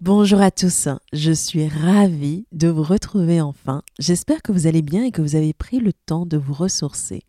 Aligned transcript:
Bonjour 0.00 0.40
à 0.40 0.50
tous, 0.50 0.88
je 1.12 1.30
suis 1.30 1.68
ravie 1.68 2.46
de 2.52 2.68
vous 2.68 2.82
retrouver 2.82 3.42
enfin. 3.42 3.82
J'espère 3.98 4.40
que 4.40 4.50
vous 4.50 4.66
allez 4.66 4.80
bien 4.80 5.04
et 5.04 5.10
que 5.10 5.20
vous 5.20 5.36
avez 5.36 5.52
pris 5.52 5.78
le 5.78 5.92
temps 5.92 6.24
de 6.24 6.38
vous 6.38 6.54
ressourcer. 6.54 7.20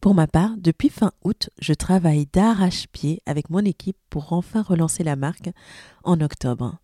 Pour 0.00 0.12
ma 0.12 0.26
part, 0.26 0.56
depuis 0.58 0.88
fin 0.88 1.12
août, 1.22 1.50
je 1.60 1.72
travaille 1.72 2.26
d'arrache-pied 2.32 3.22
avec 3.26 3.48
mon 3.48 3.60
équipe 3.60 3.96
pour 4.10 4.32
enfin 4.32 4.62
relancer 4.62 5.04
la 5.04 5.14
marque 5.14 5.50
en 6.02 6.20
octobre. 6.20 6.78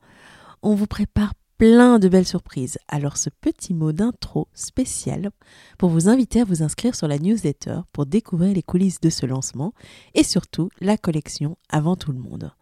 On 0.62 0.76
vous 0.76 0.86
prépare 0.86 1.34
plein 1.58 1.98
de 1.98 2.08
belles 2.08 2.24
surprises, 2.24 2.78
alors 2.86 3.16
ce 3.16 3.28
petit 3.28 3.74
mot 3.74 3.90
d'intro 3.90 4.46
spécial 4.54 5.32
pour 5.76 5.90
vous 5.90 6.08
inviter 6.08 6.42
à 6.42 6.44
vous 6.44 6.62
inscrire 6.62 6.94
sur 6.94 7.08
la 7.08 7.18
newsletter 7.18 7.80
pour 7.92 8.06
découvrir 8.06 8.54
les 8.54 8.62
coulisses 8.62 9.00
de 9.00 9.10
ce 9.10 9.26
lancement 9.26 9.74
et 10.14 10.22
surtout 10.22 10.68
la 10.80 10.96
collection 10.96 11.58
avant 11.68 11.96
tout 11.96 12.12
le 12.12 12.20
monde. 12.20 12.52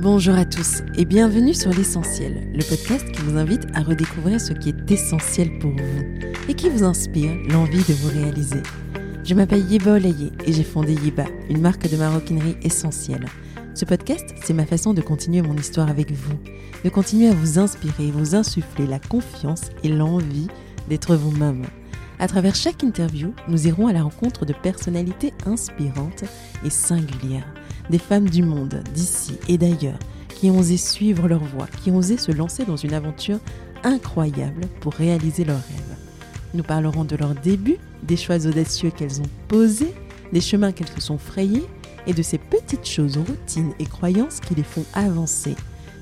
Bonjour 0.00 0.36
à 0.36 0.44
tous 0.44 0.82
et 0.96 1.04
bienvenue 1.04 1.52
sur 1.52 1.70
l'essentiel, 1.70 2.52
le 2.54 2.62
podcast 2.62 3.10
qui 3.10 3.22
vous 3.22 3.36
invite 3.36 3.66
à 3.74 3.82
redécouvrir 3.82 4.40
ce 4.40 4.52
qui 4.52 4.68
est 4.68 4.88
essentiel 4.88 5.58
pour 5.58 5.72
vous 5.72 6.04
et 6.48 6.54
qui 6.54 6.68
vous 6.68 6.84
inspire 6.84 7.34
l'envie 7.48 7.82
de 7.82 7.94
vous 7.94 8.10
réaliser. 8.10 8.62
Je 9.24 9.34
m'appelle 9.34 9.68
Yeba 9.68 9.94
Olaye 9.94 10.30
et 10.46 10.52
j'ai 10.52 10.62
fondé 10.62 10.94
Yeba, 10.94 11.24
une 11.48 11.60
marque 11.60 11.90
de 11.90 11.96
maroquinerie 11.96 12.56
essentielle. 12.62 13.26
Ce 13.74 13.84
podcast, 13.84 14.32
c'est 14.44 14.54
ma 14.54 14.64
façon 14.64 14.94
de 14.94 15.02
continuer 15.02 15.42
mon 15.42 15.56
histoire 15.56 15.90
avec 15.90 16.12
vous, 16.12 16.38
de 16.84 16.88
continuer 16.88 17.26
à 17.26 17.34
vous 17.34 17.58
inspirer, 17.58 18.12
vous 18.12 18.36
insuffler 18.36 18.86
la 18.86 19.00
confiance 19.00 19.70
et 19.82 19.88
l'envie 19.88 20.46
d'être 20.88 21.16
vous-même. 21.16 21.64
À 22.20 22.28
travers 22.28 22.54
chaque 22.54 22.82
interview, 22.82 23.32
nous 23.48 23.66
irons 23.66 23.86
à 23.86 23.94
la 23.94 24.02
rencontre 24.02 24.44
de 24.44 24.52
personnalités 24.52 25.32
inspirantes 25.46 26.24
et 26.62 26.68
singulières, 26.68 27.50
des 27.88 27.98
femmes 27.98 28.28
du 28.28 28.42
monde, 28.42 28.82
d'ici 28.92 29.38
et 29.48 29.56
d'ailleurs, 29.56 29.98
qui 30.28 30.50
ont 30.50 30.58
osé 30.58 30.76
suivre 30.76 31.28
leur 31.28 31.42
voie, 31.42 31.66
qui 31.82 31.90
ont 31.90 31.96
osé 31.96 32.18
se 32.18 32.30
lancer 32.30 32.66
dans 32.66 32.76
une 32.76 32.92
aventure 32.92 33.38
incroyable 33.84 34.66
pour 34.80 34.92
réaliser 34.92 35.44
leurs 35.44 35.56
rêves. 35.56 35.96
Nous 36.52 36.62
parlerons 36.62 37.06
de 37.06 37.16
leurs 37.16 37.34
débuts, 37.34 37.78
des 38.02 38.18
choix 38.18 38.46
audacieux 38.46 38.90
qu'elles 38.90 39.22
ont 39.22 39.30
posés, 39.48 39.94
des 40.30 40.42
chemins 40.42 40.72
qu'elles 40.72 40.88
se 40.88 41.00
sont 41.00 41.16
frayés 41.16 41.66
et 42.06 42.12
de 42.12 42.22
ces 42.22 42.36
petites 42.36 42.86
choses, 42.86 43.16
routines 43.16 43.72
et 43.78 43.86
croyances 43.86 44.40
qui 44.40 44.54
les 44.54 44.62
font 44.62 44.84
avancer. 44.92 45.56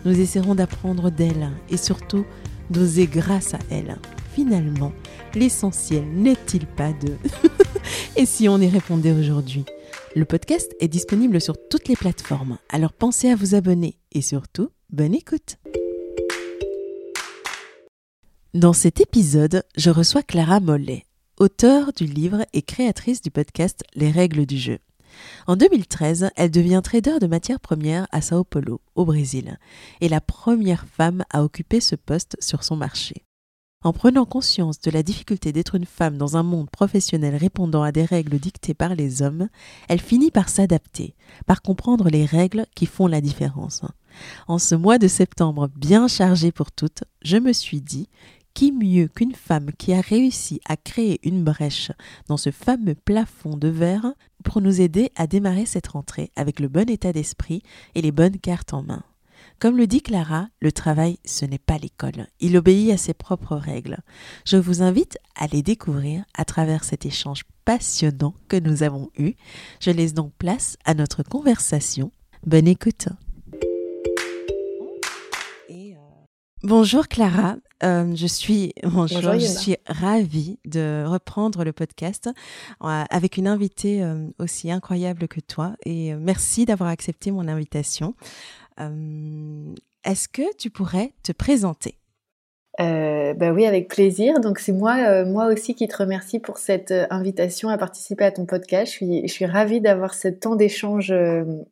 Nous 0.04 0.18
essaierons 0.18 0.56
d'apprendre 0.56 1.12
d'elles 1.12 1.52
et 1.70 1.76
surtout 1.76 2.24
d'oser 2.70 3.06
grâce 3.06 3.54
à 3.54 3.60
elles 3.70 3.96
finalement, 4.38 4.92
l'essentiel 5.34 6.04
n'est-il 6.14 6.64
pas 6.64 6.92
de... 6.92 7.16
Et 8.16 8.24
si 8.24 8.48
on 8.48 8.60
y 8.60 8.68
répondait 8.68 9.10
aujourd'hui? 9.10 9.64
Le 10.14 10.24
podcast 10.24 10.76
est 10.78 10.86
disponible 10.86 11.40
sur 11.40 11.56
toutes 11.68 11.88
les 11.88 11.96
plateformes, 11.96 12.56
alors 12.68 12.92
pensez 12.92 13.28
à 13.30 13.34
vous 13.34 13.56
abonner 13.56 13.98
et 14.12 14.22
surtout, 14.22 14.70
bonne 14.90 15.12
écoute 15.12 15.56
Dans 18.54 18.72
cet 18.72 19.00
épisode, 19.00 19.64
je 19.76 19.90
reçois 19.90 20.22
Clara 20.22 20.60
Mollet, 20.60 21.02
auteure 21.40 21.92
du 21.92 22.04
livre 22.04 22.46
et 22.52 22.62
créatrice 22.62 23.22
du 23.22 23.32
podcast 23.32 23.82
Les 23.96 24.12
règles 24.12 24.46
du 24.46 24.56
jeu. 24.56 24.78
En 25.48 25.56
2013, 25.56 26.30
elle 26.36 26.52
devient 26.52 26.80
trader 26.84 27.18
de 27.20 27.26
matières 27.26 27.58
premières 27.58 28.06
à 28.12 28.20
Sao 28.20 28.44
Paulo, 28.44 28.80
au 28.94 29.04
Brésil, 29.04 29.58
et 30.00 30.08
la 30.08 30.20
première 30.20 30.86
femme 30.86 31.24
à 31.30 31.42
occuper 31.42 31.80
ce 31.80 31.96
poste 31.96 32.36
sur 32.38 32.62
son 32.62 32.76
marché. 32.76 33.24
En 33.84 33.92
prenant 33.92 34.24
conscience 34.24 34.80
de 34.80 34.90
la 34.90 35.04
difficulté 35.04 35.52
d'être 35.52 35.76
une 35.76 35.84
femme 35.84 36.18
dans 36.18 36.36
un 36.36 36.42
monde 36.42 36.68
professionnel 36.68 37.36
répondant 37.36 37.84
à 37.84 37.92
des 37.92 38.04
règles 38.04 38.40
dictées 38.40 38.74
par 38.74 38.96
les 38.96 39.22
hommes, 39.22 39.48
elle 39.88 40.00
finit 40.00 40.32
par 40.32 40.48
s'adapter, 40.48 41.14
par 41.46 41.62
comprendre 41.62 42.08
les 42.08 42.24
règles 42.24 42.66
qui 42.74 42.86
font 42.86 43.06
la 43.06 43.20
différence. 43.20 43.82
En 44.48 44.58
ce 44.58 44.74
mois 44.74 44.98
de 44.98 45.06
septembre 45.06 45.68
bien 45.76 46.08
chargé 46.08 46.50
pour 46.50 46.72
toutes, 46.72 47.04
je 47.22 47.36
me 47.36 47.52
suis 47.52 47.80
dit 47.80 48.08
qui 48.52 48.72
mieux 48.72 49.06
qu'une 49.06 49.36
femme 49.36 49.70
qui 49.78 49.92
a 49.92 50.00
réussi 50.00 50.60
à 50.66 50.76
créer 50.76 51.20
une 51.22 51.44
brèche 51.44 51.92
dans 52.26 52.36
ce 52.36 52.50
fameux 52.50 52.96
plafond 52.96 53.56
de 53.56 53.68
verre 53.68 54.12
pour 54.42 54.60
nous 54.60 54.80
aider 54.80 55.12
à 55.14 55.28
démarrer 55.28 55.66
cette 55.66 55.86
rentrée 55.86 56.32
avec 56.34 56.58
le 56.58 56.66
bon 56.66 56.90
état 56.90 57.12
d'esprit 57.12 57.62
et 57.94 58.02
les 58.02 58.10
bonnes 58.10 58.38
cartes 58.38 58.74
en 58.74 58.82
main. 58.82 59.04
Comme 59.60 59.76
le 59.76 59.88
dit 59.88 60.02
Clara, 60.02 60.46
le 60.60 60.70
travail, 60.70 61.18
ce 61.24 61.44
n'est 61.44 61.58
pas 61.58 61.78
l'école. 61.78 62.28
Il 62.38 62.56
obéit 62.56 62.92
à 62.92 62.96
ses 62.96 63.12
propres 63.12 63.56
règles. 63.56 63.98
Je 64.44 64.56
vous 64.56 64.82
invite 64.82 65.18
à 65.34 65.48
les 65.48 65.62
découvrir 65.62 66.22
à 66.34 66.44
travers 66.44 66.84
cet 66.84 67.04
échange 67.04 67.42
passionnant 67.64 68.34
que 68.46 68.56
nous 68.56 68.84
avons 68.84 69.10
eu. 69.18 69.32
Je 69.80 69.90
laisse 69.90 70.14
donc 70.14 70.32
place 70.38 70.76
à 70.84 70.94
notre 70.94 71.24
conversation. 71.24 72.12
Bonne 72.46 72.68
écoute. 72.68 73.08
Bonjour 76.64 77.06
Clara, 77.06 77.56
euh, 77.84 78.16
je 78.16 78.26
suis 78.26 78.72
bonjour, 78.82 79.34
je 79.34 79.46
suis 79.46 79.76
ravie 79.86 80.58
de 80.64 81.04
reprendre 81.06 81.62
le 81.62 81.72
podcast 81.72 82.28
euh, 82.82 83.04
avec 83.10 83.36
une 83.36 83.46
invitée 83.46 84.02
euh, 84.02 84.26
aussi 84.40 84.72
incroyable 84.72 85.28
que 85.28 85.38
toi 85.38 85.76
et 85.86 86.14
merci 86.14 86.64
d'avoir 86.64 86.90
accepté 86.90 87.30
mon 87.30 87.46
invitation. 87.46 88.16
Euh, 88.80 89.74
est-ce 90.04 90.28
que 90.28 90.54
tu 90.56 90.70
pourrais 90.70 91.12
te 91.22 91.32
présenter? 91.32 91.94
Euh, 92.80 93.34
bah 93.34 93.50
oui, 93.50 93.66
avec 93.66 93.88
plaisir. 93.88 94.38
Donc 94.40 94.60
c'est 94.60 94.72
moi, 94.72 94.96
euh, 94.98 95.26
moi 95.26 95.46
aussi 95.46 95.74
qui 95.74 95.88
te 95.88 95.96
remercie 95.96 96.38
pour 96.38 96.58
cette 96.58 96.94
invitation 97.10 97.68
à 97.70 97.78
participer 97.78 98.24
à 98.24 98.30
ton 98.30 98.46
podcast. 98.46 98.92
Je 98.92 98.96
suis, 98.96 99.22
je 99.26 99.32
suis 99.32 99.46
ravie 99.46 99.80
d'avoir 99.80 100.14
ce 100.14 100.28
temps 100.28 100.54
d'échange 100.54 101.12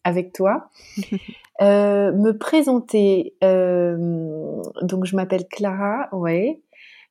avec 0.02 0.32
toi. 0.32 0.70
me 1.60 2.32
présenter. 2.32 3.36
donc 3.40 5.04
je 5.04 5.14
m'appelle 5.14 5.46
Clara. 5.48 6.08
Ouais. 6.12 6.60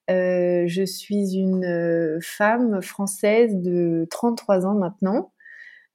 je 0.10 0.84
suis 0.86 1.36
une 1.36 2.20
femme 2.22 2.82
française 2.82 3.56
de 3.56 4.06
33 4.10 4.66
ans 4.66 4.76
maintenant. 4.76 5.32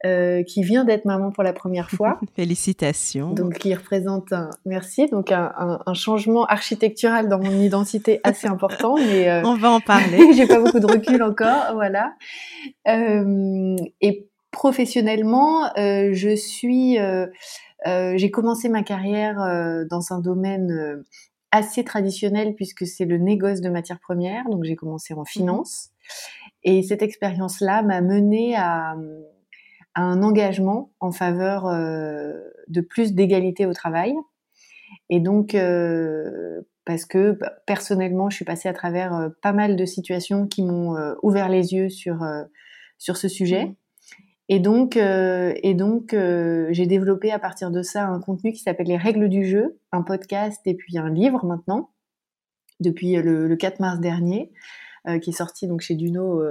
Euh, 0.07 0.43
qui 0.45 0.63
vient 0.63 0.87
d'être 0.87 1.05
maman 1.05 1.31
pour 1.31 1.43
la 1.43 1.53
première 1.53 1.91
fois. 1.97 2.19
Félicitations. 2.35 3.35
Donc, 3.35 3.59
qui 3.59 3.75
représente 3.75 4.33
un, 4.33 4.49
merci, 4.65 5.07
donc 5.09 5.31
un, 5.31 5.53
un, 5.85 5.93
changement 5.93 6.47
architectural 6.47 7.29
dans 7.29 7.39
mon 7.39 7.61
identité 7.61 8.19
assez 8.25 8.47
important. 8.47 8.95
Mais 8.97 9.29
euh, 9.29 9.43
on 9.45 9.57
va 9.57 9.71
en 9.71 9.81
parler. 9.81 10.33
j'ai 10.35 10.47
pas 10.47 10.59
beaucoup 10.59 10.81
de 10.81 10.87
recul 10.87 11.23
encore, 11.23 11.75
voilà. 11.75 12.15
Euh, 12.89 13.77
et 14.01 14.27
professionnellement, 14.51 15.67
euh, 15.77 16.15
je 16.15 16.35
suis, 16.35 16.97
j'ai 17.85 18.31
commencé 18.31 18.71
ma 18.71 18.83
carrière 18.83 19.37
dans 19.91 20.15
un 20.15 20.21
domaine 20.21 21.05
assez 21.51 21.85
traditionnel 21.85 22.55
puisque 22.55 22.87
c'est 22.87 23.05
le 23.05 23.19
négoce 23.19 23.61
de 23.61 23.69
matières 23.69 24.01
premières. 24.01 24.49
Donc, 24.49 24.65
j'ai 24.65 24.77
commencé 24.77 25.13
en 25.13 25.21
mhm. 25.21 25.27
finance. 25.27 25.91
Et 26.65 26.83
cette 26.83 27.03
expérience-là 27.03 27.83
m'a 27.83 28.01
menée 28.01 28.57
à 28.57 28.97
un 30.03 30.23
engagement 30.23 30.93
en 31.01 31.13
faveur 31.13 31.67
euh, 31.67 32.41
de 32.69 32.81
plus 32.81 33.15
d'égalité 33.15 33.67
au 33.67 33.73
travail. 33.73 34.15
Et 35.09 35.21
donc, 35.21 35.55
euh, 35.55 36.63
parce 36.85 37.05
que 37.05 37.33
bah, 37.33 37.53
personnellement, 37.67 38.31
je 38.31 38.37
suis 38.37 38.45
passée 38.45 38.69
à 38.69 38.73
travers 38.73 39.15
euh, 39.15 39.29
pas 39.43 39.53
mal 39.53 39.77
de 39.77 39.85
situations 39.85 40.47
qui 40.47 40.63
m'ont 40.63 40.97
ouvert 41.23 41.49
les 41.49 41.75
yeux 41.75 41.89
sur, 41.89 42.25
sur 42.99 43.17
ce 43.17 43.29
sujet. 43.29 43.67
Mmh. 43.67 43.75
Et 44.53 44.59
donc, 44.59 44.97
et 44.97 45.75
donc 45.75 46.13
j'ai 46.13 46.87
développé 46.87 47.31
à 47.31 47.39
partir 47.39 47.71
de 47.71 47.83
ça 47.83 48.07
un 48.07 48.19
contenu 48.19 48.53
qui 48.53 48.59
s'appelle 48.59 48.89
Les 48.89 48.97
règles 48.97 49.29
du 49.29 49.45
jeu, 49.45 49.79
un 49.93 50.03
podcast 50.03 50.61
et 50.65 50.75
puis 50.75 50.99
un 50.99 51.09
livre 51.09 51.45
maintenant, 51.45 51.91
depuis 52.81 53.15
le, 53.15 53.55
4 53.55 53.79
mars 53.79 54.01
dernier, 54.01 54.51
qui 55.23 55.31
est 55.31 55.35
sorti 55.35 55.69
donc 55.69 55.83
chez 55.83 55.95
Duno 55.95 56.43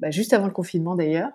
bah, 0.00 0.10
juste 0.10 0.32
avant 0.32 0.46
le 0.46 0.52
confinement 0.52 0.96
d'ailleurs. 0.96 1.30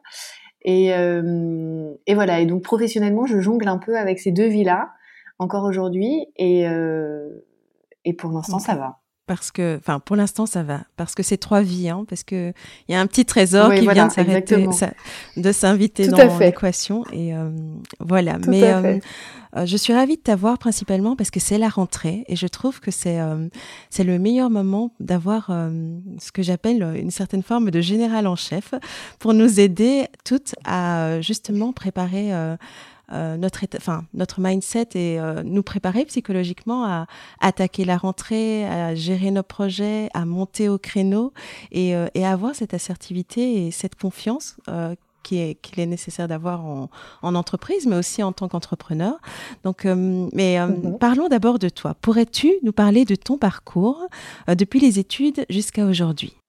Et, 0.64 0.94
euh, 0.94 1.94
et, 2.08 2.16
voilà. 2.16 2.40
Et 2.40 2.46
donc 2.46 2.64
professionnellement, 2.64 3.26
je 3.26 3.40
jongle 3.40 3.68
un 3.68 3.78
peu 3.78 3.98
avec 3.98 4.20
ces 4.20 4.32
deux 4.32 4.48
vies-là 4.48 4.92
encore 5.40 5.64
aujourd'hui. 5.64 6.28
Et, 6.38 6.68
euh, 6.68 7.46
et 8.06 8.14
pour 8.14 8.32
l'instant, 8.32 8.60
ça 8.60 8.76
va. 8.76 9.01
Parce 9.32 9.50
que, 9.50 9.78
enfin, 9.78 10.02
pour 10.02 10.18
l'instant, 10.18 10.46
ça 10.46 10.62
va. 10.62 10.82
Parce 10.98 11.16
que 11.16 11.24
c'est 11.24 11.38
trois 11.38 11.62
vies, 11.62 11.88
hein, 11.88 12.04
parce 12.10 12.26
que 12.26 12.52
il 12.90 12.92
y 12.92 12.96
a 12.96 13.00
un 13.00 13.08
petit 13.08 13.24
trésor 13.24 13.74
qui 13.74 13.88
vient 13.88 14.08
de 14.08 14.12
s'arrêter, 14.12 14.68
de 15.38 15.52
s'inviter 15.54 16.10
dans 16.10 16.38
l'équation. 16.38 17.06
Et 17.14 17.34
euh, 17.34 17.50
voilà. 18.02 18.40
Mais 18.46 18.64
euh, 18.64 19.00
euh, 19.56 19.66
je 19.66 19.78
suis 19.78 19.94
ravie 19.94 20.18
de 20.18 20.22
t'avoir 20.22 20.58
principalement 20.58 21.16
parce 21.16 21.32
que 21.32 21.40
c'est 21.40 21.58
la 21.58 21.70
rentrée 21.70 22.26
et 22.28 22.36
je 22.36 22.46
trouve 22.46 22.82
que 22.82 22.92
c'est 22.92 23.20
c'est 23.90 24.04
le 24.04 24.20
meilleur 24.20 24.50
moment 24.50 24.92
d'avoir 25.00 25.48
ce 26.20 26.32
que 26.34 26.42
j'appelle 26.42 26.84
une 26.98 27.12
certaine 27.12 27.42
forme 27.42 27.72
de 27.72 27.80
général 27.80 28.28
en 28.28 28.36
chef 28.36 28.74
pour 29.18 29.34
nous 29.34 29.62
aider 29.62 30.08
toutes 30.26 30.56
à 30.66 31.22
justement 31.22 31.72
préparer 31.72 32.34
notre 33.12 33.60
enfin 33.76 34.06
notre 34.14 34.40
mindset 34.40 34.90
et 34.96 35.20
nous 35.44 35.64
préparer 35.64 36.06
psychologiquement 36.06 36.86
à, 36.86 37.08
attaquer 37.40 37.86
la 37.86 37.98
rentrée, 37.98 38.66
à 38.66 38.96
gérer 38.96 39.32
nos 39.32 39.44
projets, 39.44 40.10
à 40.14 40.26
monter 40.26 40.70
au 40.70 40.78
créneau 40.78 41.34
et, 41.72 41.90
et 42.14 42.26
à 42.26 42.32
avoir 42.32 42.56
cette 42.56 42.74
assertivité 42.74 43.68
et 43.68 43.72
cette 43.72 43.96
confiance 43.96 44.58
qu'il 45.24 45.40
est, 45.40 45.78
est, 45.78 45.86
nécessaire 45.86 46.28
d'avoir 46.28 46.66
en, 46.66 46.90
en, 47.22 47.36
entreprise, 47.36 47.86
mais 47.88 47.98
aussi 47.98 48.24
en 48.24 48.32
tant 48.32 48.48
qu'entrepreneur. 48.48 49.20
Donc, 49.64 49.86
euh, 49.86 50.28
mais 50.34 50.60
euh, 50.60 50.68
mhm. 50.68 50.98
parlons 50.98 51.28
d'abord 51.28 51.60
de 51.60 51.70
toi. 51.70 51.96
Pourrais-tu 52.02 52.54
nous 52.64 52.74
parler 52.74 53.06
de 53.06 53.16
ton 53.16 53.38
parcours 53.38 54.08
euh, 54.50 54.56
depuis 54.56 54.80
les 54.80 55.00
études 55.00 55.46
jusqu'à 55.50 55.86
aujourd'hui? 55.86 56.41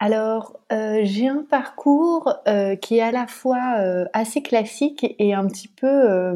Alors, 0.00 0.58
j'ai 0.70 1.28
un 1.28 1.44
parcours 1.48 2.34
qui 2.80 2.96
est 2.96 3.02
à 3.02 3.12
la 3.12 3.26
fois 3.26 3.76
assez 4.14 4.42
classique 4.42 5.14
et 5.18 5.34
un 5.34 5.46
petit 5.46 5.68
peu 5.68 6.26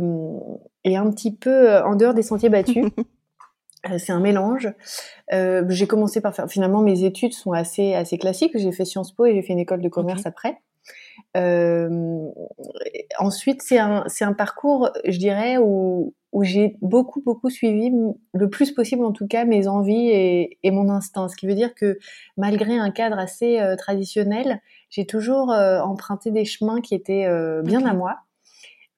et 0.84 0.96
un 0.96 1.10
petit 1.10 1.34
peu 1.34 1.78
en 1.78 1.96
dehors 1.96 2.14
des 2.14 2.22
sentiers 2.22 2.50
battus. 2.50 2.86
Euh, 3.90 3.98
c'est 3.98 4.12
un 4.12 4.20
mélange. 4.20 4.72
Euh, 5.32 5.64
j'ai 5.68 5.86
commencé 5.86 6.20
par 6.20 6.34
faire. 6.34 6.48
Finalement, 6.48 6.80
mes 6.80 7.04
études 7.04 7.32
sont 7.32 7.52
assez 7.52 7.94
assez 7.94 8.18
classiques. 8.18 8.56
J'ai 8.56 8.72
fait 8.72 8.84
Sciences 8.84 9.12
Po 9.12 9.26
et 9.26 9.34
j'ai 9.34 9.42
fait 9.42 9.52
une 9.52 9.58
école 9.58 9.82
de 9.82 9.88
commerce 9.88 10.26
après. 10.26 10.60
Euh, 11.36 12.28
ensuite, 13.18 13.62
c'est 13.62 13.78
un 13.78 14.04
c'est 14.06 14.24
un 14.24 14.32
parcours, 14.32 14.90
je 15.06 15.18
dirais, 15.18 15.58
où 15.58 16.14
où 16.34 16.44
j'ai 16.44 16.76
beaucoup 16.82 17.22
beaucoup 17.22 17.48
suivi 17.48 17.90
le 18.34 18.50
plus 18.50 18.72
possible 18.72 19.04
en 19.04 19.12
tout 19.12 19.26
cas 19.26 19.46
mes 19.46 19.66
envies 19.66 20.10
et, 20.10 20.58
et 20.62 20.70
mon 20.70 20.90
instinct. 20.90 21.28
Ce 21.28 21.36
qui 21.36 21.46
veut 21.46 21.54
dire 21.54 21.74
que 21.74 21.98
malgré 22.36 22.76
un 22.76 22.90
cadre 22.90 23.18
assez 23.18 23.58
euh, 23.60 23.76
traditionnel, 23.76 24.60
j'ai 24.90 25.06
toujours 25.06 25.50
euh, 25.50 25.80
emprunté 25.80 26.30
des 26.30 26.44
chemins 26.44 26.82
qui 26.82 26.94
étaient 26.94 27.26
bien 27.62 27.86
à 27.86 27.94
moi. 27.94 28.18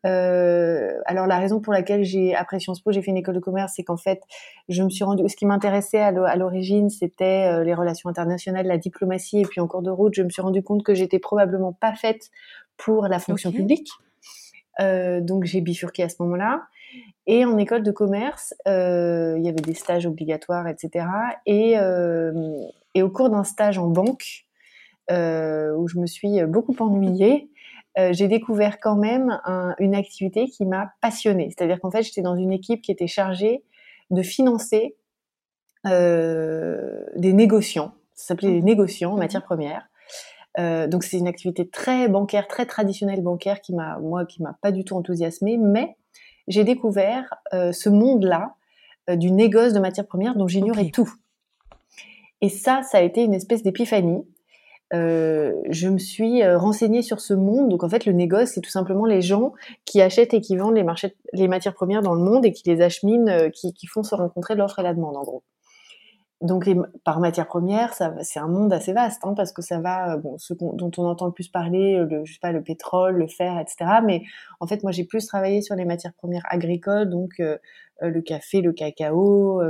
Euh, 0.06 1.00
alors 1.06 1.26
la 1.26 1.38
raison 1.38 1.60
pour 1.60 1.72
laquelle 1.72 2.04
j'ai 2.04 2.34
après 2.34 2.60
Sciences 2.60 2.80
Po 2.80 2.92
j'ai 2.92 3.02
fait 3.02 3.10
une 3.10 3.16
école 3.16 3.34
de 3.34 3.40
commerce, 3.40 3.72
c'est 3.74 3.82
qu'en 3.82 3.96
fait 3.96 4.22
je 4.68 4.82
me 4.82 4.90
suis 4.90 5.04
rendu. 5.04 5.28
Ce 5.28 5.36
qui 5.36 5.46
m'intéressait 5.46 6.00
à 6.00 6.36
l'origine, 6.36 6.90
c'était 6.90 7.48
euh, 7.50 7.64
les 7.64 7.74
relations 7.74 8.08
internationales, 8.08 8.66
la 8.66 8.78
diplomatie, 8.78 9.40
et 9.40 9.44
puis 9.44 9.60
en 9.60 9.66
cours 9.66 9.82
de 9.82 9.90
route, 9.90 10.14
je 10.14 10.22
me 10.22 10.30
suis 10.30 10.42
rendu 10.42 10.62
compte 10.62 10.84
que 10.84 10.94
j'étais 10.94 11.18
probablement 11.18 11.72
pas 11.72 11.94
faite 11.94 12.30
pour 12.76 13.08
la 13.08 13.18
fonction 13.18 13.50
publique. 13.50 13.88
Euh, 14.80 15.20
donc 15.20 15.44
j'ai 15.44 15.60
bifurqué 15.60 16.02
à 16.02 16.08
ce 16.08 16.16
moment-là. 16.20 16.62
Et 17.26 17.44
en 17.44 17.58
école 17.58 17.82
de 17.82 17.90
commerce, 17.90 18.54
euh, 18.68 19.34
il 19.38 19.44
y 19.44 19.48
avait 19.48 19.60
des 19.60 19.74
stages 19.74 20.06
obligatoires, 20.06 20.68
etc. 20.68 21.06
Et, 21.44 21.78
euh, 21.78 22.32
et 22.94 23.02
au 23.02 23.10
cours 23.10 23.30
d'un 23.30 23.44
stage 23.44 23.78
en 23.78 23.88
banque, 23.88 24.44
où 25.10 25.88
je 25.88 25.98
me 25.98 26.06
suis 26.06 26.44
beaucoup 26.46 26.74
ennuyée, 26.78 27.50
euh, 27.98 28.12
j'ai 28.12 28.28
découvert 28.28 28.78
quand 28.78 28.96
même 28.96 29.40
une 29.78 29.94
activité 29.94 30.46
qui 30.46 30.66
m'a 30.66 30.92
passionnée. 31.00 31.52
C'est-à-dire 31.56 31.80
qu'en 31.80 31.90
fait, 31.90 32.02
j'étais 32.02 32.22
dans 32.22 32.36
une 32.36 32.52
équipe 32.52 32.82
qui 32.82 32.92
était 32.92 33.06
chargée 33.06 33.64
de 34.10 34.22
financer 34.22 34.96
euh, 35.86 37.04
des 37.16 37.32
négociants. 37.32 37.94
Ça 38.14 38.28
s'appelait 38.28 38.50
des 38.50 38.60
mmh. 38.60 38.64
négociants 38.64 39.12
en 39.12 39.16
matière 39.16 39.42
première. 39.42 39.88
Euh, 40.58 40.86
donc 40.86 41.04
c'est 41.04 41.18
une 41.18 41.28
activité 41.28 41.68
très 41.68 42.08
bancaire, 42.08 42.48
très 42.48 42.64
traditionnelle 42.64 43.22
bancaire 43.22 43.60
qui 43.60 43.74
m'a, 43.74 43.98
moi, 43.98 44.24
qui 44.24 44.42
m'a 44.42 44.56
pas 44.62 44.72
du 44.72 44.84
tout 44.84 44.96
enthousiasmée. 44.96 45.56
Mais 45.58 45.96
j'ai 46.48 46.64
découvert 46.64 47.34
ce 47.52 47.88
monde-là 47.88 48.54
du 49.08 49.30
négoce 49.30 49.72
de 49.72 49.78
matières 49.80 50.06
premières 50.06 50.36
dont 50.36 50.48
j'ignorais 50.48 50.90
tout. 50.90 51.12
Et 52.40 52.48
ça, 52.48 52.82
ça 52.82 52.98
a 52.98 53.00
été 53.00 53.22
une 53.22 53.34
espèce 53.34 53.62
d'épiphanie. 53.62 54.24
Euh, 54.94 55.52
je 55.68 55.88
me 55.88 55.98
suis 55.98 56.42
euh, 56.42 56.58
renseignée 56.58 57.02
sur 57.02 57.20
ce 57.20 57.34
monde. 57.34 57.68
Donc 57.68 57.82
en 57.82 57.88
fait, 57.88 58.06
le 58.06 58.12
négoce, 58.12 58.50
c'est 58.50 58.60
tout 58.60 58.70
simplement 58.70 59.04
les 59.04 59.22
gens 59.22 59.52
qui 59.84 60.00
achètent 60.00 60.34
et 60.34 60.40
qui 60.40 60.56
vendent 60.56 60.76
les, 60.76 60.84
marchés, 60.84 61.16
les 61.32 61.48
matières 61.48 61.74
premières 61.74 62.02
dans 62.02 62.14
le 62.14 62.22
monde 62.22 62.44
et 62.46 62.52
qui 62.52 62.68
les 62.68 62.80
acheminent, 62.80 63.28
euh, 63.28 63.48
qui, 63.48 63.72
qui, 63.72 63.86
font 63.86 64.02
se 64.02 64.14
rencontrer 64.14 64.54
l'offre 64.54 64.78
et 64.78 64.82
la 64.82 64.94
demande, 64.94 65.16
en 65.16 65.22
gros. 65.22 65.42
Donc 66.42 66.68
par 67.02 67.20
matières 67.20 67.46
premières, 67.46 67.94
c'est 67.94 68.38
un 68.38 68.48
monde 68.48 68.72
assez 68.72 68.92
vaste, 68.92 69.24
hein, 69.24 69.32
parce 69.34 69.52
que 69.52 69.62
ça 69.62 69.80
va, 69.80 70.18
bon, 70.18 70.36
ce 70.36 70.52
dont 70.54 70.90
on 70.98 71.04
entend 71.04 71.26
le 71.26 71.32
plus 71.32 71.48
parler, 71.48 71.96
le, 71.96 72.24
je 72.24 72.34
sais 72.34 72.38
pas, 72.40 72.52
le 72.52 72.62
pétrole, 72.62 73.16
le 73.16 73.26
fer, 73.26 73.58
etc. 73.58 74.00
Mais 74.04 74.22
en 74.60 74.66
fait, 74.66 74.82
moi, 74.82 74.92
j'ai 74.92 75.04
plus 75.04 75.26
travaillé 75.26 75.62
sur 75.62 75.74
les 75.76 75.86
matières 75.86 76.12
premières 76.12 76.44
agricoles, 76.50 77.08
donc 77.08 77.40
le 78.02 78.20
café, 78.20 78.60
le 78.60 78.72
cacao, 78.72 79.62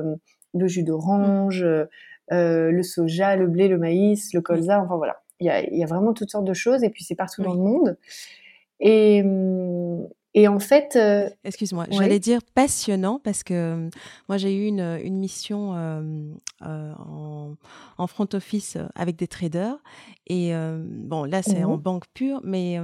le 0.55 0.67
jus 0.67 0.83
d'orange. 0.83 1.65
Euh, 2.33 2.73
le 2.73 2.83
soja, 2.83 3.37
le 3.37 3.47
blé, 3.47 3.69
le 3.69 3.79
maïs, 3.79 4.33
le 4.35 4.41
colza, 4.41 4.81
enfin 4.81 4.97
voilà. 4.97 5.23
Il 5.39 5.47
y 5.47 5.51
a, 5.51 5.63
y 5.63 5.83
a, 5.83 5.87
vraiment 5.87 6.13
toutes 6.13 6.31
sortes 6.31 6.47
de 6.47 6.55
choses 6.55 6.83
et 6.83 6.91
puis 6.91 7.05
c'est 7.05 7.15
partout 7.15 7.43
dans 7.43 7.55
le 7.55 7.61
monde. 7.61 7.97
Et, 8.81 9.23
hum, 9.23 10.09
et 10.37 10.47
en 10.47 10.61
fait. 10.61 10.95
Euh, 10.95 11.29
Excuse-moi, 11.43 11.87
j'allais 11.91 12.21
dire 12.21 12.41
passionnant 12.55 13.21
parce 13.25 13.43
que 13.43 13.73
hum, 13.73 13.91
moi 14.29 14.37
j'ai 14.37 14.55
eu 14.55 14.67
une, 14.67 15.01
une 15.03 15.19
mission 15.19 15.75
euh, 15.75 16.13
en, 16.61 17.55
en, 17.99 18.07
front 18.07 18.29
office 18.33 18.79
avec 18.95 19.17
des 19.17 19.27
traders. 19.27 19.77
Et 20.29 20.53
bon, 20.79 21.25
là 21.25 21.43
c'est 21.43 21.65
en 21.65 21.77
banque 21.77 22.05
pure, 22.13 22.41
mais 22.45 22.79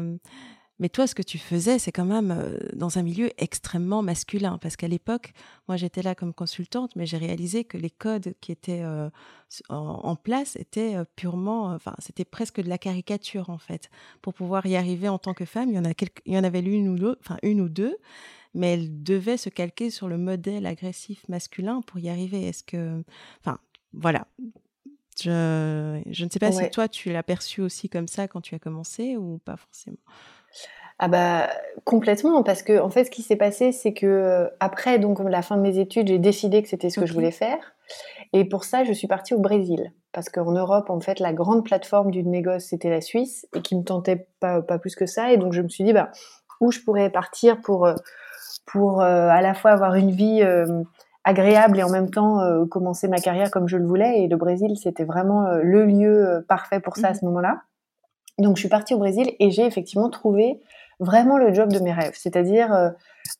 mais 0.78 0.88
toi, 0.88 1.06
ce 1.06 1.14
que 1.14 1.22
tu 1.22 1.38
faisais, 1.38 1.78
c'est 1.78 1.92
quand 1.92 2.04
même 2.04 2.30
euh, 2.30 2.58
dans 2.74 2.98
un 2.98 3.02
milieu 3.02 3.30
extrêmement 3.38 4.02
masculin, 4.02 4.58
parce 4.58 4.76
qu'à 4.76 4.88
l'époque, 4.88 5.32
moi 5.68 5.76
j'étais 5.76 6.02
là 6.02 6.14
comme 6.14 6.32
consultante, 6.32 6.96
mais 6.96 7.06
j'ai 7.06 7.18
réalisé 7.18 7.64
que 7.64 7.76
les 7.76 7.90
codes 7.90 8.34
qui 8.40 8.52
étaient 8.52 8.82
euh, 8.82 9.08
en, 9.68 10.16
place 10.16 10.56
étaient 10.56 10.96
euh, 10.96 11.04
purement, 11.14 11.66
enfin, 11.66 11.94
c'était 11.98 12.24
presque 12.24 12.60
de 12.60 12.68
la 12.68 12.78
caricature 12.78 13.50
en 13.50 13.58
fait. 13.58 13.90
Pour 14.22 14.34
pouvoir 14.34 14.66
y 14.66 14.76
arriver 14.76 15.08
en 15.08 15.18
tant 15.18 15.34
que 15.34 15.44
femme, 15.44 15.70
il 15.70 15.76
y 15.76 15.78
en, 15.78 15.84
a 15.84 15.92
il 16.26 16.34
y 16.34 16.38
en 16.38 16.44
avait 16.44 16.60
une 16.60 16.88
ou 16.88 16.98
deux, 16.98 17.16
enfin 17.20 17.36
une 17.42 17.60
ou 17.60 17.68
deux, 17.68 17.96
mais 18.54 18.74
elles 18.74 19.02
devaient 19.02 19.36
se 19.36 19.50
calquer 19.50 19.90
sur 19.90 20.08
le 20.08 20.18
modèle 20.18 20.66
agressif 20.66 21.28
masculin 21.28 21.82
pour 21.82 22.00
y 22.00 22.08
arriver. 22.08 22.46
Est-ce 22.48 22.64
que, 22.64 23.02
enfin, 23.40 23.58
voilà. 23.92 24.26
Je, 25.20 26.02
je 26.10 26.24
ne 26.24 26.30
sais 26.30 26.38
pas 26.38 26.50
si 26.50 26.70
toi 26.70 26.88
tu 26.88 27.12
l'as 27.12 27.22
perçu 27.22 27.60
aussi 27.60 27.90
comme 27.90 28.08
ça 28.08 28.28
quand 28.28 28.40
tu 28.40 28.54
as 28.54 28.58
commencé 28.58 29.16
ou 29.16 29.38
pas 29.44 29.58
forcément. 29.58 29.98
Ah 31.04 31.08
bah 31.08 31.50
complètement 31.84 32.44
parce 32.44 32.62
que 32.62 32.78
en 32.78 32.88
fait 32.88 33.04
ce 33.04 33.10
qui 33.10 33.22
s'est 33.22 33.34
passé 33.34 33.72
c'est 33.72 33.92
que 33.92 34.06
euh, 34.06 34.46
après 34.60 35.00
donc 35.00 35.18
la 35.18 35.42
fin 35.42 35.56
de 35.56 35.60
mes 35.60 35.78
études 35.78 36.06
j'ai 36.06 36.20
décidé 36.20 36.62
que 36.62 36.68
c'était 36.68 36.90
ce 36.90 37.00
que 37.00 37.06
je 37.06 37.12
voulais 37.12 37.32
faire. 37.32 37.74
Et 38.32 38.44
pour 38.44 38.62
ça 38.62 38.84
je 38.84 38.92
suis 38.92 39.08
partie 39.08 39.34
au 39.34 39.40
Brésil. 39.40 39.92
Parce 40.12 40.28
qu'en 40.28 40.52
Europe 40.52 40.90
en 40.90 41.00
fait 41.00 41.18
la 41.18 41.32
grande 41.32 41.64
plateforme 41.64 42.12
du 42.12 42.22
négoce 42.22 42.66
c'était 42.66 42.88
la 42.88 43.00
Suisse 43.00 43.48
et 43.56 43.62
qui 43.62 43.74
me 43.74 43.82
tentait 43.82 44.28
pas, 44.38 44.62
pas 44.62 44.78
plus 44.78 44.94
que 44.94 45.06
ça. 45.06 45.32
Et 45.32 45.38
donc 45.38 45.52
je 45.54 45.62
me 45.62 45.68
suis 45.68 45.82
dit 45.82 45.92
bah 45.92 46.12
où 46.60 46.70
je 46.70 46.78
pourrais 46.78 47.10
partir 47.10 47.60
pour 47.60 47.84
euh, 47.86 47.94
pour 48.64 49.00
euh, 49.00 49.28
à 49.28 49.40
la 49.40 49.54
fois 49.54 49.72
avoir 49.72 49.96
une 49.96 50.12
vie 50.12 50.42
agréable 51.24 51.80
et 51.80 51.82
en 51.82 51.90
même 51.90 52.10
temps 52.10 52.38
commencer 52.70 53.08
ma 53.08 53.18
carrière 53.18 53.50
comme 53.50 53.66
je 53.66 53.76
le 53.76 53.86
voulais. 53.86 54.20
Et 54.20 54.28
le 54.28 54.36
Brésil 54.36 54.76
c'était 54.80 55.04
vraiment 55.04 55.50
le 55.50 55.84
lieu 55.84 56.44
parfait 56.48 56.78
pour 56.78 56.96
ça 56.96 57.08
à 57.08 57.10
mmh 57.10 57.14
ce 57.14 57.24
moment-là 57.24 57.62
donc 58.38 58.56
je 58.56 58.60
suis 58.60 58.68
partie 58.68 58.94
au 58.94 58.98
Brésil 58.98 59.32
et 59.38 59.50
j'ai 59.50 59.64
effectivement 59.64 60.10
trouvé 60.10 60.60
vraiment 61.00 61.36
le 61.36 61.52
job 61.52 61.70
de 61.70 61.80
mes 61.80 61.92
rêves, 61.92 62.14
c'est-à-dire 62.14 62.72
euh, 62.72 62.90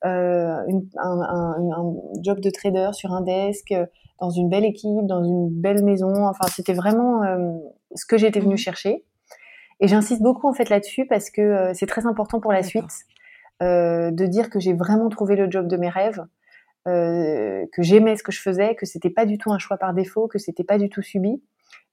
euh 0.05 0.57
un, 0.99 1.21
un, 1.21 1.71
un, 1.71 1.95
job 2.23 2.41
de 2.41 2.51
trader 2.51 2.91
sur 2.93 3.13
un 3.13 3.23
desk, 3.23 3.75
dans 4.21 4.31
une 4.31 4.49
belle 4.49 4.65
équipe, 4.65 5.07
dans 5.07 5.23
une 5.23 5.49
belle 5.49 5.83
maison. 5.83 6.27
Enfin, 6.27 6.47
c'était 6.55 6.75
vraiment 6.75 7.23
euh, 7.23 7.53
ce 7.95 8.05
que 8.05 8.19
j'étais 8.19 8.41
venue 8.41 8.55
mmh. 8.55 8.59
chercher. 8.59 9.05
Et 9.81 9.89
j'insiste 9.89 10.23
beaucoup 10.23 10.49
en 10.49 10.53
fait 10.53 10.69
là-dessus 10.69 11.07
parce 11.07 11.31
que 11.31 11.41
euh, 11.41 11.73
c'est 11.75 11.87
très 11.87 12.07
important 12.07 12.41
pour 12.41 12.53
la 12.53 12.63
suite 12.63 12.91
de 13.61 14.27
dire 14.27 14.51
que 14.51 14.59
j'ai 14.59 14.73
vraiment 14.73 15.09
trouvé 15.09 15.37
le 15.37 15.49
job 15.49 15.69
de 15.69 15.77
mes 15.77 15.89
rêves. 15.89 16.21
que 16.85 17.83
j'aimais 17.83 18.17
ce 18.17 18.25
que 18.25 18.33
je 18.33 18.41
faisais, 18.41 18.75
que 18.75 18.87
c'était 18.87 19.09
pas 19.09 19.25
du 19.25 19.39
tout 19.39 19.53
un 19.53 19.59
choix 19.59 19.77
par 19.77 19.95
défaut, 19.95 20.27
que 20.27 20.41
c'était 20.41 20.65
pas 20.65 20.79
du 20.79 20.89
tout 20.89 21.01
subi, 21.01 21.41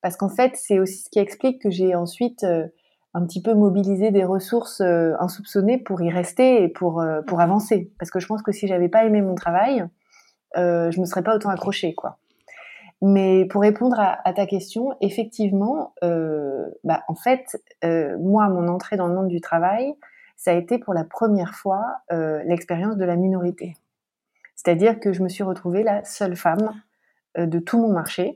parce 0.02 0.18
qu'en 0.18 0.30
fait 0.30 0.54
c'est 0.56 0.80
aussi 0.80 1.04
ce 1.04 1.10
qui 1.12 1.20
explique 1.20 1.62
que 1.62 1.70
j'ai 1.70 1.94
ensuite 1.94 2.44
un 3.14 3.26
petit 3.26 3.42
peu 3.42 3.54
mobiliser 3.54 4.12
des 4.12 4.24
ressources 4.24 4.82
euh, 4.82 5.14
insoupçonnées 5.20 5.78
pour 5.78 6.02
y 6.02 6.10
rester 6.10 6.64
et 6.64 6.70
pour 6.70 7.02
euh, 7.02 7.22
pour 7.24 7.42
avancer. 7.42 7.92
Parce 7.98 8.12
que 8.12 8.20
je 8.20 8.28
pense 8.28 8.42
que 8.42 8.52
si 8.52 8.68
j'avais 8.68 8.90
pas 8.90 9.06
aimé 9.06 9.22
mon 9.22 9.36
travail, 9.36 9.86
euh, 10.58 10.92
je 10.92 11.00
me 11.00 11.06
serais 11.06 11.24
pas 11.24 11.36
autant 11.36 11.50
accrochée, 11.50 11.94
quoi. 11.96 12.18
Mais 13.02 13.46
pour 13.46 13.62
répondre 13.62 13.98
à, 13.98 14.34
ta 14.34 14.46
question, 14.46 14.94
effectivement, 15.00 15.94
euh, 16.04 16.68
bah, 16.84 17.04
en 17.08 17.16
fait, 17.16 17.58
moi, 18.20 18.50
mon 18.50 18.68
entrée 18.68 18.98
dans 18.98 19.08
le 19.08 19.16
monde 19.16 19.30
du 19.30 19.40
travail, 19.40 19.94
ça 20.36 20.52
a 20.52 20.54
été 20.56 20.78
pour 20.78 20.94
la 20.94 21.06
première 21.06 21.56
fois 21.56 22.02
l'expérience 22.44 22.98
de 22.98 23.06
la 23.06 23.16
minorité. 23.16 23.78
C'est-à-dire 24.58 25.00
que 25.00 25.14
je 25.14 25.24
me 25.24 25.30
suis 25.30 25.46
retrouvée 25.46 25.82
la 25.82 26.04
seule 26.04 26.36
femme 26.36 26.74
de 27.38 27.60
tout 27.60 27.80
mon 27.80 27.94
marché. 27.94 28.36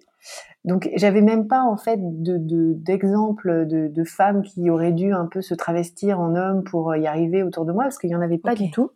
Donc 0.66 0.90
j'avais 0.96 1.22
même 1.22 1.48
pas 1.48 1.62
en 1.62 1.76
fait 1.76 2.00
de 2.00 2.38
d'exemples 2.74 3.66
de, 3.68 3.88
de, 3.88 4.04
femmes 4.04 4.44
qui 4.44 4.70
auraient 4.70 4.94
dû 4.94 5.14
un 5.14 5.26
peu 5.26 5.42
se 5.42 5.54
travestir 5.54 6.20
en 6.20 6.36
homme 6.36 6.64
pour 6.64 6.96
y 6.96 7.06
arriver 7.06 7.44
autour 7.44 7.66
de 7.66 7.74
moi 7.74 7.84
parce 7.84 7.98
qu'il 7.98 8.10
y 8.10 8.16
en 8.16 8.22
avait 8.22 8.38
pas 8.38 8.56
du 8.56 8.72
tout. 8.72 8.92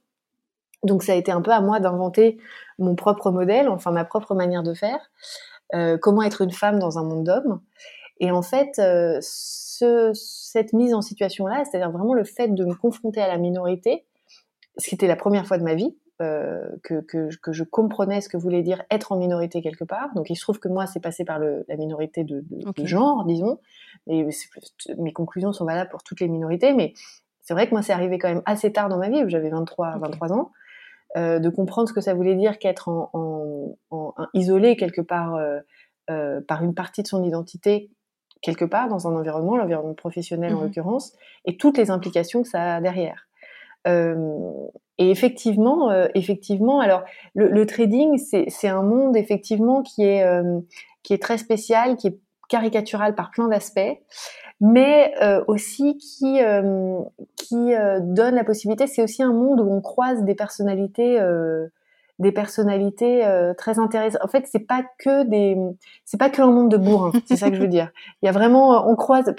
Donc 0.84 1.04
ça 1.04 1.14
a 1.14 1.16
été 1.16 1.32
un 1.32 1.42
peu 1.42 1.52
à 1.52 1.62
moi 1.62 1.80
d'inventer 1.80 2.38
mon 2.80 2.96
propre 2.96 3.32
modèle, 3.32 3.68
enfin 3.68 3.92
ma 3.92 4.06
propre 4.06 4.36
manière 4.36 4.64
de 4.64 4.74
faire. 4.74 5.00
Euh, 5.74 5.98
comment 5.98 6.22
être 6.22 6.42
une 6.42 6.52
femme 6.52 6.80
dans 6.80 6.98
un 6.98 7.04
monde 7.04 7.26
d'hommes. 7.26 7.62
Et 8.20 8.32
en 8.32 8.42
fait, 8.42 8.80
euh, 8.80 9.18
ce, 9.22 10.12
cette 10.14 10.74
mise 10.74 10.94
en 10.94 11.02
situation-là, 11.02 11.66
c'est-à-dire 11.66 11.92
vraiment 11.92 12.14
le 12.14 12.24
fait 12.24 12.48
de 12.48 12.66
me 12.66 12.74
confronter 12.74 13.22
à 13.22 13.28
la 13.28 13.38
minorité, 13.38 14.06
ce 14.78 14.88
qui 14.88 14.96
était 14.96 15.08
la 15.08 15.16
première 15.16 15.46
fois 15.46 15.58
de 15.58 15.64
ma 15.64 15.76
vie, 15.76 15.98
euh, 16.22 16.68
que, 16.84 17.02
que, 17.02 17.30
que, 17.38 17.52
je 17.52 17.64
comprenais 17.64 18.22
ce 18.22 18.30
que 18.30 18.38
voulait 18.38 18.64
dire 18.64 18.84
être 18.90 19.12
en 19.12 19.18
minorité 19.18 19.62
quelque 19.62 19.84
part. 19.84 20.14
Donc 20.16 20.30
il 20.30 20.36
se 20.36 20.42
trouve 20.42 20.60
que 20.60 20.68
moi, 20.68 20.88
c'est 20.88 21.00
passé 21.00 21.26
par 21.26 21.38
le, 21.38 21.64
la 21.68 21.78
minorité 21.78 22.24
de, 22.24 22.44
de, 22.50 22.86
genre, 22.86 23.24
disons. 23.26 23.60
Et 24.08 24.26
mes 24.98 25.14
conclusions 25.14 25.54
sont 25.54 25.66
valables 25.66 25.90
pour 25.90 26.04
toutes 26.04 26.20
les 26.20 26.28
minorités, 26.28 26.74
mais 26.74 26.94
c'est 27.42 27.54
vrai 27.54 27.68
que 27.68 27.72
moi, 27.72 27.82
c'est 27.82 27.94
arrivé 27.94 28.18
quand 28.18 28.30
même 28.30 28.42
assez 28.46 28.74
tard 28.74 28.90
dans 28.90 28.98
ma 28.98 29.10
vie, 29.10 29.24
où 29.24 29.30
j'avais 29.30 29.50
23, 29.50 29.98
23 30.00 30.34
ans, 30.34 30.52
euh, 31.18 31.40
de 31.40 31.50
comprendre 31.50 31.88
ce 31.88 31.94
que 31.94 32.02
ça 32.02 32.14
voulait 32.14 32.36
dire 32.36 32.58
qu'être 32.58 32.90
en, 32.90 33.10
en, 33.14 33.78
en, 33.92 34.14
isolé 34.34 34.76
quelque 34.76 35.02
part 35.02 35.36
euh, 36.10 36.42
par 36.48 36.64
une 36.64 36.74
partie 36.74 37.04
de 37.04 37.08
son 37.08 37.24
identité 37.24 37.92
quelque 38.42 38.66
part 38.66 38.88
dans 38.88 39.08
un 39.08 39.16
environnement, 39.16 39.58
l'environnement 39.58 39.94
professionnel 39.94 40.54
en 40.54 40.60
mmh 40.60 40.64
l'occurrence, 40.64 41.14
et 41.46 41.58
toutes 41.58 41.78
les 41.78 41.92
implications 41.92 42.44
que 42.44 42.50
ça 42.50 42.76
a 42.76 42.82
derrière. 42.82 43.28
Euh, 43.88 44.68
et 44.98 45.12
effectivement, 45.12 45.92
euh, 45.92 46.08
effectivement, 46.16 46.80
alors 46.80 47.04
le, 47.36 47.66
trading, 47.66 48.18
c'est 48.18 48.68
un 48.68 48.82
monde 48.82 49.16
effectivement 49.16 49.84
qui 49.84 50.04
est 50.04 50.24
euh, 50.24 50.60
qui 51.04 51.14
est 51.14 51.22
très 51.22 51.38
spécial, 51.38 51.98
qui 51.98 52.08
est 52.08 52.20
caricatural 52.50 53.14
par 53.14 53.30
plein 53.32 53.48
d'aspects, 53.48 54.00
mais 54.60 55.14
aussi 55.48 55.98
qui 55.98 56.40
qui 57.36 57.74
donne 58.02 58.36
la 58.36 58.44
possibilité. 58.44 58.88
C'est 58.88 59.04
aussi 59.04 59.22
un 59.22 59.34
monde 59.34 59.62
où 59.62 59.72
on 59.72 59.82
croise 59.82 60.24
des 60.24 60.36
personnalités 60.36 61.20
des 62.20 62.32
personnalités 62.32 63.26
euh, 63.26 63.54
très 63.54 63.80
intéressantes. 63.80 64.24
En 64.24 64.28
fait, 64.28 64.48
c'est 64.48 64.66
pas 64.66 64.84
que 65.00 65.24
des, 65.24 65.56
c'est 66.04 66.18
pas 66.18 66.30
que 66.30 66.42
un 66.42 66.52
monde 66.52 66.72
de 66.72 66.78
bourrins. 66.78 67.12
c'est 67.26 67.36
ça 67.36 67.50
que 67.50 67.56
je 67.56 67.62
veux 67.62 67.68
dire. 67.68 67.92
Il 68.22 68.26
y 68.26 68.30
a 68.30 68.32
vraiment, 68.32 68.90
on 68.90 68.96
croise, 68.96 69.34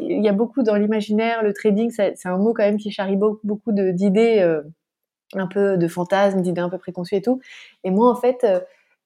il 0.00 0.22
y 0.22 0.28
a 0.28 0.32
beaucoup 0.32 0.62
dans 0.62 0.76
l'imaginaire, 0.76 1.42
le 1.42 1.54
trading, 1.54 1.90
c'est 1.90 2.14
un 2.26 2.36
mot 2.36 2.52
quand 2.52 2.64
même 2.64 2.76
qui 2.76 2.90
charrie 2.90 3.16
beaucoup, 3.16 3.46
beaucoup 3.46 3.72
d'idées, 3.72 4.40
euh, 4.40 4.62
un 5.34 5.46
peu 5.46 5.76
de 5.76 5.88
fantasmes, 5.88 6.42
d'idées 6.42 6.60
un 6.60 6.70
peu 6.70 6.78
préconçues 6.78 7.16
et 7.16 7.22
tout. 7.22 7.40
Et 7.84 7.90
moi, 7.90 8.10
en 8.10 8.14
fait, 8.14 8.44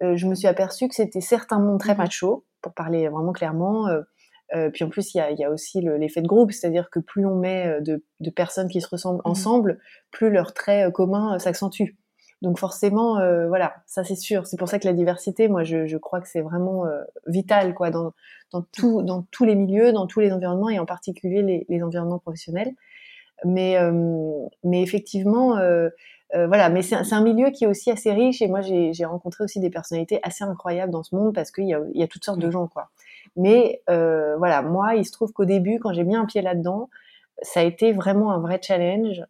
euh, 0.02 0.16
je 0.16 0.26
me 0.26 0.34
suis 0.34 0.48
aperçue 0.48 0.88
que 0.88 0.94
c'était 0.94 1.20
certes 1.20 1.52
un 1.52 1.60
monde 1.60 1.78
très 1.78 1.94
mmh 1.94 1.98
macho, 1.98 2.44
pour 2.60 2.74
parler 2.74 3.08
vraiment 3.08 3.32
clairement. 3.32 3.88
puis 4.72 4.84
en 4.84 4.88
plus, 4.88 5.14
il 5.14 5.18
y 5.18 5.20
a, 5.20 5.30
y 5.30 5.44
a, 5.44 5.50
aussi 5.50 5.80
l'effet 5.80 6.22
de 6.22 6.26
groupe, 6.26 6.52
c'est-à-dire 6.52 6.90
que 6.90 6.98
plus 6.98 7.24
on 7.24 7.36
met 7.36 7.80
de, 7.80 8.04
de, 8.20 8.30
personnes 8.30 8.68
qui 8.68 8.80
se 8.80 8.88
ressemblent 8.88 9.20
mmh 9.24 9.30
ensemble, 9.30 9.78
plus 10.10 10.30
leurs 10.30 10.54
traits 10.54 10.92
communs 10.92 11.38
s'accentuent. 11.38 11.96
Donc 12.42 12.58
forcément, 12.58 13.18
euh, 13.18 13.46
voilà, 13.46 13.76
ça 13.86 14.02
c'est 14.02 14.16
sûr. 14.16 14.46
C'est 14.46 14.58
pour 14.58 14.68
ça 14.68 14.80
que 14.80 14.86
la 14.86 14.92
diversité, 14.92 15.48
moi, 15.48 15.62
je, 15.62 15.86
je 15.86 15.96
crois 15.96 16.20
que 16.20 16.28
c'est 16.28 16.40
vraiment 16.42 16.86
euh, 16.86 17.00
vital, 17.28 17.72
quoi, 17.72 17.90
dans, 17.90 18.12
dans, 18.50 18.62
tout, 18.62 19.02
dans 19.02 19.22
tous 19.30 19.44
les 19.44 19.54
milieux, 19.54 19.92
dans 19.92 20.08
tous 20.08 20.18
les 20.18 20.32
environnements, 20.32 20.68
et 20.68 20.80
en 20.80 20.84
particulier 20.84 21.42
les, 21.42 21.64
les 21.68 21.82
environnements 21.84 22.18
professionnels. 22.18 22.72
Mais, 23.44 23.78
euh, 23.78 23.92
mais 24.64 24.82
effectivement, 24.82 25.56
euh, 25.56 25.88
euh, 26.34 26.48
voilà, 26.48 26.68
mais 26.68 26.82
c'est 26.82 27.12
un 27.12 27.22
milieu 27.22 27.50
qui 27.50 27.62
est 27.64 27.68
aussi 27.68 27.92
assez 27.92 28.12
riche, 28.12 28.42
et 28.42 28.48
moi, 28.48 28.60
j'ai 28.60 29.04
rencontré 29.04 29.44
aussi 29.44 29.60
des 29.60 29.70
personnalités 29.70 30.18
assez 30.24 30.42
incroyables 30.42 30.90
dans 30.92 31.04
ce 31.04 31.14
monde 31.14 31.32
parce 31.34 31.52
qu'il 31.52 31.68
y 31.68 31.74
a, 31.74 31.80
il 31.94 32.00
y 32.00 32.02
a 32.02 32.08
toutes 32.08 32.24
sortes 32.24 32.40
de 32.40 32.50
gens, 32.50 32.66
quoi. 32.66 32.90
Mais 33.36 33.82
voilà, 33.86 34.62
moi, 34.62 34.96
il 34.96 35.04
se 35.04 35.12
trouve 35.12 35.32
qu'au 35.32 35.44
début, 35.44 35.78
quand 35.78 35.92
j'ai 35.92 36.04
mis 36.04 36.16
un 36.16 36.24
pied 36.24 36.42
là-dedans, 36.42 36.88
ça 37.42 37.60
a 37.60 37.62
été 37.62 37.92
vraiment 37.92 38.32
un 38.32 38.38
vrai 38.38 38.58
challenge 38.62 39.24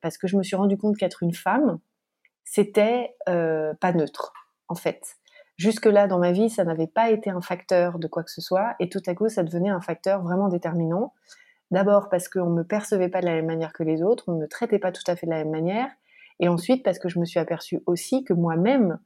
parce 0.00 0.18
que 0.18 0.26
je 0.26 0.36
me 0.36 0.42
suis 0.42 0.56
rendu 0.56 0.76
compte 0.76 0.96
qu'être 0.96 1.22
une 1.22 1.34
femme, 1.34 1.78
c'était 2.44 3.14
euh, 3.28 3.74
pas 3.74 3.92
neutre, 3.92 4.32
en 4.68 4.74
fait. 4.74 5.16
Jusque-là, 5.56 6.06
dans 6.06 6.18
ma 6.18 6.32
vie, 6.32 6.48
ça 6.48 6.64
n'avait 6.64 6.86
pas 6.86 7.10
été 7.10 7.30
un 7.30 7.42
facteur 7.42 7.98
de 7.98 8.06
quoi 8.06 8.22
que 8.22 8.30
ce 8.30 8.40
soit, 8.40 8.74
et 8.80 8.88
tout 8.88 9.02
à 9.06 9.14
coup, 9.14 9.28
ça 9.28 9.42
devenait 9.42 9.68
un 9.68 9.80
facteur 9.80 10.22
vraiment 10.22 10.48
déterminant. 10.48 11.12
D'abord 11.70 12.08
parce 12.08 12.28
qu'on 12.28 12.50
ne 12.50 12.56
me 12.56 12.64
percevait 12.64 13.08
pas 13.08 13.20
de 13.20 13.26
la 13.26 13.34
même 13.34 13.46
manière 13.46 13.72
que 13.72 13.82
les 13.82 14.02
autres, 14.02 14.24
on 14.28 14.32
ne 14.32 14.40
me 14.40 14.48
traitait 14.48 14.78
pas 14.78 14.90
tout 14.90 15.02
à 15.06 15.16
fait 15.16 15.26
de 15.26 15.30
la 15.30 15.38
même 15.38 15.50
manière, 15.50 15.88
et 16.40 16.48
ensuite 16.48 16.82
parce 16.82 16.98
que 16.98 17.08
je 17.08 17.18
me 17.18 17.24
suis 17.24 17.38
aperçue 17.38 17.80
aussi 17.86 18.24
que 18.24 18.32
moi-même, 18.32 18.98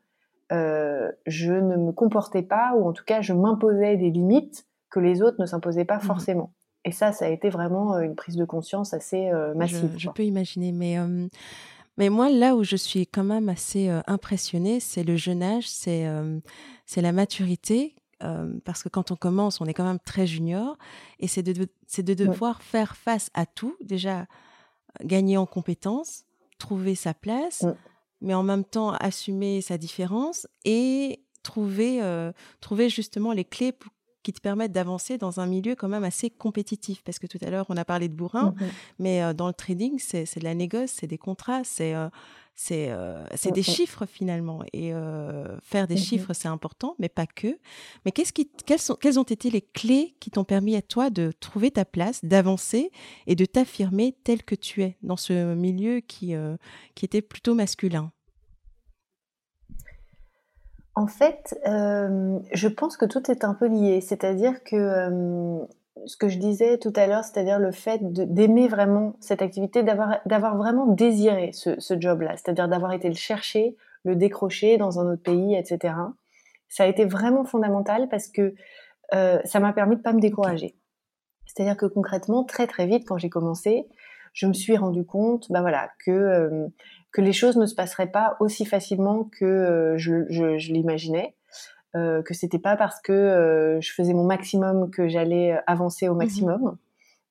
euh, 0.52 1.10
je 1.26 1.52
ne 1.52 1.76
me 1.76 1.92
comportais 1.92 2.42
pas, 2.42 2.74
ou 2.76 2.88
en 2.88 2.92
tout 2.92 3.04
cas, 3.04 3.20
je 3.20 3.32
m'imposais 3.32 3.96
des 3.96 4.10
limites 4.10 4.66
que 4.90 5.00
les 5.00 5.22
autres 5.22 5.40
ne 5.40 5.46
s'imposaient 5.46 5.84
pas 5.84 5.96
mmh 5.96 6.02
forcément. 6.02 6.52
Et 6.84 6.92
ça, 6.92 7.12
ça 7.12 7.24
a 7.24 7.28
été 7.28 7.50
vraiment 7.50 7.94
euh, 7.94 8.00
une 8.00 8.14
prise 8.14 8.36
de 8.36 8.44
conscience 8.44 8.94
assez 8.94 9.30
massive. 9.56 9.90
Je, 9.94 9.98
je 9.98 10.10
peux 10.10 10.24
imaginer, 10.24 10.70
mais 10.70 10.98
mais 11.96 12.08
moi, 12.08 12.28
là 12.28 12.56
où 12.56 12.64
je 12.64 12.76
suis 12.76 13.06
quand 13.06 13.24
même 13.24 13.48
assez 13.48 13.88
euh, 13.88 14.00
impressionnée, 14.06 14.80
c'est 14.80 15.04
le 15.04 15.16
jeune 15.16 15.42
âge, 15.42 15.68
c'est 15.68 16.06
euh, 16.06 16.40
la 16.96 17.12
maturité. 17.12 17.94
Euh, 18.22 18.58
parce 18.64 18.82
que 18.82 18.88
quand 18.88 19.10
on 19.10 19.16
commence, 19.16 19.60
on 19.60 19.66
est 19.66 19.74
quand 19.74 19.84
même 19.84 19.98
très 19.98 20.26
junior, 20.26 20.78
et 21.18 21.28
c'est 21.28 21.42
de, 21.42 21.52
de 21.52 22.14
devoir 22.14 22.62
faire 22.62 22.96
face 22.96 23.28
à 23.34 23.44
tout, 23.44 23.76
déjà 23.82 24.26
gagner 25.02 25.36
en 25.36 25.46
compétences, 25.46 26.24
trouver 26.58 26.94
sa 26.94 27.12
place, 27.12 27.66
mais 28.20 28.32
en 28.32 28.44
même 28.44 28.64
temps 28.64 28.92
assumer 28.92 29.60
sa 29.60 29.76
différence 29.76 30.46
et 30.64 31.24
trouver, 31.42 32.00
trouver 32.60 32.88
justement 32.88 33.32
les 33.32 33.44
clés 33.44 33.72
pour 33.72 33.92
qui 34.25 34.33
te 34.33 34.40
permettent 34.40 34.73
d'avancer 34.73 35.19
dans 35.19 35.38
un 35.38 35.47
milieu 35.47 35.76
quand 35.76 35.88
même 35.88 36.02
assez 36.02 36.31
compétitif. 36.31 37.02
Parce 37.04 37.21
que 37.21 37.28
tout 37.28 37.38
à 37.43 37.50
l'heure, 37.50 37.66
on 37.69 37.76
a 37.76 37.85
parlé 37.85 38.09
de 38.09 38.14
bourrin, 38.14 38.50
mmh 38.50 38.64
mais 38.99 39.23
euh, 39.23 39.35
dans 39.35 39.47
le 39.47 39.52
trading, 39.52 39.99
c'est 39.99 40.38
de 40.38 40.45
la 40.45 40.54
négoce, 40.54 40.90
c'est 40.90 41.07
des 41.07 41.19
contrats, 41.19 41.62
c'est 41.62 41.95
euh, 41.95 42.09
c'est 42.57 42.87
euh, 42.88 43.26
des 43.52 43.62
chiffres 43.62 44.07
finalement. 44.07 44.62
Et 44.73 44.93
faire 45.62 45.87
des 45.87 45.95
mmh 45.95 45.99
chiffres, 45.99 46.33
c'est 46.33 46.49
important, 46.49 46.95
mais 46.99 47.09
pas 47.09 47.26
que. 47.26 47.59
Mais 48.04 48.12
qu'est-ce 48.12 48.33
qui, 48.33 48.49
quelles, 48.64 48.78
sont, 48.78 48.95
quelles 48.95 49.19
ont 49.19 49.25
été 49.25 49.50
les 49.50 49.61
clés 49.61 50.14
qui 50.21 50.31
t'ont 50.31 50.45
permis 50.45 50.76
à 50.76 50.83
toi 50.83 51.11
de 51.11 51.33
trouver 51.40 51.73
ta 51.73 51.85
place, 51.85 52.25
d'avancer 52.25 52.90
et 53.26 53.35
de 53.35 53.45
t'affirmer 53.45 54.16
tel 54.25 54.45
que 54.45 54.54
tu 54.54 54.83
es 54.83 54.97
dans 55.02 55.16
ce 55.16 55.54
milieu 55.54 56.00
qui, 56.00 56.35
qui 56.95 57.04
était 57.04 57.23
plutôt 57.23 57.54
masculin? 57.54 58.12
En 60.94 61.06
fait, 61.06 61.58
euh, 61.66 62.38
je 62.52 62.68
pense 62.68 62.96
que 62.96 63.04
tout 63.04 63.30
est 63.30 63.44
un 63.44 63.54
peu 63.54 63.66
lié. 63.66 64.00
C'est-à-dire 64.00 64.62
que 64.62 64.76
euh, 64.76 65.58
ce 66.06 66.16
que 66.16 66.28
je 66.28 66.38
disais 66.38 66.78
tout 66.78 66.92
à 66.94 67.06
l'heure, 67.06 67.24
c'est-à-dire 67.24 67.58
le 67.58 67.72
fait 67.72 67.98
d'aimer 68.02 68.68
vraiment 68.68 69.16
cette 69.20 69.42
activité, 69.42 69.82
d'avoir 69.82 70.56
vraiment 70.56 70.86
désiré 70.86 71.50
ce, 71.52 71.76
job-là, 71.98 72.36
c'est-à-dire 72.36 72.68
d'avoir 72.68 72.92
été 72.92 73.08
le 73.08 73.14
chercher, 73.14 73.76
le 74.04 74.14
décrocher 74.14 74.76
dans 74.76 75.00
un 75.00 75.12
autre 75.12 75.22
pays, 75.22 75.56
etc. 75.56 75.94
Ça 76.68 76.84
a 76.84 76.86
été 76.86 77.04
vraiment 77.04 77.44
fondamental 77.44 78.08
parce 78.08 78.28
que 78.28 78.54
euh, 79.14 79.40
ça 79.44 79.60
m'a 79.60 79.72
permis 79.72 79.96
de 79.96 80.02
pas 80.02 80.12
me 80.12 80.20
décourager. 80.20 80.76
C'est-à-dire 81.46 81.76
que 81.76 81.86
concrètement, 81.86 82.44
très 82.44 82.66
très 82.66 82.86
vite, 82.86 83.04
quand 83.06 83.18
j'ai 83.18 83.30
commencé, 83.30 83.86
je 84.32 84.46
me 84.46 84.52
suis 84.52 84.76
rendu 84.76 85.04
compte, 85.04 85.50
bah 85.50 85.60
voilà, 85.60 85.90
que 86.04 86.68
que 87.14 87.23
les 87.23 87.33
choses 87.33 87.56
ne 87.56 87.64
se 87.64 87.75
passeraient 87.75 88.11
pas 88.11 88.37
aussi 88.40 88.66
facilement 88.66 89.25
que 89.25 89.44
euh, 89.44 89.97
je, 89.97 90.26
je, 90.28 90.59
je 90.59 90.73
l'imaginais, 90.73 91.35
euh, 91.97 92.23
que 92.23 92.35
c'était 92.35 92.59
pas 92.59 92.76
parce 92.76 93.00
que 93.00 93.12
euh, 93.12 93.80
je 93.80 93.92
faisais 93.92 94.14
mon 94.14 94.25
maximum 94.25 94.90
que 94.90 95.06
j'allais 95.06 95.56
avancer 95.68 96.09
au 96.09 96.14
mmh 96.14 96.18
maximum, 96.18 96.76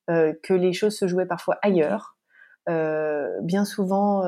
euh, 0.10 0.34
que 0.42 0.54
les 0.54 0.72
choses 0.72 0.98
se 0.98 1.06
jouaient 1.06 1.26
parfois 1.26 1.60
ailleurs, 1.62 2.18
bien 3.42 3.66
souvent 3.66 4.24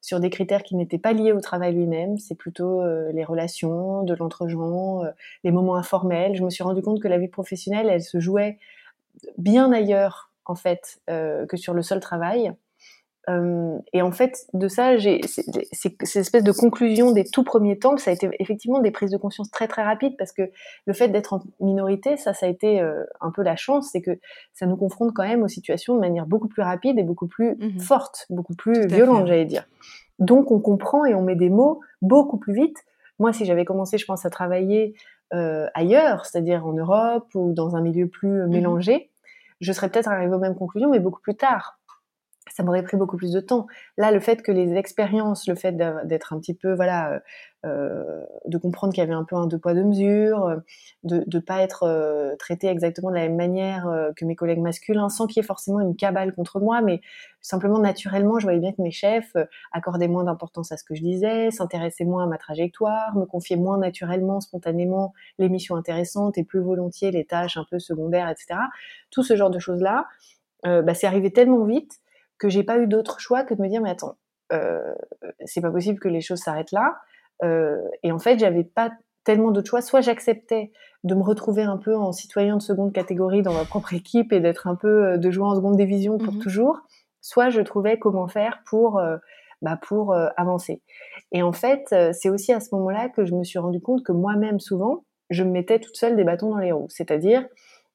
sur 0.00 0.18
des 0.18 0.30
critères 0.30 0.62
qui 0.62 0.74
n'étaient 0.74 0.96
pas 0.96 1.12
liés 1.12 1.32
au 1.32 1.40
travail 1.42 1.74
lui-même, 1.74 2.16
c'est 2.16 2.34
plutôt 2.34 2.82
les 3.12 3.24
relations, 3.24 4.04
de 4.04 4.14
l'entre-gens, 4.14 5.02
les 5.42 5.50
moments 5.50 5.76
informels. 5.76 6.34
Je 6.34 6.42
me 6.42 6.48
suis 6.48 6.64
rendu 6.64 6.80
compte 6.80 7.02
que 7.02 7.08
la 7.08 7.18
vie 7.18 7.28
professionnelle, 7.28 7.90
elle 7.90 8.02
se 8.02 8.20
jouait 8.20 8.58
bien 9.36 9.70
ailleurs 9.70 10.32
en 10.46 10.54
fait 10.54 11.02
que 11.08 11.56
sur 11.58 11.74
le 11.74 11.82
seul 11.82 12.00
travail 12.00 12.54
euh, 13.30 13.78
et 13.92 14.02
en 14.02 14.12
fait, 14.12 14.46
de 14.52 14.68
ça, 14.68 14.96
j'ai 14.96 15.20
cette 15.22 16.02
espèce 16.16 16.44
de 16.44 16.52
conclusion 16.52 17.12
des 17.12 17.24
tout 17.24 17.44
premiers 17.44 17.78
temps, 17.78 17.96
ça 17.96 18.10
a 18.10 18.14
été 18.14 18.28
effectivement 18.38 18.80
des 18.80 18.90
prises 18.90 19.10
de 19.10 19.16
conscience 19.16 19.50
très 19.50 19.66
très 19.66 19.82
rapides 19.82 20.16
parce 20.18 20.32
que 20.32 20.42
le 20.86 20.92
fait 20.92 21.08
d'être 21.08 21.32
en 21.32 21.42
minorité, 21.60 22.16
ça, 22.16 22.34
ça 22.34 22.46
a 22.46 22.48
été 22.48 22.80
euh, 22.80 23.04
un 23.20 23.30
peu 23.30 23.42
la 23.42 23.56
chance, 23.56 23.88
c'est 23.92 24.02
que 24.02 24.18
ça 24.52 24.66
nous 24.66 24.76
confronte 24.76 25.12
quand 25.14 25.26
même 25.26 25.42
aux 25.42 25.48
situations 25.48 25.94
de 25.94 26.00
manière 26.00 26.26
beaucoup 26.26 26.48
plus 26.48 26.62
rapide 26.62 26.98
et 26.98 27.02
beaucoup 27.02 27.26
plus 27.26 27.56
mmh 27.56 27.80
forte, 27.80 28.26
beaucoup 28.30 28.54
plus 28.54 28.86
violente, 28.86 29.26
j'allais 29.26 29.44
dire. 29.44 29.66
Donc, 30.18 30.50
on 30.50 30.60
comprend 30.60 31.04
et 31.04 31.14
on 31.14 31.22
met 31.22 31.34
des 31.34 31.50
mots 31.50 31.80
beaucoup 32.02 32.38
plus 32.38 32.54
vite. 32.54 32.76
Moi, 33.18 33.32
si 33.32 33.44
j'avais 33.44 33.64
commencé, 33.64 33.98
je 33.98 34.04
pense, 34.06 34.24
à 34.24 34.30
travailler 34.30 34.94
euh, 35.32 35.66
ailleurs, 35.74 36.26
c'est-à-dire 36.26 36.66
en 36.66 36.72
Europe 36.72 37.26
ou 37.34 37.52
dans 37.52 37.74
un 37.74 37.80
milieu 37.80 38.06
plus 38.06 38.28
mmh 38.28 38.46
mélangé, 38.46 39.10
je 39.60 39.72
serais 39.72 39.88
peut-être 39.88 40.08
arrivée 40.08 40.34
aux 40.34 40.38
mêmes 40.38 40.54
conclusions, 40.54 40.90
mais 40.90 41.00
beaucoup 41.00 41.20
plus 41.20 41.36
tard 41.36 41.78
ça 42.52 42.62
m'aurait 42.62 42.82
pris 42.82 42.96
beaucoup 42.96 43.16
plus 43.16 43.32
de 43.32 43.40
temps. 43.40 43.66
Là, 43.96 44.10
le 44.10 44.20
fait 44.20 44.42
que 44.42 44.52
les 44.52 44.74
expériences, 44.74 45.48
le 45.48 45.54
fait 45.54 45.72
d'être 45.72 46.32
un 46.32 46.38
petit 46.38 46.54
peu, 46.54 46.74
voilà, 46.74 47.14
euh, 47.14 47.18
euh, 47.64 48.22
de 48.44 48.58
comprendre 48.58 48.92
qu'il 48.92 49.02
y 49.02 49.06
avait 49.06 49.14
un 49.14 49.24
peu 49.24 49.36
un 49.36 49.46
deux 49.46 49.58
poids 49.58 49.72
deux 49.72 49.84
mesures, 49.84 50.44
euh, 50.44 50.56
de 51.04 51.24
ne 51.26 51.38
pas 51.40 51.62
être 51.62 52.36
traité 52.38 52.68
exactement 52.68 53.10
de 53.10 53.14
la 53.14 53.22
même 53.22 53.36
manière 53.36 53.88
que 54.16 54.24
mes 54.26 54.36
collègues 54.36 54.60
masculins, 54.60 55.08
sans 55.08 55.26
qu'il 55.26 55.38
y 55.38 55.44
ait 55.44 55.46
forcément 55.46 55.80
une 55.80 55.96
cabale 55.96 56.34
contre 56.34 56.60
moi, 56.60 56.82
mais 56.82 57.00
simplement 57.40 57.78
naturellement, 57.78 58.38
je 58.38 58.44
voyais 58.44 58.60
bien 58.60 58.72
que 58.72 58.82
mes 58.82 58.90
chefs 58.90 59.34
accordaient 59.72 60.08
moins 60.08 60.24
d'importance 60.24 60.72
à 60.72 60.76
ce 60.76 60.84
que 60.84 60.94
je 60.94 61.02
disais, 61.02 61.50
s'intéressaient 61.50 62.04
moins 62.04 62.24
à 62.24 62.26
ma 62.26 62.36
trajectoire, 62.36 63.16
me 63.16 63.24
confiaient 63.24 63.56
moins 63.56 63.78
naturellement, 63.78 64.40
spontanément 64.40 65.14
les 65.38 65.48
missions 65.48 65.76
intéressantes 65.76 66.36
et 66.36 66.44
plus 66.44 66.60
volontiers 66.60 67.10
les 67.10 67.24
tâches 67.24 67.56
un 67.56 67.64
peu 67.70 67.78
secondaires, 67.78 68.28
etc. 68.28 68.60
Tout 69.10 69.22
ce 69.22 69.36
genre 69.36 69.50
de 69.50 69.58
choses-là, 69.58 70.06
bah, 70.64 70.94
c'est 70.94 71.06
arrivé 71.06 71.30
tellement 71.30 71.64
vite 71.64 72.00
que 72.44 72.50
j'ai 72.50 72.62
pas 72.62 72.78
eu 72.78 72.86
d'autre 72.86 73.20
choix 73.20 73.42
que 73.42 73.54
de 73.54 73.62
me 73.62 73.68
dire 73.68 73.80
mais 73.80 73.88
attends, 73.88 74.18
euh, 74.52 74.94
c'est 75.46 75.62
pas 75.62 75.70
possible 75.70 75.98
que 75.98 76.08
les 76.08 76.20
choses 76.20 76.40
s'arrêtent 76.40 76.72
là. 76.72 76.94
Euh, 77.42 77.78
et 78.02 78.12
en 78.12 78.18
fait, 78.18 78.38
j'avais 78.38 78.64
pas 78.64 78.92
tellement 79.24 79.50
d'autres 79.50 79.70
choix. 79.70 79.80
Soit 79.80 80.02
j'acceptais 80.02 80.70
de 81.04 81.14
me 81.14 81.22
retrouver 81.22 81.62
un 81.62 81.78
peu 81.78 81.96
en 81.96 82.12
citoyen 82.12 82.58
de 82.58 82.62
seconde 82.62 82.92
catégorie 82.92 83.40
dans 83.40 83.54
ma 83.54 83.64
propre 83.64 83.94
équipe 83.94 84.30
et 84.34 84.40
d'être 84.40 84.66
un 84.66 84.74
peu 84.74 85.06
euh, 85.06 85.16
de 85.16 85.30
jouer 85.30 85.46
en 85.46 85.54
seconde 85.54 85.78
division 85.78 86.18
pour 86.18 86.34
mmh 86.34 86.40
toujours. 86.40 86.80
Soit 87.22 87.48
je 87.48 87.62
trouvais 87.62 87.98
comment 87.98 88.28
faire 88.28 88.60
pour 88.66 88.98
euh, 88.98 89.16
bah 89.62 89.78
pour 89.80 90.14
avancer. 90.36 90.82
Et 91.32 91.42
en 91.42 91.52
fait, 91.52 91.94
c'est 92.12 92.28
aussi 92.28 92.52
à 92.52 92.60
ce 92.60 92.74
moment-là 92.74 93.08
que 93.08 93.24
je 93.24 93.34
me 93.34 93.44
suis 93.44 93.58
rendu 93.58 93.80
compte 93.80 94.02
que 94.02 94.12
moi-même 94.12 94.60
souvent, 94.60 95.04
je 95.30 95.42
me 95.42 95.50
mettais 95.50 95.78
toute 95.78 95.96
seule 95.96 96.16
des 96.16 96.24
bâtons 96.24 96.50
dans 96.50 96.58
les 96.58 96.72
roues. 96.72 96.90
C'est-à-dire 96.90 97.46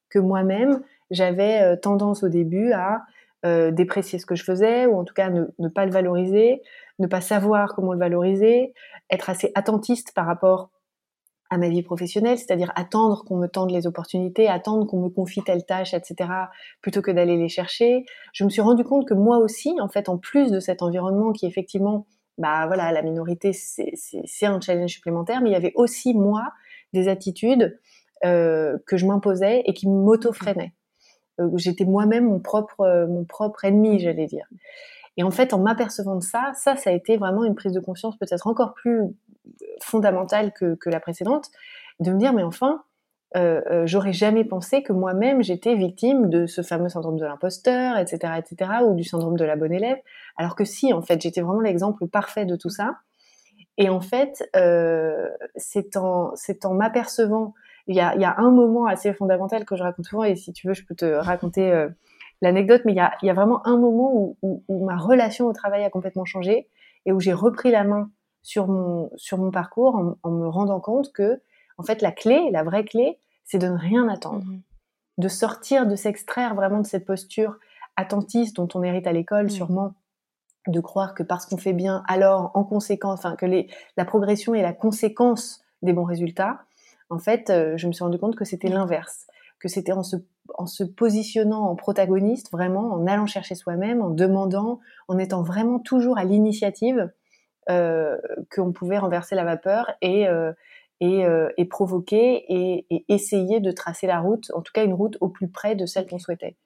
que 0.10 0.18
moi-même, 0.18 0.82
j'avais 1.12 1.78
tendance 1.78 2.24
au 2.24 2.30
début 2.30 2.72
à 2.72 3.04
euh, 3.46 3.72
déprécier 3.72 4.20
ce 4.20 4.26
que 4.26 4.36
je 4.36 4.44
faisais, 4.44 4.86
ou 4.86 4.98
en 4.98 5.04
tout 5.04 5.14
cas 5.14 5.30
ne, 5.30 5.46
ne, 5.60 5.70
pas 5.70 5.86
le 5.86 5.92
valoriser, 5.92 6.62
ne 7.00 7.08
pas 7.08 7.22
savoir 7.22 7.74
comment 7.76 7.94
le 7.94 8.00
valoriser, 8.00 8.74
être 9.10 9.30
assez 9.30 9.52
attentiste 9.56 10.14
par 10.14 10.26
rapport 10.26 10.72
à 11.50 11.58
ma 11.58 11.70
vie 11.70 11.82
professionnelle, 11.82 12.38
c'est-à-dire 12.38 12.72
attendre 12.76 13.24
qu'on 13.26 13.38
me 13.38 13.48
tende 13.48 13.72
les 13.72 13.88
opportunités, 13.88 14.48
attendre 14.48 14.86
qu'on 14.86 15.02
me 15.02 15.10
confie 15.10 15.42
telle 15.44 15.66
tâche, 15.66 15.94
etc., 15.94 16.30
plutôt 16.82 17.02
que 17.02 17.12
d'aller 17.12 17.38
les 17.38 17.50
chercher. 17.50 18.06
Je 18.34 18.44
me 18.44 18.50
suis 18.50 18.62
rendu 18.62 18.84
compte 18.84 19.08
que 19.08 19.16
moi 19.16 19.38
aussi, 19.38 19.74
en 19.82 19.90
fait, 19.90 20.10
en 20.10 20.18
plus 20.18 20.52
de 20.52 20.60
cet 20.60 20.84
environnement 20.84 21.32
qui 21.32 21.48
effectivement, 21.48 22.06
bah 22.38 22.68
voilà, 22.68 22.92
la 22.92 23.02
minorité, 23.02 23.52
c'est 23.54 24.46
un 24.46 24.62
challenge 24.62 24.92
supplémentaire, 24.92 25.42
mais 25.42 25.50
il 25.50 25.54
y 25.54 25.56
avait 25.56 25.74
aussi 25.76 26.14
moi 26.14 26.44
des 26.94 27.08
attitudes 27.08 27.80
euh, 28.26 28.78
que 28.86 28.98
je 28.98 29.06
m'imposais 29.06 29.64
et 29.66 29.74
qui 29.74 29.88
m'auto-freinaient. 29.88 30.74
Euh, 31.40 31.50
j'étais 31.56 31.86
moi-même 31.86 32.26
mon 32.26 32.40
propre, 32.40 32.82
euh, 32.82 33.08
mon 33.08 33.24
propre 33.24 33.66
ennemi, 33.66 34.00
j'allais 34.00 34.28
dire. 34.28 34.48
Et 35.18 35.24
en 35.24 35.32
fait, 35.32 35.54
en 35.54 35.60
m'apercevant 35.60 36.16
de 36.16 36.24
ça, 36.24 36.52
ça, 36.56 36.76
ça 36.76 36.90
a 36.90 36.94
été 36.94 37.18
vraiment 37.18 37.44
une 37.44 37.56
prise 37.56 37.74
de 37.74 37.80
conscience 37.80 38.18
peut-être 38.18 38.48
encore 38.48 38.74
plus 38.74 39.02
fondamentale 39.82 40.54
que, 40.54 40.76
que 40.76 40.90
la 40.90 41.00
précédente, 41.00 41.50
de 42.00 42.12
me 42.12 42.18
dire, 42.18 42.34
mais 42.34 42.44
enfin, 42.44 42.84
euh, 43.36 43.62
euh, 43.70 43.84
j'aurais 43.86 44.14
jamais 44.14 44.44
pensé 44.44 44.82
que 44.82 44.92
moi-même 44.92 45.44
j'étais 45.44 45.76
victime 45.76 46.30
de 46.30 46.48
ce 46.48 46.64
fameux 46.64 46.90
syndrome 46.90 47.18
de 47.18 47.26
l'imposteur, 47.26 47.98
etc., 47.98 48.34
etc., 48.40 48.72
ou 48.88 48.96
du 48.96 49.04
syndrome 49.04 49.38
de 49.38 49.46
la 49.46 49.56
bonne 49.56 49.74
élève, 49.74 49.98
alors 50.38 50.56
que 50.56 50.66
si, 50.66 50.94
en 50.94 51.02
fait, 51.02 51.22
j'étais 51.22 51.42
vraiment 51.42 51.62
l'exemple 51.62 52.08
parfait 52.08 52.46
de 52.46 52.56
tout 52.56 52.70
ça. 52.70 52.96
Et 53.78 53.90
en 53.90 54.02
fait, 54.02 54.50
euh, 54.56 55.30
c'est 55.56 55.96
en, 55.96 56.34
en 56.64 56.74
m'apercevant 56.74 57.54
il 57.90 57.96
y 57.96 58.00
a, 58.00 58.16
y 58.16 58.24
a, 58.24 58.36
un 58.38 58.52
moment 58.52 58.86
assez 58.86 59.12
fondamental 59.14 59.66
que 59.66 59.76
je 59.76 59.82
raconte 59.82 60.06
souvent, 60.06 60.24
et 60.24 60.36
si 60.36 60.54
tu 60.54 60.68
veux, 60.68 60.76
je 60.76 60.86
peux 60.86 60.94
te 60.94 61.06
raconter 61.06 61.72
euh, 61.72 61.90
l'anecdote, 62.40 62.84
mais 62.86 62.94
il 62.94 62.96
y 62.96 63.00
a, 63.00 63.14
y 63.24 63.32
a, 63.32 63.34
vraiment 63.34 63.66
un 63.68 63.78
moment 63.78 64.12
où, 64.14 64.38
où, 64.44 64.64
où, 64.68 64.86
ma 64.86 64.96
relation 64.96 65.48
au 65.48 65.54
travail 65.54 65.84
a 65.84 65.90
complètement 65.90 66.24
changé 66.24 66.68
et 67.08 67.12
où 67.12 67.20
j'ai 67.20 67.34
repris 67.34 67.72
la 67.72 67.84
main 67.84 68.12
sur 68.44 68.68
mon, 68.68 69.10
sur 69.16 69.40
mon 69.40 69.50
parcours 69.50 69.96
en, 69.96 70.18
en, 70.22 70.30
me 70.30 70.48
rendant 70.48 70.80
compte 70.80 71.12
que, 71.12 71.42
en 71.80 71.84
fait, 71.84 72.04
la 72.04 72.12
clé, 72.12 72.52
la 72.52 72.62
vraie 72.62 72.86
clé, 72.86 73.18
c'est 73.44 73.58
de 73.58 73.68
ne 73.68 73.78
rien 73.78 74.08
attendre, 74.08 74.46
mmh. 74.46 74.62
de 75.18 75.28
sortir, 75.28 75.88
de 75.88 75.96
s'extraire 75.96 76.54
vraiment 76.54 76.82
de 76.82 76.86
cette 76.86 77.06
posture 77.06 77.58
attentiste 77.96 78.56
dont 78.58 78.70
on 78.76 78.84
hérite 78.84 79.08
à 79.08 79.14
l'école, 79.14 79.46
mmh. 79.46 79.50
sûrement, 79.50 79.94
de 80.68 80.80
croire 80.80 81.16
que 81.16 81.24
parce 81.24 81.48
qu'on 81.48 81.58
fait 81.58 81.74
bien, 81.74 82.04
alors, 82.08 82.52
en 82.54 82.64
conséquence, 82.64 83.18
enfin, 83.18 83.36
que 83.36 83.48
les, 83.48 83.68
la 83.98 84.06
progression 84.06 84.54
est 84.54 84.62
la 84.62 84.74
conséquence 84.74 85.64
des 85.82 85.94
bons 85.94 86.04
résultats 86.04 86.60
en 87.10 87.20
fait, 87.20 87.50
euh, 87.50 87.78
je 87.78 87.88
me 87.88 87.92
suis 87.92 88.04
rendu 88.04 88.18
compte 88.18 88.36
que 88.36 88.46
c'était 88.46 88.70
l'inverse, 88.70 89.28
que 89.60 89.68
c'était 89.68 89.92
en 89.92 90.04
se, 90.04 90.18
en 90.58 90.66
se 90.66 90.84
positionnant 90.84 91.64
en 91.64 91.76
protagoniste, 91.76 92.52
vraiment, 92.52 92.94
en 92.94 93.08
allant 93.08 93.26
chercher 93.26 93.56
soi-même, 93.56 94.02
en 94.02 94.10
demandant, 94.10 94.80
en 95.08 95.18
étant 95.18 95.44
vraiment 95.44 95.80
toujours 95.80 96.18
à 96.18 96.24
l'initiative, 96.24 97.12
euh, 97.70 98.18
qu'on 98.52 98.72
pouvait 98.72 98.98
renverser 98.98 99.36
la 99.36 99.44
vapeur 99.44 99.92
et, 100.02 100.28
euh, 100.28 100.54
et, 101.02 101.24
euh, 101.24 101.50
et 101.58 101.66
provoquer 101.66 102.44
et, 102.48 102.88
et, 102.90 103.06
essayer 103.10 103.60
de 103.60 103.70
tracer 103.70 104.08
la 104.08 104.20
route, 104.20 104.50
en 104.56 104.62
tout 104.62 104.72
cas 104.74 104.84
une 104.84 104.94
route 104.94 105.18
au 105.22 105.30
plus 105.30 105.50
près 105.50 105.76
de 105.76 105.86
celle 105.86 106.08
qu'on 106.08 106.18
souhaitait. 106.18 106.58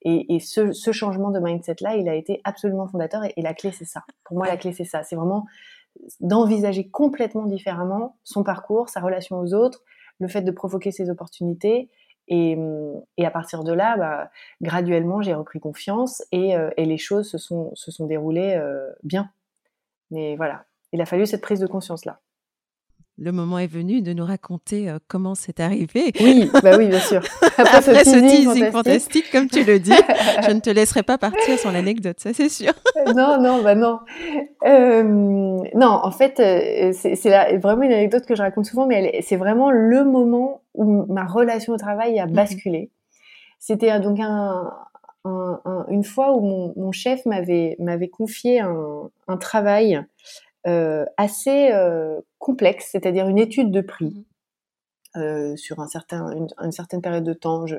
Et, 0.00 0.34
et 0.34 0.40
ce, 0.40 0.72
ce, 0.72 0.92
changement 0.92 1.30
de 1.30 1.40
mindset-là, 1.40 1.96
il 1.96 2.08
a 2.08 2.14
été 2.14 2.40
absolument 2.44 2.86
fondateur 2.86 3.22
et 3.24 3.42
la 3.42 3.52
clé, 3.52 3.70
c'est 3.70 3.84
ça. 3.84 4.04
Pour 4.24 4.38
moi, 4.38 4.46
la 4.46 4.56
clé, 4.56 4.72
c'est 4.72 4.84
ça. 4.84 5.02
C'est 5.02 5.16
vraiment 5.16 5.44
d'envisager 6.20 6.88
complètement 6.88 7.44
différemment 7.44 8.16
son 8.24 8.42
parcours, 8.42 8.88
sa 8.88 9.00
relation 9.00 9.38
aux 9.38 9.52
autres, 9.52 9.82
le 10.18 10.28
fait 10.28 10.42
de 10.42 10.50
provoquer 10.50 10.90
ses 10.90 11.10
opportunités. 11.10 11.88
Et, 12.28 12.58
et 13.18 13.24
à 13.24 13.30
partir 13.30 13.62
de 13.62 13.72
là, 13.72 13.96
bah, 13.96 14.30
graduellement, 14.60 15.22
j'ai 15.22 15.34
repris 15.34 15.60
confiance 15.60 16.24
et, 16.32 16.56
euh, 16.56 16.70
et, 16.76 16.84
les 16.84 16.98
choses 16.98 17.30
se 17.30 17.38
sont, 17.38 17.70
se 17.74 17.92
sont 17.92 18.06
déroulées 18.06 18.56
euh, 18.56 18.90
bien. 19.04 19.30
Mais 20.10 20.34
voilà, 20.34 20.64
il 20.92 21.00
a 21.00 21.06
fallu 21.06 21.26
cette 21.26 21.40
prise 21.40 21.60
de 21.60 21.66
conscience-là 21.68 22.20
le 23.18 23.32
moment 23.32 23.58
est 23.58 23.66
venu 23.66 24.02
de 24.02 24.12
nous 24.12 24.24
raconter 24.24 24.90
euh, 24.90 24.98
comment 25.08 25.34
c'est 25.34 25.60
arrivé. 25.60 26.12
Oui, 26.20 26.50
bah 26.62 26.76
oui, 26.76 26.88
bien 26.88 27.00
sûr. 27.00 27.22
Après, 27.58 27.78
Après 27.78 28.04
ce, 28.04 28.18
teasing, 28.18 28.70
fantastique. 28.70 29.30
comme 29.32 29.48
tu 29.48 29.64
le 29.64 29.78
dis, 29.78 29.90
je 30.46 30.52
ne 30.52 30.60
te 30.60 30.70
laisserai 30.70 31.02
pas 31.02 31.18
partir 31.18 31.58
sans 31.58 31.72
l'anecdote, 31.72 32.20
ça 32.20 32.32
c'est 32.32 32.48
sûr. 32.48 32.72
non, 33.14 33.40
non, 33.40 33.62
bah 33.62 33.74
non. 33.74 34.00
Euh, 34.64 35.02
non, 35.02 36.00
en 36.02 36.10
fait, 36.10 36.40
euh, 36.40 36.92
c'est 36.92 37.56
vraiment 37.58 37.82
une 37.82 37.92
anecdote 37.92 38.26
que 38.26 38.34
je 38.34 38.42
raconte 38.42 38.66
souvent, 38.66 38.86
mais 38.86 39.20
c'est 39.22 39.36
vraiment 39.36 39.70
le 39.70 40.04
moment 40.04 40.62
où 40.74 41.06
ma 41.12 41.24
relation 41.24 41.72
au 41.72 41.78
travail 41.78 42.18
a 42.20 42.26
mhm. 42.26 42.32
basculé. 42.32 42.90
C'était 43.58 43.92
euh, 43.92 43.98
donc 43.98 44.20
un, 44.20 44.72
un, 45.24 45.60
un, 45.64 45.86
une 45.88 46.04
fois 46.04 46.36
où 46.36 46.40
mon, 46.40 46.72
mon 46.76 46.92
chef 46.92 47.24
m'avait 47.26 48.08
confié 48.08 48.60
un, 48.60 49.36
travail 49.40 49.96
euh, 49.96 50.02
assez 51.16 51.70
euh, 51.72 52.20
complexe, 52.38 52.88
c'est-à-dire 52.92 53.28
une 53.28 53.38
étude 53.38 53.70
de 53.70 53.80
prix. 53.80 54.06
Mmh. 54.06 54.24
Euh, 55.16 55.56
sur 55.56 55.80
un 55.80 55.88
certain, 55.88 56.30
une, 56.32 56.46
une, 56.62 56.72
certaine 56.72 57.00
période 57.00 57.24
de 57.24 57.32
temps, 57.32 57.66
je, 57.66 57.76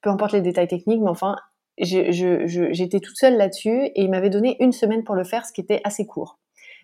peu 0.00 0.08
importe 0.08 0.32
les 0.32 0.40
détails 0.40 0.68
techniques, 0.68 1.02
mais 1.02 1.10
enfin, 1.10 1.36
j'étais 1.76 2.12
je, 2.12 2.72
je, 2.72 2.84
toute 2.84 3.16
seule 3.16 3.36
là-dessus 3.36 3.84
et 3.84 4.02
il 4.02 4.08
m'avait 4.08 4.30
donné 4.30 4.56
une 4.60 4.72
semaine 4.72 5.04
pour 5.04 5.14
le 5.14 5.24
faire, 5.24 5.44
ce 5.44 5.52
qui 5.52 5.60
était 5.60 5.82
assez 5.84 6.06
court. 6.06 6.38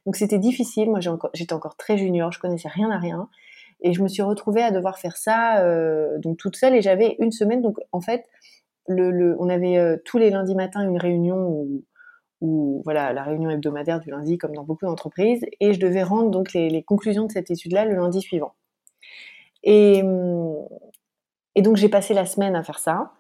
Donc 0.05 0.17
c'était 0.17 0.39
difficile, 0.39 0.91
moi 0.91 1.01
j'étais 1.01 1.09
encore, 1.09 1.31
encore, 1.53 1.77
très 1.77 1.97
junior, 1.97 2.31
je 2.33 2.39
connaissais 2.39 2.69
rien 2.69 2.91
à 2.91 2.99
rien, 2.99 3.31
et 3.81 3.95
je 3.95 4.03
me 4.03 4.09
suis 4.09 4.21
retrouvée 4.21 4.63
à 4.63 4.71
devoir 4.71 4.99
faire 4.99 5.17
ça 5.17 5.61
euh, 5.61 6.19
donc 6.19 6.37
toute 6.37 6.57
seule 6.57 6.75
et 6.75 6.83
j'avais 6.83 7.17
une 7.19 7.33
semaine, 7.33 7.63
donc 7.63 7.79
en 7.93 8.03
fait, 8.03 8.27
le, 8.87 9.11
le, 9.11 9.37
on 9.39 9.49
avait 9.49 9.79
euh, 9.79 9.97
tous 10.05 10.19
les 10.19 10.29
lundis 10.29 10.55
matins 10.55 10.83
une 10.83 10.99
réunion 10.99 11.39
où 11.39 11.83
ou 12.45 12.83
voilà 12.85 13.15
la 13.15 13.23
réunion 13.23 13.49
hebdomadaire 13.49 14.01
du 14.01 14.11
lundi 14.11 14.37
comme 14.37 14.53
dans 14.53 14.65
beaucoup 14.65 14.85
d'entreprises 14.85 15.45
et 15.61 15.73
je 15.73 15.81
devais 15.81 16.03
rendre 16.03 16.31
donc 16.31 16.53
les, 16.53 16.83
conclusions 16.83 17.25
de 17.25 17.33
cette 17.33 17.51
étude-là 17.51 17.87
le 17.87 17.95
lundi 17.95 18.21
suivant. 18.21 18.53
Et, 19.63 20.03
donc 21.57 21.77
j'ai 21.77 21.89
passé 21.89 22.13
la 22.13 22.27
semaine 22.27 22.55
à 22.55 22.63
faire 22.63 22.79
ça 22.79 23.13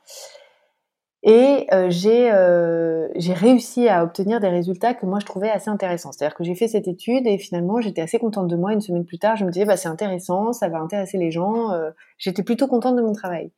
et 1.23 1.67
euh, 1.73 1.87
j'ai 1.89 2.31
euh, 2.31 3.09
réussi 3.17 3.89
à 3.89 4.05
obtenir 4.05 4.41
des 4.41 4.49
résultats 4.49 4.93
que 4.93 5.07
moi 5.07 5.21
je 5.21 5.25
trouvais 5.25 5.49
assez 5.49 5.71
intéressants. 5.71 6.13
C'est-à-dire 6.13 6.37
que 6.37 6.45
j'ai 6.45 6.55
fait 6.55 6.69
cette 6.69 6.87
étude 6.87 7.27
et 7.27 7.39
finalement 7.39 7.81
j'étais 7.81 8.03
assez 8.03 8.19
contente 8.19 8.49
de 8.49 8.57
moi. 8.57 8.75
Une 8.75 8.83
semaine 8.83 9.07
plus 9.07 9.19
tard, 9.19 9.37
je 9.37 9.47
me 9.47 9.51
disais 9.51 9.65
bah 9.65 9.79
c'est 9.79 9.89
intéressant, 9.89 10.53
ça 10.53 10.69
va 10.69 10.81
intéresser 10.81 11.17
les 11.17 11.31
gens. 11.31 11.71
Euh, 11.71 11.93
j'étais 12.19 12.43
plutôt 12.43 12.67
contente 12.67 12.97
de 12.97 13.01
mon 13.01 13.13
travail. 13.13 13.53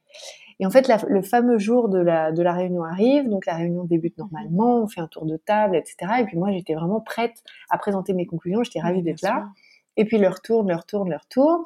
Et 0.58 0.66
en 0.66 0.70
fait, 0.70 0.88
la, 0.88 0.98
le 1.08 1.22
fameux 1.22 1.58
jour 1.58 1.88
de 1.88 1.98
la, 1.98 2.32
de 2.32 2.42
la 2.42 2.52
réunion 2.52 2.82
arrive, 2.82 3.28
donc 3.28 3.46
la 3.46 3.54
réunion 3.54 3.84
débute 3.84 4.16
normalement, 4.18 4.82
on 4.82 4.88
fait 4.88 5.00
un 5.00 5.06
tour 5.06 5.26
de 5.26 5.36
table, 5.36 5.76
etc. 5.76 5.96
Et 6.20 6.24
puis 6.24 6.38
moi, 6.38 6.50
j'étais 6.52 6.74
vraiment 6.74 7.00
prête 7.00 7.42
à 7.70 7.78
présenter 7.78 8.14
mes 8.14 8.26
conclusions, 8.26 8.62
j'étais 8.62 8.80
ravie 8.80 9.02
d'être 9.02 9.22
là. 9.22 9.48
Et 9.96 10.04
puis 10.04 10.18
leur 10.18 10.40
tourne, 10.40 10.68
leur 10.68 10.86
tourne, 10.86 11.10
leur 11.10 11.26
tourne. 11.26 11.62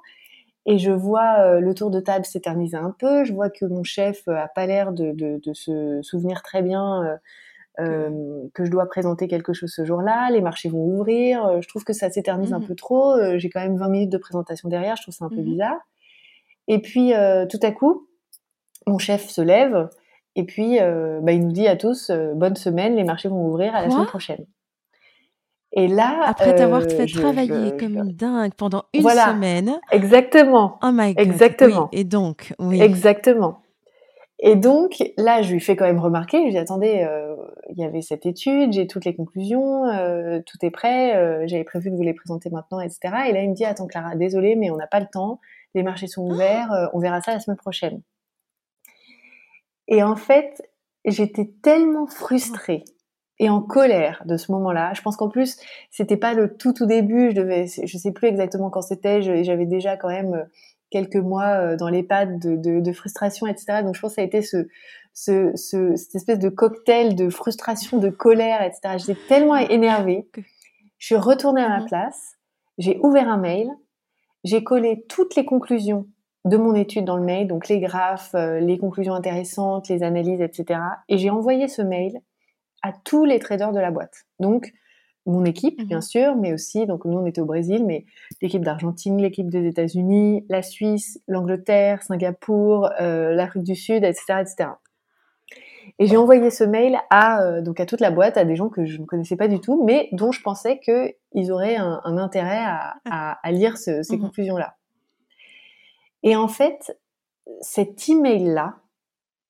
Et 0.67 0.79
je 0.79 0.91
vois 0.91 1.39
euh, 1.41 1.61
le 1.61 1.75
tour 1.75 1.91
de 1.91 2.01
table 2.01 2.25
s'éterniser 2.25 2.77
un 2.77 2.95
peu, 2.99 3.25
je 3.25 3.33
vois 3.33 3.49
que 3.49 3.65
mon 3.65 3.83
chef 3.83 4.27
a 4.29 4.49
pas 4.49 4.67
l'air 4.67 4.93
de, 4.93 5.13
de, 5.13 5.41
de, 5.43 5.55
se 5.55 6.01
souvenir 6.03 6.43
très 6.43 6.61
bien 6.63 7.03
euh, 7.03 7.17
euh, 7.79 8.49
que 8.53 8.65
je 8.65 8.71
dois 8.71 8.87
présenter 8.87 9.27
quelque 9.27 9.53
chose 9.53 9.73
ce 9.75 9.85
jour-là, 9.85 10.31
les 10.31 10.43
marchés 10.43 10.69
vont 10.69 10.85
ouvrir, 10.85 11.47
euh, 11.47 11.61
je 11.63 11.69
trouve 11.69 11.85
que 11.85 11.93
ça 11.93 12.11
s'éternise 12.11 12.53
un 12.53 12.59
mmh 12.59 12.67
peu 12.67 12.75
trop, 12.75 13.13
euh, 13.13 13.39
j'ai 13.39 13.49
quand 13.49 13.61
même 13.61 13.79
20 13.79 13.89
minutes 13.89 14.11
de 14.11 14.19
présentation 14.19 14.69
derrière, 14.69 14.97
je 14.97 15.03
trouve 15.03 15.15
ça 15.15 15.25
un 15.25 15.29
peu 15.29 15.37
mmh 15.37 15.45
bizarre. 15.45 15.79
Et 16.69 16.83
puis 16.83 17.13
tout 17.51 17.59
à 17.63 17.73
coup, 17.73 18.07
mon 18.87 18.99
chef 18.99 19.29
se 19.29 19.41
lève 19.41 19.89
Et 20.37 20.45
puis, 20.45 20.79
bah, 20.79 21.33
il 21.33 21.41
nous 21.41 21.53
dit 21.53 21.69
à 21.69 21.77
tous 21.77 22.11
bonne 22.35 22.57
semaine, 22.57 22.97
les 22.97 23.05
marchés 23.05 23.29
vont 23.29 23.47
ouvrir 23.47 23.75
à 23.75 23.83
la 23.83 23.91
semaine 23.91 24.07
prochaine. 24.07 24.47
Et 25.73 25.87
là, 25.87 26.23
après 26.27 26.55
t'avoir 26.57 26.83
fait 26.83 27.07
travailler 27.07 27.77
comme 27.77 27.97
une 27.97 28.13
dingue 28.13 28.55
pendant 28.55 28.85
une 28.93 29.03
semaine. 29.03 29.79
Exactement. 29.93 30.79
Oh 30.83 30.91
my 30.93 31.15
God. 31.15 31.27
Exactement. 31.27 31.89
Et 31.93 32.05
donc, 32.05 32.55
oui. 32.59 32.81
Exactement. 32.81 33.63
Et 34.43 34.57
donc, 34.57 35.03
là, 35.19 35.43
je 35.43 35.53
lui 35.53 35.61
fais 35.61 35.77
quand 35.77 35.85
même 35.85 35.99
remarquer, 35.99 36.39
je 36.39 36.45
lui 36.45 36.51
dis, 36.53 36.59
attendez, 36.59 37.07
euh, 37.07 37.37
il 37.69 37.79
y 37.79 37.85
avait 37.85 38.01
cette 38.01 38.25
étude, 38.25 38.73
j'ai 38.73 38.87
toutes 38.87 39.05
les 39.05 39.15
conclusions, 39.15 39.85
euh, 39.85 40.41
tout 40.47 40.57
est 40.63 40.71
prêt, 40.71 41.15
euh, 41.15 41.45
j'avais 41.47 41.65
prévu 41.65 41.91
de 41.91 41.97
vous 41.97 42.03
les 42.03 42.15
présenter 42.15 42.49
maintenant, 42.49 42.81
etc. 42.81 42.99
Et 43.29 43.33
là, 43.33 43.43
il 43.43 43.51
me 43.51 43.55
dit, 43.55 43.67
attends 43.67 43.87
Clara, 43.87 44.17
désolé, 44.17 44.57
mais 44.57 44.71
on 44.71 44.77
n'a 44.77 44.87
pas 44.87 45.01
le 45.01 45.09
temps, 45.13 45.41
les 45.75 45.83
marchés 45.83 46.07
sont 46.07 46.27
ah. 46.27 46.33
ouverts, 46.33 46.91
on 46.95 47.01
verra 47.01 47.21
ça 47.21 47.33
la 47.33 47.41
semaine 47.41 47.59
prochaine. 47.59 48.01
Et 49.91 50.03
en 50.03 50.17
fait, 50.17 50.63
j'étais 51.05 51.53
tellement 51.63 52.07
frustrée 52.07 52.85
et 53.39 53.51
en 53.51 53.61
colère 53.61 54.23
de 54.27 54.37
ce 54.37 54.53
moment-là. 54.53 54.93
Je 54.95 55.03
pense 55.03 55.17
qu'en 55.17 55.29
plus, 55.29 55.57
c'était 55.91 56.17
pas 56.17 56.33
le 56.33 56.57
tout 56.57 56.73
tout 56.73 56.87
début. 56.87 57.31
Je 57.31 57.37
devais, 57.37 57.67
je 57.67 57.99
sais 57.99 58.13
plus 58.13 58.29
exactement 58.29 58.71
quand 58.71 58.83
c'était. 58.83 59.23
J'avais 59.45 59.67
déjà 59.67 59.97
quand 59.97 60.09
même 60.09 60.47
quelques 60.91 61.17
mois 61.17 61.55
euh, 61.55 61.77
dans 61.77 61.89
les 61.89 62.03
pattes 62.03 62.39
de, 62.39 62.57
de, 62.57 62.81
de, 62.81 62.93
frustration, 62.93 63.47
etc. 63.47 63.83
Donc 63.83 63.95
je 63.95 64.01
pense 64.01 64.13
que 64.13 64.17
ça 64.17 64.23
a 64.23 64.25
été 64.25 64.43
ce, 64.43 64.69
ce, 65.15 65.53
ce, 65.55 65.97
cette 65.97 66.15
espèce 66.15 66.39
de 66.39 66.49
cocktail 66.49 67.15
de 67.15 67.31
frustration, 67.31 67.99
de 67.99 68.11
colère, 68.11 68.63
etc. 68.63 68.97
J'étais 68.99 69.21
tellement 69.29 69.57
énervée. 69.57 70.29
Je 70.99 71.07
suis 71.07 71.17
retournée 71.17 71.63
à 71.63 71.69
ma 71.69 71.81
mhm. 71.81 71.87
place, 71.87 72.37
j'ai 72.79 72.99
ouvert 73.03 73.29
un 73.29 73.39
mail, 73.39 73.71
j'ai 74.45 74.63
collé 74.63 75.05
toutes 75.09 75.37
les 75.37 75.45
conclusions 75.45 76.07
de 76.45 76.57
mon 76.57 76.75
étude 76.75 77.05
dans 77.05 77.17
le 77.17 77.23
mail, 77.23 77.49
donc 77.49 77.69
les 77.69 77.81
graphes, 77.81 78.35
euh, 78.35 78.61
les 78.61 78.79
conclusions 78.79 79.15
intéressantes, 79.15 79.89
les 79.89 80.03
analyses, 80.03 80.41
etc. 80.41 80.81
Et 81.09 81.19
j'ai 81.19 81.31
envoyé 81.31 81.69
ce 81.69 81.83
mail 81.83 82.21
à 82.83 82.93
tous 82.93 83.25
les 83.25 83.39
traders 83.39 83.73
de 83.73 83.81
la 83.81 83.91
boîte. 83.91 84.25
Donc, 84.39 84.73
mon 85.27 85.45
équipe, 85.45 85.87
bien 85.87 85.99
mmh 85.99 86.03
sûr, 86.03 86.37
mais 86.37 86.55
aussi, 86.55 86.87
donc 86.87 87.05
nous 87.05 87.19
on 87.19 87.27
était 87.27 87.43
au 87.43 87.45
Brésil, 87.45 87.85
mais 87.87 88.07
l'équipe 88.41 88.65
d'Argentine, 88.65 89.21
l'équipe 89.21 89.51
des 89.51 89.67
États-Unis, 89.67 90.47
la 90.49 90.63
Suisse, 90.63 91.21
l'Angleterre, 91.29 92.03
Singapour, 92.03 92.89
euh, 93.01 93.35
l'Afrique 93.35 93.65
du 93.65 93.77
Sud, 93.77 94.03
etc., 94.03 94.41
etc. 94.41 94.71
Et 95.99 96.07
j'ai 96.07 96.17
envoyé 96.17 96.51
ce 96.51 96.65
mail 96.65 96.99
à 97.11 97.43
euh, 97.43 97.61
donc 97.61 97.81
à 97.81 97.87
toute 97.87 98.01
la 98.01 98.11
boîte, 98.11 98.39
à 98.39 98.45
des 98.45 98.57
gens 98.57 98.71
que 98.71 98.87
je 98.87 98.99
ne 98.99 99.05
connaissais 99.05 99.37
pas 99.37 99.49
du 99.49 99.61
tout, 99.61 99.85
mais 99.85 100.09
dont 100.13 100.33
je 100.33 100.41
pensais 100.41 100.81
qu'ils 100.81 101.53
auraient 101.53 101.77
un, 101.77 102.17
intérêt 102.17 102.63
à, 102.65 102.97
à, 103.05 103.53
lire 103.53 103.77
ces 103.77 104.01
mmh 104.01 104.21
conclusions-là. 104.21 104.75
Et 106.23 106.37
en 106.37 106.49
fait, 106.49 106.99
cet 107.61 108.09
email-là, 108.09 108.77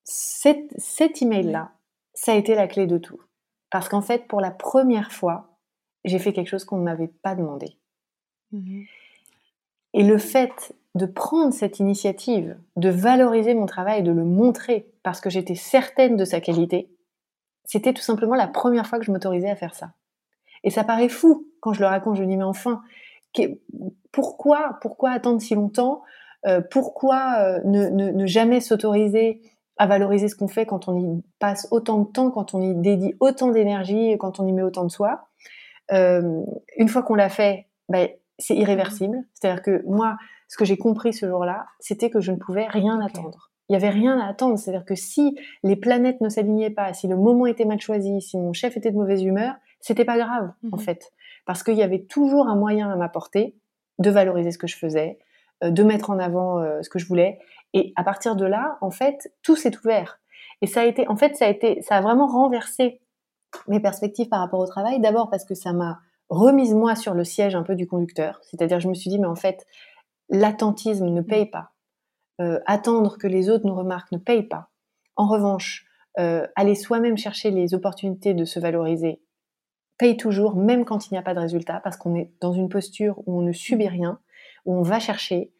cet, 0.03 0.73
cet 0.77 1.21
email-là, 1.21 1.71
ça 2.13 2.33
a 2.33 2.35
été 2.35 2.55
la 2.55 2.67
clé 2.67 2.87
de 2.87 2.97
tout. 2.97 3.21
Parce 3.69 3.89
qu'en 3.89 4.01
fait, 4.01 4.27
pour 4.27 4.41
la 4.41 4.51
première 4.51 5.11
fois, 5.11 5.57
j'ai 6.03 6.19
fait 6.19 6.33
quelque 6.33 6.49
chose 6.49 6.65
qu'on 6.65 6.77
ne 6.77 6.83
m'avait 6.83 7.07
pas 7.07 7.35
demandé. 7.35 7.77
Mmh 8.51 8.83
et 9.93 10.03
le 10.03 10.17
fait 10.17 10.75
de 10.95 11.05
prendre 11.05 11.53
cette 11.53 11.79
initiative, 11.79 12.57
de 12.75 12.89
valoriser 12.89 13.53
mon 13.53 13.65
travail, 13.65 14.03
de 14.03 14.11
le 14.11 14.23
montrer 14.23 14.91
parce 15.03 15.21
que 15.21 15.29
j'étais 15.29 15.55
certaine 15.55 16.17
de 16.17 16.25
sa 16.25 16.41
qualité, 16.41 16.89
c'était 17.63 17.93
tout 17.93 18.01
simplement 18.01 18.35
la 18.35 18.47
première 18.47 18.87
fois 18.87 18.99
que 18.99 19.05
je 19.05 19.11
m'autorisais 19.11 19.49
à 19.49 19.55
faire 19.55 19.73
ça. 19.73 19.93
Et 20.63 20.69
ça 20.69 20.83
paraît 20.83 21.09
fou 21.09 21.47
quand 21.59 21.73
je 21.73 21.79
le 21.79 21.87
raconte, 21.87 22.17
je 22.17 22.23
me 22.23 22.27
dis 22.27 22.37
mais 22.37 22.43
enfin, 22.43 22.81
pourquoi, 24.11 24.77
pourquoi 24.81 25.11
attendre 25.11 25.41
si 25.41 25.55
longtemps 25.55 26.03
Pourquoi 26.71 27.35
euh, 27.39 27.59
ne, 27.65 27.89
ne, 27.89 28.25
jamais 28.25 28.61
s'autoriser 28.61 29.41
à 29.77 29.87
valoriser 29.87 30.27
ce 30.27 30.35
qu'on 30.35 30.47
fait 30.47 30.65
quand 30.65 30.87
on 30.87 30.97
y 30.97 31.23
passe 31.39 31.67
autant 31.71 31.99
de 31.99 32.11
temps, 32.11 32.31
quand 32.31 32.53
on 32.53 32.61
y 32.61 32.75
dédie 32.75 33.13
autant 33.19 33.49
d'énergie, 33.49 34.15
quand 34.19 34.39
on 34.39 34.47
y 34.47 34.53
met 34.53 34.63
autant 34.63 34.83
de 34.83 34.91
soi? 34.91 35.27
Euh, 35.91 36.41
une 36.77 36.87
fois 36.87 37.03
qu'on 37.03 37.15
l'a 37.15 37.29
fait, 37.29 37.67
ben, 37.89 38.09
c'est 38.37 38.55
irréversible. 38.55 39.17
C'est-à-dire 39.33 39.61
que 39.61 39.83
moi, 39.85 40.17
ce 40.47 40.57
que 40.57 40.65
j'ai 40.65 40.77
compris 40.77 41.13
ce 41.13 41.27
jour-là, 41.27 41.65
c'était 41.79 42.09
que 42.09 42.21
je 42.21 42.31
ne 42.31 42.37
pouvais 42.37 42.67
rien 42.67 42.99
attendre. 42.99 43.51
Il 43.69 43.73
y 43.73 43.75
avait 43.75 43.89
rien 43.89 44.19
à 44.19 44.27
attendre. 44.27 44.57
C'est-à-dire 44.57 44.85
que 44.85 44.95
si 44.95 45.37
les 45.63 45.75
planètes 45.75 46.21
ne 46.21 46.29
s'alignaient 46.29 46.71
pas, 46.71 46.93
si 46.93 47.07
le 47.07 47.17
moment 47.17 47.45
était 47.45 47.65
mal 47.65 47.79
choisi, 47.79 48.21
si 48.21 48.37
mon 48.37 48.53
chef 48.53 48.77
était 48.77 48.91
de 48.91 48.97
mauvaise 48.97 49.23
humeur, 49.23 49.55
c'était 49.79 50.05
pas 50.05 50.17
grave, 50.17 50.51
en 50.71 50.77
mhm. 50.77 50.83
fait. 50.83 51.11
Parce 51.45 51.63
qu'il 51.63 51.75
y 51.75 51.83
avait 51.83 52.03
toujours 52.03 52.47
un 52.47 52.55
moyen 52.55 52.89
à 52.89 52.95
m'apporter 52.95 53.55
de 53.99 54.09
valoriser 54.09 54.51
ce 54.51 54.57
que 54.57 54.67
je 54.67 54.77
faisais, 54.77 55.19
euh, 55.19 55.30
de 55.69 55.83
mettre 55.83 56.09
en 56.09 56.19
avant 56.19 56.59
euh, 56.59 56.81
ce 56.81 56.89
que 56.89 56.99
je 56.99 57.07
voulais. 57.07 57.39
Et 57.73 57.93
à 57.95 58.03
partir 58.03 58.35
de 58.35 58.45
là, 58.45 58.77
en 58.81 58.91
fait, 58.91 59.33
tout 59.43 59.55
s'est 59.55 59.77
ouvert. 59.77 60.19
Et 60.61 60.67
ça 60.67 60.81
a 60.81 60.85
été, 60.85 61.07
en 61.07 61.15
fait, 61.15 61.35
ça 61.35 61.45
a 61.45 61.49
été, 61.49 61.81
ça 61.81 61.97
a 61.97 62.01
vraiment 62.01 62.27
renversé 62.27 63.01
mes 63.67 63.79
perspectives 63.79 64.29
par 64.29 64.39
rapport 64.39 64.59
au 64.59 64.67
travail. 64.67 64.99
D'abord 64.99 65.29
parce 65.29 65.45
que 65.45 65.55
ça 65.55 65.73
m'a 65.73 65.99
remise 66.29 66.73
moi 66.73 66.95
sur 66.95 67.13
le 67.13 67.23
siège 67.23 67.55
un 67.55 67.63
peu 67.63 67.75
du 67.75 67.87
conducteur. 67.87 68.39
C'est-à-dire, 68.43 68.79
je 68.79 68.87
me 68.87 68.93
suis 68.93 69.09
dit, 69.09 69.19
mais 69.19 69.27
en 69.27 69.35
fait, 69.35 69.65
l'attentisme 70.29 71.09
ne 71.09 71.21
paye 71.21 71.45
pas. 71.45 71.71
Euh, 72.39 72.59
attendre 72.65 73.17
que 73.17 73.27
les 73.27 73.49
autres 73.49 73.67
nous 73.67 73.75
remarquent 73.75 74.11
ne 74.11 74.17
paye 74.17 74.43
pas. 74.43 74.69
En 75.15 75.27
revanche, 75.27 75.85
euh, 76.19 76.47
aller 76.55 76.75
soi-même 76.75 77.17
chercher 77.17 77.51
les 77.51 77.73
opportunités 77.73 78.33
de 78.33 78.45
se 78.45 78.59
valoriser 78.59 79.21
paye 80.01 80.17
toujours, 80.17 80.55
même 80.55 80.83
quand 80.83 81.07
il 81.07 81.13
n'y 81.13 81.19
a 81.19 81.21
pas 81.21 81.35
de 81.35 81.39
résultat, 81.39 81.79
parce 81.83 81.95
qu'on 81.95 82.15
est 82.15 82.31
dans 82.41 82.53
une 82.53 82.69
posture 82.69 83.19
où 83.27 83.37
on 83.37 83.43
ne 83.43 83.51
subit 83.51 83.87
rien, 83.87 84.19
où 84.65 84.75
on 84.75 84.81
va 84.81 84.99
chercher 84.99 85.51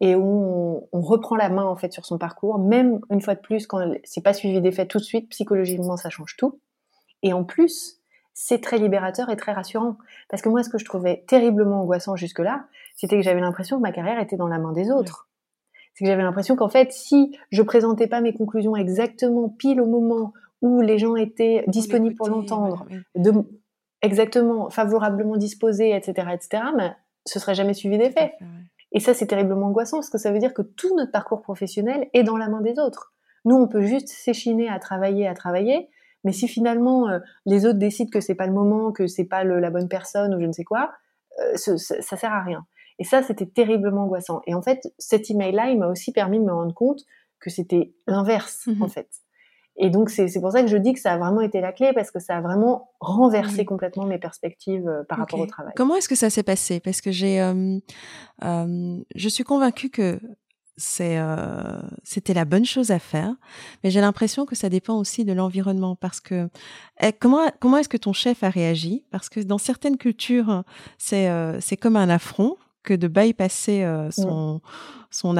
et 0.00 0.14
où 0.14 0.88
on, 0.92 1.00
reprend 1.00 1.36
la 1.36 1.48
main 1.48 1.64
en 1.64 1.76
fait 1.76 1.92
sur 1.92 2.06
son 2.06 2.18
parcours, 2.18 2.58
même 2.58 3.00
une 3.10 3.20
fois 3.20 3.34
de 3.34 3.40
plus 3.40 3.66
quand 3.66 3.80
c'est 4.04 4.22
pas 4.22 4.32
suivi 4.32 4.60
d'effet 4.60 4.86
tout 4.86 4.98
de 4.98 5.02
suite, 5.02 5.28
psychologiquement 5.30 5.96
ça 5.96 6.08
change 6.08 6.36
tout. 6.36 6.60
Et 7.22 7.32
en 7.32 7.42
plus, 7.42 7.98
c'est 8.32 8.60
très 8.60 8.78
libérateur 8.78 9.30
et 9.30 9.36
très 9.36 9.52
rassurant. 9.52 9.98
Parce 10.28 10.42
que 10.42 10.48
moi, 10.48 10.62
ce 10.62 10.68
que 10.68 10.78
je 10.78 10.84
trouvais 10.84 11.24
terriblement 11.26 11.82
angoissant 11.82 12.14
jusque-là, 12.14 12.66
c'était 12.94 13.16
que 13.16 13.22
j'avais 13.22 13.40
l'impression 13.40 13.78
que 13.78 13.82
ma 13.82 13.90
carrière 13.90 14.20
était 14.20 14.36
dans 14.36 14.46
la 14.46 14.58
main 14.58 14.72
des 14.72 14.92
autres. 14.92 15.28
C'est 15.94 16.04
que 16.04 16.10
j'avais 16.10 16.22
l'impression 16.22 16.54
qu'en 16.54 16.68
fait, 16.68 16.92
si 16.92 17.36
je 17.50 17.62
présentais 17.62 18.06
pas 18.06 18.20
mes 18.20 18.32
conclusions 18.32 18.76
exactement 18.76 19.48
pile 19.48 19.80
au 19.80 19.86
moment 19.86 20.32
où 20.62 20.80
les 20.80 20.98
gens 20.98 21.16
étaient 21.16 21.64
disponibles 21.66 22.14
pour 22.14 22.28
l'entendre, 22.28 22.86
exactement 24.02 24.70
favorablement 24.70 25.36
disposés, 25.36 25.94
etc., 25.96 26.28
etc., 26.32 26.62
mais 26.76 26.92
ce 27.28 27.38
serait 27.38 27.54
jamais 27.54 27.74
suivi 27.74 27.98
d'effet. 27.98 28.32
Et 28.92 29.00
ça, 29.00 29.14
c'est 29.14 29.26
terriblement 29.26 29.66
angoissant 29.66 29.98
parce 29.98 30.10
que 30.10 30.18
ça 30.18 30.32
veut 30.32 30.38
dire 30.38 30.54
que 30.54 30.62
tout 30.62 30.94
notre 30.96 31.12
parcours 31.12 31.42
professionnel 31.42 32.08
est 32.14 32.22
dans 32.22 32.36
la 32.36 32.48
main 32.48 32.60
des 32.60 32.78
autres. 32.78 33.12
Nous, 33.44 33.54
on 33.54 33.68
peut 33.68 33.82
juste 33.82 34.08
s'échiner 34.08 34.68
à 34.68 34.78
travailler, 34.78 35.28
à 35.28 35.34
travailler, 35.34 35.88
mais 36.24 36.32
si 36.32 36.48
finalement 36.48 37.08
euh, 37.08 37.18
les 37.46 37.66
autres 37.66 37.78
décident 37.78 38.10
que 38.10 38.20
c'est 38.20 38.34
pas 38.34 38.46
le 38.46 38.52
moment, 38.52 38.92
que 38.92 39.06
c'est 39.06 39.24
pas 39.26 39.44
la 39.44 39.70
bonne 39.70 39.88
personne 39.88 40.34
ou 40.34 40.40
je 40.40 40.46
ne 40.46 40.52
sais 40.52 40.64
quoi, 40.64 40.92
euh, 41.40 41.56
ça, 41.56 41.76
ça 41.76 42.16
sert 42.16 42.32
à 42.32 42.42
rien. 42.42 42.66
Et 42.98 43.04
ça, 43.04 43.22
c'était 43.22 43.46
terriblement 43.46 44.04
angoissant. 44.04 44.40
Et 44.46 44.54
en 44.54 44.62
fait, 44.62 44.92
cet 44.98 45.30
email-là, 45.30 45.70
il 45.70 45.78
m'a 45.78 45.86
aussi 45.88 46.12
permis 46.12 46.38
de 46.38 46.44
me 46.44 46.52
rendre 46.52 46.74
compte 46.74 47.02
que 47.40 47.50
c'était 47.50 47.94
l'inverse, 48.06 48.66
mmh 48.66 48.82
en 48.82 48.88
fait. 48.88 49.08
Et 49.78 49.90
donc, 49.90 50.10
c'est 50.10 50.28
pour 50.40 50.52
ça 50.52 50.62
que 50.62 50.68
je 50.68 50.76
dis 50.76 50.92
que 50.92 51.00
ça 51.00 51.12
a 51.12 51.18
vraiment 51.18 51.40
été 51.40 51.60
la 51.60 51.72
clé, 51.72 51.92
parce 51.94 52.10
que 52.10 52.18
ça 52.18 52.36
a 52.36 52.40
vraiment 52.40 52.90
renversé 53.00 53.64
complètement 53.64 54.04
mes 54.04 54.18
perspectives 54.18 54.88
euh, 54.88 55.04
par 55.04 55.18
rapport 55.18 55.40
au 55.40 55.46
travail. 55.46 55.72
Comment 55.76 55.96
est-ce 55.96 56.08
que 56.08 56.16
ça 56.16 56.30
s'est 56.30 56.42
passé? 56.42 56.80
Parce 56.80 57.00
que 57.00 57.12
j'ai, 57.12 57.38
je 58.42 59.28
suis 59.28 59.44
convaincue 59.44 59.90
que 59.90 60.18
euh, 61.00 61.82
c'était 62.04 62.34
la 62.34 62.44
bonne 62.44 62.64
chose 62.64 62.92
à 62.92 63.00
faire 63.00 63.34
mais 63.82 63.90
j'ai 63.90 64.00
l'impression 64.00 64.46
que 64.46 64.54
ça 64.54 64.68
dépend 64.68 64.96
aussi 64.96 65.24
de 65.24 65.32
l'environnement 65.32 65.96
parce 65.96 66.20
que 66.20 66.48
eh, 67.00 67.12
comment 67.12 67.50
comment 67.58 67.78
est-ce 67.78 67.88
que 67.88 67.96
ton 67.96 68.12
chef 68.12 68.44
a 68.44 68.50
réagi? 68.50 69.04
Parce 69.10 69.28
que 69.28 69.40
dans 69.40 69.58
certaines 69.58 69.96
cultures 69.96 70.62
c'est 70.96 71.28
euh, 71.30 71.58
comme 71.80 71.96
un 71.96 72.08
affront 72.08 72.56
que 72.84 72.94
de 72.94 73.08
bypasser 73.08 73.82
euh, 73.82 74.10
son 74.12 74.60
son 75.10 75.34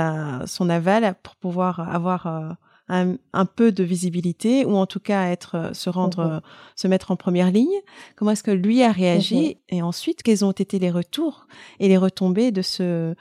son 0.47 0.71
aval 0.71 1.15
pour 1.23 1.37
pouvoir 1.37 1.81
avoir 1.89 2.57
un, 2.89 3.45
peu 3.45 3.71
de 3.71 3.85
visibilité 3.85 4.65
ou 4.65 4.77
en 4.77 4.87
tout 4.87 5.01
cas 5.01 5.27
être 5.31 5.55
euh, 5.57 5.73
se 5.73 5.91
rendre 5.91 6.25
mhm. 6.25 6.33
euh, 6.33 6.41
se 6.75 6.89
mettre 6.89 7.11
en 7.11 7.17
première 7.17 7.51
ligne. 7.51 7.81
Comment 8.17 8.31
est-ce 8.31 8.43
que 8.43 8.51
lui 8.51 8.83
a 8.83 8.93
réagi 8.93 9.59
mhm. 9.71 9.77
et 9.77 9.83
ensuite 9.83 10.23
quels 10.23 10.45
ont 10.45 10.53
été 10.53 10.79
les 10.79 10.91
retours 10.91 11.47
et 11.81 11.89
les 11.89 11.97
retombées 11.97 12.51
de 12.51 12.63
ce, 12.63 13.15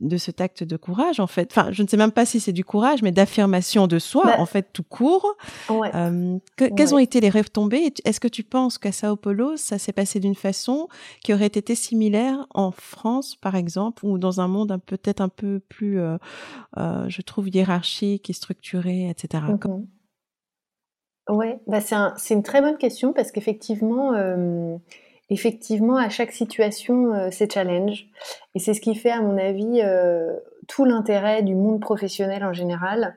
de 0.00 0.16
cet 0.16 0.40
acte 0.40 0.64
de 0.64 0.76
courage 0.76 1.20
en 1.20 1.26
fait? 1.26 1.48
Enfin 1.52 1.70
je 1.72 1.82
ne 1.82 1.88
sais 1.88 1.96
même 1.96 2.12
pas 2.12 2.26
si 2.26 2.40
c'est 2.40 2.52
du 2.52 2.64
courage 2.64 3.02
mais 3.02 3.12
d'affirmation 3.12 3.86
de 3.86 3.98
soi 3.98 4.22
bah 4.24 4.36
en 4.38 4.46
fait 4.46 4.72
tout 4.72 4.82
court. 4.82 5.36
Euh, 5.70 6.38
quelles 6.56 6.94
ont 6.94 6.98
été 6.98 7.20
les 7.20 7.30
retombées? 7.30 7.92
Est-ce 8.04 8.20
que 8.20 8.28
tu 8.28 8.42
penses 8.42 8.78
qu'à 8.78 8.92
Sao 8.92 9.16
Paulo 9.16 9.56
ça 9.56 9.78
s'est 9.78 9.92
passé 9.92 10.18
d'une 10.18 10.34
façon 10.34 10.88
qui 11.22 11.32
aurait 11.32 11.46
été 11.46 11.74
similaire 11.74 12.46
en 12.54 12.72
France 12.72 13.36
par 13.36 13.54
exemple 13.54 14.04
ou 14.04 14.18
dans 14.18 14.40
un 14.40 14.48
monde 14.48 14.78
peut-être 14.86 15.20
un 15.20 15.28
peu 15.28 15.60
plus 15.68 16.00
je 16.76 17.22
trouve 17.22 17.48
hiérarchique 17.48 18.30
et 18.30 18.32
structuré 18.32 18.95
etc. 19.04 19.44
Ouais, 21.28 21.58
bah 21.66 21.80
c'est 21.80 22.34
une 22.34 22.42
très 22.42 22.60
bonne 22.60 22.78
question 22.78 23.12
parce 23.12 23.32
qu'effectivement, 23.32 24.14
euh, 24.14 24.76
effectivement, 25.28 25.96
à 25.96 26.08
chaque 26.08 26.30
situation, 26.30 27.12
euh, 27.14 27.28
c'est 27.32 27.52
challenge. 27.52 28.06
Et 28.54 28.60
c'est 28.60 28.74
ce 28.74 28.80
qui 28.80 28.94
fait, 28.94 29.10
à 29.10 29.20
mon 29.20 29.36
avis, 29.36 29.80
euh, 29.82 30.36
tout 30.68 30.84
l'intérêt 30.84 31.42
du 31.42 31.56
monde 31.56 31.80
professionnel 31.80 32.44
en 32.44 32.52
général. 32.52 33.16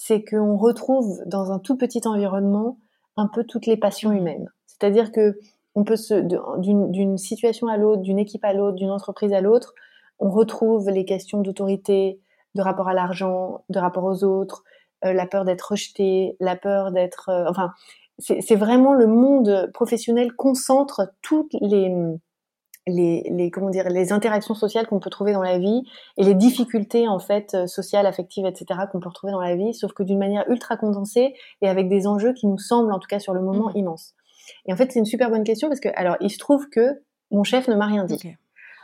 c'est 0.00 0.22
qu'on 0.22 0.56
retrouve 0.56 1.20
dans 1.26 1.50
un 1.50 1.58
tout 1.58 1.76
petit 1.76 2.06
environnement 2.06 2.78
un 3.16 3.26
peu 3.26 3.42
toutes 3.42 3.66
les 3.66 3.76
passions 3.76 4.12
humaines. 4.12 4.48
C'est-à-dire 4.66 5.10
que 5.10 5.40
on 5.74 5.82
peut 5.82 5.96
d'une 6.58 7.18
situation 7.18 7.66
à 7.66 7.76
l'autre, 7.76 8.02
d'une 8.02 8.20
équipe 8.20 8.44
à 8.44 8.52
l'autre, 8.52 8.76
d'une 8.76 8.90
entreprise 8.90 9.32
à 9.32 9.40
l'autre, 9.40 9.74
on 10.20 10.30
retrouve 10.30 10.88
les 10.90 11.04
questions 11.04 11.40
d'autorité, 11.40 12.20
de 12.54 12.62
rapport 12.62 12.88
à 12.88 12.94
l'argent, 12.94 13.64
de 13.68 13.78
rapport 13.78 14.04
aux 14.04 14.24
autres, 14.24 14.62
la 15.02 15.26
peur 15.26 15.44
d'être 15.44 15.70
rejeté, 15.70 16.36
la 16.40 16.56
peur 16.56 16.92
d'être, 16.92 17.28
euh, 17.28 17.46
enfin, 17.48 17.72
c'est 18.18 18.56
vraiment 18.56 18.94
le 18.94 19.06
monde 19.06 19.70
professionnel 19.72 20.32
concentre 20.32 21.12
toutes 21.22 21.54
les, 21.60 21.94
les, 22.88 23.22
les, 23.30 23.50
comment 23.50 23.70
dire, 23.70 23.88
les 23.88 24.12
interactions 24.12 24.54
sociales 24.54 24.86
qu'on 24.86 24.98
peut 24.98 25.10
trouver 25.10 25.32
dans 25.32 25.42
la 25.42 25.58
vie 25.58 25.82
et 26.16 26.24
les 26.24 26.34
difficultés 26.34 27.06
en 27.06 27.18
fait 27.18 27.54
euh, 27.54 27.66
sociales, 27.66 28.06
affectives, 28.06 28.46
etc. 28.46 28.80
qu'on 28.90 29.00
peut 29.00 29.08
retrouver 29.08 29.32
dans 29.32 29.40
la 29.40 29.54
vie, 29.54 29.72
sauf 29.74 29.92
que 29.92 30.02
d'une 30.02 30.18
manière 30.18 30.48
ultra 30.50 30.76
condensée 30.76 31.34
et 31.62 31.68
avec 31.68 31.88
des 31.88 32.06
enjeux 32.06 32.32
qui 32.32 32.46
nous 32.46 32.58
semblent, 32.58 32.92
en 32.92 32.98
tout 32.98 33.08
cas 33.08 33.20
sur 33.20 33.34
le 33.34 33.40
moment, 33.40 33.68
mmh. 33.68 33.78
immenses. 33.78 34.14
Et 34.66 34.72
en 34.72 34.76
fait, 34.76 34.90
c'est 34.90 34.98
une 34.98 35.04
super 35.04 35.30
bonne 35.30 35.44
question 35.44 35.68
parce 35.68 35.80
que, 35.80 35.90
alors, 35.94 36.16
il 36.20 36.30
se 36.30 36.38
trouve 36.38 36.68
que 36.70 37.02
mon 37.30 37.44
chef 37.44 37.68
ne 37.68 37.74
m'a 37.74 37.86
rien 37.86 38.04
dit. 38.04 38.34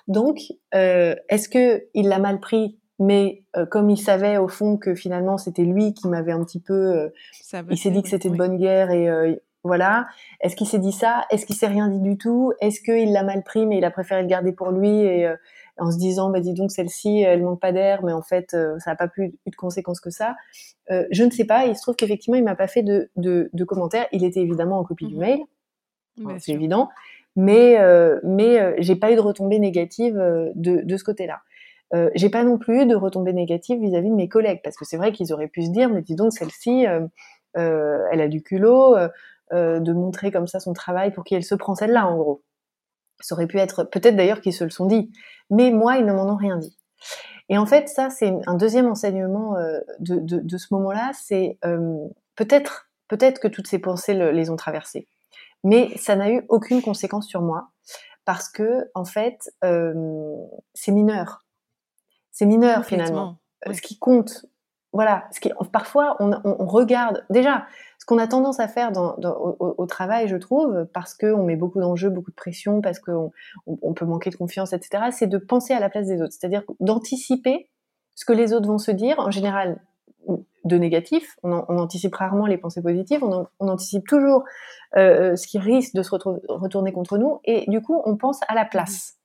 Donc, 0.07 0.39
euh, 0.75 1.15
est-ce 1.31 1.49
que 1.49 1.87
il 1.95 2.09
l'a 2.09 2.19
mal 2.19 2.41
pris 2.41 2.79
mais 2.99 3.43
euh, 3.57 3.67
comme 3.67 3.91
il 3.91 3.97
savait 3.97 4.37
au 4.37 4.49
fond 4.49 4.77
que 4.77 4.95
finalement 4.95 5.37
c'était 5.39 5.65
lui 5.65 5.95
qui 5.95 6.09
m'avait 6.09 6.33
un 6.33 6.45
petit 6.45 6.61
peu, 6.61 6.75
euh, 6.75 7.09
il 7.71 7.79
s'est 7.79 7.91
dit 7.91 8.03
que 8.03 8.09
c'était 8.09 8.31
de 8.31 8.37
bonne 8.37 8.57
guerre 8.57 8.91
et 8.91 9.09
euh, 9.09 9.35
voilà. 9.65 10.07
Est-ce 10.41 10.57
qu'il 10.57 10.67
s'est 10.67 10.79
dit 10.79 10.93
ça? 10.93 11.25
Est-ce 11.31 11.47
qu'il 11.47 11.57
s'est 11.57 11.67
rien 11.67 11.89
dit 11.89 12.01
du 12.01 12.19
tout? 12.19 12.53
Est-ce 12.61 12.81
qu'il 12.81 13.13
l'a 13.13 13.23
mal 13.23 13.43
pris 13.43 13.67
mais 13.67 13.79
il 13.79 13.85
a 13.85 13.91
préféré 13.91 14.23
le 14.23 14.29
garder 14.29 14.53
pour 14.53 14.71
lui 14.71 14.91
et 14.91 15.29
en 15.79 15.91
se 15.91 15.99
disant 15.99 16.31
bah 16.31 16.39
dis 16.39 16.55
donc 16.55 16.71
celle-ci 16.71 17.23
elle 17.23 17.43
manque 17.43 17.61
pas 17.61 17.73
d'air 17.73 18.05
mais 18.05 18.13
en 18.13 18.23
fait 18.23 18.51
ça 18.51 18.91
n'a 18.91 18.97
pas 18.97 19.09
plus 19.09 19.35
eu 19.47 19.51
de 19.51 19.57
conséquences 19.57 20.01
que 20.01 20.11
ça? 20.11 20.37
je 20.89 21.25
ne 21.25 21.31
sais 21.31 21.47
pas. 21.47 21.67
Il 21.67 21.75
se 21.75 21.83
trouve 21.83 21.97
qu'effectivement 21.97 22.37
il 22.37 22.45
m'a 22.45 22.55
pas 22.55 22.69
fait 22.69 22.83
de, 22.83 23.11
de, 23.17 23.51
de, 23.53 23.65
commentaires. 23.65 24.07
Il 24.13 24.23
était 24.23 24.41
évidemment 24.41 24.79
en 24.79 24.85
copie 24.85 25.07
du 25.07 25.17
mmh 25.17 25.19
mail, 25.19 25.41
c'est 26.39 26.53
évident. 26.53 26.91
Mais 27.35 27.79
mais 28.23 28.77
j'ai 28.83 28.95
pas 28.95 29.11
eu 29.11 29.17
de 29.17 29.21
retombées 29.21 29.59
négatives 29.59 30.15
de, 30.55 30.83
de 30.83 30.97
ce 30.97 31.03
côté-là. 31.03 31.41
Euh, 31.93 32.11
j'ai 32.15 32.31
pas 32.31 32.45
non 32.45 32.59
plus 32.59 32.83
eu 32.83 32.87
de 32.87 32.95
retombées 32.95 33.33
négatives 33.33 33.81
vis-à-vis 33.81 34.11
de 34.11 34.15
mes 34.15 34.29
collègues, 34.29 34.61
parce 34.65 34.77
que 34.77 34.85
c'est 34.85 34.97
vrai 34.97 35.13
qu'ils 35.13 35.33
auraient 35.33 35.49
pu 35.49 35.65
se 35.65 35.71
dire, 35.71 35.91
mais 35.91 36.03
dis 36.03 36.15
donc, 36.15 36.33
celle-ci, 36.33 36.87
euh, 36.87 37.07
euh, 37.57 37.99
elle 38.11 38.21
a 38.21 38.29
du 38.29 38.43
culot 38.43 38.97
de 39.53 39.93
montrer 39.93 40.33
comme 40.33 40.49
ça 40.49 40.59
son 40.59 40.73
travail 40.73 41.13
pour 41.13 41.23
qui 41.23 41.35
elle 41.35 41.45
se 41.45 41.55
prend 41.55 41.75
celle-là, 41.75 42.09
en 42.09 42.17
gros. 42.17 42.43
Ça 43.21 43.37
aurait 43.37 43.47
pu 43.47 43.59
être, 43.59 43.85
peut-être 43.85 44.17
d'ailleurs 44.17 44.41
qu'ils 44.41 44.53
se 44.53 44.65
le 44.65 44.71
sont 44.71 44.87
dit, 44.87 45.13
mais 45.51 45.71
moi, 45.71 45.97
ils 45.97 46.05
ne 46.05 46.13
m'en 46.13 46.27
ont 46.27 46.37
rien 46.37 46.57
dit. 46.57 46.77
Et 47.49 47.57
en 47.57 47.67
fait, 47.67 47.89
ça, 47.89 48.11
c'est 48.11 48.33
un 48.47 48.55
deuxième 48.55 48.89
enseignement 48.89 49.55
de, 50.01 50.19
de, 50.19 50.59
ce 50.59 50.75
moment-là, 50.75 51.13
c'est 51.15 51.59
peut-être 52.35 52.89
peut-être 53.07 53.39
que 53.39 53.47
toutes 53.47 53.69
ces 53.69 53.79
pensées 53.79 54.15
les 54.15 54.51
ont 54.51 54.57
traversées, 54.57 55.07
mais 55.63 55.97
ça 55.99 56.17
n'a 56.17 56.31
eu 56.31 56.45
aucune 56.49 56.83
conséquence 56.83 57.29
sur 57.29 57.43
moi 57.43 57.69
parce 58.25 58.49
que 58.49 58.91
en 58.95 59.05
fait, 59.05 59.53
c'est 59.63 60.93
mineur 60.93 61.44
c'est 62.35 62.47
mineur 62.47 62.85
finalement. 62.85 63.39
Euh, 63.67 63.73
ce 63.73 63.81
qui 63.81 63.99
compte, 63.99 64.45
voilà, 64.93 65.25
ce 65.31 65.41
qui, 65.41 65.51
parfois 65.73 66.17
on, 66.21 66.67
regarde 66.67 67.25
déjà 67.31 67.65
ce 67.99 68.05
qu'on 68.05 68.19
a 68.19 68.27
tendance 68.27 68.61
à 68.61 68.69
faire 68.69 68.93
dans, 68.93 69.17
au, 69.17 69.87
travail, 69.87 70.29
je 70.29 70.37
trouve, 70.37 70.87
parce 70.93 71.15
qu'on 71.15 71.45
met 71.45 71.57
beaucoup 71.57 71.81
d'enjeux, 71.81 72.11
beaucoup 72.11 72.33
de 72.33 72.37
pression, 72.37 72.83
parce 72.83 72.99
qu'on 72.99 73.31
on, 73.67 73.95
peut 73.95 74.05
manquer 74.05 74.29
de 74.29 74.37
confiance, 74.37 74.75
etc. 74.75 75.05
C'est 75.11 75.27
de 75.27 75.39
penser 75.39 75.73
à 75.73 75.81
la 75.81 75.89
place 75.89 76.07
des 76.07 76.21
autres, 76.21 76.33
c'est-à-dire 76.33 76.65
d'anticiper 76.81 77.71
ce 78.15 78.27
que 78.27 78.35
les 78.35 78.53
autres 78.53 78.69
vont 78.69 78.79
se 78.79 78.91
dire, 78.91 79.19
en 79.21 79.31
général 79.31 79.81
de 80.65 80.77
négatif. 80.77 81.37
On, 81.43 81.53
anticipe 81.53 82.15
rarement 82.15 82.47
les 82.47 82.59
pensées 82.59 82.83
positives, 82.83 83.23
on, 83.23 83.47
anticipe 83.61 84.07
toujours 84.07 84.45
euh, 84.97 85.33
euh, 85.33 85.37
ce 85.37 85.47
qui 85.47 85.59
risque 85.59 85.95
de 85.95 86.03
se 86.03 86.11
retourner 86.11 86.93
contre 86.93 87.17
nous, 87.17 87.41
et 87.45 87.65
du 87.69 87.81
coup 87.81 88.03
on 88.05 88.17
pense 88.17 88.41
à 88.49 88.55
la 88.55 88.65
place. 88.65 89.19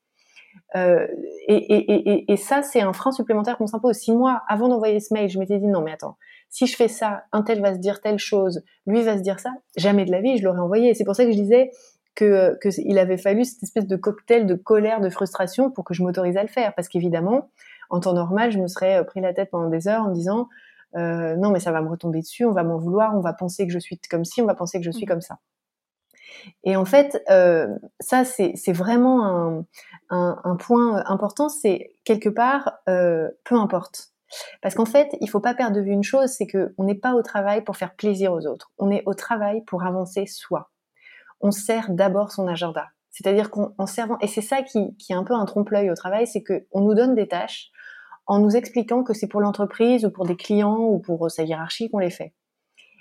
Euh, 0.76 1.08
et, 1.48 1.56
et, 1.56 1.94
et, 1.94 2.32
et, 2.32 2.38
ça, 2.38 2.62
c'est 2.62 2.82
un 2.82 2.94
frein 2.94 3.12
supplémentaire 3.12 3.58
qu'on 3.58 3.68
s'impose. 3.68 3.96
Si 3.96 4.12
moi, 4.12 4.44
avant 4.48 4.68
d'envoyer 4.68 5.00
ce 5.00 5.14
mail, 5.14 5.30
je 5.30 5.40
m'étais 5.40 5.58
dit 5.58 5.68
non, 5.68 5.82
mais 5.82 5.94
attends, 5.94 6.18
si 6.50 6.68
je 6.68 6.76
fais 6.76 6.88
ça, 6.88 7.24
un 7.32 7.42
tel 7.42 7.62
va 7.62 7.74
se 7.74 7.80
dire 7.80 8.02
telle 8.02 8.20
chose, 8.20 8.64
lui 8.86 9.02
va 9.02 9.18
se 9.18 9.24
dire 9.24 9.40
ça, 9.40 9.52
jamais 9.78 10.06
de 10.06 10.12
la 10.12 10.22
vie, 10.22 10.38
je 10.38 10.44
l'aurais 10.44 10.60
envoyé. 10.60 10.94
C'est 10.94 11.06
pour 11.06 11.16
ça 11.16 11.26
que 11.26 11.32
je 11.32 11.38
disais 11.38 11.72
que, 12.16 12.58
que 12.62 12.70
il 12.78 13.00
avait 13.00 13.18
fallu 13.18 13.46
cette 13.46 13.64
espèce 13.64 13.88
de 13.88 13.96
cocktail 13.96 14.46
de 14.46 14.56
colère, 14.56 15.02
de 15.02 15.10
frustration 15.10 15.72
pour 15.72 15.84
que 15.84 15.94
je 15.94 16.04
m'autorise 16.04 16.38
à 16.38 16.44
le 16.44 16.50
faire. 16.50 16.76
Parce 16.76 16.88
qu'évidemment, 16.88 17.50
en 17.90 18.00
temps 18.00 18.14
normal, 18.14 18.52
je 18.52 18.60
me 18.60 18.68
serais 18.68 19.00
euh, 19.00 19.04
pris 19.04 19.22
la 19.22 19.34
tête 19.34 19.50
pendant 19.52 19.70
des 19.70 19.88
heures 19.88 20.04
en 20.04 20.10
me 20.10 20.14
disant 20.14 20.50
euh, 20.96 21.36
non, 21.36 21.52
mais 21.52 21.60
ça 21.60 21.72
va 21.72 21.82
me 21.82 21.90
retomber 21.90 22.20
dessus, 22.20 22.46
on 22.46 22.52
va 22.52 22.64
m'en 22.64 22.78
vouloir, 22.78 23.16
on 23.16 23.22
va 23.22 23.34
penser 23.34 23.68
que 23.68 23.74
je 23.74 23.80
suis 23.80 24.00
comme 24.10 24.26
ci, 24.26 24.42
on 24.42 24.46
va 24.46 24.56
penser 24.56 24.80
que 24.80 24.86
je 24.86 24.92
suis 24.92 25.06
mmh. 25.06 25.10
comme 25.10 25.22
ça. 25.22 25.38
Et 26.64 26.76
en 26.76 26.86
fait, 26.86 27.22
euh, 27.30 27.68
ça, 28.00 28.24
c'est 28.24 28.72
vraiment 28.72 29.26
un, 29.26 29.66
un, 30.10 30.56
point 30.56 31.04
important, 31.06 31.50
c'est 31.50 31.94
quelque 32.04 32.30
part, 32.30 32.74
euh, 32.88 33.30
peu 33.44 33.56
importe. 33.56 34.12
Parce 34.62 34.76
qu'en 34.76 34.86
fait, 34.86 35.16
il 35.22 35.30
faut 35.30 35.40
pas 35.40 35.54
perdre 35.54 35.76
de 35.76 35.82
vue 35.82 35.92
une 35.92 36.04
chose, 36.04 36.30
c'est 36.30 36.48
qu'on 36.48 36.84
n'est 36.84 36.96
pas 36.96 37.14
au 37.14 37.22
travail 37.22 37.64
pour 37.64 37.78
faire 37.78 37.96
plaisir 37.96 38.34
aux 38.34 38.46
autres. 38.46 38.72
On 38.78 38.92
est 38.92 39.04
au 39.06 39.14
travail 39.14 39.64
pour 39.66 39.84
avancer 39.84 40.26
soi. 40.26 40.72
On 41.42 41.52
sert 41.52 41.90
d'abord 41.90 42.32
son 42.32 42.48
agenda. 42.48 42.88
C'est-à-dire 43.10 43.50
qu'en 43.50 43.86
servant, 43.86 44.18
et 44.22 44.28
c'est 44.28 44.42
ça 44.42 44.62
qui, 44.62 44.96
qui, 44.98 45.14
est 45.14 45.16
un 45.16 45.24
peu 45.24 45.34
un 45.34 45.46
trompe-l'œil 45.46 45.90
au 45.90 45.96
travail, 45.96 46.28
c'est 46.28 46.44
qu'on 46.44 46.82
nous 46.82 46.94
donne 46.94 47.16
des 47.16 47.28
tâches 47.28 47.72
en 48.28 48.40
nous 48.40 48.56
expliquant 48.56 49.04
que 49.04 49.14
c'est 49.14 49.28
pour 49.28 49.42
l'entreprise 49.42 50.06
ou 50.06 50.12
pour 50.12 50.26
des 50.26 50.36
clients 50.36 50.78
ou 50.78 51.00
pour 51.00 51.30
sa 51.32 51.44
hiérarchie 51.44 51.90
qu'on 51.90 51.98
les 51.98 52.12
fait. 52.12 52.34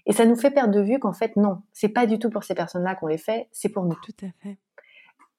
Et 0.07 0.13
ça 0.13 0.25
nous 0.25 0.37
fait 0.37 0.51
perdre 0.51 0.73
de 0.73 0.81
vue 0.81 0.99
qu'en 0.99 1.13
fait, 1.13 1.37
non, 1.37 1.63
c'est 1.75 1.91
pas 1.91 2.07
du 2.07 2.19
tout 2.19 2.31
pour 2.31 2.43
ces 2.43 2.55
personnes-là 2.55 2.95
qu'on 2.95 3.09
les 3.09 3.19
fait, 3.19 3.49
c'est 3.53 3.69
pour 3.69 3.85
nous. 3.85 3.99
Tout 4.03 4.25
à 4.25 4.31
fait. 4.43 4.59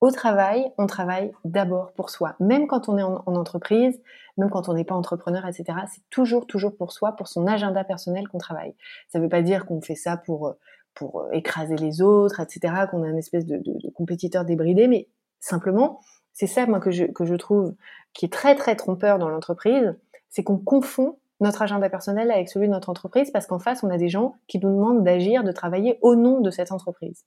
Au 0.01 0.11
travail, 0.11 0.71
on 0.77 0.87
travaille 0.87 1.33
d'abord 1.43 1.91
pour 1.93 2.09
soi. 2.09 2.35
Même 2.39 2.67
quand 2.67 2.87
on 2.87 2.97
est 2.97 3.03
en, 3.03 3.21
entreprise, 3.25 4.01
même 4.37 4.49
quand 4.49 4.69
on 4.69 4.73
n'est 4.73 4.85
pas 4.85 4.95
entrepreneur, 4.95 5.45
etc., 5.45 5.79
c'est 5.91 6.01
toujours, 6.09 6.47
toujours 6.47 6.75
pour 6.77 6.93
soi, 6.93 7.13
pour 7.13 7.27
son 7.27 7.47
agenda 7.47 7.83
personnel 7.83 8.27
qu'on 8.29 8.37
travaille. 8.37 8.73
Ça 9.09 9.19
ne 9.19 9.23
veut 9.23 9.29
pas 9.29 9.41
dire 9.41 9.65
qu'on 9.65 9.81
fait 9.81 9.95
ça 9.95 10.15
pour, 10.15 10.55
pour 10.93 11.27
écraser 11.33 11.75
les 11.75 12.01
autres, 12.01 12.39
etc., 12.39 12.85
qu'on 12.89 13.03
est 13.03 13.09
un 13.09 13.17
espèce 13.17 13.45
de, 13.45 13.61
compétiteur 13.93 14.45
débridé, 14.45 14.87
mais 14.87 15.09
simplement, 15.41 15.99
c'est 16.31 16.47
ça, 16.47 16.65
moi, 16.65 16.79
que 16.79 16.91
je, 16.91 17.03
que 17.05 17.25
je 17.25 17.35
trouve 17.35 17.75
qui 18.13 18.25
est 18.25 18.33
très, 18.33 18.55
très 18.55 18.75
trompeur 18.75 19.19
dans 19.19 19.29
l'entreprise, 19.29 19.95
c'est 20.29 20.43
qu'on 20.43 20.57
confond 20.57 21.17
notre 21.41 21.61
agenda 21.61 21.89
personnel 21.89 22.31
avec 22.31 22.49
celui 22.49 22.67
de 22.67 22.73
notre 22.73 22.89
entreprise 22.89 23.31
parce 23.31 23.47
qu'en 23.47 23.59
face, 23.59 23.83
on 23.83 23.89
a 23.89 23.97
des 23.97 24.09
gens 24.09 24.35
qui 24.47 24.59
nous 24.59 24.69
demandent 24.69 25.03
d'agir, 25.03 25.43
de 25.43 25.51
travailler 25.51 25.99
au 26.01 26.15
nom 26.15 26.41
de 26.41 26.51
cette 26.51 26.71
entreprise. 26.71 27.25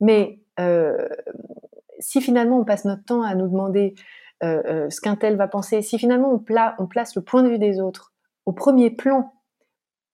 Mais 0.00 0.40
euh, 0.60 1.08
si 2.02 2.20
finalement 2.20 2.58
on 2.58 2.64
passe 2.64 2.84
notre 2.84 3.04
temps 3.04 3.22
à 3.22 3.34
nous 3.34 3.48
demander 3.48 3.94
euh, 4.42 4.62
euh, 4.66 4.90
ce 4.90 5.00
qu'un 5.00 5.16
tel 5.16 5.36
va 5.36 5.48
penser, 5.48 5.82
si 5.82 5.98
finalement 5.98 6.32
on, 6.32 6.44
on, 6.78 6.86
place 6.86 7.14
le 7.14 7.22
point 7.22 7.42
de 7.42 7.48
vue 7.48 7.58
des 7.58 7.80
autres 7.80 8.12
au 8.44 8.52
premier 8.52 8.90
plan 8.90 9.32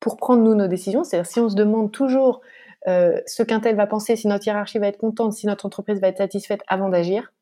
pour 0.00 0.16
prendre 0.16 0.42
nous 0.42 0.54
nos 0.54 0.68
décisions, 0.68 1.02
c'est-à-dire 1.02 1.30
si 1.30 1.40
on 1.40 1.48
se 1.48 1.56
demande 1.56 1.90
toujours 1.90 2.40
ce 2.86 3.42
qu'un 3.42 3.60
tel 3.60 3.76
va 3.76 3.86
penser, 3.86 4.16
si 4.16 4.28
notre 4.28 4.46
hiérarchie 4.46 4.78
va 4.78 4.86
être 4.86 4.96
contente, 4.96 5.34
si 5.34 5.46
notre 5.46 5.66
entreprise 5.66 6.00
va 6.00 6.08
être 6.08 6.18
satisfaite 6.18 6.62
avant 6.68 6.88
d'agir, 6.88 7.32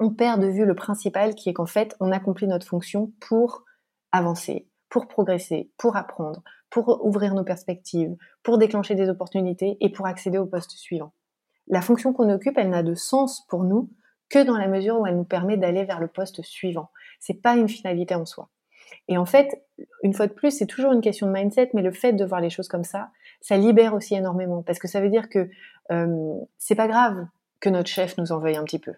on 0.00 0.10
perd 0.10 0.40
de 0.40 0.46
vue 0.46 0.64
le 0.64 0.74
principal 0.74 1.34
qui 1.34 1.50
est 1.50 1.52
qu'en 1.52 1.66
fait 1.66 1.94
on 2.00 2.12
accomplit 2.12 2.46
notre 2.46 2.66
fonction 2.66 3.12
pour 3.20 3.64
avancer, 4.12 4.68
pour 4.88 5.08
progresser, 5.08 5.70
pour 5.76 5.96
apprendre, 5.96 6.42
pour 6.70 7.04
ouvrir 7.04 7.34
nos 7.34 7.44
perspectives, 7.44 8.16
pour 8.42 8.58
déclencher 8.58 8.94
des 8.94 9.08
opportunités 9.08 9.76
et 9.80 9.90
pour 9.90 10.06
accéder 10.06 10.38
au 10.38 10.46
poste 10.46 10.72
suivant. 10.72 11.12
La 11.68 11.82
fonction 11.82 12.12
qu'on 12.12 12.30
occupe, 12.30 12.58
elle 12.58 12.70
n'a 12.70 12.82
de 12.82 12.94
sens 12.94 13.46
pour 13.48 13.64
nous 13.64 13.90
que 14.30 14.42
dans 14.42 14.56
la 14.56 14.68
mesure 14.68 15.00
où 15.00 15.06
elle 15.06 15.16
nous 15.16 15.24
permet 15.24 15.56
d'aller 15.56 15.84
vers 15.84 16.00
le 16.00 16.08
poste 16.08 16.42
suivant. 16.42 16.90
C'est 17.20 17.42
pas 17.42 17.56
une 17.56 17.68
finalité 17.68 18.14
en 18.14 18.26
soi. 18.26 18.48
Et 19.08 19.18
en 19.18 19.24
fait, 19.24 19.64
une 20.02 20.14
fois 20.14 20.26
de 20.26 20.32
plus, 20.32 20.50
c'est 20.50 20.66
toujours 20.66 20.92
une 20.92 21.00
question 21.00 21.26
de 21.26 21.32
mindset, 21.32 21.70
mais 21.74 21.82
le 21.82 21.92
fait 21.92 22.12
de 22.12 22.24
voir 22.24 22.40
les 22.40 22.50
choses 22.50 22.68
comme 22.68 22.84
ça, 22.84 23.10
ça 23.40 23.56
libère 23.56 23.94
aussi 23.94 24.14
énormément 24.14 24.62
parce 24.62 24.78
que 24.78 24.88
ça 24.88 25.00
veut 25.00 25.10
dire 25.10 25.28
que 25.28 25.48
euh, 25.90 26.34
c'est 26.58 26.74
pas 26.74 26.88
grave 26.88 27.26
que 27.60 27.68
notre 27.68 27.88
chef 27.88 28.16
nous 28.18 28.32
en 28.32 28.38
veuille 28.38 28.56
un 28.56 28.64
petit 28.64 28.78
peu. 28.78 28.94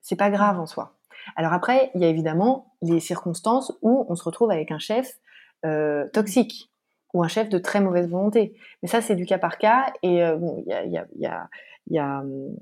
C'est 0.00 0.16
pas 0.16 0.30
grave 0.30 0.58
en 0.58 0.66
soi. 0.66 0.94
Alors 1.36 1.52
après, 1.52 1.90
il 1.94 2.00
y 2.00 2.04
a 2.04 2.08
évidemment 2.08 2.74
les 2.82 3.00
circonstances 3.00 3.72
où 3.82 4.06
on 4.08 4.14
se 4.14 4.24
retrouve 4.24 4.50
avec 4.50 4.70
un 4.70 4.78
chef 4.78 5.18
euh, 5.64 6.06
toxique 6.12 6.70
ou 7.14 7.22
un 7.22 7.28
chef 7.28 7.48
de 7.48 7.58
très 7.58 7.80
mauvaise 7.80 8.08
volonté. 8.08 8.54
Mais 8.82 8.88
ça, 8.88 9.00
c'est 9.00 9.16
du 9.16 9.26
cas 9.26 9.38
par 9.38 9.58
cas. 9.58 9.92
Et 10.02 10.22
euh, 10.22 10.36
bon, 10.36 10.62
il 10.66 10.70
y 10.70 10.74
a, 10.74 10.84
y 10.84 10.98
a, 10.98 11.06
y 11.16 11.94
y 11.94 11.98
a 11.98 12.20
hum, 12.20 12.54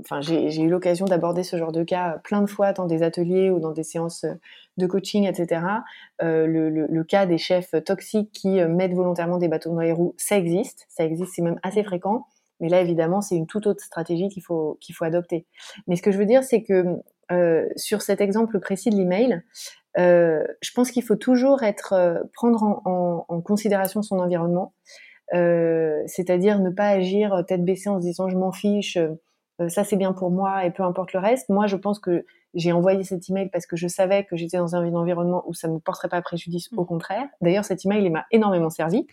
enfin, 0.00 0.20
j'ai 0.20 0.60
eu 0.60 0.68
l'occasion 0.68 1.06
d'aborder 1.06 1.42
ce 1.42 1.56
genre 1.56 1.72
de 1.72 1.82
cas 1.82 2.20
plein 2.24 2.40
de 2.40 2.46
fois 2.46 2.72
dans 2.72 2.86
des 2.86 3.02
ateliers 3.02 3.50
ou 3.50 3.60
dans 3.60 3.72
des 3.72 3.82
séances 3.82 4.24
de 4.76 4.86
coaching, 4.86 5.26
etc. 5.26 5.62
Euh, 6.22 6.46
le, 6.46 6.70
le, 6.70 6.86
le, 6.86 7.04
cas 7.04 7.26
des 7.26 7.38
chefs 7.38 7.74
toxiques 7.84 8.30
qui 8.32 8.60
euh, 8.60 8.68
mettent 8.68 8.94
volontairement 8.94 9.38
des 9.38 9.48
bateaux 9.48 9.70
dans 9.70 9.80
les 9.80 9.92
roues, 9.92 10.14
ça 10.16 10.36
existe, 10.36 10.86
ça 10.88 11.04
existe, 11.04 11.32
c'est 11.34 11.42
même 11.42 11.58
assez 11.62 11.82
fréquent. 11.82 12.26
Mais 12.60 12.68
là, 12.68 12.80
évidemment, 12.80 13.20
c'est 13.20 13.36
une 13.36 13.46
toute 13.46 13.66
autre 13.66 13.82
stratégie 13.82 14.28
qu'il 14.28 14.42
faut 14.42 14.78
qu'il 14.80 14.94
faut 14.94 15.04
adopter. 15.04 15.46
Mais 15.86 15.96
ce 15.96 16.02
que 16.02 16.10
je 16.10 16.18
veux 16.18 16.26
dire, 16.26 16.42
c'est 16.42 16.62
que 16.62 16.84
euh, 17.30 17.68
sur 17.76 18.02
cet 18.02 18.20
exemple 18.20 18.58
précis 18.58 18.90
de 18.90 18.96
l'email, 18.96 19.42
je 19.96 20.72
pense 20.74 20.90
qu'il 20.90 21.02
faut 21.02 21.16
toujours 21.16 21.62
être 21.62 22.22
prendre 22.34 22.62
en, 22.62 23.24
en, 23.28 23.40
considération 23.40 24.02
son 24.02 24.18
environnement, 24.18 24.72
c'est-à-dire 25.32 26.60
ne 26.60 26.70
pas 26.70 26.88
agir 26.88 27.44
tête 27.46 27.64
baissée 27.64 27.88
en 27.88 28.00
se 28.00 28.06
disant 28.06 28.28
je 28.28 28.36
m'en 28.36 28.52
fiche, 28.52 28.98
ça 29.68 29.84
c'est 29.84 29.96
bien 29.96 30.12
pour 30.12 30.30
moi 30.30 30.64
et 30.64 30.70
peu 30.70 30.82
importe 30.82 31.12
le 31.12 31.20
reste. 31.20 31.48
Moi, 31.48 31.66
je 31.66 31.76
pense 31.76 31.98
que 31.98 32.24
j'ai 32.54 32.72
envoyé 32.72 33.04
cet 33.04 33.28
email 33.28 33.48
parce 33.50 33.66
que 33.66 33.76
je 33.76 33.88
savais 33.88 34.24
que 34.24 34.36
j'étais 34.36 34.56
dans 34.56 34.74
un 34.74 34.94
environnement 34.94 35.44
où 35.46 35.54
ça 35.54 35.68
ne 35.68 35.74
me 35.74 35.78
porterait 35.78 36.08
pas 36.08 36.22
préjudice, 36.22 36.70
au 36.76 36.82
mmh. 36.82 36.86
contraire. 36.86 37.26
D'ailleurs, 37.40 37.64
cet 37.64 37.84
email, 37.84 38.04
il 38.04 38.12
m'a 38.12 38.26
énormément 38.30 38.70
servi. 38.70 39.06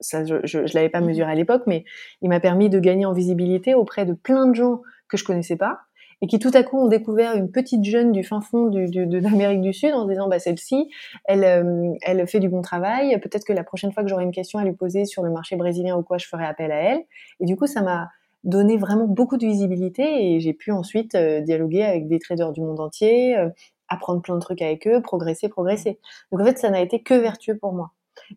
Ça, 0.00 0.24
je 0.24 0.58
ne 0.58 0.74
l'avais 0.74 0.88
pas 0.88 1.00
mmh. 1.00 1.06
mesuré 1.06 1.32
à 1.32 1.34
l'époque, 1.34 1.62
mais 1.66 1.84
il 2.20 2.28
m'a 2.28 2.40
permis 2.40 2.68
de 2.68 2.78
gagner 2.78 3.06
en 3.06 3.12
visibilité 3.12 3.74
auprès 3.74 4.04
de 4.06 4.12
plein 4.12 4.46
de 4.46 4.54
gens 4.54 4.82
que 5.08 5.16
je 5.16 5.24
connaissais 5.24 5.56
pas 5.56 5.80
et 6.20 6.26
qui 6.26 6.38
tout 6.38 6.50
à 6.54 6.62
coup 6.62 6.78
ont 6.78 6.88
découvert 6.88 7.34
une 7.34 7.50
petite 7.50 7.84
jeune 7.84 8.12
du 8.12 8.24
fin 8.24 8.40
fond 8.40 8.66
du, 8.66 8.88
de 8.88 9.18
l'Amérique 9.18 9.60
du 9.60 9.72
Sud 9.72 9.92
en 9.92 10.04
se 10.04 10.08
disant 10.08 10.28
bah 10.28 10.38
celle-ci 10.38 10.90
elle 11.24 11.44
euh, 11.44 11.92
elle 12.02 12.26
fait 12.26 12.40
du 12.40 12.48
bon 12.48 12.62
travail 12.62 13.18
peut-être 13.20 13.44
que 13.44 13.52
la 13.52 13.64
prochaine 13.64 13.92
fois 13.92 14.02
que 14.02 14.08
j'aurai 14.08 14.24
une 14.24 14.32
question 14.32 14.58
à 14.58 14.64
lui 14.64 14.72
poser 14.72 15.04
sur 15.04 15.22
le 15.22 15.30
marché 15.30 15.56
brésilien 15.56 15.96
ou 15.96 16.02
quoi 16.02 16.18
je 16.18 16.26
ferai 16.26 16.44
appel 16.44 16.72
à 16.72 16.80
elle 16.80 17.02
et 17.40 17.44
du 17.44 17.56
coup 17.56 17.66
ça 17.66 17.82
m'a 17.82 18.08
donné 18.42 18.76
vraiment 18.76 19.06
beaucoup 19.06 19.36
de 19.36 19.46
visibilité 19.46 20.34
et 20.34 20.40
j'ai 20.40 20.52
pu 20.52 20.70
ensuite 20.70 21.14
euh, 21.14 21.40
dialoguer 21.40 21.82
avec 21.82 22.08
des 22.08 22.18
traders 22.18 22.52
du 22.52 22.60
monde 22.60 22.78
entier, 22.78 23.36
euh, 23.38 23.48
apprendre 23.88 24.20
plein 24.20 24.34
de 24.34 24.40
trucs 24.40 24.60
avec 24.60 24.86
eux, 24.86 25.00
progresser, 25.00 25.48
progresser. 25.48 25.98
Donc 26.30 26.42
en 26.42 26.44
fait, 26.44 26.58
ça 26.58 26.68
n'a 26.68 26.80
été 26.80 27.02
que 27.02 27.14
vertueux 27.14 27.56
pour 27.56 27.72
moi. 27.72 27.92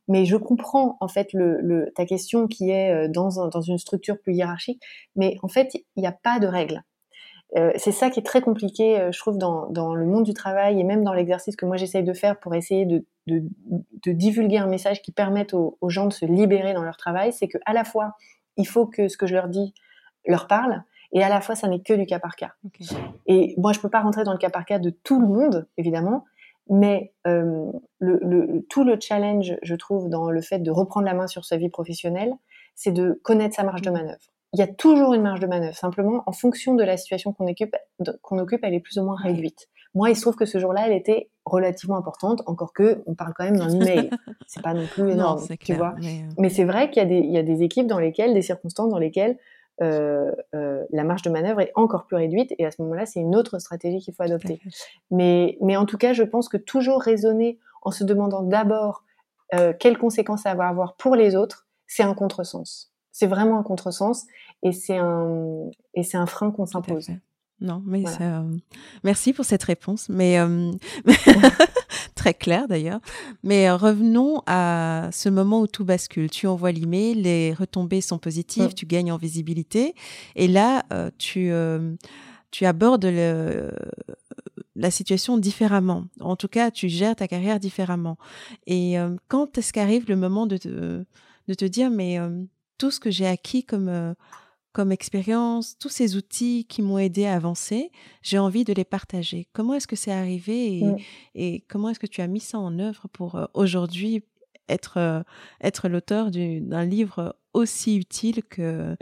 Mais 0.07 0.23
je 0.23 0.37
comprends 0.37 0.95
en 1.01 1.09
fait 1.09 1.33
le, 1.33 1.91
ta 1.93 2.05
question 2.05 2.47
qui 2.47 2.71
est 2.71 3.09
dans, 3.09 3.49
dans 3.49 3.61
une 3.61 3.77
structure 3.77 4.17
plus 4.17 4.33
hiérarchique, 4.33 4.81
mais 5.17 5.35
en 5.43 5.49
fait, 5.49 5.73
il 5.95 6.01
n'y 6.01 6.07
a 6.07 6.13
pas 6.13 6.39
de 6.39 6.47
règles. 6.47 6.81
C'est 7.75 7.91
ça 7.91 8.09
qui 8.09 8.19
est 8.19 8.23
très 8.23 8.41
compliqué, 8.41 9.09
je 9.11 9.19
trouve, 9.19 9.37
dans, 9.37 9.67
dans, 9.69 9.95
le 9.95 10.05
monde 10.05 10.23
du 10.23 10.33
travail 10.33 10.79
et 10.79 10.83
même 10.83 11.03
dans 11.03 11.13
l'exercice 11.13 11.55
que 11.55 11.65
moi 11.65 11.77
j'essaye 11.77 12.03
de 12.03 12.13
faire 12.13 12.39
pour 12.39 12.53
essayer 12.53 12.85
de, 12.85 13.05
de, 13.25 13.41
de, 14.05 14.11
divulguer 14.11 14.57
un 14.57 14.67
message 14.67 15.01
qui 15.01 15.11
permette 15.11 15.53
aux, 15.53 15.77
aux, 15.81 15.89
gens 15.89 16.07
de 16.07 16.13
se 16.13 16.25
libérer 16.25 16.73
dans 16.73 16.83
leur 16.83 16.97
travail. 16.97 17.31
C'est 17.31 17.47
que 17.47 17.57
à 17.65 17.73
la 17.73 17.83
fois, 17.83 18.13
il 18.57 18.67
faut 18.67 18.85
que 18.85 19.07
ce 19.07 19.17
que 19.17 19.27
je 19.27 19.33
leur 19.33 19.47
dis 19.47 19.73
leur 20.25 20.47
parle. 20.47 20.83
Et 21.13 21.23
à 21.23 21.29
la 21.29 21.41
fois, 21.41 21.55
ça 21.55 21.67
n'est 21.67 21.81
que 21.81 21.93
du 21.93 22.05
cas 22.05 22.19
par 22.19 22.35
cas. 22.35 22.53
Et 23.27 23.55
moi, 23.57 23.71
je 23.71 23.79
peux 23.79 23.89
pas 23.89 24.01
rentrer 24.01 24.23
dans 24.23 24.33
le 24.33 24.37
cas 24.37 24.49
par 24.49 24.65
cas 24.65 24.79
de 24.79 24.89
tout 24.89 25.21
le 25.21 25.27
monde, 25.27 25.67
évidemment, 25.77 26.25
mais 26.69 27.13
euh, 27.25 27.71
le, 27.99 28.65
tout 28.69 28.83
le 28.83 28.97
challenge, 28.99 29.55
je 29.61 29.75
trouve, 29.75 30.09
dans 30.09 30.29
le 30.29 30.41
fait 30.41 30.59
de 30.59 30.71
reprendre 30.71 31.05
la 31.05 31.13
main 31.13 31.27
sur 31.27 31.45
sa 31.45 31.57
vie 31.57 31.69
professionnelle, 31.69 32.33
c'est 32.75 32.91
de 32.91 33.19
connaître 33.23 33.55
sa 33.55 33.63
marge 33.63 33.81
de 33.81 33.89
mm. 33.89 33.93
manœuvre. 33.93 34.33
Il 34.57 34.61
y 34.61 34.63
a 34.63 34.67
toujours 34.67 35.13
une 35.13 35.21
marge 35.21 35.39
de 35.39 35.47
manœuvre. 35.47 35.75
Simplement, 35.75 36.23
en 36.25 36.31
fonction 36.31 36.75
de 36.75 36.83
la 36.83 36.97
situation 36.97 37.31
qu'on 37.31 37.47
occupe, 37.47 37.75
qu'on 38.21 38.39
occupe, 38.39 38.61
elle 38.63 38.73
est 38.73 38.79
plus 38.79 38.97
ou 38.97 39.03
moins 39.03 39.15
réduite. 39.15 39.67
Moi, 39.93 40.09
il 40.09 40.15
se 40.15 40.21
trouve 40.21 40.35
que 40.35 40.45
ce 40.45 40.57
jour-là, 40.57 40.87
elle 40.87 40.93
était 40.93 41.29
relativement 41.45 41.97
importante, 41.97 42.41
encore 42.45 42.73
que 42.73 43.03
on 43.05 43.15
parle 43.15 43.33
quand 43.35 43.45
même 43.45 43.57
d'un 43.57 43.69
email. 43.81 44.09
c'est 44.47 44.61
pas 44.61 44.73
non 44.73 44.85
plus 44.85 45.11
énorme, 45.11 45.41
tu 45.59 45.73
vois. 45.73 45.95
Mais, 46.01 46.21
euh, 46.21 46.33
mais 46.39 46.49
c'est 46.49 46.65
vrai 46.65 46.89
qu'il 46.89 47.09
y, 47.09 47.19
il 47.19 47.31
y 47.31 47.37
a 47.37 47.43
des 47.43 47.63
équipes 47.63 47.87
dans 47.87 47.99
lesquelles, 47.99 48.33
des 48.33 48.41
circonstances 48.41 48.89
dans 48.89 48.99
lesquelles 48.99 49.37
euh, 49.79 50.31
euh, 50.55 50.83
la 50.91 51.03
marge 51.03 51.21
de 51.21 51.29
manœuvre 51.29 51.61
est 51.61 51.71
encore 51.75 52.07
plus 52.07 52.15
réduite 52.15 52.53
et 52.57 52.65
à 52.65 52.71
ce 52.71 52.81
moment-là, 52.81 53.05
c'est 53.05 53.19
une 53.19 53.35
autre 53.35 53.59
stratégie 53.59 53.99
qu'il 53.99 54.13
faut 54.13 54.23
adopter. 54.23 54.59
Mais, 55.11 55.57
mais 55.61 55.77
en 55.77 55.85
tout 55.85 55.97
cas, 55.97 56.13
je 56.13 56.23
pense 56.23 56.49
que 56.49 56.57
toujours 56.57 57.01
raisonner 57.01 57.59
en 57.83 57.91
se 57.91 58.03
demandant 58.03 58.41
d'abord 58.41 59.03
euh, 59.53 59.73
quelles 59.79 59.97
conséquences 59.97 60.43
ça 60.43 60.55
va 60.55 60.67
avoir 60.67 60.95
pour 60.95 61.15
les 61.15 61.35
autres, 61.35 61.67
c'est 61.85 62.03
un 62.03 62.15
contresens. 62.15 62.91
C'est 63.11 63.27
vraiment 63.27 63.59
un 63.59 63.63
contresens 63.63 64.25
et 64.63 64.71
c'est 64.71 64.97
un, 64.97 65.69
et 65.93 66.03
c'est 66.03 66.17
un 66.17 66.25
frein 66.25 66.51
qu'on 66.51 66.65
s'impose. 66.65 67.09
Non, 67.59 67.81
mais 67.85 68.03
merci 69.03 69.33
pour 69.33 69.45
cette 69.45 69.63
réponse. 69.63 70.09
Mais 70.09 70.37
très 72.15 72.33
clair 72.33 72.67
d'ailleurs. 72.67 72.99
Mais 73.43 73.69
euh, 73.69 73.77
revenons 73.77 74.41
à 74.45 75.09
ce 75.13 75.29
moment 75.29 75.61
où 75.61 75.67
tout 75.67 75.85
bascule. 75.85 76.29
Tu 76.29 76.47
envoies 76.47 76.71
l'email, 76.71 77.15
les 77.15 77.53
retombées 77.53 78.01
sont 78.01 78.17
positives, 78.17 78.73
tu 78.73 78.85
gagnes 78.85 79.11
en 79.11 79.17
visibilité. 79.17 79.95
Et 80.35 80.47
là, 80.47 80.83
euh, 80.91 81.09
tu, 81.17 81.51
euh, 81.51 81.95
tu 82.51 82.65
abordes 82.65 83.05
le, 83.05 83.71
la 84.75 84.91
situation 84.91 85.37
différemment. 85.37 86.05
En 86.19 86.35
tout 86.35 86.49
cas, 86.49 86.71
tu 86.71 86.89
gères 86.89 87.15
ta 87.15 87.27
carrière 87.27 87.59
différemment. 87.59 88.17
Et 88.65 88.95
quand 89.27 89.57
est-ce 89.57 89.73
qu'arrive 89.73 90.05
le 90.09 90.15
moment 90.15 90.47
de 90.47 90.57
te, 90.57 91.03
de 91.47 91.53
te 91.53 91.65
dire, 91.65 91.89
mais 91.89 92.19
tout 92.77 92.91
ce 92.91 92.99
que 92.99 93.09
j'ai 93.09 93.25
acquis 93.25 93.63
comme 93.63 94.15
comme 94.77 94.91
expérience, 94.91 95.75
tous 95.79 95.89
ces 95.89 96.17
outils 96.17 96.67
qui 96.69 96.83
m'ont 96.83 96.99
aidé 96.99 97.25
à 97.25 97.33
avancer, 97.33 97.91
j'ai 98.21 98.37
envie 98.37 98.63
de 98.63 98.73
les 98.73 98.85
partager. 98.85 99.47
Comment 99.51 99.73
est-ce 99.73 99.87
que 99.87 99.95
c'est 99.95 100.11
arrivé 100.11 100.83
et, 101.33 101.65
comment 101.67 101.89
est-ce 101.89 101.97
que 101.97 102.05
tu 102.05 102.21
as 102.21 102.27
mis 102.27 102.39
ça 102.39 102.59
en 102.59 102.77
œuvre 102.77 103.07
pour 103.11 103.37
euh, 103.37 103.45
aujourd'hui 103.55 104.23
être, 104.69 104.97
euh, 104.97 105.23
être 105.63 105.89
l'auteur 105.89 106.29
d'un 106.29 106.85
livre 106.85 107.35
aussi 107.53 107.97
utile 107.97 108.43
que, 108.43 108.95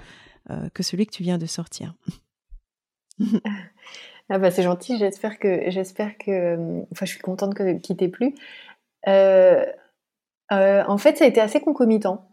euh, 0.49 0.69
que 0.73 0.81
celui 0.81 1.05
que 1.05 1.11
tu 1.11 1.23
viens 1.23 1.37
de 1.37 1.45
sortir? 1.45 1.93
Ah 4.27 4.39
bah 4.39 4.49
c'est 4.49 4.63
gentil, 4.63 4.97
j'espère 4.97 5.37
que 5.37 5.69
j'espère 5.69 6.17
que 6.17 6.81
enfin 6.91 7.05
je 7.05 7.11
suis 7.11 7.19
contente 7.19 7.53
que 7.53 7.77
qu'il 7.77 7.95
t'ait 7.95 8.07
plu. 8.07 8.33
en 9.05 10.97
fait, 10.97 11.17
ça 11.17 11.25
a 11.25 11.27
été 11.27 11.39
assez 11.39 11.61
concomitant. 11.61 12.27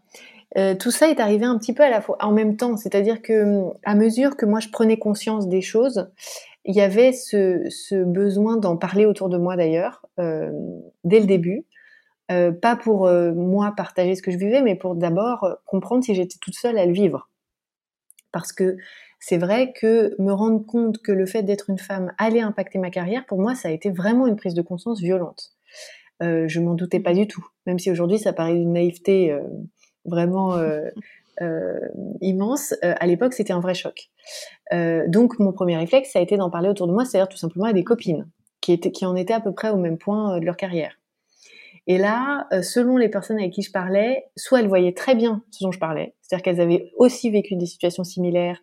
Euh, 0.57 0.75
tout 0.75 0.91
ça 0.91 1.09
est 1.09 1.19
arrivé 1.19 1.45
un 1.45 1.57
petit 1.57 1.73
peu 1.73 1.83
à 1.83 1.89
la 1.89 2.01
fois, 2.01 2.17
en 2.21 2.31
même 2.31 2.57
temps. 2.57 2.77
C'est-à-dire 2.77 3.21
que, 3.21 3.63
à 3.83 3.95
mesure 3.95 4.37
que 4.37 4.45
moi 4.45 4.59
je 4.59 4.69
prenais 4.69 4.97
conscience 4.97 5.47
des 5.47 5.61
choses, 5.61 6.09
il 6.65 6.75
y 6.75 6.81
avait 6.81 7.11
ce, 7.11 8.03
besoin 8.03 8.57
d'en 8.57 8.77
parler 8.77 9.05
autour 9.05 9.29
de 9.29 9.37
moi 9.37 9.55
d'ailleurs, 9.55 10.05
euh, 10.19 10.51
dès 11.03 11.19
le 11.19 11.25
début. 11.25 11.65
Euh, 12.31 12.51
pas 12.51 12.77
pour 12.77 13.09
moi 13.09 13.73
partager 13.75 14.15
ce 14.15 14.21
que 14.21 14.31
je 14.31 14.37
vivais, 14.37 14.61
mais 14.61 14.75
pour 14.75 14.95
d'abord 14.95 15.57
comprendre 15.65 16.03
si 16.03 16.15
j'étais 16.15 16.37
toute 16.39 16.55
seule 16.55 16.77
à 16.77 16.85
le 16.85 16.93
vivre. 16.93 17.29
Parce 18.31 18.53
que 18.53 18.77
c'est 19.19 19.37
vrai 19.37 19.73
que 19.73 20.15
me 20.19 20.31
rendre 20.31 20.65
compte 20.65 20.99
que 20.99 21.11
le 21.11 21.25
fait 21.25 21.43
d'être 21.43 21.69
une 21.69 21.77
femme 21.77 22.13
allait 22.17 22.41
impacter 22.41 22.79
ma 22.79 22.91
carrière, 22.91 23.25
pour 23.25 23.39
moi, 23.39 23.55
ça 23.55 23.69
a 23.69 23.71
été 23.71 23.89
vraiment 23.89 24.25
une 24.27 24.35
prise 24.35 24.53
de 24.53 24.61
conscience 24.61 25.01
violente. 25.01 25.51
je 26.21 26.59
m'en 26.59 26.75
doutais 26.75 27.01
pas 27.01 27.13
du 27.13 27.27
tout, 27.27 27.45
même 27.65 27.79
si 27.79 27.91
aujourd'hui 27.91 28.19
ça 28.19 28.31
paraît 28.31 28.55
une 28.55 28.73
naïveté 28.73 29.37
euh, 31.41 31.79
immense, 32.21 32.73
euh, 32.83 32.93
à 32.99 33.07
l'époque, 33.07 33.33
c'était 33.33 33.53
un 33.53 33.59
vrai 33.59 33.73
choc. 33.73 34.09
donc, 35.07 35.39
mon 35.39 35.51
premier 35.51 35.77
réflexe, 35.77 36.11
ça 36.11 36.19
a 36.19 36.21
été 36.21 36.37
d'en 36.37 36.49
parler 36.49 36.69
autour 36.69 36.87
de 36.87 36.93
moi, 36.93 37.05
c'est-à-dire 37.05 37.29
tout 37.29 37.37
simplement 37.37 37.65
à 37.65 37.73
des 37.73 37.83
copines 37.83 38.27
qui, 38.61 38.73
étaient, 38.73 38.91
qui 38.91 39.05
en 39.05 39.15
étaient 39.15 39.33
à 39.33 39.41
peu 39.41 39.53
près 39.53 39.69
au 39.69 39.77
même 39.77 39.97
point 39.97 40.39
de 40.39 40.45
leur 40.45 40.57
carrière. 40.57 40.93
Et 41.85 41.97
là, 41.97 42.47
selon 42.61 42.95
les 42.95 43.09
personnes 43.09 43.37
avec 43.37 43.51
qui 43.51 43.61
je 43.61 43.71
parlais, 43.71 44.25
soit 44.37 44.61
elles 44.61 44.69
voyaient 44.69 44.93
très 44.93 45.15
bien 45.15 45.43
ce 45.51 45.63
dont 45.63 45.71
je 45.71 45.79
parlais, 45.79 46.15
c'est-à-dire 46.21 46.43
qu'elles 46.43 46.61
avaient 46.61 46.91
aussi 46.95 47.29
vécu 47.29 47.55
des 47.55 47.65
situations 47.65 48.05
similaires, 48.05 48.59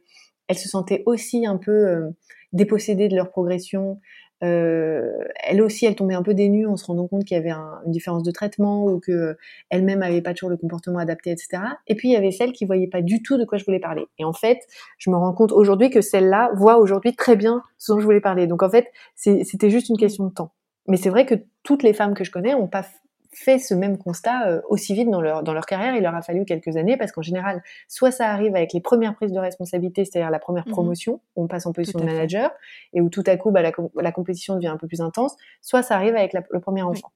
elles 0.48 0.58
se 0.58 0.68
sentaient 0.68 1.02
aussi 1.06 1.46
un 1.46 1.58
peu 1.58 2.12
dépossédées 2.52 3.08
de 3.08 3.14
leur 3.14 3.30
progression, 3.30 4.00
euh, 4.42 5.12
elle 5.42 5.62
aussi, 5.62 5.86
elle 5.86 5.94
tombait 5.94 6.14
un 6.14 6.22
peu 6.22 6.34
dénue 6.34 6.66
en 6.66 6.76
se 6.76 6.84
rendant 6.84 7.06
compte 7.06 7.24
qu'il 7.24 7.36
y 7.36 7.40
avait 7.40 7.50
une 7.50 7.90
différence 7.90 8.22
de 8.22 8.30
traitement 8.30 8.86
ou 8.86 9.00
que 9.00 9.36
elle-même 9.68 10.00
n'avait 10.00 10.22
pas 10.22 10.34
toujours 10.34 10.50
le 10.50 10.56
comportement 10.56 10.98
adapté, 10.98 11.30
etc. 11.30 11.62
Et 11.86 11.94
puis 11.94 12.08
il 12.08 12.12
y 12.12 12.16
avait 12.16 12.30
celle 12.30 12.52
qui 12.52 12.64
voyait 12.64 12.88
pas 12.88 13.02
du 13.02 13.22
tout 13.22 13.36
de 13.36 13.44
quoi 13.44 13.58
je 13.58 13.64
voulais 13.64 13.80
parler. 13.80 14.06
Et 14.18 14.24
en 14.24 14.32
fait, 14.32 14.58
je 14.98 15.10
me 15.10 15.16
rends 15.16 15.34
compte 15.34 15.52
aujourd'hui 15.52 15.90
que 15.90 16.00
celle-là 16.00 16.50
voit 16.54 16.78
aujourd'hui 16.78 17.14
très 17.14 17.36
bien 17.36 17.62
ce 17.78 17.92
dont 17.92 18.00
je 18.00 18.04
voulais 18.04 18.20
parler. 18.20 18.46
Donc 18.46 18.62
en 18.62 18.70
fait, 18.70 18.86
c'était 19.14 19.70
juste 19.70 19.88
une 19.88 19.98
question 19.98 20.26
de 20.26 20.32
temps. 20.32 20.52
Mais 20.88 20.96
c'est 20.96 21.10
vrai 21.10 21.26
que 21.26 21.34
toutes 21.62 21.82
les 21.82 21.92
femmes 21.92 22.14
que 22.14 22.24
je 22.24 22.30
connais 22.30 22.54
ont 22.54 22.66
pas 22.66 22.84
fait 23.32 23.58
ce 23.58 23.74
même 23.74 23.96
constat 23.98 24.48
euh, 24.48 24.60
aussi 24.68 24.94
vite 24.94 25.10
dans 25.10 25.20
leur, 25.20 25.42
dans 25.42 25.52
leur 25.52 25.66
carrière. 25.66 25.94
Il 25.94 26.02
leur 26.02 26.14
a 26.14 26.22
fallu 26.22 26.44
quelques 26.44 26.76
années 26.76 26.96
parce 26.96 27.12
qu'en 27.12 27.22
général, 27.22 27.62
soit 27.88 28.10
ça 28.10 28.28
arrive 28.28 28.56
avec 28.56 28.72
les 28.72 28.80
premières 28.80 29.14
prises 29.14 29.32
de 29.32 29.38
responsabilité, 29.38 30.04
c'est-à-dire 30.04 30.30
la 30.30 30.38
première 30.38 30.66
mmh 30.66 30.72
promotion, 30.72 31.20
on 31.36 31.46
passe 31.46 31.66
en 31.66 31.72
position 31.72 31.98
de 32.00 32.04
manager 32.04 32.50
et 32.92 33.00
où 33.00 33.08
tout 33.08 33.24
à 33.26 33.36
coup 33.36 33.50
bah, 33.50 33.62
la, 33.62 33.72
la, 33.96 34.12
compétition 34.12 34.54
devient 34.54 34.68
un 34.68 34.76
peu 34.76 34.86
plus 34.86 35.00
intense, 35.00 35.36
soit 35.60 35.82
ça 35.82 35.94
arrive 35.94 36.16
avec 36.16 36.32
le 36.32 36.60
premier 36.60 36.82
enfant. 36.82 37.12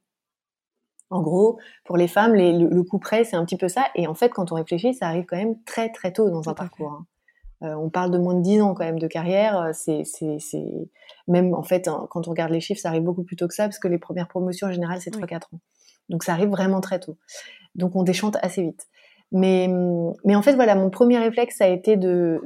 En 1.10 1.22
gros, 1.22 1.58
pour 1.84 1.96
les 1.96 2.08
femmes, 2.08 2.34
le, 2.34 2.82
coup 2.82 2.98
près, 2.98 3.24
c'est 3.24 3.36
un 3.36 3.44
petit 3.44 3.56
peu 3.56 3.68
ça. 3.68 3.86
Et 3.94 4.06
en 4.06 4.14
fait, 4.14 4.30
quand 4.30 4.50
on 4.52 4.56
réfléchit, 4.56 4.94
ça 4.94 5.06
arrive 5.06 5.24
quand 5.26 5.36
même 5.36 5.62
très 5.64 5.90
très 5.90 6.12
tôt 6.12 6.30
dans 6.30 6.48
un 6.48 6.54
parcours. 6.54 6.92
Hein. 6.92 7.06
Euh, 7.62 7.74
on 7.74 7.88
parle 7.88 8.10
de 8.10 8.18
moins 8.18 8.34
de 8.34 8.42
10 8.42 8.62
ans 8.62 8.74
quand 8.74 8.84
même 8.84 8.98
de 8.98 9.06
carrière. 9.06 9.56
Euh, 9.60 9.70
c'est, 9.72 10.02
même 11.28 11.54
en 11.54 11.62
fait, 11.62 11.88
hein, 11.88 12.08
quand 12.10 12.26
on 12.26 12.30
regarde 12.30 12.50
les 12.50 12.60
chiffres, 12.60 12.80
ça 12.80 12.88
arrive 12.88 13.02
beaucoup 13.02 13.22
plus 13.22 13.36
tôt 13.36 13.46
que 13.46 13.54
ça 13.54 13.64
parce 13.64 13.78
que 13.78 13.88
les 13.88 13.98
premières 13.98 14.28
promotions 14.28 14.66
en 14.66 14.72
général, 14.72 15.00
c'est 15.00 15.14
3-4 15.14 15.54
ans. 15.54 15.60
Donc 16.08 16.24
ça 16.24 16.32
arrive 16.32 16.48
vraiment 16.48 16.80
très 16.80 17.00
tôt. 17.00 17.16
Donc 17.74 17.96
on 17.96 18.02
déchante 18.02 18.36
assez 18.42 18.62
vite. 18.62 18.86
Mais, 19.32 19.68
mais 20.24 20.36
en 20.36 20.42
fait, 20.42 20.54
voilà, 20.54 20.76
mon 20.76 20.90
premier 20.90 21.18
réflexe, 21.18 21.56
ça 21.56 21.64
a 21.64 21.68
été 21.68 21.96
de, 21.96 22.40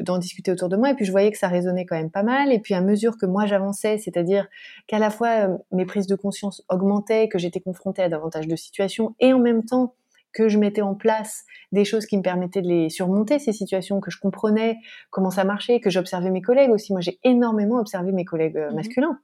d'en 0.00 0.16
discuter 0.16 0.50
autour 0.50 0.70
de 0.70 0.76
moi. 0.76 0.90
Et 0.90 0.94
puis, 0.94 1.04
je 1.04 1.10
voyais 1.10 1.30
que 1.30 1.36
ça 1.36 1.48
résonnait 1.48 1.84
quand 1.84 1.96
même 1.96 2.10
pas 2.10 2.22
mal. 2.22 2.50
Et 2.50 2.58
puis, 2.60 2.72
à 2.72 2.80
mesure 2.80 3.18
que 3.18 3.26
moi, 3.26 3.44
j'avançais, 3.44 3.98
c'est-à-dire 3.98 4.48
qu'à 4.86 4.98
la 4.98 5.10
fois, 5.10 5.48
euh, 5.48 5.58
mes 5.70 5.84
prises 5.84 6.06
de 6.06 6.14
conscience 6.14 6.62
augmentaient, 6.70 7.28
que 7.28 7.38
j'étais 7.38 7.60
confrontée 7.60 8.00
à 8.00 8.08
davantage 8.08 8.48
de 8.48 8.56
situations, 8.56 9.14
et 9.20 9.34
en 9.34 9.38
même 9.38 9.66
temps, 9.66 9.94
que 10.32 10.48
je 10.48 10.58
mettais 10.58 10.80
en 10.80 10.94
place 10.94 11.44
des 11.72 11.84
choses 11.84 12.06
qui 12.06 12.16
me 12.16 12.22
permettaient 12.22 12.62
de 12.62 12.68
les 12.68 12.88
surmonter, 12.88 13.38
ces 13.38 13.52
situations, 13.52 14.00
que 14.00 14.10
je 14.10 14.18
comprenais 14.18 14.78
comment 15.10 15.30
ça 15.30 15.44
marchait, 15.44 15.80
que 15.80 15.90
j'observais 15.90 16.30
mes 16.30 16.40
collègues 16.40 16.70
aussi. 16.70 16.92
Moi, 16.92 17.02
j'ai 17.02 17.18
énormément 17.22 17.78
observé 17.78 18.12
mes 18.12 18.24
collègues 18.24 18.56
euh, 18.56 18.70
mmh 18.70 18.76
masculins 18.76 19.18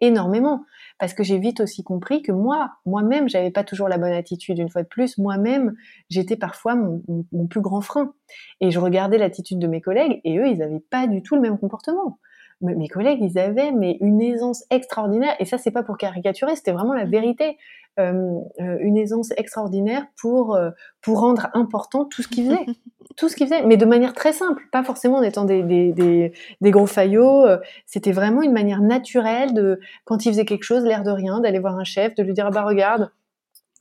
énormément 0.00 0.64
parce 0.98 1.14
que 1.14 1.22
j'ai 1.22 1.38
vite 1.38 1.60
aussi 1.60 1.82
compris 1.82 2.22
que 2.22 2.32
moi, 2.32 2.70
moi-même, 2.86 3.28
j'avais 3.28 3.50
pas 3.50 3.64
toujours 3.64 3.88
la 3.88 3.98
bonne 3.98 4.12
attitude. 4.12 4.58
Une 4.58 4.70
fois 4.70 4.82
de 4.82 4.88
plus, 4.88 5.18
moi-même, 5.18 5.74
j'étais 6.08 6.36
parfois 6.36 6.74
mon, 6.74 7.02
mon, 7.32 7.46
plus 7.46 7.60
grand 7.60 7.80
frein. 7.80 8.14
Et 8.60 8.70
je 8.70 8.78
regardais 8.78 9.18
l'attitude 9.18 9.58
de 9.58 9.66
mes 9.66 9.80
collègues 9.80 10.20
et 10.24 10.38
eux, 10.38 10.48
ils 10.48 10.62
avaient 10.62 10.80
pas 10.90 11.06
du 11.06 11.22
tout 11.22 11.34
le 11.34 11.42
même 11.42 11.58
comportement 11.58 12.18
mes 12.62 12.88
collègues, 12.88 13.18
ils 13.20 13.38
avaient 13.38 13.72
mais 13.72 13.98
une 14.00 14.20
aisance 14.22 14.64
extraordinaire. 14.70 15.34
Et 15.38 15.44
ça, 15.44 15.58
c'est 15.58 15.70
pas 15.70 15.82
pour 15.82 15.98
caricaturer, 15.98 16.56
c'était 16.56 16.72
vraiment 16.72 16.94
la 16.94 17.04
mmh. 17.04 17.10
vérité. 17.10 17.58
Euh, 17.98 18.40
euh, 18.60 18.76
une 18.80 18.98
aisance 18.98 19.32
extraordinaire 19.38 20.04
pour 20.20 20.54
euh, 20.54 20.70
pour 21.00 21.18
rendre 21.20 21.48
important 21.54 22.04
tout 22.04 22.20
ce 22.20 22.28
qu'ils 22.28 22.44
faisaient, 22.44 22.66
tout 23.16 23.28
ce 23.28 23.36
qu'ils 23.36 23.46
faisaient, 23.46 23.62
mais 23.62 23.76
de 23.76 23.86
manière 23.86 24.12
très 24.12 24.32
simple, 24.32 24.62
pas 24.72 24.84
forcément 24.84 25.16
en 25.16 25.22
étant 25.22 25.44
des 25.44 25.62
des, 25.62 26.70
gros 26.70 26.86
faillots. 26.86 27.46
C'était 27.86 28.12
vraiment 28.12 28.42
une 28.42 28.52
manière 28.52 28.82
naturelle 28.82 29.54
de 29.54 29.80
quand 30.04 30.26
ils 30.26 30.30
faisaient 30.30 30.44
quelque 30.44 30.64
chose, 30.64 30.84
l'air 30.84 31.02
de 31.02 31.10
rien, 31.10 31.40
d'aller 31.40 31.58
voir 31.58 31.78
un 31.78 31.84
chef, 31.84 32.14
de 32.14 32.22
lui 32.22 32.32
dire 32.32 32.46
ah 32.46 32.50
bah 32.50 32.64
regarde, 32.64 33.10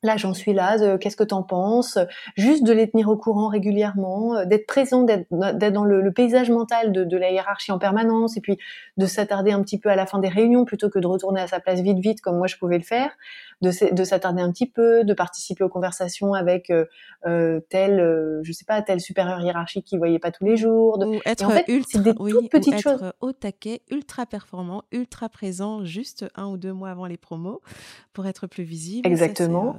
là 0.05 0.17
j'en 0.17 0.33
suis 0.33 0.53
là, 0.53 0.77
euh, 0.79 0.97
qu'est-ce 0.97 1.17
que 1.17 1.23
t'en 1.23 1.43
penses? 1.43 1.97
Juste 2.37 2.63
de 2.63 2.71
les 2.71 2.89
tenir 2.89 3.09
au 3.09 3.17
courant 3.17 3.49
régulièrement, 3.49 4.35
euh, 4.35 4.45
d'être 4.45 4.67
présent, 4.67 5.03
d'être 5.03 5.27
dans 5.29 5.83
le, 5.83 6.11
paysage 6.11 6.49
mental 6.49 6.93
de, 6.93 7.17
la 7.17 7.31
hiérarchie 7.31 7.71
en 7.71 7.79
permanence, 7.79 8.37
et 8.37 8.41
puis 8.41 8.57
de 8.97 9.05
s'attarder 9.05 9.51
un 9.51 9.61
petit 9.61 9.79
peu 9.79 9.89
à 9.89 9.95
la 9.95 10.05
fin 10.05 10.19
des 10.19 10.29
réunions 10.29 10.63
plutôt 10.63 10.89
que 10.89 10.99
de 10.99 11.07
retourner 11.07 11.41
à 11.41 11.47
sa 11.47 11.59
place 11.59 11.81
vite 11.81 11.99
vite 11.99 12.21
comme 12.21 12.37
moi 12.37 12.47
je 12.47 12.55
pouvais 12.55 12.77
le 12.77 12.83
faire, 12.83 13.11
de, 13.61 13.93
de 13.93 14.03
s'attarder 14.03 14.41
un 14.41 14.51
petit 14.51 14.69
peu, 14.69 15.03
de 15.03 15.13
participer 15.13 15.63
aux 15.63 15.69
conversations 15.69 16.33
avec 16.33 16.71
euh, 17.25 17.59
tel, 17.69 18.41
je 18.43 18.51
sais 18.51 18.65
pas, 18.65 18.81
tel 18.81 19.01
supérieur 19.01 19.41
hiérarchique 19.41 19.85
qui 19.85 19.97
voyait 19.97 20.19
pas 20.19 20.31
tous 20.31 20.45
les 20.45 20.55
jours. 20.55 20.99
De... 20.99 21.05
Ou 21.05 21.19
être 21.25 21.51
ultra, 21.67 21.99
des 21.99 22.13
toutes 22.13 22.49
petites 22.49 22.79
choses. 22.79 23.03
Être 23.03 23.15
au 23.21 23.31
taquet, 23.33 23.81
ultra 23.89 24.25
performant, 24.25 24.83
ultra 24.91 25.27
présent, 25.27 25.83
juste 25.83 26.25
un 26.35 26.45
ou 26.45 26.57
deux 26.57 26.73
mois 26.73 26.91
avant 26.91 27.07
les 27.07 27.17
promos 27.17 27.61
pour 28.13 28.27
être 28.27 28.47
plus 28.47 28.63
visible. 28.63 29.07
Exactement 29.07 29.75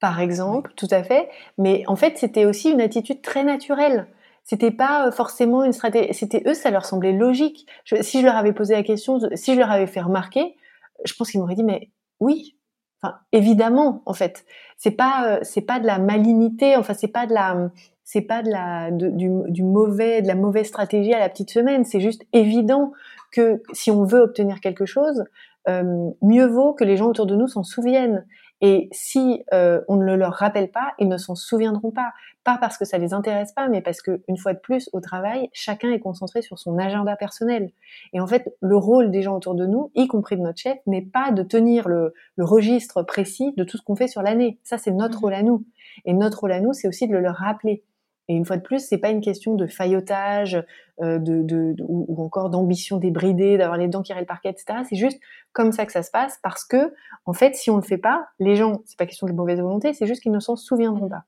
par 0.00 0.20
exemple, 0.20 0.72
tout 0.76 0.88
à 0.90 1.02
fait. 1.02 1.28
Mais 1.58 1.84
en 1.86 1.96
fait, 1.96 2.18
c'était 2.18 2.44
aussi 2.44 2.70
une 2.70 2.80
attitude 2.80 3.22
très 3.22 3.44
naturelle. 3.44 4.06
C'était 4.44 4.70
pas 4.70 5.06
euh, 5.06 5.10
forcément 5.10 5.64
une 5.64 5.72
stratégie. 5.72 6.12
C'était 6.14 6.42
eux, 6.46 6.54
ça 6.54 6.70
leur 6.70 6.84
semblait 6.84 7.12
logique. 7.12 7.66
si 8.00 8.20
je 8.20 8.24
leur 8.24 8.36
avais 8.36 8.52
posé 8.52 8.74
la 8.74 8.82
question, 8.82 9.18
si 9.34 9.54
je 9.54 9.58
leur 9.58 9.70
avais 9.70 9.86
fait 9.86 10.00
remarquer, 10.00 10.56
je 11.04 11.14
pense 11.14 11.30
qu'ils 11.30 11.40
m'auraient 11.40 11.54
dit 11.54 11.64
mais 11.64 11.90
oui. 12.20 12.56
Enfin, 13.02 13.16
évidemment, 13.32 14.02
en 14.06 14.14
fait, 14.14 14.46
c'est 14.78 14.92
pas 14.92 15.26
euh, 15.28 15.38
c'est 15.42 15.60
pas 15.62 15.80
de 15.80 15.86
la 15.86 15.98
malignité. 15.98 16.76
Enfin, 16.76 16.94
c'est 16.94 17.08
pas 17.08 17.26
de 17.26 17.34
la 17.34 17.70
c'est 18.04 18.22
pas 18.22 18.42
de 18.42 18.50
la 18.50 18.90
du, 18.90 19.10
du, 19.48 19.62
mauvais 19.62 20.22
de 20.22 20.28
la 20.28 20.36
mauvaise 20.36 20.66
stratégie 20.66 21.12
à 21.12 21.18
la 21.18 21.28
petite 21.28 21.50
semaine. 21.50 21.84
C'est 21.84 22.00
juste 22.00 22.22
évident 22.32 22.92
que 23.32 23.62
si 23.72 23.90
on 23.90 24.04
veut 24.04 24.20
obtenir 24.20 24.60
quelque 24.60 24.86
chose, 24.86 25.24
euh, 25.68 26.10
mieux 26.22 26.46
vaut 26.46 26.72
que 26.72 26.84
les 26.84 26.96
gens 26.96 27.06
autour 27.06 27.26
de 27.26 27.34
nous 27.34 27.48
s'en 27.48 27.64
souviennent. 27.64 28.24
Et 28.60 28.88
si 28.92 29.44
euh, 29.52 29.82
on 29.88 29.96
ne 29.96 30.04
le 30.04 30.16
leur 30.16 30.32
rappelle 30.32 30.70
pas, 30.70 30.94
ils 30.98 31.08
ne 31.08 31.18
s'en 31.18 31.34
souviendront 31.34 31.90
pas. 31.90 32.12
Pas 32.42 32.58
parce 32.58 32.78
que 32.78 32.84
ça 32.84 32.96
les 32.96 33.12
intéresse 33.12 33.52
pas, 33.52 33.68
mais 33.68 33.82
parce 33.82 34.00
que 34.00 34.22
une 34.28 34.38
fois 34.38 34.54
de 34.54 34.58
plus, 34.58 34.88
au 34.92 35.00
travail, 35.00 35.50
chacun 35.52 35.90
est 35.90 35.98
concentré 35.98 36.42
sur 36.42 36.58
son 36.58 36.78
agenda 36.78 37.16
personnel. 37.16 37.70
Et 38.12 38.20
en 38.20 38.26
fait, 38.26 38.54
le 38.60 38.76
rôle 38.76 39.10
des 39.10 39.22
gens 39.22 39.36
autour 39.36 39.54
de 39.54 39.66
nous, 39.66 39.90
y 39.94 40.06
compris 40.06 40.36
de 40.36 40.42
notre 40.42 40.58
chef, 40.58 40.78
n'est 40.86 41.02
pas 41.02 41.32
de 41.32 41.42
tenir 41.42 41.88
le, 41.88 42.14
le 42.36 42.44
registre 42.44 43.02
précis 43.02 43.52
de 43.56 43.64
tout 43.64 43.76
ce 43.76 43.82
qu'on 43.82 43.96
fait 43.96 44.08
sur 44.08 44.22
l'année. 44.22 44.58
Ça, 44.62 44.78
c'est 44.78 44.92
notre 44.92 45.18
mmh. 45.18 45.22
rôle 45.22 45.34
à 45.34 45.42
nous. 45.42 45.64
Et 46.04 46.12
notre 46.12 46.40
rôle 46.40 46.52
à 46.52 46.60
nous, 46.60 46.72
c'est 46.72 46.88
aussi 46.88 47.08
de 47.08 47.12
le 47.12 47.20
leur 47.20 47.36
rappeler. 47.36 47.82
Et 48.28 48.34
une 48.34 48.44
fois 48.44 48.56
de 48.56 48.62
plus, 48.62 48.80
c'est 48.80 48.98
pas 48.98 49.10
une 49.10 49.20
question 49.20 49.54
de 49.54 49.66
faillotage, 49.66 50.64
euh, 51.00 51.18
de, 51.18 51.42
de, 51.42 51.76
ou, 51.80 52.22
encore 52.24 52.50
d'ambition 52.50 52.96
débridée, 52.96 53.56
d'avoir 53.56 53.78
les 53.78 53.88
dents 53.88 54.02
qui 54.02 54.12
le 54.12 54.24
parquet, 54.24 54.50
etc. 54.50 54.80
C'est 54.88 54.96
juste 54.96 55.20
comme 55.52 55.72
ça 55.72 55.86
que 55.86 55.92
ça 55.92 56.02
se 56.02 56.10
passe 56.10 56.38
parce 56.42 56.64
que, 56.64 56.92
en 57.24 57.32
fait, 57.32 57.54
si 57.54 57.70
on 57.70 57.76
le 57.76 57.82
fait 57.82 57.98
pas, 57.98 58.26
les 58.38 58.56
gens, 58.56 58.82
c'est 58.84 58.98
pas 58.98 59.06
question 59.06 59.26
de 59.26 59.32
mauvaise 59.32 59.60
volonté, 59.60 59.92
c'est 59.92 60.06
juste 60.06 60.22
qu'ils 60.22 60.32
ne 60.32 60.40
s'en 60.40 60.56
souviendront 60.56 61.08
pas, 61.08 61.24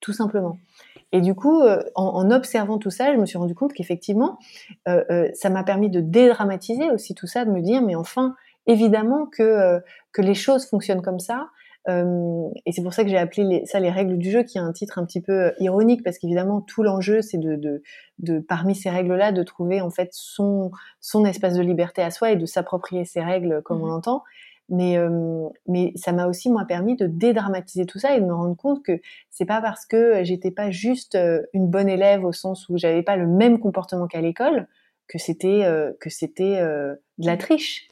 tout 0.00 0.12
simplement. 0.12 0.58
Et 1.12 1.20
du 1.20 1.34
coup, 1.34 1.62
euh, 1.62 1.82
en, 1.94 2.04
en, 2.04 2.30
observant 2.30 2.78
tout 2.78 2.90
ça, 2.90 3.12
je 3.12 3.18
me 3.18 3.26
suis 3.26 3.38
rendu 3.38 3.54
compte 3.54 3.72
qu'effectivement, 3.72 4.38
euh, 4.88 5.04
euh 5.10 5.28
ça 5.34 5.50
m'a 5.50 5.64
permis 5.64 5.90
de 5.90 6.00
dédramatiser 6.00 6.90
aussi 6.90 7.14
tout 7.14 7.26
ça, 7.26 7.44
de 7.44 7.50
me 7.50 7.60
dire, 7.60 7.82
mais 7.82 7.94
enfin, 7.94 8.34
évidemment 8.66 9.26
que 9.26 9.42
euh, 9.42 9.80
que 10.12 10.22
les 10.22 10.34
choses 10.34 10.66
fonctionnent 10.66 11.02
comme 11.02 11.18
ça 11.18 11.48
euh, 11.88 12.48
et 12.66 12.72
c'est 12.72 12.82
pour 12.82 12.92
ça 12.92 13.02
que 13.02 13.10
j'ai 13.10 13.16
appelé 13.16 13.62
ça 13.64 13.80
les 13.80 13.90
règles 13.90 14.18
du 14.18 14.30
jeu, 14.30 14.42
qui 14.42 14.58
a 14.58 14.62
un 14.62 14.72
titre 14.72 14.98
un 14.98 15.04
petit 15.04 15.20
peu 15.20 15.32
euh, 15.32 15.50
ironique, 15.58 16.02
parce 16.02 16.18
qu'évidemment 16.18 16.60
tout 16.60 16.82
l'enjeu, 16.82 17.22
c'est 17.22 17.38
de, 17.38 17.56
de, 17.56 17.82
de, 18.18 18.40
parmi 18.40 18.74
ces 18.74 18.90
règles-là, 18.90 19.32
de 19.32 19.42
trouver 19.42 19.80
en 19.80 19.90
fait 19.90 20.10
son 20.12 20.70
son 21.00 21.24
espace 21.24 21.54
de 21.54 21.62
liberté 21.62 22.02
à 22.02 22.10
soi 22.10 22.32
et 22.32 22.36
de 22.36 22.46
s'approprier 22.46 23.04
ces 23.04 23.22
règles 23.22 23.62
comme 23.64 23.82
on 23.82 23.86
mmh 23.86 23.90
l'entend. 23.90 24.22
Mais 24.70 24.98
euh, 24.98 25.48
mais 25.66 25.92
ça 25.96 26.12
m'a 26.12 26.26
aussi 26.26 26.50
moi 26.50 26.66
permis 26.66 26.94
de 26.94 27.06
dédramatiser 27.06 27.86
tout 27.86 27.98
ça 27.98 28.14
et 28.14 28.20
de 28.20 28.26
me 28.26 28.34
rendre 28.34 28.54
compte 28.54 28.82
que 28.84 29.00
c'est 29.30 29.46
pas 29.46 29.62
parce 29.62 29.86
que 29.86 30.22
j'étais 30.24 30.50
pas 30.50 30.70
juste 30.70 31.16
une 31.54 31.68
bonne 31.68 31.88
élève 31.88 32.22
au 32.22 32.32
sens 32.32 32.68
où 32.68 32.76
j'avais 32.76 33.02
pas 33.02 33.16
le 33.16 33.26
même 33.26 33.60
comportement 33.60 34.06
qu'à 34.06 34.20
l'école 34.20 34.68
que 35.06 35.16
c'était 35.16 35.64
que 36.00 36.10
c'était 36.10 36.60
de 36.60 37.26
la 37.26 37.38
triche 37.38 37.88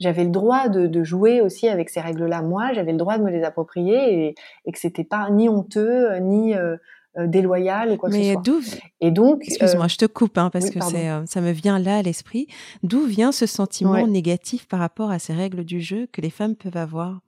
j'avais 0.00 0.24
le 0.24 0.30
droit 0.30 0.68
de, 0.68 0.86
de, 0.86 1.04
jouer 1.04 1.40
aussi 1.40 1.68
avec 1.68 1.88
ces 1.88 2.00
règles-là. 2.00 2.42
Moi, 2.42 2.72
j'avais 2.72 2.92
le 2.92 2.98
droit 2.98 3.18
de 3.18 3.22
me 3.22 3.30
les 3.30 3.44
approprier 3.44 4.28
et, 4.28 4.34
et 4.66 4.72
que 4.72 4.78
c'était 4.78 5.04
pas 5.04 5.30
ni 5.30 5.48
honteux 5.48 6.16
ni 6.16 6.54
euh, 6.54 6.76
euh, 7.18 7.26
déloyal 7.26 7.92
ou 7.92 7.96
quoi 7.96 8.10
que 8.10 8.16
ce 8.16 8.32
soit. 8.32 8.42
D'où 8.42 8.60
Et 9.00 9.10
donc, 9.10 9.42
excuse-moi, 9.42 9.88
je 9.88 9.96
te 9.96 10.06
coupe 10.06 10.38
hein, 10.38 10.50
parce 10.50 10.70
que 10.70 10.80
c'est, 10.80 11.08
ça 11.26 11.40
me 11.40 11.50
vient 11.52 11.78
là 11.78 11.98
à 11.98 12.02
l'esprit. 12.02 12.46
D'où 12.82 13.04
vient 13.04 13.32
ce 13.32 13.46
sentiment 13.46 14.06
négatif 14.06 14.66
par 14.66 14.80
rapport 14.80 15.10
à 15.10 15.18
ces 15.18 15.32
règles 15.32 15.64
du 15.64 15.80
jeu 15.80 16.08
que 16.12 16.20
les 16.20 16.30
femmes 16.30 16.56
peuvent 16.56 16.76
avoir? 16.76 17.20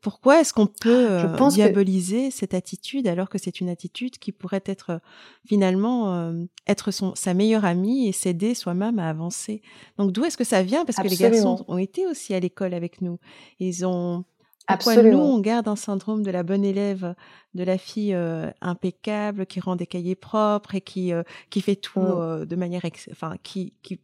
Pourquoi 0.00 0.40
est-ce 0.40 0.52
qu'on 0.52 0.66
peut 0.68 1.10
euh, 1.10 1.48
diaboliser 1.48 2.30
cette 2.30 2.54
attitude 2.54 3.08
alors 3.08 3.28
que 3.28 3.36
c'est 3.36 3.60
une 3.60 3.68
attitude 3.68 4.18
qui 4.18 4.30
pourrait 4.30 4.62
être 4.64 4.90
euh, 4.90 4.98
finalement 5.44 6.14
euh, 6.14 6.44
être 6.68 6.92
son, 6.92 7.16
sa 7.16 7.34
meilleure 7.34 7.64
amie 7.64 8.06
et 8.06 8.12
s'aider 8.12 8.54
soi-même 8.54 9.00
à 9.00 9.08
avancer? 9.08 9.60
Donc 9.98 10.12
d'où 10.12 10.24
est-ce 10.24 10.36
que 10.36 10.44
ça 10.44 10.62
vient? 10.62 10.84
Parce 10.84 10.98
que 10.98 11.08
les 11.08 11.16
garçons 11.16 11.64
ont 11.66 11.78
été 11.78 12.06
aussi 12.06 12.32
à 12.32 12.38
l'école 12.38 12.74
avec 12.74 13.02
nous. 13.02 13.18
Ils 13.58 13.84
ont 13.84 14.24
pourquoi 14.68 15.02
nous, 15.02 15.18
on 15.18 15.38
garde 15.40 15.68
un 15.68 15.76
syndrome 15.76 16.22
de 16.22 16.30
la 16.30 16.42
bonne 16.42 16.64
élève, 16.64 17.14
de 17.54 17.64
la 17.64 17.78
fille 17.78 18.16
impeccable, 18.60 19.46
qui 19.46 19.60
rend 19.60 19.76
des 19.76 19.86
cahiers 19.86 20.14
propres 20.14 20.74
et 20.74 20.80
qui 20.80 21.12
qui 21.50 21.60
fait 21.60 21.76
tout 21.76 22.00
mmh. 22.00 22.44
de 22.44 22.56
manière, 22.56 22.82
enfin, 23.10 23.36
qui 23.42 23.74
qui 23.82 24.00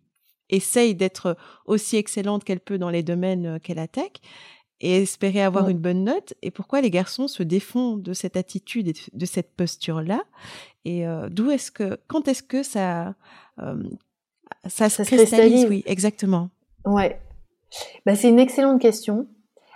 essaye 0.50 0.94
d'être 0.94 1.36
aussi 1.66 1.96
excellente 1.96 2.44
qu'elle 2.44 2.60
peut 2.60 2.78
dans 2.78 2.90
les 2.90 3.02
domaines 3.02 3.58
qu'elle 3.60 3.78
attaque 3.78 4.20
et 4.80 5.02
espérer 5.02 5.42
avoir 5.42 5.68
une 5.68 5.78
bonne 5.78 6.04
note. 6.04 6.34
Et 6.42 6.50
pourquoi 6.50 6.80
les 6.80 6.90
garçons 6.90 7.28
se 7.28 7.42
défont 7.42 7.96
de 7.96 8.12
cette 8.12 8.36
attitude 8.36 8.88
et 8.88 8.94
de 9.12 9.26
cette 9.26 9.52
posture 9.54 10.02
là 10.02 10.22
et 10.84 11.06
euh, 11.06 11.28
d'où 11.30 11.50
est-ce 11.50 11.70
que 11.70 11.98
quand 12.06 12.28
est-ce 12.28 12.42
que 12.42 12.62
ça 12.62 13.14
euh, 13.60 13.82
ça, 14.66 14.88
se 14.88 15.02
cristallise, 15.02 15.66
oui 15.68 15.82
exactement. 15.86 16.50
Ouais. 16.84 17.20
Bah, 18.04 18.14
c'est 18.14 18.28
une 18.28 18.38
excellente 18.38 18.80
question 18.80 19.26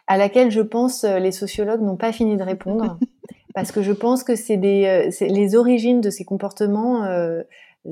à 0.09 0.17
laquelle 0.17 0.51
je 0.51 0.61
pense 0.61 1.05
euh, 1.05 1.19
les 1.19 1.33
sociologues 1.33 1.83
n'ont 1.83 1.97
pas 1.97 2.13
fini 2.13 2.37
de 2.37 2.43
répondre 2.43 2.99
parce 3.55 3.71
que 3.71 3.83
je 3.83 3.93
pense 3.93 4.25
que 4.25 4.35
c'est 4.35 4.57
des 4.57 5.11
les 5.21 5.55
origines 5.55 6.01
de 6.01 6.11
ces 6.11 6.25
comportements 6.25 7.09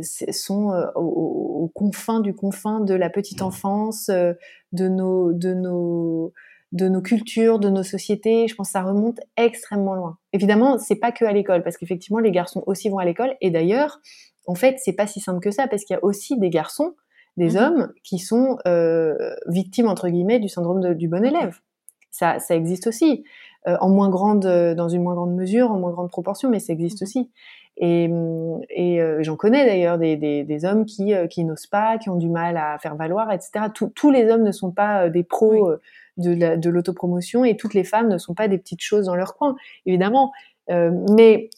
sont 0.03 0.73
aux, 0.95 1.71
confins 1.75 2.21
du 2.21 2.35
confin 2.35 2.81
de 2.81 2.95
la 2.95 3.11
petite 3.11 3.43
enfance 3.43 4.09
de 4.09 4.89
nos 4.89 5.33
de 5.33 5.55
nos 5.55 6.33
de 6.73 6.89
nos 6.89 7.01
cultures, 7.01 7.59
de 7.59 7.71
nos 7.71 7.83
sociétés. 7.83 8.49
Je 8.49 8.55
pense 8.55 8.69
que 8.69 8.73
ça 8.73 8.83
remonte 8.83 9.19
extrêmement 9.37 9.95
loin. 9.95 10.19
Évidemment, 10.33 10.79
c'est 10.79 10.97
pas 10.97 11.13
que 11.13 11.25
à 11.25 11.33
l'école, 11.33 11.63
parce 11.63 11.77
qu'effectivement, 11.77 12.19
les 12.19 12.31
garçons 12.31 12.63
aussi 12.67 12.89
vont 12.89 12.99
à 12.99 13.05
l'école. 13.05 13.35
Et 13.41 13.51
d'ailleurs, 13.51 14.01
en 14.47 14.55
fait, 14.55 14.77
c'est 14.79 14.93
pas 14.93 15.07
si 15.07 15.21
simple 15.21 15.41
que 15.41 15.51
ça, 15.51 15.69
parce 15.69 15.85
qu'il 15.85 15.95
y 15.95 15.99
a 15.99 16.05
aussi 16.05 16.39
des 16.39 16.51
garçons, 16.51 16.95
des 17.37 17.51
mhm. 17.51 17.57
hommes, 17.57 17.93
qui 18.05 18.19
sont 18.19 18.59
euh, 18.67 19.35
victimes 19.47 19.89
entre 19.89 20.09
guillemets 20.09 20.39
du 20.39 20.49
syndrome 20.49 20.95
du 20.95 21.09
bon 21.09 21.25
élève. 21.25 21.59
Ça, 22.17 22.39
ça 22.39 22.55
existe 22.55 22.87
aussi, 22.87 23.25
euh, 23.69 23.77
en 23.81 23.89
moins 23.89 24.09
grande, 24.09 24.47
dans 24.47 24.89
une 24.89 25.03
moins 25.03 25.15
grande 25.15 25.35
mesure, 25.35 25.71
en 25.71 25.79
moins 25.79 25.93
grande 25.93 26.11
proportion, 26.11 26.49
mais 26.49 26.61
ça 26.61 26.73
existe 26.73 27.01
mhm. 27.01 27.05
aussi. 27.07 27.31
Et, 27.79 28.11
et 28.71 29.03
euh, 29.03 29.23
j'en 29.23 29.37
connais 29.37 29.67
d'ailleurs 29.67 29.99
des, 29.99 30.17
des, 30.17 30.45
des, 30.45 30.65
hommes 30.65 30.87
qui, 30.87 31.13
qui 31.29 31.45
n'osent 31.45 31.67
pas, 31.67 31.99
qui 31.99 32.09
ont 32.09 32.17
du 32.17 32.31
mal 32.31 32.57
à 32.57 32.79
faire 32.79 32.97
valoir, 32.97 33.31
etc. 33.31 33.67
tous 33.95 34.11
les 34.11 34.31
hommes 34.31 34.45
ne 34.45 34.53
sont 34.53 34.71
pas 34.71 35.11
des 35.11 35.25
pros 35.25 35.77
de 36.17 36.71
l'autopromotion 36.71 37.45
et 37.45 37.57
toutes 37.57 37.75
les 37.75 37.85
femmes 37.85 38.09
ne 38.09 38.19
sont 38.19 38.35
pas 38.35 38.49
des 38.49 38.59
petites 38.59 38.81
choses 38.83 39.07
dans 39.07 39.17
leur 39.17 39.37
coin, 39.37 39.57
évidemment. 39.85 40.33
Euh, 40.71 40.91
mais 41.13 41.51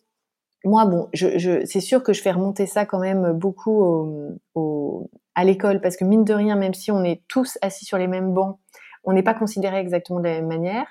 moi, 0.65 0.87
bon, 0.87 1.09
je, 1.13 1.39
je, 1.39 1.65
c'est 1.65 1.81
sûr 1.81 2.03
que 2.03 2.13
je 2.13 2.21
fais 2.21 2.33
remonter 2.33 2.67
ça 2.67 2.85
quand 2.85 2.99
même 2.99 3.33
beaucoup 3.33 3.81
au, 3.81 4.39
au, 4.55 5.11
à 5.35 5.45
l'école 5.45 5.81
parce 5.81 5.97
que 5.97 6.05
mine 6.05 6.25
de 6.25 6.35
rien, 6.35 6.57
même 6.57 6.75
si 6.75 6.91
on 6.91 7.05
est 7.05 7.23
tous 7.29 7.59
assis 7.63 7.85
sur 7.85 7.99
les 7.99 8.09
mêmes 8.09 8.35
bancs, 8.35 8.59
on 9.05 9.13
n'est 9.13 9.23
pas 9.23 9.35
considéré 9.35 9.79
exactement 9.79 10.21
de 10.21 10.25
la 10.25 10.35
même 10.35 10.49
manière. 10.49 10.87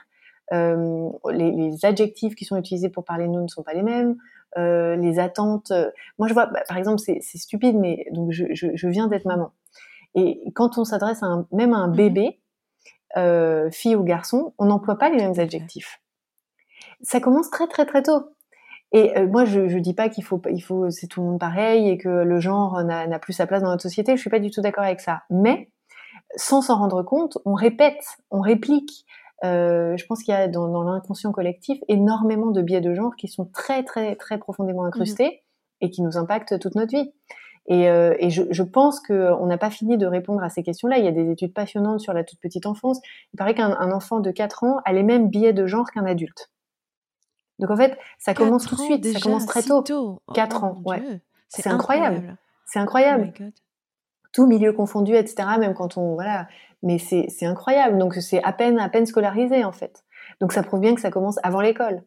Euh, 0.54 1.10
les, 1.30 1.52
les, 1.52 1.86
adjectifs 1.86 2.36
qui 2.36 2.46
sont 2.46 2.56
utilisés 2.56 2.90
pour 2.90 3.04
parler 3.04 3.26
de 3.26 3.32
nous 3.32 3.42
ne 3.42 3.48
sont 3.48 3.64
pas 3.64 3.74
les 3.74 3.84
mêmes. 3.84 4.16
Euh, 4.58 4.96
les 4.96 5.20
attentes. 5.20 5.72
Euh, 5.72 5.92
moi, 6.18 6.28
je 6.28 6.34
vois, 6.34 6.46
bah, 6.46 6.62
par 6.68 6.78
exemple, 6.78 7.00
c'est 7.00 7.22
stupide, 7.22 7.76
mais 7.78 8.06
donc 8.12 8.32
je, 8.32 8.46
je, 8.54 8.68
je 8.74 8.88
viens 8.88 9.08
d'être 9.08 9.26
maman. 9.26 9.52
Et 10.16 10.42
quand 10.56 10.78
on 10.78 10.86
s'adresse 10.86 11.22
même 11.52 11.74
à 11.74 11.78
un 11.78 11.88
mmh 11.90 11.96
bébé, 11.96 12.40
fille 13.72 13.96
ou 13.96 14.04
garçon, 14.04 14.54
on 14.58 14.66
n'emploie 14.66 14.98
pas 14.98 15.10
les 15.10 15.18
mêmes 15.18 15.40
adjectifs. 15.40 16.02
Ça 17.02 17.20
commence 17.20 17.50
très 17.50 17.68
très 17.68 17.86
très 17.86 18.04
tôt. 18.04 18.30
Et 18.92 19.20
moi, 19.26 19.44
je 19.44 19.60
ne 19.62 19.80
dis 19.80 19.94
pas 19.94 20.08
qu'il 20.08 20.24
faut, 20.24 20.42
il 20.50 20.62
faut, 20.62 20.90
c'est 20.92 21.08
tout 21.08 21.22
le 21.22 21.28
monde 21.28 21.40
pareil 21.40 21.90
et 21.90 21.98
que 21.98 22.08
le 22.10 22.40
genre 22.40 22.84
n'a 22.84 23.20
plus 23.20 23.34
sa 23.34 23.48
place 23.48 23.62
dans 23.64 23.70
notre 23.70 23.82
société. 23.82 24.16
Je 24.16 24.22
suis 24.22 24.30
pas 24.30 24.40
du 24.40 24.50
tout 24.50 24.62
d'accord 24.62 24.84
avec 24.84 25.02
ça. 25.02 25.24
Mais 25.30 25.70
sans 26.36 26.62
s'en 26.62 26.78
rendre 26.78 27.04
compte, 27.04 27.38
on 27.46 27.54
répète, 27.54 28.04
on 28.32 28.42
réplique. 28.42 29.06
Euh, 29.44 29.96
je 29.98 30.06
pense 30.06 30.24
qu'il 30.24 30.34
y 30.34 30.38
a 30.38 30.48
dans, 30.48 30.68
dans 30.68 30.84
l'inconscient 30.84 31.32
collectif 31.32 31.80
énormément 31.88 32.52
de 32.52 32.62
biais 32.62 32.82
de 32.82 32.94
genre 32.94 33.16
qui 33.16 33.28
sont 33.28 33.46
très 33.46 33.84
très 33.84 34.16
très 34.16 34.40
profondément 34.40 34.82
mmh 34.82 34.88
incrustés 34.88 35.44
et 35.82 35.92
qui 35.92 36.02
nous 36.02 36.18
impactent 36.18 36.60
toute 36.60 36.76
notre 36.76 36.92
vie. 36.92 37.12
Et, 37.68 37.90
euh, 37.90 38.16
et 38.20 38.30
je, 38.30 38.44
je, 38.50 38.64
pense 38.64 39.02
qu'on 39.02 39.46
n'a 39.46 39.58
pas 39.58 39.70
fini 39.70 39.98
de 39.98 40.08
répondre 40.08 40.42
à 40.42 40.50
ces 40.50 40.64
questions-là. 40.64 41.00
Il 41.00 41.06
y 41.06 41.08
a 41.08 41.12
des 41.12 41.30
études 41.30 41.54
passionnantes 41.54 42.00
sur 42.00 42.14
la 42.14 42.24
toute 42.24 42.40
petite 42.40 42.66
enfance. 42.66 43.00
Il 43.34 43.38
paraît 43.38 43.56
qu'un 43.56 43.92
enfant 43.92 44.22
de 44.22 44.32
4 44.32 44.64
ans 44.64 44.80
a 44.86 44.94
les 44.94 45.04
mêmes 45.04 45.30
biais 45.30 45.52
de 45.52 45.68
genre 45.68 45.92
qu'un 45.92 46.06
adulte. 46.06 46.50
Donc 47.60 47.70
en 47.70 47.76
fait, 47.76 47.98
ça 48.20 48.34
commence 48.34 48.66
tout 48.66 48.76
de 48.76 48.82
suite, 48.82 49.06
ça 49.06 49.20
commence 49.20 49.46
très 49.46 49.64
tôt. 49.64 49.84
4 50.34 50.64
ans, 50.64 50.82
ouais. 50.86 51.22
C'est 51.50 51.68
incroyable. 51.68 52.38
C'est 52.66 52.80
incroyable. 52.80 53.34
Oh 53.40 53.44
tout 54.38 54.46
milieu 54.46 54.72
confondu, 54.72 55.16
etc. 55.16 55.50
Même 55.60 55.74
quand 55.74 55.98
on 55.98 56.14
voilà, 56.14 56.48
mais 56.84 57.00
c'est 57.00 57.46
incroyable. 57.48 57.98
Donc 57.98 58.14
c'est 58.14 58.44
à 58.44 58.54
peine 58.54 58.78
à 58.78 58.88
peine 58.88 59.08
scolarisé 59.08 59.66
en 59.66 59.72
fait. 59.72 60.04
Donc 60.40 60.54
ça 60.54 60.62
prouve 60.62 60.80
bien 60.80 60.94
que 60.94 61.02
ça 61.02 61.10
commence 61.10 61.40
avant 61.42 61.60
l'école. 61.60 62.04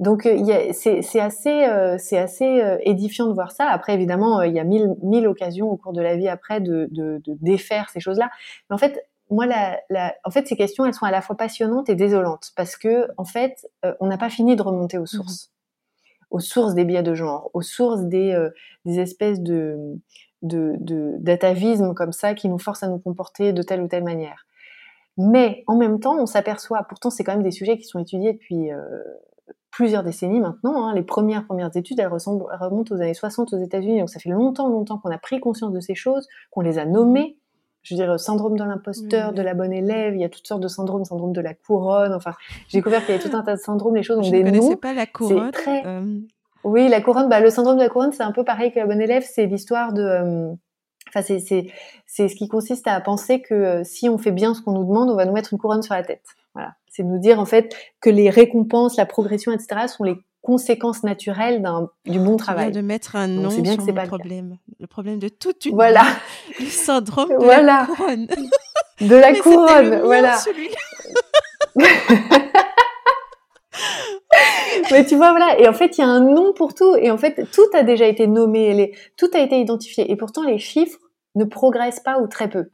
Donc 0.00 0.26
euh, 0.26 0.72
c'est 0.72 1.20
assez 1.20 1.64
euh, 1.66 1.96
c'est 1.96 2.18
assez 2.18 2.60
euh, 2.60 2.78
édifiant 2.82 3.28
de 3.28 3.34
voir 3.34 3.52
ça. 3.52 3.68
Après 3.68 3.94
évidemment 3.94 4.42
il 4.42 4.52
y 4.52 4.58
a 4.58 4.64
mille 4.64 4.96
mille 5.00 5.28
occasions 5.28 5.70
au 5.70 5.76
cours 5.76 5.92
de 5.92 6.02
la 6.02 6.16
vie 6.16 6.26
après 6.26 6.60
de, 6.60 6.88
de, 6.90 7.22
de 7.24 7.36
défaire 7.40 7.88
ces 7.90 8.00
choses-là. 8.00 8.30
Mais 8.68 8.74
en 8.74 8.78
fait 8.78 9.06
moi 9.30 9.46
la, 9.46 9.78
la, 9.90 10.16
en 10.24 10.30
fait 10.32 10.48
ces 10.48 10.56
questions 10.56 10.84
elles 10.84 10.94
sont 10.94 11.06
à 11.06 11.12
la 11.12 11.22
fois 11.22 11.36
passionnantes 11.36 11.88
et 11.88 11.94
désolantes 11.94 12.50
parce 12.56 12.74
que 12.74 13.06
en 13.16 13.24
fait 13.24 13.70
on 14.00 14.08
n'a 14.08 14.18
pas 14.18 14.28
fini 14.28 14.56
de 14.56 14.62
remonter 14.62 14.98
aux 14.98 15.02
mmh 15.02 15.06
sources. 15.06 15.52
aux 16.30 16.40
sources 16.40 16.74
des 16.74 16.84
biais 16.84 17.04
de 17.04 17.14
genre, 17.14 17.48
aux 17.54 17.62
sources 17.62 18.02
des, 18.06 18.48
des 18.86 18.98
espèces 18.98 19.40
de, 19.40 20.00
de, 20.42 20.76
d'atavisme 21.18 21.94
comme 21.94 22.12
ça 22.12 22.34
qui 22.34 22.48
nous 22.48 22.58
force 22.58 22.82
à 22.82 22.88
nous 22.88 22.98
comporter 22.98 23.52
de 23.52 23.62
telle 23.62 23.82
ou 23.82 23.88
telle 23.88 24.04
manière. 24.04 24.46
Mais 25.16 25.64
en 25.66 25.76
même 25.76 26.00
temps, 26.00 26.16
on 26.18 26.26
s'aperçoit, 26.26 26.84
pourtant 26.88 27.10
c'est 27.10 27.24
quand 27.24 27.32
même 27.32 27.42
des 27.42 27.50
sujets 27.50 27.76
qui 27.76 27.84
sont 27.84 27.98
étudiés 27.98 28.32
depuis 28.32 28.72
euh, 28.72 28.80
plusieurs 29.70 30.02
décennies 30.02 30.40
maintenant. 30.40 30.86
Hein. 30.86 30.94
Les 30.94 31.02
premières 31.02 31.44
premières 31.44 31.76
études, 31.76 32.00
elles, 32.00 32.08
remontent 32.08 32.94
aux 32.94 33.00
années 33.00 33.14
60 33.14 33.52
aux 33.52 33.58
États-Unis, 33.58 34.00
donc 34.00 34.10
ça 34.10 34.20
fait 34.20 34.30
longtemps, 34.30 34.68
longtemps 34.68 34.98
qu'on 34.98 35.10
a 35.10 35.18
pris 35.18 35.40
conscience 35.40 35.72
de 35.72 35.80
ces 35.80 35.94
choses, 35.94 36.26
qu'on 36.50 36.60
les 36.60 36.78
a 36.78 36.86
nommées. 36.86 37.36
Je 37.82 37.94
veux 37.94 38.02
dire, 38.02 38.20
syndrome 38.20 38.58
de 38.58 38.64
l'imposteur, 38.64 39.32
de 39.32 39.40
la 39.40 39.54
bonne 39.54 39.72
élève, 39.72 40.14
il 40.14 40.20
y 40.20 40.24
a 40.24 40.28
toutes 40.28 40.46
sortes 40.46 40.62
de 40.62 40.68
syndromes, 40.68 41.04
syndrome 41.06 41.32
de 41.32 41.40
la 41.40 41.54
couronne. 41.54 42.12
Enfin, 42.12 42.34
j'ai 42.68 42.78
découvert 42.78 43.00
qu'il 43.06 43.14
y 43.14 43.18
avait 43.18 43.26
tout 43.26 43.34
un 43.34 43.42
tas 43.42 43.56
de 43.56 43.60
syndromes, 43.60 43.96
les 43.96 44.02
choses 44.02 44.18
ont 44.18 44.30
des 44.30 44.42
noms. 44.42 44.50
Je 44.50 44.54
ne 44.54 44.58
connaissais 44.58 44.76
pas 44.76 44.92
la 44.92 45.06
couronne. 45.06 45.50
Très... 45.50 45.86
Euh, 45.86 46.20
oui, 46.64 46.88
la 46.88 47.00
couronne, 47.00 47.28
bah, 47.28 47.40
le 47.40 47.50
syndrome 47.50 47.76
de 47.76 47.82
la 47.82 47.88
couronne, 47.88 48.12
c'est 48.12 48.22
un 48.22 48.32
peu 48.32 48.44
pareil 48.44 48.72
que 48.72 48.78
la 48.78 48.86
bonne 48.86 49.00
élève, 49.00 49.24
c'est 49.28 49.46
l'histoire 49.46 49.92
de... 49.92 50.02
Euh, 50.02 50.52
enfin, 51.08 51.22
c'est, 51.22 51.40
c'est, 51.40 51.68
c'est 52.06 52.28
ce 52.28 52.34
qui 52.34 52.48
consiste 52.48 52.86
à 52.86 53.00
penser 53.00 53.40
que 53.40 53.54
euh, 53.54 53.84
si 53.84 54.08
on 54.08 54.18
fait 54.18 54.32
bien 54.32 54.54
ce 54.54 54.62
qu'on 54.62 54.72
nous 54.72 54.84
demande, 54.84 55.10
on 55.10 55.16
va 55.16 55.24
nous 55.24 55.32
mettre 55.32 55.52
une 55.52 55.58
couronne 55.58 55.82
sur 55.82 55.94
la 55.94 56.02
tête. 56.02 56.24
Voilà. 56.54 56.74
C'est 56.88 57.02
nous 57.02 57.18
dire 57.18 57.38
en 57.38 57.46
fait 57.46 57.74
que 58.00 58.10
les 58.10 58.30
récompenses, 58.30 58.96
la 58.96 59.06
progression, 59.06 59.52
etc. 59.52 59.86
sont 59.86 60.04
les 60.04 60.16
conséquences 60.42 61.02
naturelles 61.02 61.62
d'un 61.62 61.90
du 62.06 62.18
bon 62.18 62.36
travail. 62.36 62.72
de 62.72 62.80
mettre 62.80 63.14
un 63.16 63.28
nom 63.28 63.48
bien 63.60 63.74
sur 63.74 63.86
que 63.86 63.92
mon 63.92 64.06
problème, 64.06 64.56
le 64.78 64.86
problème 64.86 65.18
de 65.18 65.28
toute 65.28 65.66
une 65.66 65.74
voilà 65.74 66.02
le 66.58 66.64
syndrome 66.66 67.28
de 67.28 67.44
la 67.44 67.86
couronne. 67.86 68.26
De 69.00 69.16
la 69.16 69.34
couronne, 69.34 70.00
voilà. 70.02 70.38
Mais 74.92 75.04
tu 75.04 75.16
vois, 75.16 75.30
voilà. 75.30 75.58
Et 75.58 75.68
en 75.68 75.72
fait, 75.72 75.98
il 75.98 76.00
y 76.00 76.04
a 76.04 76.08
un 76.08 76.20
nom 76.20 76.52
pour 76.52 76.74
tout. 76.74 76.96
Et 76.96 77.10
en 77.10 77.18
fait, 77.18 77.46
tout 77.52 77.66
a 77.74 77.82
déjà 77.82 78.06
été 78.06 78.26
nommé, 78.26 78.94
tout 79.16 79.30
a 79.34 79.38
été 79.38 79.60
identifié. 79.60 80.10
Et 80.10 80.16
pourtant, 80.16 80.42
les 80.42 80.58
chiffres 80.58 80.98
ne 81.34 81.44
progressent 81.44 82.00
pas 82.00 82.18
ou 82.20 82.26
très 82.26 82.48
peu. 82.48 82.70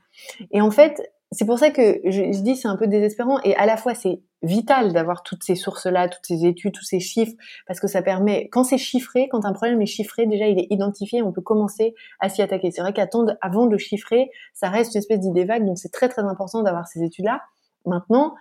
Et 0.50 0.60
en 0.60 0.70
fait, 0.70 1.02
c'est 1.32 1.44
pour 1.44 1.58
ça 1.58 1.70
que 1.70 2.00
je, 2.04 2.40
dis 2.40 2.56
c'est 2.56 2.68
un 2.68 2.76
peu 2.76 2.86
désespérant. 2.86 3.40
Et 3.42 3.54
à 3.56 3.66
la 3.66 3.76
fois, 3.76 3.94
c'est 3.94 4.20
vital 4.42 4.92
d'avoir 4.92 5.22
toutes 5.22 5.42
ces 5.42 5.56
sources-là, 5.56 6.08
toutes 6.08 6.24
ces 6.24 6.46
études, 6.46 6.72
tous 6.72 6.84
ces 6.84 7.00
chiffres, 7.00 7.34
parce 7.66 7.80
que 7.80 7.88
ça 7.88 8.00
permet, 8.00 8.48
quand 8.50 8.64
c'est 8.64 8.78
chiffré, 8.78 9.28
quand 9.30 9.44
un 9.44 9.52
problème 9.52 9.82
est 9.82 9.86
chiffré, 9.86 10.26
déjà 10.26 10.46
il 10.46 10.58
est 10.58 10.68
identifié, 10.70 11.22
on 11.22 11.32
peut 11.32 11.42
commencer 11.42 11.94
à 12.20 12.28
s'y 12.28 12.42
attaquer. 12.42 12.70
C'est 12.70 12.82
vrai 12.82 12.92
qu'attendre 12.92 13.34
avant 13.40 13.66
de 13.66 13.76
chiffrer, 13.76 14.30
ça 14.54 14.68
reste 14.68 14.94
une 14.94 14.98
espèce 14.98 15.20
d'idée 15.20 15.44
vague, 15.44 15.64
donc 15.66 15.78
c'est 15.78 15.92
très 15.92 16.08
très 16.08 16.22
important 16.22 16.62
d'avoir 16.62 16.86
ces 16.86 17.02
études-là. 17.02 17.42
Maintenant, 17.86 18.34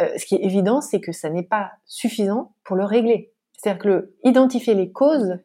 euh, 0.00 0.16
ce 0.16 0.24
qui 0.26 0.34
est 0.34 0.44
évident, 0.44 0.80
c'est 0.80 1.00
que 1.00 1.12
ça 1.12 1.30
n'est 1.30 1.42
pas 1.42 1.72
suffisant 1.84 2.54
pour 2.64 2.76
le 2.76 2.84
régler. 2.84 3.32
C'est-à-dire 3.52 3.82
que 3.82 4.14
identifier 4.24 4.74
les 4.74 4.90
causes 4.90 5.38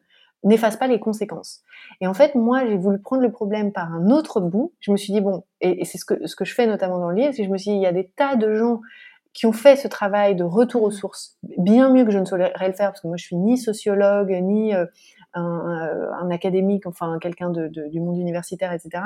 n'efface 0.44 0.76
pas 0.76 0.86
les 0.86 1.00
conséquences. 1.00 1.62
Et 2.00 2.06
en 2.06 2.14
fait, 2.14 2.34
moi, 2.34 2.64
j'ai 2.66 2.76
voulu 2.76 3.00
prendre 3.00 3.22
le 3.22 3.32
problème 3.32 3.72
par 3.72 3.92
un 3.92 4.08
autre 4.10 4.40
bout. 4.40 4.72
Je 4.80 4.92
me 4.92 4.96
suis 4.96 5.12
dit, 5.12 5.20
bon, 5.20 5.44
et, 5.60 5.84
c'est 5.84 5.98
ce 5.98 6.04
que, 6.04 6.26
ce 6.26 6.36
que 6.36 6.44
je 6.44 6.54
fais 6.54 6.66
notamment 6.66 6.98
dans 6.98 7.10
le 7.10 7.16
livre, 7.16 7.32
c'est 7.32 7.42
que 7.42 7.48
je 7.48 7.52
me 7.52 7.58
suis 7.58 7.72
dit, 7.72 7.76
il 7.76 7.82
y 7.82 7.86
a 7.86 7.92
des 7.92 8.08
tas 8.08 8.36
de 8.36 8.54
gens 8.54 8.80
qui 9.34 9.46
ont 9.46 9.52
fait 9.52 9.76
ce 9.76 9.88
travail 9.88 10.34
de 10.34 10.44
retour 10.44 10.82
aux 10.82 10.90
sources 10.90 11.38
bien 11.58 11.92
mieux 11.92 12.04
que 12.04 12.10
je 12.10 12.18
ne 12.18 12.24
saurais 12.24 12.52
le 12.66 12.72
faire, 12.72 12.90
parce 12.90 13.00
que 13.00 13.08
moi, 13.08 13.16
je 13.16 13.24
suis 13.24 13.36
ni 13.36 13.58
sociologue, 13.58 14.30
ni 14.30 14.74
euh, 14.74 14.86
un, 15.34 16.10
un, 16.20 16.30
académique, 16.30 16.86
enfin, 16.86 17.18
quelqu'un 17.20 17.50
de, 17.50 17.68
de, 17.68 17.86
du 17.88 18.00
monde 18.00 18.18
universitaire, 18.18 18.72
etc. 18.72 19.02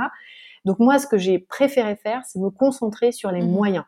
Donc 0.64 0.78
moi, 0.78 0.98
ce 0.98 1.06
que 1.06 1.18
j'ai 1.18 1.38
préféré 1.38 1.96
faire, 1.96 2.22
c'est 2.24 2.38
me 2.38 2.50
concentrer 2.50 3.12
sur 3.12 3.30
les 3.30 3.42
mmh 3.42 3.50
moyens 3.50 3.84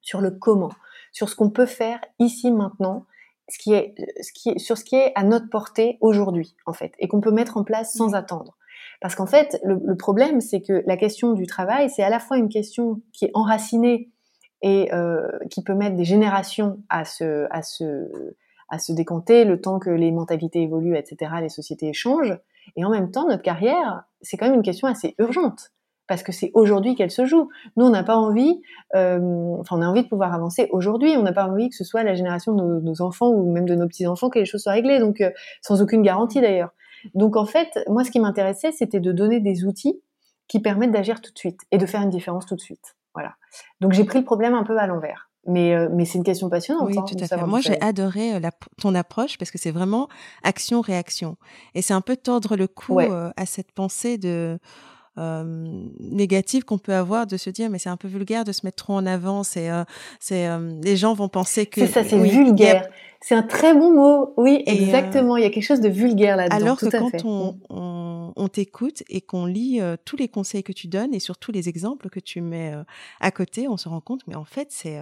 sur 0.00 0.20
le 0.20 0.30
comment, 0.30 0.72
sur 1.12 1.28
ce 1.28 1.36
qu'on 1.36 1.50
peut 1.50 1.66
faire 1.66 2.00
ici 2.18 2.50
maintenant, 2.50 3.06
ce 3.48 3.58
qui 3.58 3.72
est, 3.72 3.94
ce 4.22 4.32
qui 4.32 4.50
est, 4.50 4.58
sur 4.58 4.78
ce 4.78 4.84
qui 4.84 4.96
est 4.96 5.12
à 5.14 5.24
notre 5.24 5.48
portée 5.48 5.98
aujourd'hui, 6.00 6.56
en 6.66 6.72
fait, 6.72 6.92
et 6.98 7.08
qu'on 7.08 7.20
peut 7.20 7.32
mettre 7.32 7.56
en 7.56 7.64
place 7.64 7.92
sans 7.94 8.14
attendre. 8.14 8.56
Parce 9.00 9.14
qu'en 9.14 9.26
fait, 9.26 9.58
le, 9.64 9.96
problème, 9.96 10.40
c'est 10.40 10.60
que 10.60 10.82
la 10.86 10.96
question 10.96 11.32
du 11.32 11.46
travail, 11.46 11.90
c'est 11.90 12.02
à 12.02 12.10
la 12.10 12.20
fois 12.20 12.36
une 12.36 12.48
question 12.48 13.00
qui 13.12 13.24
est 13.24 13.30
enracinée 13.34 14.10
et 14.62 14.92
euh, 14.92 15.26
qui 15.50 15.62
peut 15.62 15.74
mettre 15.74 15.96
des 15.96 16.04
générations 16.04 16.82
à 16.90 17.04
se, 17.04 17.46
à 17.50 17.62
se, 17.62 18.34
à 18.68 18.78
se 18.78 18.92
décompter, 18.92 19.44
le 19.44 19.60
temps 19.60 19.78
que 19.78 19.90
les 19.90 20.12
mentalités 20.12 20.62
évoluent, 20.62 20.96
etc., 20.96 21.32
les 21.40 21.48
sociétés 21.48 21.92
changent. 21.92 22.38
Et 22.76 22.84
en 22.84 22.90
même 22.90 23.10
temps, 23.10 23.26
notre 23.26 23.42
carrière, 23.42 24.04
c'est 24.20 24.36
quand 24.36 24.46
même 24.46 24.54
une 24.54 24.62
question 24.62 24.86
assez 24.86 25.14
urgente 25.18 25.72
parce 26.10 26.24
que 26.24 26.32
c'est 26.32 26.50
aujourd'hui 26.54 26.96
qu'elle 26.96 27.12
se 27.12 27.24
joue. 27.24 27.50
Nous, 27.76 27.86
on 27.86 27.90
n'a 27.90 28.02
pas 28.02 28.16
envie, 28.16 28.60
euh, 28.96 29.54
enfin, 29.60 29.78
on 29.78 29.80
a 29.82 29.86
envie 29.86 30.02
de 30.02 30.08
pouvoir 30.08 30.34
avancer 30.34 30.66
aujourd'hui. 30.72 31.14
On 31.16 31.22
n'a 31.22 31.32
pas 31.32 31.46
envie 31.46 31.68
que 31.68 31.76
ce 31.76 31.84
soit 31.84 32.02
la 32.02 32.16
génération 32.16 32.52
de 32.52 32.80
nos, 32.80 33.00
enfants 33.00 33.28
ou 33.28 33.52
même 33.52 33.64
de 33.64 33.76
nos 33.76 33.86
petits 33.86 34.08
enfants 34.08 34.28
que 34.28 34.40
les 34.40 34.44
choses 34.44 34.62
soient 34.64 34.72
réglées. 34.72 34.98
Donc, 34.98 35.20
euh, 35.20 35.30
sans 35.62 35.80
aucune 35.80 36.02
garantie 36.02 36.40
d'ailleurs. 36.40 36.70
Donc, 37.14 37.36
en 37.36 37.44
fait, 37.44 37.68
moi, 37.86 38.02
ce 38.02 38.10
qui 38.10 38.18
m'intéressait, 38.18 38.72
c'était 38.72 38.98
de 38.98 39.12
donner 39.12 39.38
des 39.38 39.64
outils 39.64 40.02
qui 40.48 40.58
permettent 40.58 40.90
d'agir 40.90 41.20
tout 41.20 41.32
de 41.32 41.38
suite 41.38 41.60
et 41.70 41.78
de 41.78 41.86
faire 41.86 42.02
une 42.02 42.10
différence 42.10 42.44
tout 42.44 42.56
de 42.56 42.60
suite. 42.60 42.96
Voilà. 43.14 43.34
Donc, 43.80 43.92
j'ai 43.92 44.02
pris 44.02 44.18
le 44.18 44.24
problème 44.24 44.54
un 44.54 44.64
peu 44.64 44.76
à 44.78 44.88
l'envers. 44.88 45.30
Mais, 45.46 45.76
euh, 45.76 45.88
mais 45.92 46.06
c'est 46.06 46.18
une 46.18 46.24
question 46.24 46.50
passionnante. 46.50 46.88
Oui, 46.88 46.98
hein, 46.98 47.04
tout 47.06 47.16
à 47.20 47.28
fait. 47.28 47.46
Moi, 47.46 47.60
j'ai 47.60 47.80
adoré 47.80 48.32
ton 48.82 48.96
approche 48.96 49.38
parce 49.38 49.52
que 49.52 49.58
c'est 49.58 49.70
vraiment 49.70 50.08
action-réaction. 50.42 51.36
Et 51.76 51.82
c'est 51.82 51.94
un 51.94 52.00
peu 52.00 52.16
tordre 52.16 52.56
le 52.56 52.66
cou 52.66 52.98
à 52.98 53.46
cette 53.46 53.70
pensée 53.70 54.18
de 54.18 54.58
euh, 55.18 55.88
négative 55.98 56.64
qu'on 56.64 56.78
peut 56.78 56.94
avoir 56.94 57.26
de 57.26 57.36
se 57.36 57.50
dire 57.50 57.68
mais 57.68 57.78
c'est 57.78 57.88
un 57.88 57.96
peu 57.96 58.06
vulgaire 58.06 58.44
de 58.44 58.52
se 58.52 58.64
mettre 58.64 58.76
trop 58.84 58.94
en 58.94 59.06
avant 59.06 59.42
c'est 59.42 59.68
euh, 59.68 59.82
c'est 60.20 60.46
euh, 60.46 60.72
les 60.82 60.96
gens 60.96 61.14
vont 61.14 61.28
penser 61.28 61.66
que 61.66 61.80
c'est 61.80 61.92
ça 61.92 62.04
c'est 62.04 62.16
vulgaire. 62.16 62.88
C'est 63.22 63.34
un 63.34 63.42
très 63.42 63.74
bon 63.74 63.92
mot. 63.92 64.32
Oui 64.38 64.62
exactement. 64.64 65.36
Il 65.36 65.42
y 65.42 65.46
a 65.46 65.50
quelque 65.50 65.66
chose 65.66 65.82
de 65.82 65.90
vulgaire 65.90 66.36
là-dedans 66.36 66.56
alors 66.56 66.78
que 66.78 66.86
quand 66.86 67.12
mm. 67.12 67.26
on, 67.26 67.58
on, 67.68 68.32
on 68.34 68.48
t'écoute 68.48 69.02
et 69.10 69.20
qu'on 69.20 69.44
lit 69.44 69.80
tous 70.04 70.16
les 70.16 70.28
conseils 70.28 70.62
que 70.62 70.72
tu 70.72 70.86
donnes 70.86 71.12
et 71.12 71.20
surtout 71.20 71.52
les 71.52 71.68
exemples 71.68 72.08
que 72.08 72.20
tu 72.20 72.40
mets 72.40 72.72
à 73.20 73.30
côté 73.30 73.68
on 73.68 73.76
se 73.76 73.88
rend 73.88 74.00
compte 74.00 74.22
mais 74.26 74.36
en 74.36 74.46
fait 74.46 74.68
c'est 74.70 74.98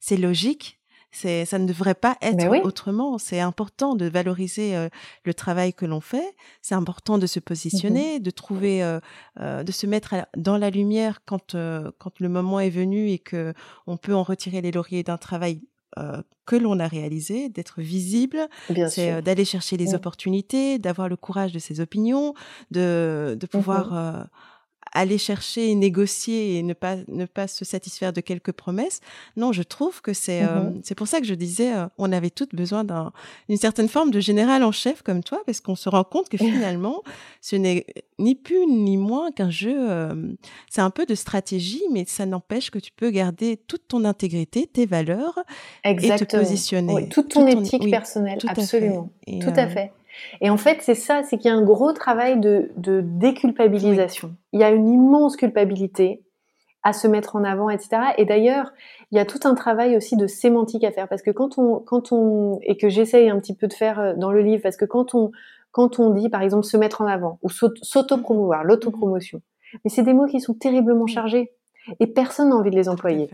c'est 0.00 0.16
logique 0.16 0.78
c'est, 1.10 1.44
ça 1.44 1.58
ne 1.58 1.66
devrait 1.66 1.94
pas 1.94 2.16
être 2.20 2.46
autrement. 2.64 3.18
C'est 3.18 3.40
important 3.40 3.94
de 3.94 4.06
valoriser 4.06 4.76
euh, 4.76 4.88
le 5.24 5.34
travail 5.34 5.72
que 5.72 5.86
l'on 5.86 6.00
fait. 6.00 6.34
C'est 6.62 6.74
important 6.74 7.18
de 7.18 7.26
se 7.26 7.38
mmh 7.38 7.42
positionner, 7.46 8.20
de 8.20 8.30
trouver, 8.30 8.82
euh, 8.82 8.98
euh, 9.40 9.62
de 9.62 9.72
se 9.72 9.86
mettre 9.86 10.14
dans 10.36 10.58
la 10.58 10.68
lumière 10.70 11.20
quand 11.24 11.56
quand 11.98 12.20
le 12.20 12.28
moment 12.28 12.60
est 12.60 12.70
venu 12.70 13.10
et 13.10 13.18
que 13.18 13.54
on 13.86 13.96
peut 13.96 14.14
en 14.14 14.22
retirer 14.22 14.60
les 14.60 14.72
lauriers 14.72 15.02
d'un 15.02 15.16
travail 15.16 15.60
que 16.44 16.56
l'on 16.56 16.78
a 16.78 16.86
réalisé, 16.86 17.48
d'être 17.48 17.80
visible, 17.80 18.48
c'est 18.88 19.22
d'aller 19.22 19.46
chercher 19.46 19.78
les 19.78 19.92
mmh. 19.92 19.94
opportunités, 19.94 20.78
d'avoir 20.78 21.08
le 21.08 21.16
courage 21.16 21.52
de 21.52 21.58
ses 21.58 21.80
opinions, 21.80 22.34
de, 22.70 23.34
de 23.40 23.46
mmh 23.46 23.48
pouvoir 23.48 24.28
aller 24.96 25.18
chercher, 25.18 25.74
négocier 25.74 26.56
et 26.56 26.62
ne 26.62 26.72
pas 26.72 26.96
ne 27.08 27.26
pas 27.26 27.46
se 27.46 27.64
satisfaire 27.64 28.12
de 28.12 28.20
quelques 28.20 28.52
promesses. 28.52 29.00
Non, 29.36 29.52
je 29.52 29.62
trouve 29.62 30.00
que 30.00 30.12
c'est 30.12 30.42
euh, 30.42 30.70
c'est 30.82 30.94
pour 30.94 31.06
ça 31.06 31.20
que 31.20 31.26
je 31.26 31.34
disais 31.34 31.74
euh, 31.74 31.86
on 31.98 32.12
avait 32.12 32.30
toutes 32.30 32.54
besoin 32.54 32.82
d'un 32.84 33.12
d'une 33.48 33.58
certaine 33.58 33.88
forme 33.88 34.10
de 34.10 34.20
général 34.20 34.64
en 34.64 34.72
chef 34.72 35.02
comme 35.02 35.22
toi 35.22 35.42
parce 35.44 35.60
qu'on 35.60 35.76
se 35.76 35.88
rend 35.88 36.04
compte 36.04 36.28
que 36.28 36.36
finalement 36.38 37.02
ce 37.40 37.56
n'est 37.56 37.84
ni 38.18 38.34
plus 38.34 38.66
ni 38.66 38.96
moins 38.96 39.30
qu'un 39.32 39.50
jeu 39.50 39.76
euh, 39.78 40.14
c'est 40.70 40.80
un 40.80 40.90
peu 40.90 41.04
de 41.04 41.14
stratégie 41.14 41.82
mais 41.92 42.04
ça 42.06 42.24
n'empêche 42.24 42.70
que 42.70 42.78
tu 42.78 42.90
peux 42.92 43.10
garder 43.10 43.58
toute 43.68 43.88
ton 43.88 44.04
intégrité, 44.04 44.66
tes 44.66 44.86
valeurs 44.86 45.38
et 45.84 45.94
te 45.94 46.24
positionner. 46.36 46.94
Oui, 46.94 47.08
toute 47.08 47.28
ton 47.28 47.44
Tout 47.46 47.58
éthique 47.58 47.82
oui, 47.84 47.90
personnelle, 47.90 48.38
tout 48.38 48.48
à 48.48 48.54
fait. 48.54 48.60
absolument. 48.62 49.10
Tout 49.26 49.52
à 49.56 49.68
fait. 49.68 49.92
Et 50.40 50.50
en 50.50 50.56
fait, 50.56 50.78
c'est 50.80 50.94
ça, 50.94 51.22
c'est 51.22 51.36
qu'il 51.38 51.50
y 51.50 51.54
a 51.54 51.56
un 51.56 51.62
gros 51.62 51.92
travail 51.92 52.38
de, 52.38 52.70
de 52.76 53.00
déculpabilisation. 53.02 54.34
Il 54.52 54.60
y 54.60 54.64
a 54.64 54.70
une 54.70 54.88
immense 54.88 55.36
culpabilité 55.36 56.22
à 56.82 56.92
se 56.92 57.08
mettre 57.08 57.34
en 57.36 57.44
avant, 57.44 57.68
etc. 57.68 57.88
Et 58.16 58.24
d'ailleurs, 58.24 58.72
il 59.10 59.16
y 59.16 59.20
a 59.20 59.24
tout 59.24 59.40
un 59.44 59.54
travail 59.54 59.96
aussi 59.96 60.16
de 60.16 60.26
sémantique 60.26 60.84
à 60.84 60.92
faire 60.92 61.08
parce 61.08 61.22
que 61.22 61.30
quand 61.32 61.58
on, 61.58 61.80
quand 61.80 62.12
on, 62.12 62.60
et 62.62 62.76
que 62.76 62.88
j'essaye 62.88 63.28
un 63.28 63.38
petit 63.40 63.54
peu 63.54 63.66
de 63.66 63.72
faire 63.72 63.98
euh, 63.98 64.14
dans 64.14 64.30
le 64.30 64.40
livre, 64.40 64.62
parce 64.62 64.76
que 64.76 64.84
quand 64.84 65.14
on, 65.14 65.32
quand 65.72 65.98
on 65.98 66.10
dit, 66.10 66.28
par 66.28 66.42
exemple, 66.42 66.64
se 66.64 66.76
mettre 66.76 67.02
en 67.02 67.06
avant 67.06 67.38
ou 67.42 67.50
s'aut- 67.50 67.74
s'auto-promouvoir, 67.82 68.62
l'autopromotion, 68.62 69.42
mais 69.84 69.90
c'est 69.90 70.02
des 70.04 70.14
mots 70.14 70.26
qui 70.26 70.40
sont 70.40 70.54
terriblement 70.54 71.04
Oui. 71.04 71.12
chargés 71.12 71.50
et 71.98 72.06
personne 72.06 72.50
n'a 72.50 72.56
envie 72.56 72.70
de 72.70 72.76
les 72.76 72.88
employer 72.88 73.28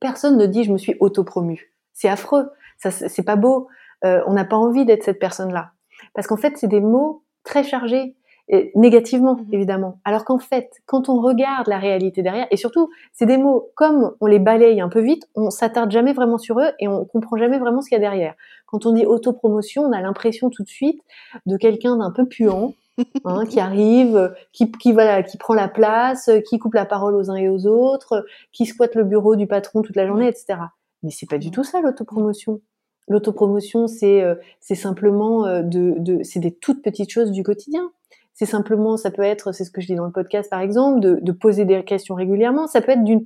personne 0.00 0.36
ne 0.36 0.46
dit 0.46 0.64
je 0.64 0.72
me 0.72 0.78
suis 0.78 0.96
auto-promu. 1.00 1.74
C'est 1.92 2.08
affreux, 2.08 2.50
ça 2.76 2.90
c'est 2.90 3.08
c'est 3.08 3.22
pas 3.24 3.36
beau. 3.36 3.68
Euh, 4.04 4.22
on 4.26 4.32
n'a 4.34 4.44
pas 4.44 4.56
envie 4.56 4.84
d'être 4.84 5.02
cette 5.02 5.18
personne-là, 5.18 5.72
parce 6.14 6.26
qu'en 6.26 6.36
fait 6.36 6.56
c'est 6.56 6.68
des 6.68 6.80
mots 6.80 7.22
très 7.44 7.64
chargés 7.64 8.14
et 8.50 8.72
négativement 8.74 9.34
Mhm. 9.36 9.46
évidemment. 9.52 10.00
Alors 10.06 10.24
qu'en 10.24 10.38
fait, 10.38 10.70
quand 10.86 11.10
on 11.10 11.20
regarde 11.20 11.66
la 11.68 11.78
réalité 11.78 12.22
derrière, 12.22 12.46
et 12.50 12.56
surtout 12.56 12.88
c'est 13.12 13.26
des 13.26 13.36
mots 13.36 13.70
comme 13.74 14.14
on 14.20 14.26
les 14.26 14.38
balaye 14.38 14.80
un 14.80 14.88
peu 14.88 15.00
vite, 15.00 15.28
on 15.34 15.50
s'attarde 15.50 15.90
jamais 15.90 16.14
vraiment 16.14 16.38
sur 16.38 16.58
eux 16.58 16.70
et 16.78 16.88
on 16.88 17.04
comprend 17.04 17.36
jamais 17.36 17.58
vraiment 17.58 17.82
ce 17.82 17.88
qu'il 17.90 17.96
y 17.96 17.98
a 17.98 18.00
derrière. 18.00 18.34
Quand 18.66 18.86
on 18.86 18.92
dit 18.92 19.04
autopromotion, 19.04 19.82
on 19.82 19.92
a 19.92 20.00
l'impression 20.00 20.48
tout 20.48 20.62
de 20.62 20.68
suite 20.68 21.00
de 21.46 21.56
quelqu'un 21.58 21.96
d'un 21.96 22.10
peu 22.10 22.26
puant. 22.26 22.74
hein, 23.24 23.44
qui 23.46 23.60
arrive, 23.60 24.34
qui, 24.52 24.72
qui 24.72 24.92
voilà, 24.92 25.22
qui 25.22 25.36
prend 25.36 25.54
la 25.54 25.68
place, 25.68 26.28
qui 26.48 26.58
coupe 26.58 26.74
la 26.74 26.84
parole 26.84 27.14
aux 27.14 27.30
uns 27.30 27.36
et 27.36 27.48
aux 27.48 27.64
autres, 27.66 28.26
qui 28.50 28.66
squatte 28.66 28.96
le 28.96 29.04
bureau 29.04 29.36
du 29.36 29.46
patron 29.46 29.82
toute 29.82 29.94
la 29.94 30.04
journée, 30.04 30.26
etc. 30.26 30.58
Mais 31.04 31.10
c'est 31.10 31.30
pas 31.30 31.38
du 31.38 31.52
tout 31.52 31.62
ça 31.62 31.80
l'autopromotion. 31.80 32.60
L'autopromotion, 33.08 33.86
c'est 33.86 34.22
euh, 34.22 34.34
c'est 34.60 34.74
simplement 34.74 35.46
euh, 35.46 35.62
de, 35.62 35.94
de 35.98 36.22
c'est 36.22 36.40
des 36.40 36.52
toutes 36.52 36.82
petites 36.82 37.10
choses 37.10 37.30
du 37.30 37.42
quotidien. 37.42 37.90
C'est 38.34 38.46
simplement, 38.46 38.96
ça 38.96 39.10
peut 39.10 39.22
être, 39.22 39.50
c'est 39.52 39.64
ce 39.64 39.70
que 39.72 39.80
je 39.80 39.88
dis 39.88 39.96
dans 39.96 40.04
le 40.04 40.12
podcast 40.12 40.48
par 40.48 40.60
exemple, 40.60 41.00
de, 41.00 41.18
de 41.20 41.32
poser 41.32 41.64
des 41.64 41.82
questions 41.82 42.14
régulièrement. 42.14 42.68
Ça 42.68 42.80
peut 42.80 42.92
être 42.92 43.02
d'une, 43.02 43.20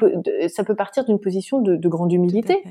ça 0.48 0.64
peut 0.64 0.74
partir 0.74 1.04
d'une 1.04 1.18
position 1.18 1.60
de, 1.60 1.76
de 1.76 1.88
grande 1.88 2.10
humilité. 2.12 2.62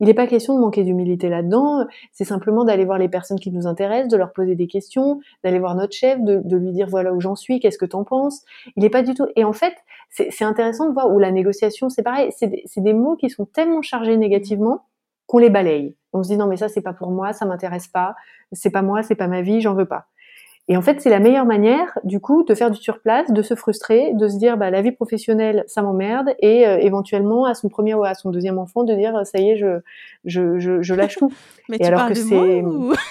Il 0.00 0.06
n'est 0.06 0.14
pas 0.14 0.26
question 0.26 0.54
de 0.54 0.60
manquer 0.60 0.82
d'humilité 0.82 1.28
là-dedans. 1.28 1.86
C'est 2.12 2.24
simplement 2.24 2.64
d'aller 2.64 2.84
voir 2.84 2.98
les 2.98 3.08
personnes 3.08 3.38
qui 3.38 3.50
nous 3.50 3.66
intéressent, 3.66 4.10
de 4.10 4.16
leur 4.16 4.32
poser 4.32 4.56
des 4.56 4.66
questions, 4.66 5.20
d'aller 5.44 5.58
voir 5.58 5.74
notre 5.74 5.94
chef, 5.94 6.20
de, 6.22 6.40
de 6.44 6.56
lui 6.56 6.72
dire 6.72 6.86
voilà 6.86 7.14
où 7.14 7.20
j'en 7.20 7.36
suis, 7.36 7.60
qu'est-ce 7.60 7.78
que 7.78 7.86
t'en 7.86 8.04
penses. 8.04 8.42
Il 8.76 8.82
n'est 8.82 8.90
pas 8.90 9.02
du 9.02 9.14
tout. 9.14 9.26
Et 9.36 9.44
en 9.44 9.52
fait, 9.52 9.74
c'est 10.10 10.44
intéressant 10.44 10.86
de 10.86 10.92
voir 10.92 11.10
où 11.10 11.18
la 11.18 11.30
négociation, 11.30 11.88
c'est 11.88 12.02
pareil. 12.02 12.30
C'est 12.36 12.48
des, 12.48 12.62
c'est 12.66 12.82
des 12.82 12.94
mots 12.94 13.16
qui 13.16 13.30
sont 13.30 13.46
tellement 13.46 13.82
chargés 13.82 14.16
négativement 14.16 14.84
qu'on 15.30 15.38
les 15.38 15.48
balaye. 15.48 15.94
On 16.12 16.24
se 16.24 16.28
dit 16.30 16.36
non 16.36 16.48
mais 16.48 16.56
ça 16.56 16.68
c'est 16.68 16.82
pas 16.82 16.92
pour 16.92 17.12
moi, 17.12 17.32
ça 17.32 17.46
m'intéresse 17.46 17.86
pas, 17.86 18.16
c'est 18.50 18.70
pas 18.70 18.82
moi, 18.82 19.04
c'est 19.04 19.14
pas 19.14 19.28
ma 19.28 19.42
vie, 19.42 19.60
j'en 19.60 19.74
veux 19.74 19.84
pas. 19.84 20.08
Et 20.72 20.76
en 20.76 20.82
fait, 20.82 21.00
c'est 21.00 21.10
la 21.10 21.18
meilleure 21.18 21.46
manière, 21.46 21.98
du 22.04 22.20
coup, 22.20 22.44
de 22.44 22.54
faire 22.54 22.70
du 22.70 22.80
surplace, 22.80 23.28
de 23.32 23.42
se 23.42 23.54
frustrer, 23.56 24.12
de 24.14 24.28
se 24.28 24.38
dire, 24.38 24.56
bah, 24.56 24.70
la 24.70 24.82
vie 24.82 24.92
professionnelle, 24.92 25.64
ça 25.66 25.82
m'emmerde, 25.82 26.28
et 26.38 26.64
euh, 26.64 26.78
éventuellement, 26.78 27.44
à 27.44 27.54
son 27.54 27.68
premier 27.68 27.92
ou 27.94 28.04
à 28.04 28.14
son 28.14 28.30
deuxième 28.30 28.56
enfant, 28.56 28.84
de 28.84 28.94
dire, 28.94 29.20
ça 29.26 29.40
y 29.40 29.50
est, 29.50 29.56
je, 29.56 29.80
je, 30.24 30.60
je, 30.60 30.80
je 30.80 30.94
lâche 30.94 31.16
tout. 31.16 31.32
Mais 31.68 31.74
Et 31.74 31.80
tu 31.80 31.86
alors 31.86 32.00
parles 32.02 32.12
que 32.12 32.18
c'est- 32.20 32.62
ou... 32.62 32.92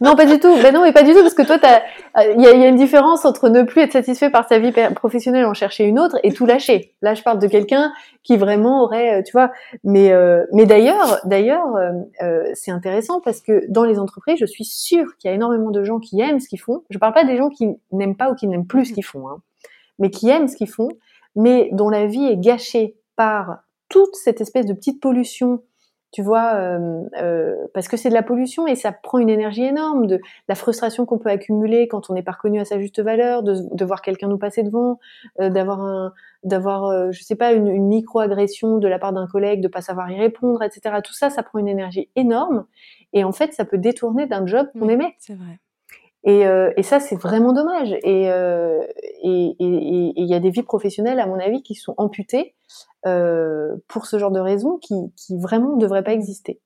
Non, 0.00 0.14
pas 0.14 0.24
du 0.24 0.38
tout. 0.38 0.54
Ben 0.62 0.72
non, 0.72 0.82
mais 0.82 0.92
pas 0.92 1.02
du 1.02 1.12
tout, 1.12 1.20
parce 1.20 1.34
que 1.34 1.42
toi, 1.42 1.58
t'as- 1.58 1.80
euh, 2.18 2.32
il 2.36 2.40
y, 2.42 2.46
a, 2.46 2.52
il 2.52 2.60
y 2.60 2.64
a 2.64 2.68
une 2.68 2.76
différence 2.76 3.24
entre 3.24 3.48
ne 3.48 3.62
plus 3.64 3.82
être 3.82 3.92
satisfait 3.92 4.30
par 4.30 4.46
sa 4.48 4.58
vie 4.58 4.72
professionnelle, 4.94 5.44
en 5.46 5.52
chercher 5.54 5.84
une 5.84 5.98
autre, 5.98 6.16
et 6.22 6.32
tout 6.32 6.46
lâcher. 6.46 6.94
Là, 7.02 7.14
je 7.14 7.22
parle 7.22 7.38
de 7.40 7.46
quelqu'un 7.48 7.92
qui 8.22 8.36
vraiment 8.36 8.82
aurait, 8.84 9.18
euh, 9.18 9.22
tu 9.24 9.32
vois. 9.32 9.50
Mais, 9.82 10.12
euh, 10.12 10.44
mais 10.52 10.64
d'ailleurs, 10.64 11.18
d'ailleurs, 11.24 11.66
euh, 12.22 12.44
c'est 12.54 12.70
intéressant 12.70 13.20
parce 13.20 13.40
que 13.40 13.64
dans 13.68 13.84
les 13.84 13.98
entreprises, 13.98 14.38
je 14.38 14.46
suis 14.46 14.64
sûre 14.64 15.16
qu'il 15.18 15.28
y 15.28 15.32
a 15.32 15.34
énormément 15.34 15.70
de 15.70 15.82
gens 15.82 15.98
qui 15.98 16.20
aiment 16.20 16.38
ce 16.40 16.48
qu'ils 16.48 16.59
font. 16.60 16.84
Je 16.90 16.98
parle 16.98 17.14
pas 17.14 17.24
des 17.24 17.36
gens 17.36 17.48
qui 17.48 17.68
n'aiment 17.92 18.16
pas 18.16 18.30
ou 18.30 18.34
qui 18.34 18.46
n'aiment 18.46 18.66
plus 18.66 18.86
ce 18.86 18.92
qu'ils 18.92 19.04
font, 19.04 19.28
hein, 19.28 19.42
mais 19.98 20.10
qui 20.10 20.28
aiment 20.28 20.48
ce 20.48 20.56
qu'ils 20.56 20.70
font, 20.70 20.88
mais 21.36 21.68
dont 21.72 21.88
la 21.88 22.06
vie 22.06 22.24
est 22.24 22.36
gâchée 22.36 22.96
par 23.16 23.60
toute 23.88 24.14
cette 24.14 24.40
espèce 24.40 24.66
de 24.66 24.74
petite 24.74 25.00
pollution 25.00 25.62
tu 26.12 26.22
vois, 26.22 26.54
euh, 26.54 27.02
euh, 27.22 27.54
parce 27.72 27.86
que 27.86 27.96
c'est 27.96 28.08
de 28.08 28.14
la 28.14 28.22
pollution 28.22 28.66
et 28.66 28.74
ça 28.74 28.90
prend 28.90 29.18
une 29.18 29.28
énergie 29.28 29.62
énorme, 29.62 30.08
de 30.08 30.20
la 30.48 30.56
frustration 30.56 31.06
qu'on 31.06 31.18
peut 31.18 31.28
accumuler 31.28 31.86
quand 31.86 32.10
on 32.10 32.14
n'est 32.14 32.22
pas 32.22 32.32
reconnu 32.32 32.58
à 32.58 32.64
sa 32.64 32.80
juste 32.80 33.00
valeur, 33.00 33.44
de, 33.44 33.54
de 33.72 33.84
voir 33.84 34.02
quelqu'un 34.02 34.26
nous 34.26 34.38
passer 34.38 34.64
devant, 34.64 34.98
euh, 35.40 35.50
d'avoir 35.50 35.80
un, 35.80 36.12
d'avoir, 36.42 37.12
je 37.12 37.22
sais 37.22 37.36
pas, 37.36 37.52
une, 37.52 37.68
une 37.68 37.86
micro-agression 37.86 38.78
de 38.78 38.88
la 38.88 38.98
part 38.98 39.12
d'un 39.12 39.28
collègue, 39.28 39.60
de 39.60 39.68
pas 39.68 39.82
savoir 39.82 40.10
y 40.10 40.18
répondre, 40.18 40.62
etc. 40.64 40.96
Tout 41.04 41.12
ça, 41.12 41.30
ça 41.30 41.42
prend 41.44 41.60
une 41.60 41.68
énergie 41.68 42.08
énorme 42.16 42.64
et 43.12 43.22
en 43.22 43.32
fait, 43.32 43.52
ça 43.52 43.64
peut 43.64 43.78
détourner 43.78 44.26
d'un 44.26 44.46
job 44.46 44.68
qu'on 44.72 44.86
Oui, 44.86 44.94
aimait. 44.94 45.14
C'est 45.18 45.34
vrai. 45.34 45.60
Et, 46.24 46.46
euh, 46.46 46.70
et 46.76 46.82
ça, 46.82 47.00
c'est 47.00 47.16
vraiment 47.16 47.52
dommage. 47.52 47.92
Et 48.02 48.30
euh, 48.30 48.82
et 49.22 49.56
et- 49.58 50.08
et- 50.08 50.12
il 50.16 50.26
y 50.26 50.34
a 50.34 50.40
des 50.40 50.50
vies 50.50 50.62
professionnelles, 50.62 51.18
à 51.20 51.26
mon 51.26 51.38
avis, 51.38 51.62
qui 51.62 51.74
sont 51.74 51.94
amputées 51.96 52.54
euh, 53.06 53.76
pour 53.88 54.06
ce 54.06 54.18
genre 54.18 54.30
de 54.30 54.40
raisons 54.40 54.76
qui, 54.78 54.94
qui 55.16 55.38
vraiment 55.38 55.74
ne 55.76 55.80
devraient 55.80 56.04
pas 56.04 56.12
exister. 56.12 56.60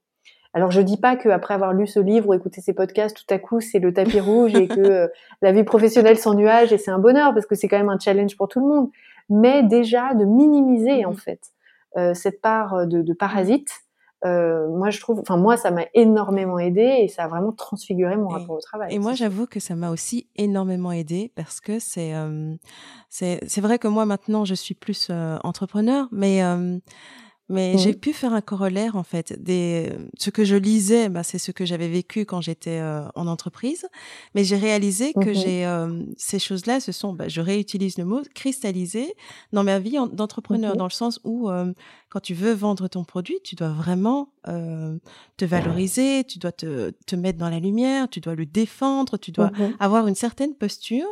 Alors 0.55 0.70
je 0.70 0.80
dis 0.80 0.96
pas 0.98 1.16
qu'après 1.16 1.55
avoir 1.55 1.72
lu 1.72 1.86
ce 1.86 2.00
livre 2.00 2.28
ou 2.30 2.34
écouté 2.34 2.61
ces 2.61 2.74
podcasts, 2.74 3.16
tout 3.16 3.34
à 3.34 3.38
coup 3.38 3.61
c'est 3.61 3.80
le 3.80 3.92
tapis 3.92 4.20
rouge 4.20 4.55
et 4.57 4.68
que 4.68 4.80
euh, 4.80 5.09
la 5.42 5.52
vie 5.52 5.64
professionnelle 5.64 6.18
sans 6.18 6.34
nuage 6.34 6.72
et 6.72 6.78
c'est 6.78 6.90
un 6.92 6.98
bonheur 7.00 7.34
parce 7.34 7.46
que 7.46 7.55
c'est 7.57 7.68
quand 7.68 7.78
même 7.78 7.88
un 7.90 7.98
challenge 7.98 8.36
pour 8.36 8.48
tout 8.48 8.61
le 8.61 8.66
monde. 8.66 8.90
Mais 9.30 9.62
déjà 9.62 10.14
de 10.14 10.24
minimiser 10.24 11.05
en 11.05 11.11
Mhm. 11.11 11.16
fait 11.16 11.40
euh, 11.96 12.14
cette 12.14 12.40
part 12.40 12.86
de, 12.86 13.02
de 13.02 13.12
parasite, 13.14 13.68
euh, 14.25 14.68
moi 14.68 14.91
je 14.91 15.01
trouve, 15.01 15.18
enfin 15.20 15.37
moi 15.37 15.57
ça 15.57 15.70
m'a 15.70 15.85
énormément 15.95 16.59
aidé 16.59 16.97
et 17.01 17.09
ça 17.09 17.25
a 17.25 17.29
vraiment 17.29 17.53
transfiguré 17.53 18.16
mon 18.16 18.31
Et- 18.31 18.35
rapport 18.35 18.57
au 18.57 18.61
travail. 18.61 18.95
Et 18.95 18.99
moi, 18.99 19.12
j'avoue 19.12 19.47
que 19.47 19.61
ça 19.61 19.75
m'a 19.77 19.91
aussi 19.91 20.29
énormément 20.37 20.93
aidé 20.93 21.31
parce 21.35 21.61
que 21.61 21.79
c'est 21.79 22.14
euh, 22.14 22.55
c'est 23.11 23.41
c'est 23.47 23.61
vrai 23.61 23.79
que 23.79 23.89
moi 23.89 24.07
maintenant 24.07 24.45
je 24.45 24.55
suis 24.55 24.75
plus 24.75 25.09
euh, 25.11 25.37
entrepreneur, 25.45 26.09
mais 26.11 26.43
euh, 26.43 26.79
mais 27.49 27.74
Mhm. 27.74 27.78
j'ai 27.78 27.92
pu 27.95 28.12
faire 28.12 28.32
un 28.32 28.40
corollaire 28.40 28.97
en 28.97 29.03
fait 29.05 29.42
des 29.42 29.92
ce 30.18 30.30
que 30.30 30.45
je 30.45 30.57
lisais, 30.57 31.09
bah, 31.09 31.22
c'est 31.22 31.38
ce 31.38 31.51
que 31.53 31.64
j'avais 31.64 31.88
vécu 31.88 32.24
quand 32.24 32.40
j'étais 32.40 32.78
euh, 32.80 33.03
en 33.14 33.26
entreprise, 33.26 33.86
mais 34.34 34.45
j'ai 34.45 34.57
réalisé 34.57 35.12
que 35.12 35.28
Mhm. 35.30 35.34
j'ai 35.34 35.66
euh, 35.66 36.03
ces 36.16 36.38
choses-là, 36.38 36.80
ce 36.80 36.92
sont, 36.92 37.12
bah, 37.12 37.28
je 37.28 37.40
réutilise 37.40 37.99
le 37.99 38.05
mot 38.05 38.22
cristallisé 38.34 39.14
dans 39.53 39.64
ma 39.64 39.78
vie 39.78 39.99
en- 39.99 40.07
d'entrepreneur 40.07 40.72
Mhm. 40.72 40.78
dans 40.78 40.84
le 40.86 40.90
sens 40.90 41.20
où 41.24 41.51
euh, 41.51 41.72
quand 42.09 42.20
tu 42.20 42.34
veux 42.34 42.53
vendre 42.53 42.88
ton 42.88 43.05
produit, 43.05 43.38
tu 43.45 43.55
dois 43.57 43.70
vraiment 43.70 44.30
euh, 44.49 44.99
te 45.36 45.45
valoriser, 45.45 46.24
tu 46.24 46.38
dois 46.38 46.53
te, 46.53 46.90
te 47.07 47.16
mettre 47.16 47.38
dans 47.38 47.49
la 47.51 47.61
lumière, 47.61 48.09
tu 48.09 48.20
dois 48.20 48.34
le 48.34 48.47
défendre, 48.47 49.16
tu 49.16 49.32
dois 49.32 49.51
avoir 49.80 50.07
une 50.07 50.14
certaine 50.14 50.55
posture 50.55 51.07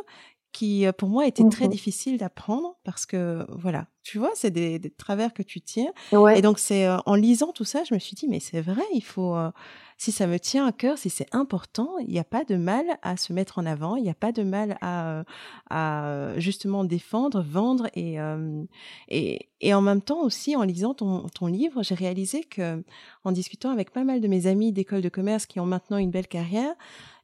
qui, 0.53 0.85
euh, 0.85 0.91
pour 0.93 1.09
moi, 1.09 1.27
était 1.27 1.43
très 1.49 1.65
Mhm. 1.65 1.71
difficile 1.71 2.17
d'apprendre 2.17 2.77
parce 2.85 3.05
que, 3.05 3.45
voilà, 3.49 3.87
tu 4.03 4.17
vois, 4.19 4.31
c'est 4.35 4.51
des, 4.51 4.79
des 4.79 4.89
travers 4.91 5.33
que 5.33 5.43
tu 5.43 5.59
tiens. 5.61 5.91
Ouais. 6.11 6.37
Et 6.39 6.41
donc, 6.41 6.59
c'est 6.59 6.85
euh, 6.87 6.97
en 7.05 7.15
lisant 7.15 7.51
tout 7.53 7.65
ça, 7.65 7.83
je 7.83 7.93
me 7.93 7.99
suis 7.99 8.15
dit, 8.15 8.27
mais 8.27 8.39
c'est 8.39 8.61
vrai, 8.61 8.83
il 8.93 9.03
faut, 9.03 9.35
euh, 9.35 9.49
si 9.97 10.11
ça 10.11 10.27
me 10.27 10.37
tient 10.39 10.65
à 10.67 10.71
cœur, 10.73 10.97
si 10.97 11.09
c'est 11.09 11.33
important, 11.33 11.97
il 11.99 12.09
n'y 12.09 12.19
a 12.19 12.23
pas 12.25 12.43
de 12.43 12.55
mal 12.55 12.85
à 13.01 13.15
se 13.17 13.31
mettre 13.33 13.59
en 13.59 13.65
avant, 13.65 13.95
il 13.95 14.03
n'y 14.03 14.09
a 14.09 14.13
pas 14.13 14.31
de 14.33 14.43
mal 14.43 14.77
à, 14.81 15.23
à 15.69 16.33
justement 16.37 16.83
défendre, 16.83 17.41
vendre. 17.41 17.87
Et, 17.95 18.19
euh, 18.19 18.63
et, 19.07 19.49
et 19.61 19.73
en 19.73 19.81
même 19.81 20.01
temps 20.01 20.21
aussi, 20.21 20.55
en 20.57 20.63
lisant 20.63 20.93
ton, 20.93 21.27
ton 21.29 21.47
livre, 21.47 21.81
j'ai 21.83 21.95
réalisé 21.95 22.43
que, 22.43 22.83
en 23.23 23.31
discutant 23.31 23.71
avec 23.71 23.91
pas 23.91 24.03
mal 24.03 24.19
de 24.19 24.27
mes 24.27 24.47
amis 24.47 24.73
d'école 24.73 25.01
de 25.01 25.09
commerce 25.09 25.45
qui 25.45 25.59
ont 25.61 25.65
maintenant 25.65 25.97
une 25.97 26.11
belle 26.11 26.27
carrière 26.27 26.73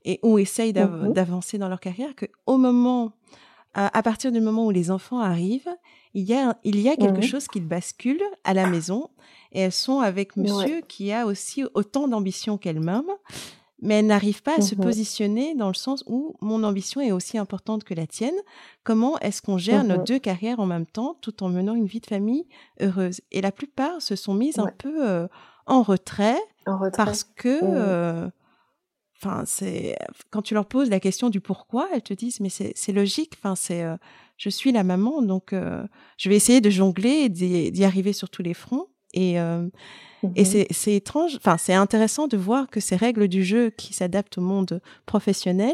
et 0.06 0.20
ou 0.24 0.38
essayent 0.40 0.74
Mhm. 0.74 1.14
d'avancer 1.14 1.58
dans 1.58 1.70
leur 1.70 1.80
carrière, 1.80 2.16
que 2.16 2.26
au 2.46 2.58
moment, 2.58 3.12
à, 3.74 3.96
à 3.98 4.02
partir 4.02 4.32
du 4.32 4.40
moment 4.42 4.66
où 4.66 4.72
les 4.72 4.90
enfants 4.92 5.20
arrivent, 5.20 5.70
il 6.14 6.24
y 6.24 6.34
a, 6.34 6.58
il 6.64 6.80
y 6.80 6.90
a 6.90 6.96
quelque 6.96 7.22
chose 7.22 7.48
qui 7.48 7.60
bascule 7.60 8.22
à 8.44 8.54
la 8.54 8.66
maison 8.66 9.10
et 9.52 9.60
elles 9.62 9.72
sont 9.72 10.00
avec 10.00 10.36
Ouais. 10.38 10.44
monsieur 10.44 10.82
qui 10.88 11.12
a 11.12 11.26
aussi 11.26 11.64
autant 11.76 12.08
d'ambition 12.08 12.58
qu'elle-même, 12.58 13.06
mais 13.82 13.96
elle 14.00 14.08
n'arrive 14.08 14.42
pas 14.42 14.58
à 14.58 14.62
se 14.62 14.74
Mhm. 14.76 14.82
positionner 14.82 15.56
dans 15.56 15.68
le 15.70 15.74
sens 15.76 16.04
où 16.08 16.36
mon 16.42 16.64
ambition 16.64 17.00
est 17.02 17.12
aussi 17.12 17.38
importante 17.38 17.84
que 17.84 17.94
la 17.94 18.08
tienne. 18.08 18.36
Comment 18.84 19.18
est-ce 19.20 19.42
qu'on 19.42 19.58
gère 19.60 19.84
nos 19.84 19.98
Mhm. 19.98 20.04
deux 20.04 20.20
carrières 20.20 20.60
en 20.60 20.66
même 20.66 20.86
temps 20.88 21.16
tout 21.22 21.44
en 21.44 21.50
menant 21.50 21.76
une 21.76 21.86
vie 21.86 22.00
de 22.02 22.06
famille 22.08 22.48
heureuse? 22.82 23.22
Et 23.32 23.42
la 23.42 23.52
plupart 23.52 24.02
se 24.02 24.16
sont 24.16 24.34
mises 24.34 24.60
un 24.60 24.68
peu 24.78 25.08
euh, 25.08 25.28
en 25.68 25.84
retrait 25.84 26.40
En 26.66 26.78
retrait. 26.80 27.06
parce 27.06 27.24
que 27.24 27.60
euh, 27.64 28.30
enfin, 29.22 29.44
c'est 29.46 29.98
quand 30.30 30.42
tu 30.42 30.54
leur 30.54 30.66
poses 30.66 30.90
la 30.90 31.00
question 31.00 31.30
du 31.30 31.42
pourquoi, 31.42 31.90
elles 31.94 32.02
te 32.02 32.14
disent 32.14 32.40
mais 32.40 32.50
c'est 32.50 32.92
logique. 32.92 33.34
Enfin, 33.38 33.56
c'est 33.56 33.86
je 34.38 34.50
suis 34.50 34.72
la 34.72 34.84
maman, 34.84 35.22
donc 35.22 35.54
je 35.54 36.30
vais 36.30 36.36
essayer 36.36 36.62
de 36.62 36.70
jongler 36.70 37.26
et 37.26 37.30
d'y 37.30 37.84
arriver 37.84 38.14
sur 38.14 38.30
tous 38.30 38.42
les 38.42 38.54
fronts. 38.54 38.88
Et 39.14 39.38
et 40.36 40.44
mmh 40.44 40.66
c'est 40.72 40.96
étrange, 40.96 41.38
enfin 41.38 41.58
c'est 41.58 41.74
intéressant 41.74 42.28
de 42.28 42.36
voir 42.36 42.70
que 42.70 42.82
ces 42.82 42.98
règles 42.98 43.30
du 43.30 43.44
jeu 43.44 43.70
qui 43.70 43.94
s'adaptent 43.94 44.38
au 44.38 44.42
monde 44.42 44.82
professionnel 45.06 45.74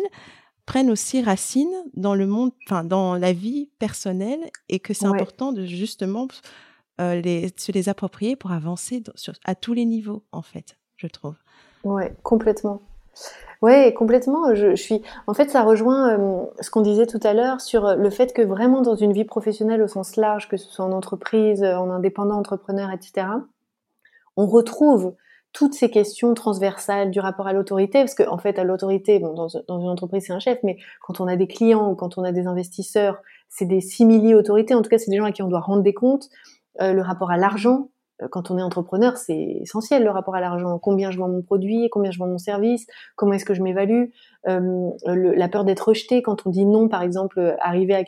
prennent 0.66 0.92
aussi 0.92 1.22
racine 1.22 1.74
dans 1.96 2.16
le 2.16 2.28
monde, 2.28 2.52
enfin 2.66 2.84
dans 2.84 3.16
la 3.16 3.34
vie 3.34 3.70
personnelle, 3.80 4.52
et 4.70 4.80
que 4.80 4.94
c'est 4.94 5.06
important 5.06 5.52
de 5.52 5.66
justement 5.66 6.28
les, 7.00 7.52
se 7.58 7.72
les 7.72 7.90
approprier 7.90 8.36
pour 8.36 8.52
avancer 8.52 9.04
à 9.46 9.56
tous 9.56 9.74
les 9.74 9.86
niveaux 9.86 10.24
en 10.32 10.42
fait, 10.42 10.78
je 10.96 11.08
trouve. 11.08 11.36
Ouais, 11.84 12.16
complètement. 12.24 12.82
Ouais, 13.62 13.94
complètement. 13.94 14.54
Je, 14.54 14.76
suis. 14.76 15.02
En 15.28 15.34
fait, 15.34 15.50
ça 15.50 15.64
rejoint 15.64 16.18
ce 16.60 16.70
qu'on 16.70 16.82
disait 16.82 17.08
tout 17.08 17.22
à 17.24 17.34
l'heure 17.34 17.62
sur 17.62 17.96
le 17.96 18.10
fait 18.10 18.34
que 18.34 18.42
vraiment 18.42 18.82
dans 18.82 18.96
une 18.96 19.14
vie 19.14 19.24
professionnelle 19.24 19.82
au 19.82 19.88
sens 19.88 20.18
large, 20.18 20.50
que 20.50 20.58
ce 20.58 20.70
soit 20.70 20.86
en 20.86 20.92
entreprise, 20.92 21.64
en 21.64 21.90
indépendant, 21.90 22.38
entrepreneur, 22.38 22.92
etc 22.92 23.26
on 24.38 24.48
retrouve 24.48 25.16
toutes 25.54 25.74
ces 25.74 25.90
questions 25.90 26.34
transversales 26.34 27.12
du 27.12 27.20
rapport 27.22 27.48
à 27.48 27.54
l'autorité, 27.54 28.00
parce 28.00 28.14
qu'en 28.14 28.34
en 28.34 28.38
fait, 28.38 28.60
à 28.60 28.66
l'autorité, 28.66 29.20
bon, 29.20 29.34
dans, 29.34 29.48
une 29.80 29.90
entreprise, 29.90 30.26
c'est 30.28 30.34
un 30.34 30.40
chef, 30.40 30.60
mais 30.64 30.78
quand 31.02 31.22
on 31.22 31.28
a 31.28 31.38
des 31.38 31.48
clients 31.48 31.92
ou 31.92 31.96
quand 31.96 32.18
on 32.18 32.24
a 32.24 32.34
des 32.34 32.46
investisseurs, 32.46 33.22
c'est 33.48 33.66
des 33.66 33.80
simili-autorités, 33.80 34.74
en 34.74 34.82
tout 34.82 34.90
cas, 34.90 34.98
c'est 34.98 35.12
des 35.12 35.18
gens 35.18 35.26
à 35.26 35.32
qui 35.32 35.44
on 35.44 35.48
doit 35.48 35.62
rendre 35.62 35.82
des 35.82 35.94
comptes. 35.94 36.30
Euh, 36.82 36.92
le 36.92 37.02
rapport 37.02 37.32
à 37.32 37.38
l'argent, 37.38 37.88
euh, 37.88 37.88
quand 38.32 38.50
on 38.50 38.58
est 38.58 38.62
entrepreneur, 38.62 39.18
c'est 39.18 39.60
essentiel 39.62 40.04
le 40.04 40.10
rapport 40.10 40.36
à 40.36 40.42
l'argent. 40.42 40.80
Combien 40.80 41.12
je 41.12 41.18
vends 41.18 41.28
mon 41.28 41.42
produit, 41.42 41.90
combien 41.90 42.12
je 42.12 42.20
vends 42.20 42.28
mon 42.28 42.38
service, 42.38 42.88
comment 43.16 43.34
est-ce 43.34 43.46
que 43.46 43.54
je 43.54 43.62
m'évalue, 43.62 44.06
euh, 44.48 44.90
la 45.06 45.48
peur 45.50 45.66
d'être 45.66 45.90
rejeté 45.90 46.22
quand 46.22 46.46
on 46.46 46.50
dit 46.50 46.66
non, 46.66 46.88
par 46.88 47.02
exemple, 47.02 47.56
arriver 47.60 47.96
à, 47.96 48.04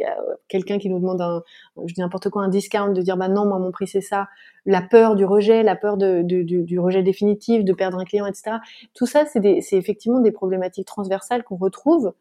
quelqu'un 0.48 0.78
qui 0.78 0.90
nous 0.90 1.00
demande 1.00 1.22
un, 1.22 1.44
je 1.86 1.94
dis 1.94 2.02
n'importe 2.02 2.30
quoi, 2.30 2.44
un 2.44 2.48
discount, 2.48 2.94
de 2.94 3.02
dire 3.02 3.18
bah 3.18 3.28
non, 3.28 3.46
moi 3.46 3.60
mon 3.60 3.72
prix 3.72 3.88
c'est 3.88 4.02
ça, 4.02 4.28
la 4.66 4.82
peur 4.82 5.16
du 5.16 5.26
rejet, 5.26 5.64
la 5.64 5.76
peur 5.76 5.98
de, 5.98 6.22
du, 6.22 6.80
rejet 6.80 7.04
définitif, 7.04 7.64
de 7.64 7.74
perdre 7.74 7.98
un 7.98 8.06
client, 8.06 8.26
etc. 8.26 8.58
Tout 8.94 9.06
ça, 9.06 9.26
c'est 9.26 9.60
effectivement 9.74 10.20
des 10.20 10.32
problématiques 10.32 10.88
transversales 10.88 11.44
qu'on 11.44 11.56
retrouve. 11.56 12.14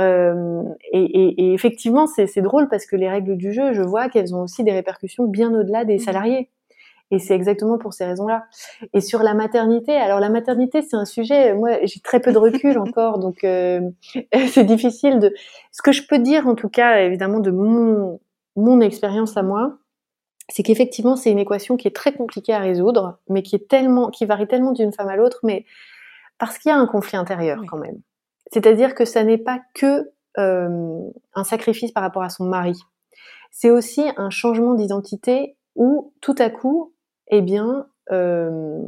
Euh, 0.00 0.62
et, 0.90 1.02
et, 1.02 1.44
et, 1.44 1.52
effectivement, 1.52 2.06
c'est 2.06 2.40
drôle 2.40 2.68
parce 2.68 2.86
que 2.86 2.96
les 2.96 3.10
règles 3.10 3.36
du 3.36 3.52
jeu, 3.52 3.74
je 3.74 3.82
vois 3.82 4.08
qu'elles 4.08 4.34
ont 4.34 4.42
aussi 4.42 4.64
des 4.64 4.72
répercussions 4.72 5.26
bien 5.26 5.54
au-delà 5.54 5.84
des 5.84 5.96
mmh. 5.96 6.00
salariés. 6.00 6.50
Et 7.12 7.18
c'est 7.18 7.34
exactement 7.34 7.76
pour 7.76 7.92
ces 7.92 8.06
raisons-là. 8.06 8.46
Et 8.94 9.02
sur 9.02 9.22
la 9.22 9.34
maternité, 9.34 9.94
alors 9.94 10.18
la 10.18 10.30
maternité, 10.30 10.80
c'est 10.80 10.96
un 10.96 11.04
sujet, 11.04 11.52
moi 11.52 11.76
j'ai 11.82 12.00
très 12.00 12.20
peu 12.20 12.32
de 12.32 12.38
recul 12.38 12.78
encore, 12.78 13.18
donc 13.18 13.44
euh, 13.44 13.82
c'est 14.48 14.64
difficile 14.64 15.18
de... 15.18 15.32
Ce 15.72 15.82
que 15.82 15.92
je 15.92 16.06
peux 16.06 16.18
dire 16.18 16.48
en 16.48 16.54
tout 16.54 16.70
cas, 16.70 17.02
évidemment, 17.02 17.40
de 17.40 17.50
mon, 17.50 18.18
mon 18.56 18.80
expérience 18.80 19.36
à 19.36 19.42
moi, 19.42 19.76
c'est 20.48 20.62
qu'effectivement 20.62 21.14
c'est 21.14 21.30
une 21.30 21.38
équation 21.38 21.76
qui 21.76 21.86
est 21.86 21.94
très 21.94 22.14
compliquée 22.14 22.54
à 22.54 22.60
résoudre, 22.60 23.18
mais 23.28 23.42
qui 23.42 23.56
est 23.56 23.68
tellement, 23.68 24.08
qui 24.08 24.24
varie 24.24 24.48
tellement 24.48 24.72
d'une 24.72 24.92
femme 24.92 25.08
à 25.08 25.16
l'autre, 25.16 25.40
mais 25.42 25.66
parce 26.38 26.56
qu'il 26.56 26.70
y 26.70 26.72
a 26.72 26.78
un 26.78 26.86
conflit 26.86 27.18
intérieur 27.18 27.62
quand 27.68 27.78
même. 27.78 28.00
C'est-à-dire 28.52 28.94
que 28.94 29.04
ça 29.04 29.22
n'est 29.22 29.38
pas 29.38 29.60
que 29.74 30.10
euh, 30.38 30.98
un 31.34 31.44
sacrifice 31.44 31.92
par 31.92 32.02
rapport 32.02 32.22
à 32.22 32.30
son 32.30 32.46
mari. 32.46 32.80
C'est 33.50 33.70
aussi 33.70 34.02
un 34.16 34.30
changement 34.30 34.72
d'identité 34.72 35.58
où 35.74 36.14
tout 36.22 36.34
à 36.38 36.48
coup 36.48 36.91
eh 37.32 37.40
bien, 37.40 37.86
euh, 38.12 38.82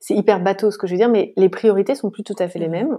c'est 0.00 0.14
hyper 0.14 0.40
bateau 0.40 0.70
ce 0.70 0.78
que 0.78 0.86
je 0.86 0.92
veux 0.92 0.98
dire, 0.98 1.08
mais 1.08 1.34
les 1.36 1.48
priorités 1.48 1.94
sont 1.94 2.10
plus 2.10 2.22
tout 2.22 2.36
à 2.38 2.48
fait 2.48 2.58
les 2.58 2.68
mêmes. 2.68 2.98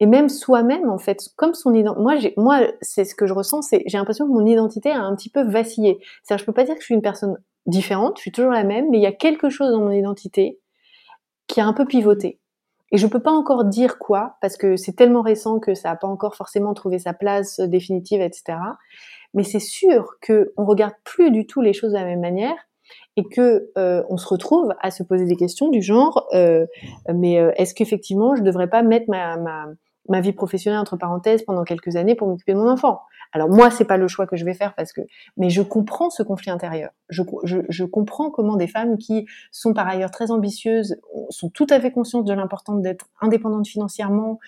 Et 0.00 0.06
même 0.06 0.28
soi-même, 0.28 0.88
en 0.90 0.98
fait, 0.98 1.28
comme 1.36 1.54
son 1.54 1.74
identité, 1.74 2.00
moi, 2.00 2.14
moi, 2.36 2.66
c'est 2.80 3.04
ce 3.04 3.14
que 3.14 3.26
je 3.26 3.34
ressens, 3.34 3.62
c'est 3.62 3.82
j'ai 3.86 3.98
l'impression 3.98 4.26
que 4.26 4.32
mon 4.32 4.46
identité 4.46 4.90
a 4.90 5.00
un 5.00 5.14
petit 5.14 5.30
peu 5.30 5.42
vacillé. 5.42 6.00
C'est-à-dire, 6.22 6.40
je 6.40 6.46
peux 6.46 6.54
pas 6.54 6.64
dire 6.64 6.74
que 6.74 6.80
je 6.80 6.86
suis 6.86 6.94
une 6.94 7.02
personne 7.02 7.36
différente, 7.66 8.16
je 8.16 8.22
suis 8.22 8.32
toujours 8.32 8.50
la 8.50 8.64
même, 8.64 8.90
mais 8.90 8.98
il 8.98 9.02
y 9.02 9.06
a 9.06 9.12
quelque 9.12 9.50
chose 9.50 9.70
dans 9.70 9.80
mon 9.80 9.92
identité 9.92 10.58
qui 11.46 11.60
a 11.60 11.66
un 11.66 11.74
peu 11.74 11.84
pivoté. 11.84 12.40
Et 12.90 12.98
je 12.98 13.06
peux 13.06 13.20
pas 13.20 13.30
encore 13.30 13.64
dire 13.64 13.98
quoi, 13.98 14.36
parce 14.40 14.56
que 14.56 14.76
c'est 14.76 14.92
tellement 14.94 15.22
récent 15.22 15.60
que 15.60 15.74
ça 15.74 15.90
n'a 15.90 15.96
pas 15.96 16.08
encore 16.08 16.36
forcément 16.36 16.74
trouvé 16.74 16.98
sa 16.98 17.12
place 17.12 17.60
définitive, 17.60 18.20
etc. 18.20 18.58
Mais 19.34 19.44
c'est 19.44 19.60
sûr 19.60 20.14
que 20.20 20.52
on 20.56 20.64
regarde 20.64 20.94
plus 21.04 21.30
du 21.30 21.46
tout 21.46 21.60
les 21.60 21.72
choses 21.72 21.92
de 21.92 21.98
la 21.98 22.04
même 22.04 22.20
manière 22.20 22.56
et 23.16 23.24
que 23.24 23.70
euh, 23.76 24.02
on 24.08 24.16
se 24.16 24.26
retrouve 24.26 24.74
à 24.80 24.90
se 24.90 25.02
poser 25.02 25.26
des 25.26 25.36
questions 25.36 25.68
du 25.68 25.82
genre 25.82 26.26
euh, 26.34 26.66
mais 27.12 27.38
euh, 27.38 27.52
est-ce 27.56 27.74
qu'effectivement 27.74 28.34
je 28.34 28.42
devrais 28.42 28.68
pas 28.68 28.82
mettre 28.82 29.06
ma, 29.08 29.36
ma, 29.36 29.66
ma 30.08 30.20
vie 30.20 30.32
professionnelle 30.32 30.80
entre 30.80 30.96
parenthèses 30.96 31.42
pendant 31.42 31.64
quelques 31.64 31.96
années 31.96 32.14
pour 32.14 32.28
m'occuper 32.28 32.54
de 32.54 32.58
mon 32.58 32.70
enfant? 32.70 33.00
Alors 33.34 33.48
moi 33.48 33.70
c'est 33.70 33.84
pas 33.84 33.96
le 33.96 34.08
choix 34.08 34.26
que 34.26 34.36
je 34.36 34.44
vais 34.44 34.54
faire 34.54 34.74
parce 34.74 34.92
que 34.92 35.02
mais 35.36 35.50
je 35.50 35.62
comprends 35.62 36.10
ce 36.10 36.22
conflit 36.22 36.50
intérieur. 36.50 36.90
Je, 37.08 37.22
je, 37.44 37.58
je 37.68 37.84
comprends 37.84 38.30
comment 38.30 38.56
des 38.56 38.66
femmes 38.66 38.98
qui 38.98 39.26
sont 39.50 39.74
par 39.74 39.88
ailleurs 39.88 40.10
très 40.10 40.30
ambitieuses 40.30 40.96
sont 41.30 41.50
tout 41.50 41.66
à 41.70 41.80
fait 41.80 41.90
conscientes 41.90 42.26
de 42.26 42.32
l'importance 42.32 42.82
d'être 42.82 43.06
indépendantes 43.20 43.66
financièrement 43.66 44.38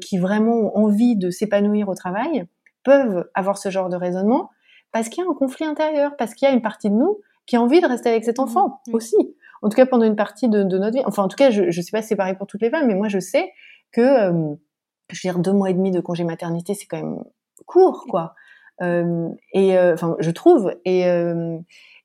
qui 0.00 0.18
vraiment 0.18 0.54
ont 0.54 0.84
envie 0.84 1.16
de 1.16 1.30
s'épanouir 1.30 1.88
au 1.88 1.94
travail 1.94 2.46
peuvent 2.84 3.28
avoir 3.34 3.58
ce 3.58 3.70
genre 3.70 3.88
de 3.88 3.96
raisonnement 3.96 4.50
parce 4.92 5.08
qu'il 5.08 5.24
y 5.24 5.26
a 5.26 5.30
un 5.30 5.34
conflit 5.34 5.64
intérieur 5.64 6.16
parce 6.16 6.34
qu'il 6.34 6.48
y 6.48 6.50
a 6.50 6.54
une 6.54 6.62
partie 6.62 6.88
de 6.88 6.94
nous 6.94 7.18
qui 7.46 7.56
a 7.56 7.62
envie 7.62 7.80
de 7.80 7.86
rester 7.86 8.08
avec 8.08 8.24
cet 8.24 8.38
mmh, 8.38 8.42
enfant 8.42 8.80
aussi. 8.92 9.16
En 9.62 9.68
tout 9.68 9.76
cas, 9.76 9.86
pendant 9.86 10.04
une 10.04 10.16
partie 10.16 10.48
de, 10.48 10.62
de, 10.62 10.78
notre 10.78 10.96
vie. 10.96 11.02
Enfin, 11.06 11.22
en 11.22 11.28
tout 11.28 11.36
cas, 11.36 11.50
je 11.50 11.62
ne 11.62 11.70
sais 11.70 11.90
pas 11.90 12.02
si 12.02 12.08
c'est 12.08 12.16
pareil 12.16 12.34
pour 12.34 12.46
toutes 12.46 12.60
les 12.60 12.70
femmes, 12.70 12.86
mais 12.86 12.94
moi, 12.94 13.08
je 13.08 13.18
sais 13.18 13.50
que, 13.92 14.00
euh, 14.00 14.54
je 15.10 15.26
veux 15.26 15.32
dire, 15.32 15.38
deux 15.38 15.52
mois 15.52 15.70
et 15.70 15.74
demi 15.74 15.90
de 15.90 16.00
congé 16.00 16.24
maternité, 16.24 16.74
c'est 16.74 16.86
quand 16.86 16.98
même 16.98 17.24
court, 17.66 18.04
quoi. 18.08 18.34
Euh, 18.82 19.28
et 19.52 19.78
euh, 19.78 19.94
enfin, 19.94 20.16
je 20.18 20.30
trouve. 20.30 20.74
Et, 20.84 21.06
euh, 21.06 21.58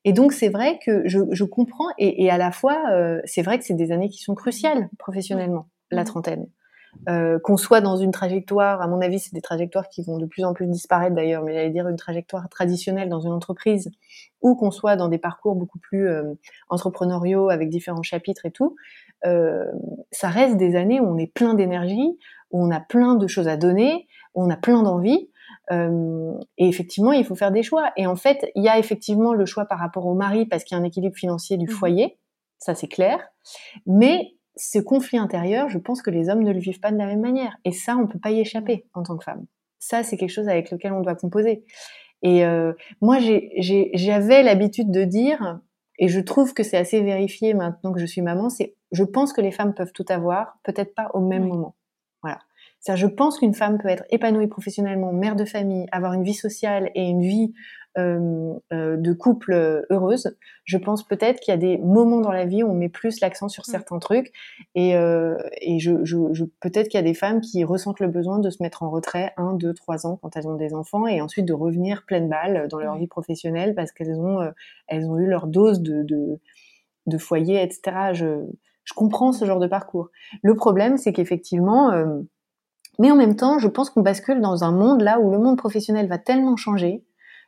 et 0.04 0.12
donc, 0.12 0.32
c'est 0.32 0.48
vrai 0.48 0.78
que 0.84 1.06
je, 1.06 1.20
je 1.30 1.44
comprends. 1.44 1.88
Et, 1.98 2.24
et, 2.24 2.30
à 2.30 2.38
la 2.38 2.52
fois, 2.52 2.90
euh, 2.92 3.20
c'est 3.24 3.42
vrai 3.42 3.58
que 3.58 3.64
c'est 3.64 3.74
des 3.74 3.92
années 3.92 4.08
qui 4.08 4.22
sont 4.22 4.34
cruciales 4.34 4.88
professionnellement, 4.98 5.68
la 5.90 6.02
mmh. 6.02 6.06
trentaine. 6.06 6.46
Euh, 7.08 7.38
qu'on 7.38 7.56
soit 7.56 7.80
dans 7.80 7.96
une 7.96 8.10
trajectoire, 8.10 8.82
à 8.82 8.88
mon 8.88 9.00
avis, 9.00 9.20
c'est 9.20 9.32
des 9.32 9.40
trajectoires 9.40 9.88
qui 9.88 10.02
vont 10.02 10.18
de 10.18 10.26
plus 10.26 10.44
en 10.44 10.52
plus 10.52 10.66
disparaître 10.66 11.14
d'ailleurs, 11.14 11.42
mais 11.44 11.54
j'allais 11.54 11.70
dire 11.70 11.88
une 11.88 11.96
trajectoire 11.96 12.48
traditionnelle 12.48 13.08
dans 13.08 13.20
une 13.20 13.32
entreprise, 13.32 13.90
ou 14.42 14.54
qu'on 14.54 14.70
soit 14.70 14.96
dans 14.96 15.08
des 15.08 15.18
parcours 15.18 15.54
beaucoup 15.54 15.78
plus 15.78 16.08
euh, 16.08 16.34
entrepreneuriaux 16.68 17.48
avec 17.48 17.68
différents 17.68 18.02
chapitres 18.02 18.44
et 18.46 18.50
tout, 18.50 18.76
euh, 19.26 19.64
ça 20.10 20.28
reste 20.28 20.56
des 20.56 20.76
années 20.76 21.00
où 21.00 21.06
on 21.06 21.18
est 21.18 21.32
plein 21.32 21.54
d'énergie, 21.54 22.18
où 22.50 22.64
on 22.64 22.70
a 22.70 22.80
plein 22.80 23.14
de 23.14 23.26
choses 23.26 23.48
à 23.48 23.56
donner, 23.56 24.08
où 24.34 24.42
on 24.42 24.50
a 24.50 24.56
plein 24.56 24.82
d'envie. 24.82 25.30
Euh, 25.72 26.32
et 26.58 26.68
effectivement, 26.68 27.12
il 27.12 27.24
faut 27.24 27.34
faire 27.34 27.52
des 27.52 27.62
choix. 27.62 27.92
Et 27.96 28.06
en 28.06 28.16
fait, 28.16 28.50
il 28.54 28.64
y 28.64 28.68
a 28.68 28.78
effectivement 28.78 29.32
le 29.34 29.46
choix 29.46 29.66
par 29.66 29.78
rapport 29.78 30.06
au 30.06 30.14
mari 30.14 30.46
parce 30.46 30.64
qu'il 30.64 30.76
y 30.76 30.80
a 30.80 30.82
un 30.82 30.86
équilibre 30.86 31.16
financier 31.16 31.56
du 31.56 31.66
mmh 31.66 31.70
foyer, 31.70 32.18
ça 32.58 32.74
c'est 32.74 32.88
clair. 32.88 33.20
Mais 33.86 34.34
ce 34.56 34.78
conflit 34.78 35.18
intérieur, 35.18 35.68
je 35.68 35.78
pense 35.78 36.02
que 36.02 36.10
les 36.10 36.28
hommes 36.28 36.42
ne 36.42 36.52
le 36.52 36.58
vivent 36.58 36.80
pas 36.80 36.92
de 36.92 36.98
la 36.98 37.06
même 37.06 37.20
manière. 37.20 37.56
Et 37.64 37.72
ça, 37.72 37.96
on 37.96 38.06
peut 38.06 38.18
pas 38.18 38.30
y 38.30 38.40
échapper 38.40 38.86
en 38.94 39.02
tant 39.02 39.16
que 39.16 39.24
femme. 39.24 39.46
Ça, 39.78 40.02
c'est 40.02 40.16
quelque 40.16 40.30
chose 40.30 40.48
avec 40.48 40.70
lequel 40.70 40.92
on 40.92 41.00
doit 41.00 41.14
composer. 41.14 41.64
Et 42.22 42.44
euh, 42.44 42.72
moi, 43.00 43.18
j'avais 43.20 44.42
l'habitude 44.42 44.90
de 44.90 45.04
dire, 45.04 45.60
et 45.98 46.08
je 46.08 46.20
trouve 46.20 46.52
que 46.52 46.62
c'est 46.62 46.76
assez 46.76 47.00
vérifié 47.00 47.54
maintenant 47.54 47.92
que 47.92 48.00
je 48.00 48.06
suis 48.06 48.22
maman, 48.22 48.50
c'est 48.50 48.74
je 48.92 49.04
pense 49.04 49.32
que 49.32 49.40
les 49.40 49.52
femmes 49.52 49.74
peuvent 49.74 49.92
tout 49.92 50.04
avoir, 50.08 50.58
peut-être 50.64 50.94
pas 50.94 51.10
au 51.14 51.20
même 51.20 51.46
moment. 51.46 51.76
Voilà. 52.22 52.38
Ça, 52.80 52.96
je 52.96 53.06
pense 53.06 53.38
qu'une 53.38 53.54
femme 53.54 53.78
peut 53.78 53.88
être 53.88 54.04
épanouie 54.10 54.48
professionnellement, 54.48 55.12
mère 55.12 55.36
de 55.36 55.44
famille, 55.44 55.86
avoir 55.92 56.14
une 56.14 56.24
vie 56.24 56.34
sociale 56.34 56.90
et 56.94 57.04
une 57.04 57.22
vie 57.22 57.52
de 57.96 59.12
couple 59.12 59.52
euh, 59.52 59.82
heureuse. 59.90 60.36
Je 60.64 60.78
pense 60.78 61.06
peut-être 61.06 61.40
qu'il 61.40 61.52
y 61.52 61.56
a 61.56 61.58
des 61.58 61.78
moments 61.78 62.20
dans 62.20 62.32
la 62.32 62.44
vie 62.44 62.62
où 62.62 62.70
on 62.70 62.74
met 62.74 62.88
plus 62.88 63.20
l'accent 63.20 63.48
sur 63.48 63.64
mm. 63.66 63.70
certains 63.70 63.98
trucs 63.98 64.32
et, 64.74 64.90
et 64.90 65.78
je, 65.78 66.04
je, 66.04 66.16
je 66.32 66.44
peut-être 66.60 66.88
qu'il 66.88 66.98
y 66.98 67.02
a 67.02 67.06
des 67.06 67.14
femmes 67.14 67.40
qui 67.40 67.64
ressentent 67.64 68.00
le 68.00 68.08
besoin 68.08 68.38
de 68.38 68.50
se 68.50 68.62
mettre 68.62 68.82
en 68.82 68.90
retrait 68.90 69.32
un, 69.36 69.54
deux, 69.54 69.74
trois 69.74 70.06
ans 70.06 70.18
quand 70.22 70.36
elles 70.36 70.46
ont 70.46 70.56
des 70.56 70.74
enfants 70.74 71.06
et 71.06 71.20
ensuite 71.20 71.46
de 71.46 71.52
revenir 71.52 72.04
pleine 72.06 72.28
balle 72.28 72.68
dans 72.68 72.78
leur 72.78 72.96
vie 72.96 73.08
professionnelle 73.08 73.74
parce 73.74 73.92
qu'elles 73.92 74.20
ont 74.20 74.38
elles 74.86 75.06
ont 75.06 75.18
eu 75.18 75.26
leur 75.26 75.46
dose 75.46 75.80
de, 75.80 76.02
de, 76.02 76.38
de 77.06 77.18
foyer, 77.18 77.62
etc. 77.62 78.12
Je, 78.12 78.46
je 78.84 78.94
comprends 78.94 79.32
ce 79.32 79.44
genre 79.44 79.58
de 79.58 79.66
parcours. 79.66 80.10
Le 80.42 80.54
problème, 80.54 80.96
c'est 80.96 81.12
qu'effectivement, 81.12 81.92
mais 83.00 83.10
en 83.10 83.16
même 83.16 83.34
temps, 83.34 83.58
je 83.58 83.66
pense 83.66 83.88
qu'on 83.88 84.02
bascule 84.02 84.40
dans 84.40 84.62
un 84.62 84.72
monde 84.72 85.00
là 85.00 85.20
où 85.20 85.30
le 85.30 85.38
monde 85.38 85.56
professionnel 85.56 86.06
va 86.06 86.18
tellement 86.18 86.56
changer 86.56 87.02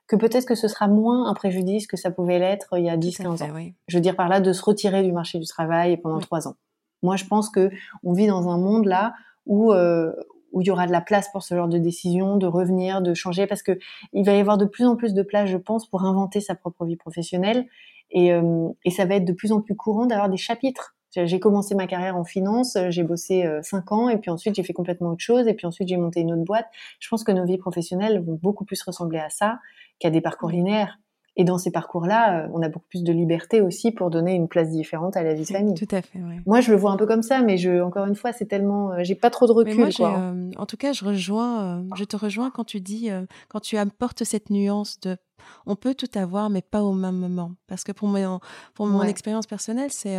que 0.06 0.16
peut-être 0.16 0.46
que 0.46 0.54
ce 0.54 0.68
sera 0.68 0.88
moins 0.88 1.28
un 1.28 1.34
préjudice 1.34 1.86
que 1.86 1.96
ça 1.96 2.10
pouvait 2.10 2.38
l'être 2.38 2.76
il 2.78 2.84
y 2.84 2.90
a 2.90 2.96
10-15 2.96 3.42
ans. 3.42 3.72
Je 3.88 3.96
veux 3.96 4.02
dire 4.02 4.16
par 4.16 4.28
là 4.28 4.40
de 4.40 4.52
se 4.52 4.62
retirer 4.62 5.02
du 5.02 5.12
marché 5.12 5.38
du 5.38 5.46
travail 5.46 5.96
pendant 5.96 6.18
trois 6.18 6.48
ans. 6.48 6.56
Moi, 7.02 7.16
je 7.16 7.24
pense 7.24 7.50
que 7.50 7.70
on 8.04 8.12
vit 8.12 8.26
dans 8.26 8.48
un 8.48 8.58
monde 8.58 8.86
là 8.86 9.14
où 9.46 9.72
euh, 9.72 10.12
où 10.52 10.60
il 10.60 10.66
y 10.66 10.70
aura 10.70 10.86
de 10.86 10.92
la 10.92 11.00
place 11.00 11.30
pour 11.32 11.42
ce 11.42 11.54
genre 11.54 11.68
de 11.68 11.78
décision, 11.78 12.36
de 12.36 12.46
revenir, 12.46 13.00
de 13.00 13.14
changer, 13.14 13.46
parce 13.46 13.62
que 13.62 13.78
il 14.12 14.22
va 14.24 14.34
y 14.34 14.40
avoir 14.40 14.58
de 14.58 14.66
plus 14.66 14.84
en 14.84 14.96
plus 14.96 15.14
de 15.14 15.22
place, 15.22 15.48
je 15.48 15.56
pense, 15.56 15.88
pour 15.88 16.04
inventer 16.04 16.42
sa 16.42 16.54
propre 16.54 16.84
vie 16.84 16.96
professionnelle, 16.96 17.66
et, 18.10 18.34
euh, 18.34 18.68
et 18.84 18.90
ça 18.90 19.06
va 19.06 19.14
être 19.14 19.24
de 19.24 19.32
plus 19.32 19.50
en 19.52 19.62
plus 19.62 19.74
courant 19.74 20.04
d'avoir 20.04 20.28
des 20.28 20.36
chapitres 20.36 20.94
J'ai 21.16 21.40
commencé 21.40 21.74
ma 21.74 21.86
carrière 21.86 22.18
en 22.18 22.24
finance, 22.24 22.76
j'ai 22.90 23.02
bossé 23.02 23.48
cinq 23.62 23.92
ans 23.92 24.10
et 24.10 24.18
puis 24.18 24.30
ensuite 24.30 24.54
j'ai 24.54 24.62
fait 24.62 24.74
complètement 24.74 25.12
autre 25.12 25.24
chose 25.24 25.48
et 25.48 25.54
puis 25.54 25.66
ensuite 25.66 25.88
j'ai 25.88 25.96
monté 25.96 26.20
une 26.20 26.32
autre 26.32 26.44
boîte. 26.44 26.66
Je 27.00 27.08
pense 27.08 27.24
que 27.24 27.32
nos 27.32 27.46
vies 27.46 27.56
professionnelles 27.56 28.22
vont 28.22 28.38
beaucoup 28.42 28.66
plus 28.66 28.82
ressembler 28.82 29.18
à 29.18 29.30
ça 29.30 29.58
qu'à 30.02 30.10
des 30.10 30.20
parcours 30.20 30.50
linéaires. 30.50 30.98
Et 31.34 31.44
dans 31.44 31.56
ces 31.56 31.70
parcours-là, 31.70 32.44
euh, 32.44 32.48
on 32.52 32.60
a 32.60 32.68
beaucoup 32.68 32.88
plus 32.90 33.02
de 33.02 33.12
liberté 33.12 33.62
aussi 33.62 33.90
pour 33.90 34.10
donner 34.10 34.34
une 34.34 34.48
place 34.48 34.68
différente 34.68 35.16
à 35.16 35.22
la 35.22 35.32
vie 35.32 35.44
de 35.44 35.46
famille. 35.46 35.74
Tout 35.74 35.88
à 35.90 36.02
fait. 36.02 36.18
Ouais. 36.18 36.40
Moi, 36.44 36.60
je 36.60 36.70
le 36.70 36.76
vois 36.76 36.90
un 36.90 36.98
peu 36.98 37.06
comme 37.06 37.22
ça, 37.22 37.40
mais 37.40 37.56
je, 37.56 37.80
encore 37.80 38.06
une 38.06 38.14
fois, 38.14 38.32
c'est 38.32 38.44
tellement, 38.44 38.92
euh, 38.92 38.96
j'ai 39.00 39.14
pas 39.14 39.30
trop 39.30 39.46
de 39.46 39.52
recul. 39.52 39.74
Mais 39.74 39.90
moi, 39.98 40.18
euh, 40.18 40.50
en 40.58 40.66
tout 40.66 40.76
cas, 40.76 40.92
je 40.92 41.06
rejoins, 41.06 41.84
je 41.96 42.04
te 42.04 42.16
rejoins 42.16 42.50
quand 42.50 42.64
tu 42.64 42.80
dis, 42.80 43.08
quand 43.48 43.60
tu 43.60 43.78
apportes 43.78 44.24
cette 44.24 44.50
nuance 44.50 45.00
de, 45.00 45.16
on 45.64 45.74
peut 45.74 45.94
tout 45.94 46.10
avoir, 46.14 46.50
mais 46.50 46.60
pas 46.60 46.82
au 46.82 46.92
même 46.92 47.16
moment. 47.16 47.52
Parce 47.66 47.82
que 47.82 47.92
pour 47.92 48.08
mon, 48.08 48.40
pour 48.74 48.86
mon 48.86 49.02
expérience 49.02 49.46
personnelle, 49.46 49.90
c'est 49.90 50.18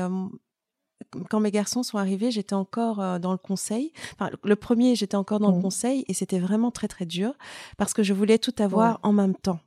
quand 1.29 1.39
mes 1.39 1.51
garçons 1.51 1.83
sont 1.83 1.99
arrivés, 1.99 2.31
j'étais 2.31 2.55
encore 2.55 3.19
dans 3.19 3.33
le 3.33 3.37
conseil. 3.37 3.93
Enfin, 4.13 4.31
le 4.43 4.55
premier, 4.55 4.95
j'étais 4.95 5.17
encore 5.17 5.39
dans 5.39 5.51
le 5.51 5.57
mmh. 5.57 5.61
conseil 5.61 6.05
et 6.07 6.13
c'était 6.15 6.39
vraiment 6.39 6.71
très 6.71 6.87
très 6.87 7.05
dur 7.05 7.33
parce 7.77 7.93
que 7.93 8.01
je 8.01 8.13
voulais 8.13 8.39
tout 8.39 8.55
avoir 8.57 8.99
en 9.03 9.11
même 9.11 9.35
temps. 9.35 9.59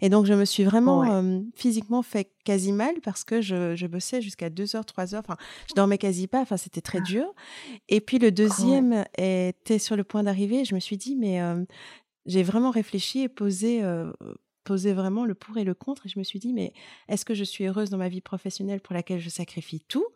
Et 0.00 0.08
donc, 0.08 0.26
je 0.26 0.34
me 0.34 0.44
suis 0.44 0.64
vraiment 0.64 1.22
physiquement 1.54 2.02
fait 2.02 2.32
quasi 2.44 2.72
mal 2.72 2.94
parce 3.02 3.24
que 3.24 3.40
je, 3.40 3.76
je 3.76 3.86
bossais 3.86 4.20
jusqu'à 4.20 4.50
2 4.50 4.76
heures, 4.76 4.86
3 4.86 5.14
heures. 5.14 5.22
Enfin, 5.24 5.36
je 5.68 5.74
dormais 5.74 5.98
quasi 5.98 6.26
pas. 6.26 6.40
Enfin, 6.40 6.56
c'était 6.56 6.80
très 6.80 6.98
ah. 6.98 7.06
dur. 7.06 7.34
Et 7.88 8.00
puis, 8.00 8.18
le 8.18 8.30
deuxième 8.30 9.04
était 9.16 9.78
sur 9.78 9.96
le 9.96 10.04
point 10.04 10.22
d'arriver. 10.22 10.64
Je 10.64 10.74
me 10.74 10.80
suis 10.80 10.96
dit, 10.96 11.16
mais 11.16 11.40
j'ai 12.26 12.42
vraiment 12.42 12.70
réfléchi 12.70 13.20
et 13.20 13.28
posé, 13.28 13.82
posé 14.64 14.92
vraiment 14.92 15.24
le 15.24 15.34
pour 15.34 15.56
et 15.58 15.64
le 15.64 15.74
contre. 15.74 16.06
Et 16.06 16.08
je 16.08 16.18
me 16.18 16.24
suis 16.24 16.38
dit, 16.38 16.52
mais 16.52 16.72
est-ce 17.08 17.24
que 17.24 17.34
je 17.34 17.44
suis 17.44 17.66
heureuse 17.66 17.90
dans 17.90 17.98
ma 17.98 18.08
vie 18.08 18.20
professionnelle 18.20 18.80
pour 18.80 18.94
laquelle 18.94 19.20
je 19.20 19.30
sacrifie 19.30 19.80
tout? 19.80 20.06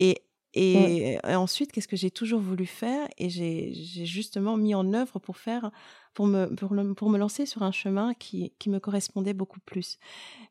Et 0.00 0.24
et, 0.54 1.18
ensuite, 1.24 1.72
qu'est-ce 1.72 1.88
que 1.88 1.96
j'ai 1.96 2.10
toujours 2.10 2.40
voulu 2.40 2.66
faire? 2.66 3.08
Et 3.18 3.30
j'ai 3.30 4.04
justement 4.04 4.56
mis 4.56 4.74
en 4.74 4.92
œuvre 4.92 5.18
pour 5.18 5.36
faire, 5.38 5.70
pour 6.14 6.26
me, 6.26 6.46
pour, 6.54 6.74
pour 6.94 7.10
me 7.10 7.18
lancer 7.18 7.46
sur 7.46 7.62
un 7.62 7.72
chemin 7.72 8.14
qui, 8.14 8.52
qui, 8.58 8.70
me 8.70 8.80
correspondait 8.80 9.34
beaucoup 9.34 9.60
plus. 9.60 9.98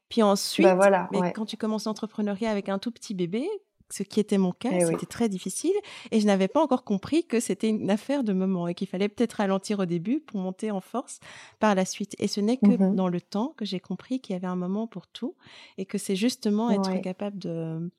Puis 0.10 0.22
bah, 0.22 0.28
ensuite, 0.28 0.68
voilà, 0.68 1.08
mais 1.12 1.32
quand 1.34 1.46
tu 1.46 1.58
commences 1.58 1.86
l'entrepreneuriat 1.86 2.50
avec 2.50 2.70
un 2.70 2.80
tout 2.80 2.92
petit 2.92 3.14
bébé, 3.14 3.48
ce 3.92 4.04
qui 4.04 4.20
était 4.20 4.38
mon 4.38 4.52
cas, 4.52 4.70
eh 4.72 4.86
c'était 4.86 5.06
très 5.06 5.30
difficile 5.30 5.74
et 6.12 6.20
je 6.20 6.26
n'avais 6.26 6.48
pas 6.48 6.62
encore 6.62 6.84
compris 6.84 7.26
que 7.26 7.40
c'était 7.40 7.70
une 7.70 7.90
affaire 7.90 8.24
de 8.24 8.34
moment 8.34 8.68
et 8.68 8.74
qu'il 8.74 8.88
fallait 8.88 9.10
peut-être 9.10 9.34
ralentir 9.34 9.80
au 9.80 9.86
début 9.86 10.20
pour 10.20 10.40
monter 10.40 10.72
en 10.72 10.82
force 10.82 11.20
par 11.60 11.76
la 11.76 11.86
suite. 11.86 12.16
Et 12.20 12.28
ce 12.28 12.40
n'est 12.40 12.58
que 12.58 12.66
mmh 12.68 12.96
dans 12.96 13.08
le 13.08 13.22
temps 13.22 13.54
que 13.58 13.66
j'ai 13.66 13.80
compris 13.80 14.20
qu'il 14.20 14.34
y 14.34 14.36
avait 14.36 14.48
un 14.48 14.56
moment 14.56 14.88
pour 14.88 15.08
tout 15.08 15.36
et 15.78 15.86
que 15.86 15.98
c'est 15.98 16.16
justement 16.16 16.72
être 16.72 17.02
capable 17.02 17.38
de 17.38 17.92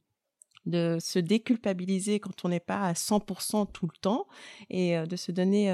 de 0.65 0.99
se 1.01 1.19
déculpabiliser 1.19 2.21
quand 2.21 2.45
on 2.45 2.49
n'est 2.49 2.61
pas 2.61 2.83
à 2.83 2.93
100% 2.93 3.67
tout 3.73 3.87
le 3.87 3.99
temps 4.01 4.29
et 4.71 4.97
de 4.97 5.17
se 5.17 5.33
donner 5.33 5.73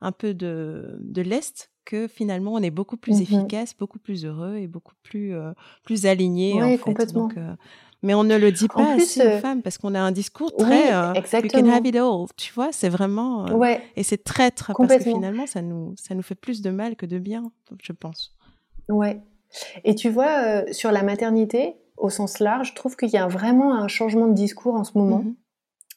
un 0.00 0.12
peu 0.12 0.34
de, 0.34 0.96
de 1.00 1.22
lest 1.22 1.70
que 1.84 2.08
finalement 2.08 2.54
on 2.54 2.62
est 2.62 2.70
beaucoup 2.70 2.96
plus 2.96 3.18
mmh 3.18 3.22
efficace, 3.22 3.74
beaucoup 3.76 3.98
plus 3.98 4.24
heureux 4.24 4.56
et 4.56 4.66
beaucoup 4.66 4.94
plus, 5.02 5.34
plus 5.84 6.06
aligné. 6.06 6.62
Oui, 6.62 6.78
complètement. 6.78 7.28
mais 8.02 8.14
on 8.14 8.24
ne 8.24 8.36
le 8.36 8.52
dit 8.52 8.68
pas 8.68 8.94
assez 8.94 9.26
aux 9.26 9.40
femmes 9.40 9.62
parce 9.62 9.76
qu'on 9.76 9.94
a 9.94 10.00
un 10.00 10.12
discours 10.12 10.54
très 10.56 10.94
oui, 10.94 11.42
you 11.42 11.48
can 11.50 11.68
have 11.68 11.86
it 11.86 11.96
all, 11.96 12.26
tu 12.36 12.52
vois, 12.54 12.72
c'est 12.72 12.88
vraiment 12.88 13.44
ouais, 13.56 13.82
et 13.96 14.02
c'est 14.02 14.24
traître 14.24 14.72
parce 14.76 14.96
que 14.96 15.04
finalement 15.04 15.46
ça 15.46 15.60
nous 15.60 15.94
ça 15.96 16.14
nous 16.14 16.22
fait 16.22 16.34
plus 16.34 16.62
de 16.62 16.70
mal 16.70 16.96
que 16.96 17.06
de 17.06 17.18
bien, 17.18 17.52
je 17.82 17.92
pense. 17.92 18.34
Ouais. 18.88 19.20
Et 19.84 19.94
tu 19.94 20.08
vois 20.08 20.72
sur 20.72 20.90
la 20.90 21.02
maternité, 21.02 21.76
au 21.96 22.10
sens 22.10 22.38
large, 22.38 22.70
je 22.70 22.74
trouve 22.74 22.96
qu'il 22.96 23.10
y 23.10 23.16
a 23.16 23.26
vraiment 23.26 23.74
un 23.74 23.88
changement 23.88 24.26
de 24.26 24.34
discours 24.34 24.74
en 24.74 24.84
ce 24.84 24.96
moment. 24.96 25.20
Mhm. 25.20 25.34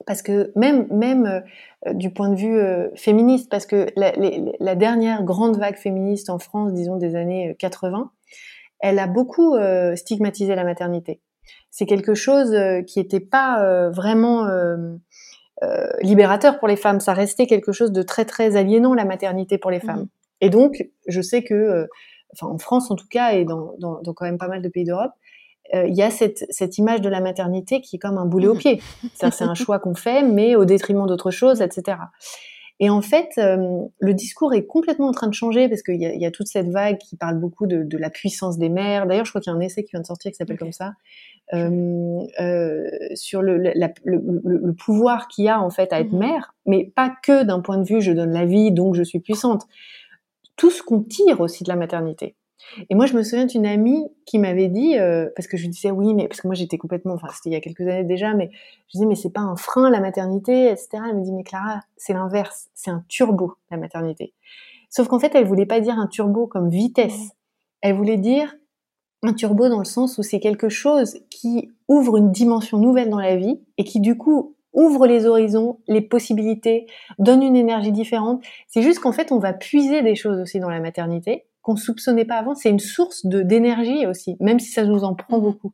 Parce 0.05 0.21
que 0.21 0.51
même, 0.55 0.87
même 0.91 1.43
euh, 1.85 1.93
du 1.93 2.11
point 2.11 2.29
de 2.29 2.35
vue 2.35 2.57
euh, 2.57 2.89
féministe, 2.95 3.49
parce 3.49 3.65
que 3.65 3.87
la, 3.95 4.75
dernière 4.75 5.23
grande 5.23 5.57
vague 5.57 5.77
féministe 5.77 6.29
en 6.29 6.39
France, 6.39 6.73
disons 6.73 6.97
des 6.97 7.15
années 7.15 7.55
80, 7.59 7.99
euh, 7.99 8.03
elle 8.79 8.99
a 8.99 9.07
beaucoup 9.07 9.55
stigmatisé 9.95 10.53
la 10.53 10.63
maternité. 10.63 11.19
C'est 11.71 11.87
quelque 11.87 12.13
chose 12.13 12.55
qui 12.85 12.99
n'était 12.99 13.19
pas 13.19 13.89
vraiment 13.89 14.47
libérateur 16.03 16.59
pour 16.59 16.67
les 16.67 16.75
femmes. 16.75 16.99
Ça 16.99 17.13
restait 17.13 17.47
quelque 17.47 17.71
chose 17.71 17.91
de 17.91 18.03
très 18.03 18.23
très 18.23 18.55
aliénant 18.55 18.93
la 18.93 19.03
maternité 19.03 19.57
pour 19.57 19.71
les 19.71 19.79
femmes. 19.79 20.01
Mhm. 20.01 20.07
Et 20.41 20.49
donc, 20.51 20.87
je 21.07 21.21
sais 21.21 21.43
que, 21.43 21.87
enfin 22.33 22.45
en 22.45 22.59
France 22.59 22.91
en 22.91 22.95
tout 22.95 23.07
cas, 23.09 23.31
et 23.31 23.45
dans, 23.45 23.73
dans, 23.79 23.99
dans 24.03 24.13
quand 24.13 24.25
même 24.25 24.37
pas 24.37 24.47
mal 24.47 24.61
de 24.61 24.69
pays 24.69 24.83
d'Europe, 24.83 25.13
euh, 25.73 25.87
il 25.87 25.95
y 25.95 26.01
a 26.01 26.09
cette, 26.09 26.45
cette, 26.49 26.77
image 26.77 27.01
de 27.01 27.09
la 27.09 27.19
maternité 27.19 27.81
qui 27.81 27.97
est 27.97 27.99
comme 27.99 28.17
un 28.17 28.25
boulet 28.25 28.47
au 28.47 28.55
mmh. 28.55 28.59
pied. 28.59 28.81
C'est 29.13 29.41
un 29.41 29.53
choix 29.55 29.79
qu'on 29.79 29.95
fait, 29.95 30.23
mais 30.23 30.55
au 30.55 30.65
détriment 30.65 31.07
d'autres 31.07 31.31
choses, 31.31 31.61
etc. 31.61 31.97
Et 32.79 32.89
en 32.91 33.01
fait, 33.01 33.29
euh, 33.39 33.85
le 33.99 34.13
discours 34.13 34.53
est 34.53 34.65
complètement 34.65 35.07
en 35.07 35.11
train 35.11 35.27
de 35.27 35.33
changer 35.33 35.67
parce 35.67 35.81
qu'il 35.81 35.95
y, 35.95 36.05
y, 36.05 36.25
a 36.25 36.31
toute 36.31 36.47
cette 36.47 36.69
vague 36.69 36.99
qui 36.99 37.15
parle 37.15 37.39
beaucoup 37.39 37.65
de, 37.65 37.83
de 37.83 37.97
la 37.97 38.11
puissance 38.11 38.59
des 38.59 38.69
mères. 38.69 39.07
D'ailleurs, 39.07 39.25
je 39.25 39.31
crois 39.31 39.41
qu'il 39.41 39.51
y 39.51 39.55
a 39.55 39.57
un 39.57 39.61
essai 39.61 39.83
qui 39.83 39.91
vient 39.91 40.01
de 40.01 40.05
sortir 40.05 40.31
qui 40.31 40.35
s'appelle 40.35 40.59
comme 40.59 40.71
ça, 40.71 40.93
euh, 41.53 42.21
euh, 42.39 42.87
sur 43.15 43.41
le, 43.41 43.57
le, 43.57 43.71
le, 44.03 44.73
pouvoir 44.73 45.27
qu'il 45.27 45.45
y 45.45 45.49
a 45.49 45.59
en 45.59 45.71
fait 45.71 45.91
à 45.91 45.99
être 46.01 46.11
mmh. 46.11 46.19
mère, 46.19 46.53
mais 46.67 46.91
pas 46.95 47.11
que 47.23 47.43
d'un 47.43 47.61
point 47.61 47.79
de 47.79 47.87
vue 47.87 48.01
je 48.01 48.11
donne 48.11 48.31
la 48.31 48.45
vie 48.45 48.71
donc 48.71 48.93
je 48.93 49.03
suis 49.03 49.19
puissante. 49.19 49.65
Tout 50.55 50.69
ce 50.69 50.83
qu'on 50.83 51.01
tire 51.01 51.41
aussi 51.41 51.63
de 51.63 51.69
la 51.69 51.75
maternité. 51.75 52.35
Et 52.89 52.95
moi, 52.95 53.05
je 53.05 53.13
me 53.13 53.23
souviens 53.23 53.45
d'une 53.45 53.65
amie 53.65 54.07
qui 54.25 54.39
m'avait 54.39 54.67
dit, 54.67 54.97
euh, 54.97 55.29
parce 55.35 55.47
que 55.47 55.57
je 55.57 55.63
lui 55.63 55.69
disais 55.69 55.91
oui, 55.91 56.13
mais 56.13 56.27
parce 56.27 56.41
que 56.41 56.47
moi 56.47 56.55
j'étais 56.55 56.77
complètement, 56.77 57.13
enfin 57.13 57.27
c'était 57.33 57.49
il 57.49 57.53
y 57.53 57.55
a 57.55 57.61
quelques 57.61 57.81
années 57.81 58.03
déjà, 58.03 58.33
mais 58.33 58.49
je 58.87 58.93
disais 58.93 59.05
mais 59.05 59.15
c'est 59.15 59.31
pas 59.31 59.41
un 59.41 59.55
frein 59.55 59.89
la 59.89 59.99
maternité, 59.99 60.67
etc. 60.69 60.89
Elle 61.09 61.17
me 61.17 61.23
dit 61.23 61.31
mais 61.31 61.43
Clara, 61.43 61.81
c'est 61.95 62.13
l'inverse, 62.13 62.69
c'est 62.73 62.91
un 62.91 63.03
turbo 63.07 63.53
la 63.71 63.77
maternité. 63.77 64.33
Sauf 64.89 65.07
qu'en 65.07 65.19
fait, 65.19 65.35
elle 65.35 65.45
voulait 65.45 65.65
pas 65.65 65.79
dire 65.79 65.97
un 65.97 66.07
turbo 66.07 66.47
comme 66.47 66.69
vitesse, 66.69 67.31
elle 67.81 67.95
voulait 67.95 68.17
dire 68.17 68.55
un 69.23 69.33
turbo 69.33 69.69
dans 69.69 69.79
le 69.79 69.85
sens 69.85 70.17
où 70.17 70.23
c'est 70.23 70.39
quelque 70.39 70.69
chose 70.69 71.19
qui 71.29 71.71
ouvre 71.87 72.17
une 72.17 72.31
dimension 72.31 72.77
nouvelle 72.77 73.09
dans 73.09 73.19
la 73.19 73.35
vie 73.35 73.59
et 73.77 73.83
qui 73.83 73.99
du 73.99 74.17
coup 74.17 74.55
ouvre 74.73 75.07
les 75.07 75.25
horizons, 75.25 75.79
les 75.87 76.01
possibilités, 76.01 76.85
donne 77.17 77.41
une 77.41 77.55
énergie 77.55 77.91
différente. 77.91 78.43
C'est 78.67 78.83
juste 78.83 78.99
qu'en 78.99 79.11
fait, 79.11 79.31
on 79.31 79.39
va 79.39 79.53
puiser 79.53 80.03
des 80.03 80.13
choses 80.13 80.39
aussi 80.39 80.59
dans 80.59 80.69
la 80.69 80.79
maternité 80.79 81.45
qu'on 81.67 81.75
soupçonnait 81.75 82.23
pas 82.23 82.37
avant. 82.37 82.55
C'est 82.55 82.69
une 82.69 82.79
source 82.79 83.25
de 83.25 83.41
d'énergie 83.41 84.07
aussi, 84.07 84.37
même 84.39 84.57
si 84.57 84.71
ça 84.71 84.85
nous 84.85 85.03
en 85.03 85.15
prend 85.15 85.37
mmh. 85.37 85.41
beaucoup, 85.41 85.73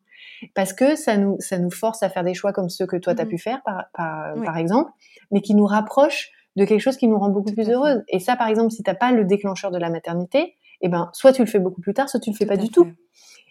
parce 0.55 0.73
que 0.73 0.95
ça 0.95 1.17
nous 1.17 1.37
ça 1.39 1.59
nous 1.59 1.69
force 1.69 2.01
à 2.01 2.09
faire 2.09 2.23
des 2.23 2.33
choix 2.33 2.51
comme 2.51 2.69
ceux 2.69 2.87
que 2.87 2.97
toi 2.97 3.13
tu 3.13 3.21
as 3.21 3.25
mmh. 3.25 3.29
pu 3.29 3.37
faire 3.37 3.61
par 3.63 3.85
par, 3.93 4.33
par 4.43 4.57
exemple, 4.57 4.89
mais 5.31 5.41
qui 5.41 5.53
nous 5.53 5.67
rapprochent 5.67 6.31
de 6.55 6.65
quelque 6.65 6.81
chose 6.81 6.97
qui 6.97 7.07
nous 7.07 7.19
rend 7.19 7.29
beaucoup 7.29 7.53
plus 7.53 7.69
heureuse. 7.69 8.01
Et 8.07 8.19
ça, 8.19 8.35
par 8.35 8.47
exemple, 8.47 8.71
si 8.71 8.81
t'as 8.81 8.95
pas 8.95 9.11
le 9.11 9.23
déclencheur 9.23 9.69
de 9.69 9.77
la 9.77 9.91
maternité, 9.91 10.55
eh 10.81 10.89
ben 10.89 11.11
soit 11.13 11.31
tu 11.31 11.43
le 11.43 11.47
fais 11.47 11.59
beaucoup 11.59 11.81
plus 11.81 11.93
tard, 11.93 12.09
soit 12.09 12.19
tu 12.19 12.31
le 12.31 12.35
fais 12.35 12.47
pas 12.47 12.57
du 12.57 12.69
tout. 12.69 12.87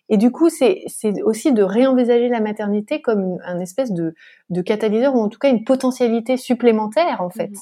Et 0.09 0.17
du 0.17 0.33
coup, 0.33 0.49
c'est 0.51 0.85
aussi 1.25 1.53
de 1.53 1.63
réenvisager 1.63 2.29
la 2.29 2.41
maternité 2.41 3.01
comme 3.01 3.39
un 3.45 3.61
espèce 3.61 3.93
de, 3.93 4.15
de 4.51 4.63
catalyseur 4.63 5.15
ou 5.15 5.21
en 5.21 5.29
tout 5.29 5.39
cas 5.39 5.49
une 5.49 5.63
potentialité 5.63 6.37
supplémentaire 6.37 7.21
en 7.21 7.31
fait. 7.31 7.51
Mmh. 7.51 7.61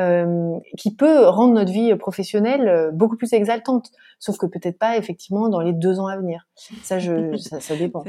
Euh, 0.00 0.58
qui 0.78 0.96
peut 0.96 1.28
rendre 1.28 1.52
notre 1.52 1.70
vie 1.70 1.94
professionnelle 1.96 2.66
euh, 2.66 2.90
beaucoup 2.90 3.18
plus 3.18 3.34
exaltante. 3.34 3.90
Sauf 4.22 4.38
que 4.38 4.46
peut-être 4.46 4.78
pas 4.78 4.96
effectivement 4.98 5.48
dans 5.48 5.60
les 5.60 5.72
deux 5.72 5.98
ans 5.98 6.06
à 6.06 6.16
venir. 6.16 6.46
Ça, 6.84 7.00
je, 7.00 7.36
ça, 7.38 7.58
ça 7.58 7.74
dépend. 7.74 8.04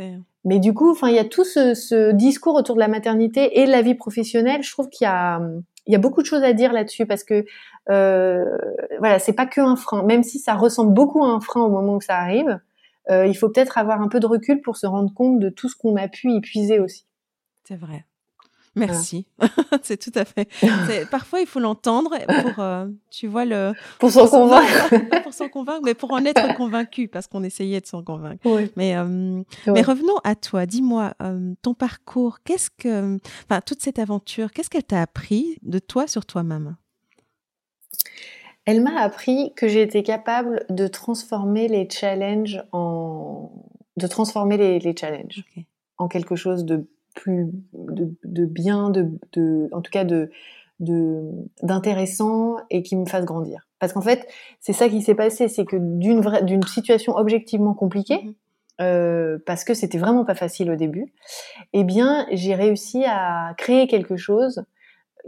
Mais 0.45 0.59
du 0.59 0.71
coup, 0.71 0.91
enfin, 0.91 1.09
il 1.09 1.15
y 1.15 1.19
a 1.19 1.25
tout 1.25 1.43
ce, 1.43 1.73
ce, 1.73 2.11
discours 2.11 2.53
autour 2.53 2.75
de 2.75 2.81
la 2.81 2.87
maternité 2.87 3.59
et 3.59 3.65
de 3.65 3.71
la 3.71 3.81
vie 3.81 3.95
professionnelle. 3.95 4.61
Je 4.61 4.71
trouve 4.71 4.89
qu'il 4.89 5.05
y 5.05 5.07
a, 5.07 5.41
il 5.87 5.91
y 5.91 5.95
a 5.95 5.97
beaucoup 5.97 6.21
de 6.21 6.27
choses 6.27 6.43
à 6.43 6.53
dire 6.53 6.71
là-dessus 6.71 7.07
parce 7.07 7.23
que 7.23 7.45
euh, 7.89 8.45
voilà, 8.99 9.17
c'est 9.17 9.33
pas 9.33 9.47
que 9.47 9.59
un 9.59 9.75
frein. 9.75 10.03
Même 10.03 10.21
si 10.21 10.37
ça 10.37 10.53
ressemble 10.53 10.93
beaucoup 10.93 11.23
à 11.23 11.29
un 11.29 11.39
frein 11.39 11.61
au 11.61 11.69
moment 11.69 11.95
où 11.95 12.01
ça 12.01 12.15
arrive, 12.19 12.59
euh, 13.09 13.25
il 13.25 13.33
faut 13.33 13.49
peut-être 13.49 13.79
avoir 13.79 13.99
un 13.99 14.07
peu 14.07 14.19
de 14.19 14.27
recul 14.27 14.61
pour 14.61 14.77
se 14.77 14.85
rendre 14.85 15.11
compte 15.15 15.39
de 15.39 15.49
tout 15.49 15.67
ce 15.67 15.75
qu'on 15.75 15.95
a 15.95 16.07
pu 16.07 16.31
y 16.31 16.41
puiser 16.41 16.79
aussi. 16.79 17.07
C'est 17.63 17.75
vrai. 17.75 18.05
Merci, 18.75 19.27
c'est 19.83 19.97
tout 19.97 20.17
à 20.17 20.25
fait. 20.25 20.47
Parfois, 21.11 21.41
il 21.41 21.47
faut 21.47 21.59
l'entendre 21.59 22.17
pour, 22.41 22.63
euh, 22.63 22.87
tu 23.11 23.27
vois, 23.27 23.45
le... 23.45 23.73
Pour 23.99 24.09
s'en 24.09 24.27
convaincre. 24.27 25.21
pour 25.23 25.33
s'en 25.33 25.47
convaincre, 25.47 25.81
mais 25.83 25.93
pour 25.93 26.11
en 26.11 26.25
être 26.25 26.55
convaincu, 26.55 27.07
parce 27.07 27.27
qu'on 27.27 27.43
essayait 27.43 27.81
de 27.81 27.85
s'en 27.85 28.03
convaincre. 28.03 28.41
Mais, 28.75 28.95
euh, 28.97 29.43
mais 29.67 29.81
revenons 29.81 30.17
à 30.23 30.35
toi. 30.35 30.65
Dis-moi, 30.65 31.13
euh, 31.21 31.53
ton 31.61 31.73
parcours, 31.73 32.39
qu'est-ce 32.43 32.69
que... 32.71 33.19
Enfin, 33.47 33.61
toute 33.61 33.81
cette 33.81 33.99
aventure, 33.99 34.51
qu'est-ce 34.51 34.69
qu'elle 34.69 34.83
t'a 34.83 35.01
appris 35.01 35.57
de 35.61 35.77
toi 35.77 36.07
sur 36.07 36.25
toi-même? 36.25 36.75
Elle 38.65 38.81
m'a 38.81 39.01
appris 39.01 39.53
que 39.55 39.67
j'ai 39.67 39.81
été 39.81 40.03
capable 40.03 40.65
de 40.69 40.87
transformer 40.87 41.67
les 41.67 41.87
challenges 41.89 42.63
en... 42.71 43.51
de 43.97 44.07
transformer 44.07 44.57
les, 44.57 44.79
les 44.79 44.95
challenges 44.95 45.43
en 45.97 46.07
quelque 46.07 46.35
chose 46.35 46.65
de 46.65 46.87
plus 47.13 47.47
de, 47.73 48.45
bien, 48.45 48.89
de, 48.89 49.09
de, 49.33 49.69
en 49.71 49.81
tout 49.81 49.91
cas 49.91 50.03
de 50.03 50.29
d'intéressant 51.61 52.57
et 52.69 52.83
qui 52.83 52.97
me 52.97 53.05
fasse 53.05 53.23
grandir. 53.23 53.67
Parce 53.79 53.93
qu'en 53.93 54.01
fait, 54.01 54.27
c'est 54.59 54.73
ça 54.73 54.89
qui 54.89 55.01
s'est 55.01 55.15
passé, 55.15 55.47
c'est 55.47 55.65
que 55.65 55.77
d'une 55.77 56.21
d'une 56.45 56.63
situation 56.63 57.15
objectivement 57.15 57.73
compliquée, 57.73 58.21
mhm. 58.23 58.33
euh, 58.81 59.37
parce 59.45 59.63
que 59.63 59.73
c'était 59.73 59.97
vraiment 59.97 60.25
pas 60.25 60.35
facile 60.35 60.71
au 60.71 60.75
début, 60.75 61.13
eh 61.73 61.83
bien, 61.83 62.27
j'ai 62.31 62.55
réussi 62.55 63.05
à 63.05 63.53
créer 63.57 63.87
quelque 63.87 64.17
chose 64.17 64.65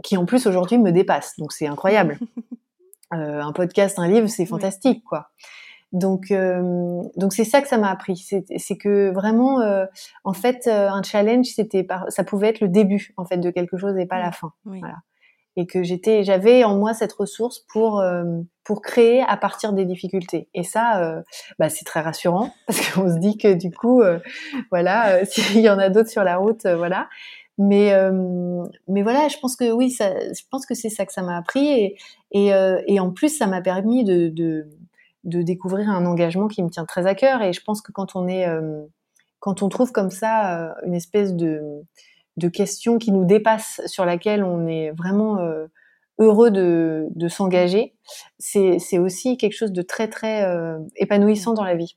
qui, 0.02 0.16
en 0.16 0.26
plus, 0.26 0.46
aujourd'hui, 0.46 0.78
me 0.78 0.90
dépasse. 0.90 1.34
Donc, 1.38 1.52
c'est 1.52 1.66
incroyable. 1.66 2.18
Euh, 3.14 3.40
un 3.40 3.52
podcast, 3.52 4.00
un 4.00 4.08
livre, 4.08 4.26
c'est 4.26 4.46
fantastique, 4.46 5.04
quoi. 5.04 5.28
Donc, 5.92 6.30
euh, 6.30 7.02
donc 7.16 7.32
c'est 7.32 7.44
ça 7.44 7.62
que 7.62 7.68
ça 7.68 7.78
m'a 7.78 7.90
appris. 7.90 8.16
C'est 8.16 8.76
que 8.76 9.12
vraiment, 9.12 9.60
euh, 9.60 9.86
en 10.24 10.32
fait, 10.32 10.66
euh, 10.66 10.88
un 10.90 11.02
challenge, 11.02 11.46
c'était, 11.46 11.86
ça 12.08 12.24
pouvait 12.24 12.48
être 12.48 12.60
le 12.60 12.68
début, 12.68 13.14
en 13.16 13.24
fait, 13.24 13.38
de 13.38 13.50
quelque 13.50 13.76
chose 13.76 13.96
et 13.96 14.06
pas 14.06 14.18
la 14.18 14.32
fin. 14.32 14.52
Voilà 14.64 14.96
et 15.56 15.66
que 15.66 15.82
j'étais, 15.82 16.22
j'avais 16.22 16.64
en 16.64 16.76
moi 16.76 16.94
cette 16.94 17.12
ressource 17.14 17.60
pour 17.72 18.00
euh, 18.00 18.24
pour 18.62 18.82
créer 18.82 19.22
à 19.22 19.36
partir 19.36 19.72
des 19.72 19.84
difficultés. 19.84 20.48
Et 20.54 20.62
ça, 20.62 21.02
euh, 21.02 21.22
bah, 21.58 21.68
c'est 21.68 21.84
très 21.84 22.00
rassurant 22.00 22.52
parce 22.66 22.90
qu'on 22.90 23.08
se 23.08 23.18
dit 23.18 23.38
que 23.38 23.54
du 23.54 23.70
coup, 23.70 24.02
euh, 24.02 24.18
voilà, 24.70 25.24
s'il 25.24 25.60
y 25.60 25.70
en 25.70 25.78
a 25.78 25.88
d'autres 25.88 26.10
sur 26.10 26.24
la 26.24 26.36
route, 26.36 26.66
voilà. 26.66 27.08
Mais 27.58 27.90
mais 28.86 29.02
voilà, 29.02 29.28
je 29.28 29.38
pense 29.38 29.56
que 29.56 29.72
oui, 29.72 29.90
ça, 29.90 30.10
je 30.10 30.42
pense 30.50 30.66
que 30.66 30.74
c'est 30.74 30.90
ça 30.90 31.06
que 31.06 31.12
ça 31.14 31.22
m'a 31.22 31.38
appris 31.38 31.66
et 31.66 31.96
et, 32.32 32.50
et 32.86 33.00
en 33.00 33.12
plus, 33.12 33.30
ça 33.30 33.46
m'a 33.46 33.62
permis 33.62 34.04
de, 34.04 34.28
de 34.28 34.68
de 35.26 35.42
découvrir 35.42 35.90
un 35.90 36.06
engagement 36.06 36.48
qui 36.48 36.62
me 36.62 36.70
tient 36.70 36.86
très 36.86 37.06
à 37.06 37.14
cœur. 37.14 37.42
Et 37.42 37.52
je 37.52 37.62
pense 37.62 37.82
que 37.82 37.92
quand 37.92 38.16
on 38.16 38.26
est 38.26 38.46
quand 39.38 39.62
on 39.62 39.68
trouve 39.68 39.92
comme 39.92 40.10
ça 40.10 40.74
une 40.84 40.94
espèce 40.94 41.34
de 41.34 41.84
de 42.36 42.48
questions 42.48 42.98
qui 42.98 43.12
nous 43.12 43.24
dépassent, 43.24 43.80
sur 43.86 44.04
laquelle 44.04 44.44
on 44.44 44.66
est 44.66 44.90
vraiment 44.90 45.38
euh, 45.38 45.66
heureux 46.18 46.50
de, 46.50 47.06
de 47.14 47.28
s'engager, 47.28 47.94
c'est 48.38 48.98
aussi 48.98 49.36
quelque 49.36 49.56
chose 49.56 49.72
de 49.72 49.82
très 49.82 50.08
très 50.08 50.44
euh, 50.44 50.78
épanouissant 50.96 51.54
dans 51.54 51.64
la 51.64 51.74
vie. 51.74 51.96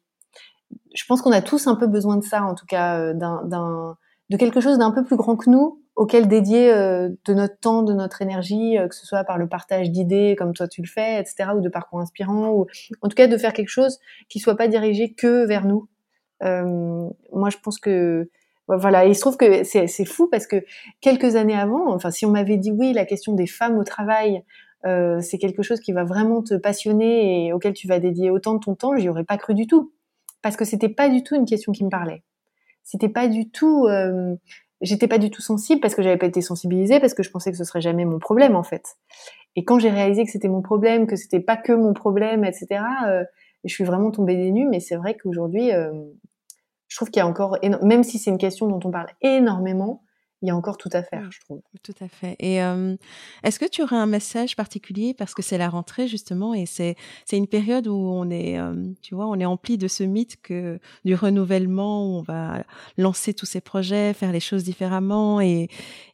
Je 0.93 1.03
pense 1.07 1.21
qu'on 1.21 1.31
a 1.31 1.41
tous 1.41 1.67
un 1.67 1.75
peu 1.75 1.87
besoin 1.87 2.17
de 2.17 2.23
ça, 2.23 2.43
en 2.43 2.55
tout 2.55 2.65
cas, 2.65 2.99
euh, 2.99 3.13
d'un 3.13 3.97
de 4.29 4.37
quelque 4.37 4.61
chose 4.61 4.77
d'un 4.77 4.91
peu 4.91 5.03
plus 5.03 5.15
grand 5.15 5.35
que 5.35 5.49
nous, 5.49 5.78
auquel 5.99 6.27
dédier 6.29 6.71
de 6.71 7.33
notre 7.33 7.59
temps, 7.59 7.83
de 7.83 7.93
notre 7.93 8.21
énergie, 8.21 8.77
que 8.89 8.95
ce 8.95 9.05
soit 9.05 9.23
par 9.25 9.37
le 9.37 9.47
partage 9.47 9.91
d'idées 9.91 10.35
comme 10.37 10.53
toi 10.53 10.67
tu 10.67 10.81
le 10.81 10.87
fais, 10.87 11.19
etc., 11.19 11.49
ou 11.55 11.61
de 11.61 11.67
parcours 11.67 11.99
inspirants, 11.99 12.51
ou 12.51 12.67
en 13.01 13.09
tout 13.09 13.15
cas 13.15 13.27
de 13.27 13.37
faire 13.37 13.51
quelque 13.51 13.69
chose 13.69 13.99
qui 14.29 14.39
soit 14.39 14.55
pas 14.55 14.67
dirigé 14.67 15.13
que 15.13 15.45
vers 15.45 15.65
nous. 15.65 15.87
moi, 16.41 17.49
je 17.49 17.57
pense 17.61 17.79
que 17.79 18.29
voilà, 18.67 19.05
il 19.05 19.15
se 19.15 19.21
trouve 19.21 19.37
que 19.37 19.63
c'est 19.63 20.05
fou 20.05 20.27
parce 20.29 20.45
que 20.45 20.63
quelques 21.01 21.35
années 21.35 21.57
avant, 21.57 21.93
enfin, 21.93 22.11
si 22.11 22.25
on 22.25 22.31
m'avait 22.31 22.57
dit 22.57 22.71
oui, 22.71 22.93
la 22.93 23.05
question 23.05 23.33
des 23.33 23.47
femmes 23.47 23.77
au 23.77 23.83
travail, 23.83 24.43
euh, 24.85 25.19
c'est 25.21 25.37
quelque 25.37 25.63
chose 25.63 25.79
qui 25.79 25.91
va 25.91 26.03
vraiment 26.03 26.41
te 26.43 26.53
passionner 26.53 27.47
et 27.47 27.53
auquel 27.53 27.73
tu 27.73 27.87
vas 27.87 27.99
dédier 27.99 28.29
autant 28.29 28.53
de 28.53 28.59
ton 28.59 28.75
temps, 28.75 28.95
j'y 28.95 29.09
aurais 29.09 29.23
pas 29.23 29.37
cru 29.37 29.53
du 29.53 29.67
tout, 29.67 29.91
parce 30.41 30.55
que 30.55 30.65
c'était 30.65 30.89
pas 30.89 31.09
du 31.09 31.23
tout 31.23 31.35
une 31.35 31.45
question 31.45 31.71
qui 31.71 31.83
me 31.83 31.89
parlait. 31.89 32.23
C'était 32.83 33.09
pas 33.09 33.27
du 33.27 33.49
tout, 33.49 33.87
euh, 33.87 34.35
j'étais 34.81 35.07
pas 35.07 35.17
du 35.17 35.29
tout 35.29 35.41
sensible 35.41 35.81
parce 35.81 35.95
que 35.95 36.01
j'avais 36.01 36.17
pas 36.17 36.27
été 36.27 36.41
sensibilisée, 36.41 36.99
parce 36.99 37.13
que 37.13 37.23
je 37.23 37.31
pensais 37.31 37.51
que 37.51 37.57
ce 37.57 37.63
serait 37.63 37.81
jamais 37.81 38.05
mon 38.05 38.19
problème 38.19 38.55
en 38.55 38.63
fait. 38.63 38.97
Et 39.55 39.65
quand 39.65 39.79
j'ai 39.79 39.89
réalisé 39.89 40.25
que 40.25 40.31
c'était 40.31 40.47
mon 40.47 40.61
problème, 40.61 41.07
que 41.07 41.15
c'était 41.15 41.39
pas 41.39 41.57
que 41.57 41.73
mon 41.73 41.93
problème, 41.93 42.45
etc. 42.45 42.81
Euh, 43.07 43.23
je 43.63 43.73
suis 43.73 43.83
vraiment 43.83 44.11
tombée 44.11 44.35
des 44.35 44.51
nues, 44.51 44.67
mais 44.67 44.79
c'est 44.79 44.95
vrai 44.95 45.17
qu'aujourd'hui, 45.17 45.73
euh, 45.73 45.91
je 46.87 46.95
trouve 46.95 47.09
qu'il 47.09 47.19
y 47.19 47.23
a 47.23 47.27
encore, 47.27 47.57
même 47.83 48.03
si 48.03 48.17
c'est 48.19 48.31
une 48.31 48.37
question 48.37 48.67
dont 48.67 48.79
on 48.83 48.91
parle 48.91 49.07
énormément, 49.21 50.03
il 50.41 50.47
y 50.47 50.51
a 50.51 50.55
encore 50.55 50.77
tout 50.77 50.89
à 50.93 51.03
faire, 51.03 51.31
je 51.31 51.39
trouve. 51.41 51.61
Tout 51.83 51.95
à 51.99 52.07
fait. 52.07 52.35
Et 52.39 52.57
est-ce 53.43 53.59
que 53.59 53.65
tu 53.65 53.81
aurais 53.83 53.97
un 53.97 54.05
message 54.05 54.55
particulier? 54.55 55.13
Parce 55.13 55.33
que 55.33 55.41
c'est 55.41 55.57
la 55.57 55.69
rentrée 55.69 56.07
justement 56.07 56.53
et 56.53 56.65
c'est 56.65 56.95
c'est 57.25 57.37
une 57.37 57.47
période 57.47 57.87
où 57.87 57.95
on 57.95 58.29
est, 58.29 58.57
tu 59.01 59.15
vois, 59.15 59.27
on 59.27 59.39
est 59.39 59.45
empli 59.45 59.77
de 59.77 59.87
ce 59.87 60.03
mythe 60.03 60.41
que 60.41 60.79
du 61.03 61.15
renouvellement, 61.15 62.05
où 62.05 62.19
on 62.19 62.21
va 62.21 62.63
lancer 62.97 63.33
tous 63.33 63.45
ces 63.45 63.61
projets, 63.61 64.13
faire 64.13 64.31
les 64.31 64.39
choses 64.39 64.63
différemment 64.63 65.41
et 65.41 65.67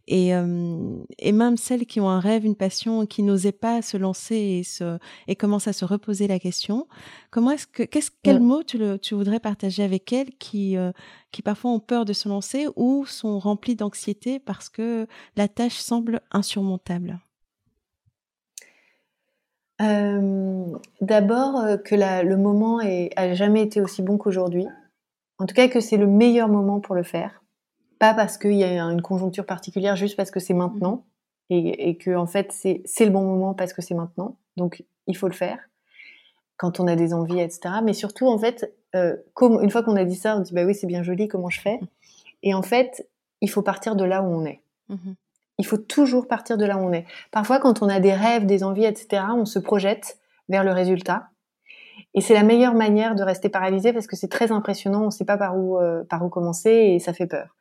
et, 0.08 0.30
et 0.30 1.32
même 1.32 1.58
celles 1.58 1.86
qui 1.86 2.00
ont 2.00 2.10
un 2.10 2.20
rêve, 2.20 2.46
une 2.46 2.56
passion, 2.56 3.06
qui 3.06 3.24
n'osaient 3.24 3.52
pas 3.52 3.82
se 3.82 3.98
lancer 3.98 4.36
et, 4.36 4.64
se, 4.64 4.98
et 5.28 5.36
commencent 5.36 5.68
à 5.68 5.74
se 5.74 5.86
reposer 5.86 6.28
la 6.28 6.40
question, 6.40 6.88
comment 7.32 7.52
est-ce 7.52 7.68
que, 7.68 7.84
qu'est-ce, 7.84 8.12
quel 8.24 8.40
mot 8.40 8.64
tu, 8.64 8.78
le, 8.78 9.00
tu 9.00 9.16
voudrais 9.16 9.40
partager 9.40 9.84
avec 9.84 10.14
elles 10.14 10.32
qui, 10.38 10.76
qui 11.32 11.42
parfois 11.42 11.72
ont 11.72 11.80
peur 11.80 12.06
de 12.06 12.14
se 12.14 12.30
lancer 12.30 12.68
ou 12.76 13.06
sont 13.06 13.40
remplies 13.40 13.76
d'anxiété 13.76 14.40
parce 14.40 14.70
que 14.70 15.08
la 15.36 15.48
tâche 15.48 15.78
semble 15.78 16.22
insurmontable? 16.32 17.20
D'abord, 19.80 21.66
que 21.84 21.96
la, 21.96 22.24
le 22.24 22.38
moment 22.38 22.80
ait, 22.80 23.10
a 23.16 23.34
jamais 23.34 23.62
été 23.62 23.82
aussi 23.82 24.02
bon 24.02 24.18
qu'aujourd'hui. 24.18 24.68
En 25.38 25.46
tout 25.46 25.54
cas, 25.54 25.68
que 25.68 25.82
c'est 25.82 25.98
le 25.98 26.08
meilleur 26.08 26.48
moment 26.48 26.80
pour 26.80 26.96
le 26.96 27.04
faire 27.04 27.42
pas 28.00 28.14
parce 28.14 28.38
qu'il 28.38 28.54
y 28.54 28.64
a 28.64 28.82
une 28.82 29.02
conjoncture 29.02 29.46
particulière, 29.46 29.96
juste 29.96 30.16
parce 30.16 30.32
que 30.32 30.40
c'est 30.40 30.54
maintenant 30.54 31.06
et, 31.50 31.90
et, 31.90 31.98
que 31.98 32.16
en 32.16 32.26
fait 32.26 32.52
c'est 32.52 33.06
le 33.06 33.12
bon 33.12 33.24
moment 33.24 33.54
parce 33.54 33.74
que 33.74 33.82
c'est 33.82 33.94
maintenant. 33.94 34.38
Donc 34.58 34.84
il 35.08 35.16
faut 35.16 35.28
le 35.28 35.34
faire 35.34 35.60
quand 36.58 36.80
on 36.80 36.88
a 36.88 36.96
des 36.96 37.14
envies, 37.14 37.40
etc. 37.40 37.76
Mais 37.84 37.94
surtout 37.94 38.28
en 38.28 38.38
fait, 38.38 38.74
euh, 38.96 39.16
comme, 39.34 39.62
une 39.62 39.70
fois 39.70 39.84
qu'on 39.84 39.96
a 39.96 40.06
dit 40.06 40.16
ça, 40.16 40.38
on 40.38 40.40
dit 40.40 40.54
bah 40.54 40.64
oui 40.66 40.74
c'est 40.74 40.88
bien 40.88 41.04
joli, 41.04 41.28
comment 41.28 41.50
je 41.50 41.62
fais? 41.62 41.80
Et 42.44 42.54
en 42.54 42.62
fait, 42.62 43.08
il 43.42 43.50
faut 43.50 43.62
partir 43.62 43.96
de 43.96 44.04
là 44.04 44.22
où 44.22 44.26
on 44.26 44.46
est. 44.46 44.62
Mm-hmm. 44.90 45.16
Il 45.58 45.66
faut 45.66 45.78
toujours 45.78 46.28
partir 46.28 46.58
de 46.58 46.66
là 46.66 46.78
où 46.78 46.82
on 46.82 46.92
est. 46.92 47.06
Parfois, 47.32 47.60
quand 47.60 47.82
on 47.82 47.90
a 47.90 48.00
des 48.00 48.14
rêves, 48.14 48.46
des 48.46 48.64
envies, 48.64 48.86
etc., 48.86 49.24
on 49.36 49.46
se 49.46 49.60
projette 49.60 50.18
vers 50.50 50.64
le 50.64 50.72
résultat. 50.72 51.30
Et 52.14 52.22
c'est 52.22 52.34
la 52.34 52.44
meilleure 52.44 52.76
manière 52.76 53.16
de 53.16 53.24
rester 53.24 53.50
paralysé 53.50 53.94
parce 53.94 54.08
que 54.08 54.16
c'est 54.16 54.28
très 54.28 54.52
impressionnant, 54.52 55.04
on 55.04 55.06
ne 55.06 55.12
sait 55.12 55.26
pas 55.26 55.38
par 55.38 55.58
où, 55.58 55.80
euh, 55.80 56.04
par 56.04 56.24
où 56.26 56.30
commencer 56.30 56.70
et 56.70 57.00
ça 57.00 57.14
fait 57.14 57.28
peur. 57.28 57.56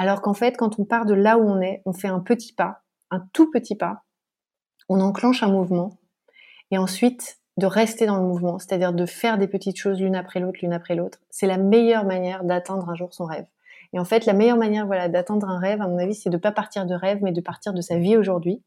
Alors 0.00 0.22
qu'en 0.22 0.32
fait, 0.32 0.56
quand 0.56 0.78
on 0.78 0.86
part 0.86 1.04
de 1.04 1.12
là 1.12 1.36
où 1.36 1.42
on 1.42 1.60
est, 1.60 1.82
on 1.84 1.92
fait 1.92 2.08
un 2.08 2.20
petit 2.20 2.54
pas, 2.54 2.80
un 3.10 3.20
tout 3.34 3.50
petit 3.50 3.74
pas, 3.74 4.04
on 4.88 4.98
enclenche 4.98 5.42
un 5.42 5.50
mouvement, 5.52 5.98
et 6.70 6.78
ensuite 6.78 7.38
de 7.58 7.66
rester 7.66 8.06
dans 8.06 8.16
le 8.16 8.22
mouvement, 8.22 8.58
c'est-à-dire 8.58 8.94
de 8.94 9.04
faire 9.04 9.36
des 9.36 9.46
petites 9.46 9.76
choses 9.76 10.00
l'une 10.00 10.16
après 10.16 10.40
l'autre, 10.40 10.60
l'une 10.62 10.72
après 10.72 10.94
l'autre. 10.94 11.18
C'est 11.28 11.46
la 11.46 11.58
meilleure 11.58 12.06
manière 12.06 12.44
d'atteindre 12.44 12.88
un 12.88 12.94
jour 12.94 13.12
son 13.12 13.26
rêve. 13.26 13.44
Et 13.92 13.98
en 13.98 14.06
fait, 14.06 14.24
la 14.24 14.32
meilleure 14.32 14.56
manière, 14.56 14.86
voilà, 14.86 15.10
d'atteindre 15.10 15.46
un 15.50 15.58
rêve, 15.58 15.82
à 15.82 15.86
mon 15.86 15.98
avis, 15.98 16.14
c'est 16.14 16.30
de 16.30 16.38
pas 16.38 16.50
partir 16.50 16.86
de 16.86 16.94
rêve, 16.94 17.18
mais 17.20 17.32
de 17.32 17.40
partir 17.42 17.74
de 17.74 17.82
sa 17.82 17.98
vie 17.98 18.16
aujourd'hui, 18.16 18.62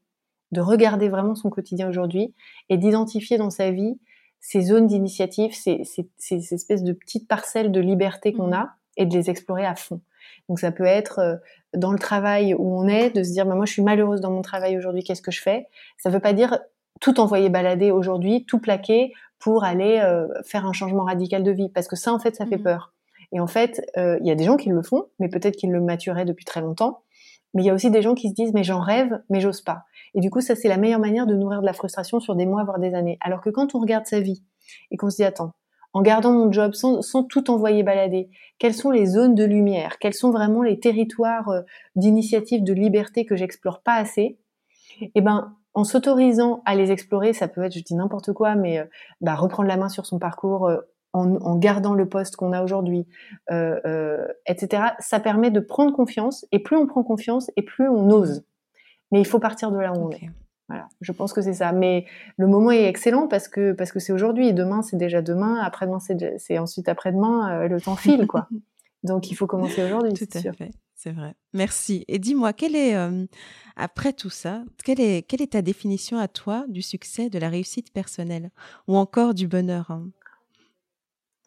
de 0.52 0.60
regarder 0.60 1.08
vraiment 1.08 1.34
son 1.34 1.50
quotidien 1.50 1.88
aujourd'hui 1.88 2.32
et 2.68 2.76
d'identifier 2.76 3.38
dans 3.38 3.50
sa 3.50 3.72
vie 3.72 3.98
ces 4.38 4.60
zones 4.60 4.86
d'initiative, 4.86 5.52
ces, 5.52 5.82
ces, 5.82 6.54
espèces 6.54 6.84
de 6.84 6.92
petites 6.92 7.26
parcelles 7.26 7.72
de 7.72 7.80
liberté 7.80 8.32
qu'on 8.32 8.50
mmh. 8.50 8.52
a 8.52 8.76
et 8.96 9.06
de 9.06 9.14
les 9.14 9.30
explorer 9.30 9.66
à 9.66 9.74
fond. 9.74 10.00
Donc 10.48 10.58
ça 10.58 10.70
peut 10.70 10.84
être 10.84 11.18
euh, 11.18 11.36
dans 11.74 11.92
le 11.92 11.98
travail 11.98 12.54
où 12.54 12.78
on 12.78 12.86
est, 12.86 13.10
de 13.10 13.22
se 13.22 13.32
dire 13.32 13.46
bah, 13.46 13.54
moi 13.54 13.66
je 13.66 13.72
suis 13.72 13.82
malheureuse 13.82 14.20
dans 14.20 14.30
mon 14.30 14.42
travail 14.42 14.76
aujourd'hui, 14.76 15.02
qu'est-ce 15.02 15.22
que 15.22 15.30
je 15.30 15.40
fais? 15.40 15.66
Ça 15.98 16.10
ne 16.10 16.14
veut 16.14 16.20
pas 16.20 16.32
dire 16.32 16.58
tout 17.00 17.20
envoyer 17.20 17.48
balader 17.48 17.90
aujourd'hui, 17.90 18.44
tout 18.46 18.60
plaquer 18.60 19.12
pour 19.38 19.64
aller 19.64 20.00
euh, 20.02 20.26
faire 20.44 20.66
un 20.66 20.72
changement 20.72 21.04
radical 21.04 21.42
de 21.42 21.50
vie, 21.50 21.68
parce 21.68 21.88
que 21.88 21.96
ça 21.96 22.12
en 22.12 22.18
fait 22.18 22.36
ça 22.36 22.46
fait 22.46 22.56
mmh 22.56 22.62
peur. 22.62 22.94
Et 23.32 23.40
en 23.40 23.46
fait, 23.48 23.84
euh, 23.96 24.16
il 24.20 24.26
y 24.26 24.30
a 24.30 24.36
des 24.36 24.44
gens 24.44 24.56
qui 24.56 24.68
le 24.68 24.82
font, 24.82 25.06
mais 25.18 25.28
peut-être 25.28 25.56
qu'ils 25.56 25.72
le 25.72 25.80
maturaient 25.80 26.24
depuis 26.24 26.44
très 26.44 26.60
longtemps. 26.60 27.02
Mais 27.52 27.62
il 27.62 27.66
y 27.66 27.70
a 27.70 27.74
aussi 27.74 27.90
des 27.90 28.02
gens 28.02 28.14
qui 28.14 28.28
se 28.28 28.34
disent 28.34 28.52
mais 28.52 28.64
j'en 28.64 28.80
rêve, 28.80 29.20
mais 29.28 29.40
j'ose 29.40 29.60
pas. 29.60 29.84
Et 30.14 30.20
du 30.20 30.30
coup, 30.30 30.40
ça 30.40 30.54
c'est 30.54 30.68
la 30.68 30.76
meilleure 30.76 31.00
manière 31.00 31.26
de 31.26 31.34
nourrir 31.34 31.60
de 31.60 31.66
la 31.66 31.72
frustration 31.72 32.20
sur 32.20 32.36
des 32.36 32.46
mois 32.46 32.64
voire 32.64 32.78
des 32.78 32.94
années. 32.94 33.18
Alors 33.20 33.40
que 33.40 33.50
quand 33.50 33.74
on 33.74 33.80
regarde 33.80 34.06
sa 34.06 34.20
vie 34.20 34.42
et 34.90 34.96
qu'on 34.96 35.10
se 35.10 35.16
dit 35.16 35.24
attends, 35.24 35.52
en 35.94 36.02
gardant 36.02 36.32
mon 36.32 36.52
job 36.52 36.74
sans, 36.74 37.22
tout 37.22 37.50
envoyer 37.50 37.82
balader 37.82 38.28
Quelles 38.58 38.74
sont 38.74 38.90
les 38.90 39.06
zones 39.06 39.34
de 39.34 39.44
lumière? 39.44 39.98
Quels 39.98 40.12
sont 40.12 40.30
vraiment 40.30 40.62
les 40.62 40.78
territoires 40.78 41.48
euh, 41.48 41.62
d'initiative, 41.96 42.64
de 42.64 42.74
liberté 42.74 43.24
que 43.24 43.36
j'explore 43.36 43.80
pas 43.80 43.94
assez? 43.94 44.38
Eh 45.14 45.20
ben, 45.20 45.56
en 45.72 45.84
s'autorisant 45.84 46.62
à 46.66 46.74
les 46.74 46.90
explorer, 46.90 47.32
ça 47.32 47.48
peut 47.48 47.62
être, 47.62 47.74
je 47.74 47.82
dis 47.82 47.94
n'importe 47.94 48.32
quoi, 48.32 48.56
mais 48.56 48.80
euh, 48.80 48.84
bah, 49.20 49.36
reprendre 49.36 49.68
la 49.68 49.76
main 49.76 49.88
sur 49.88 50.04
son 50.04 50.18
parcours 50.18 50.66
euh, 50.66 50.80
en, 51.12 51.56
gardant 51.56 51.94
le 51.94 52.08
poste 52.08 52.34
qu'on 52.34 52.52
a 52.52 52.64
aujourd'hui, 52.64 53.06
etc. 53.48 54.82
Ça 54.98 55.20
permet 55.20 55.52
de 55.52 55.60
prendre 55.60 55.92
confiance, 55.92 56.44
et 56.50 56.58
plus 56.58 56.76
on 56.76 56.88
prend 56.88 57.04
confiance, 57.04 57.52
et 57.54 57.62
plus 57.62 57.88
on 57.88 58.10
ose. 58.10 58.44
Mais 59.12 59.20
il 59.20 59.24
faut 59.24 59.38
partir 59.38 59.70
de 59.70 59.78
là 59.78 59.92
où 59.92 60.08
on 60.08 60.10
est. 60.10 60.28
Voilà, 60.68 60.88
je 61.00 61.12
pense 61.12 61.32
que 61.32 61.42
c'est 61.42 61.54
ça. 61.54 61.72
Mais 61.72 62.06
le 62.36 62.46
moment 62.46 62.70
est 62.70 62.84
excellent 62.84 63.28
parce 63.28 63.48
que 63.48 63.72
parce 63.72 63.92
que 63.92 64.00
c'est 64.00 64.12
aujourd'hui. 64.12 64.54
Demain, 64.54 64.82
c'est 64.82 64.96
déjà 64.96 65.20
demain. 65.20 65.60
Après-demain, 65.62 65.98
c'est 66.38 66.58
ensuite 66.58 66.88
après-demain. 66.88 67.64
Euh, 67.64 67.68
le 67.68 67.80
temps 67.80 67.96
file, 67.96 68.26
quoi. 68.26 68.48
Donc, 69.02 69.30
il 69.30 69.34
faut 69.34 69.46
commencer 69.46 69.84
aujourd'hui. 69.84 70.14
Tout 70.14 70.26
à 70.34 70.52
fait. 70.52 70.70
C'est 70.94 71.12
vrai. 71.12 71.34
Merci. 71.52 72.04
Et 72.08 72.18
dis-moi, 72.18 72.54
quelle 72.54 72.74
est, 72.74 72.96
euh, 72.96 73.26
après 73.76 74.14
tout 74.14 74.30
ça, 74.30 74.64
quelle 74.84 75.00
est, 75.00 75.22
quelle 75.22 75.42
est 75.42 75.52
ta 75.52 75.60
définition 75.60 76.18
à 76.18 76.28
toi 76.28 76.64
du 76.68 76.80
succès, 76.80 77.28
de 77.28 77.38
la 77.38 77.50
réussite 77.50 77.92
personnelle? 77.92 78.50
Ou 78.88 78.96
encore 78.96 79.34
du 79.34 79.46
bonheur 79.46 79.90
hein? 79.90 80.08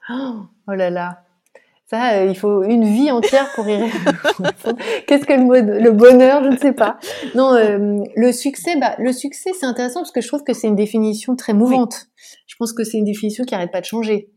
oh 0.09 0.74
là 0.74 0.91
là, 0.91 1.24
ça, 1.89 2.17
euh, 2.17 2.25
il 2.25 2.38
faut 2.38 2.63
une 2.63 2.83
vie 2.83 3.11
entière 3.11 3.49
pour 3.55 3.67
y 3.67 3.75
répondre. 3.75 4.19
Qu'est-ce 5.07 5.25
que 5.25 5.33
le, 5.33 5.79
le, 5.79 5.91
bonheur 5.91 6.43
Je 6.43 6.49
ne 6.49 6.57
sais 6.57 6.73
pas. 6.73 6.99
Non, 7.33 7.53
euh, 7.53 8.03
le 8.13 8.31
succès, 8.33 8.75
bah, 8.77 8.95
le 8.99 9.13
succès, 9.13 9.51
c'est 9.57 9.65
intéressant 9.65 10.01
parce 10.01 10.11
que 10.11 10.19
je 10.19 10.27
trouve 10.27 10.43
que 10.43 10.53
c'est 10.53 10.67
une 10.67 10.75
définition 10.75 11.38
très 11.38 11.53
mouvante. 11.53 12.07
Je 12.45 12.55
pense 12.59 12.73
que 12.73 12.83
c'est 12.83 12.97
une 12.97 13.05
définition 13.05 13.45
qui 13.45 13.53
n'arrête 13.53 13.71
pas 13.71 13.79
de 13.79 13.85
changer. 13.85 14.29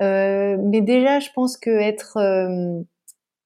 mais 0.00 0.80
déjà, 0.80 1.20
je 1.20 1.28
pense 1.34 1.58
que 1.58 1.70
être 1.70 2.16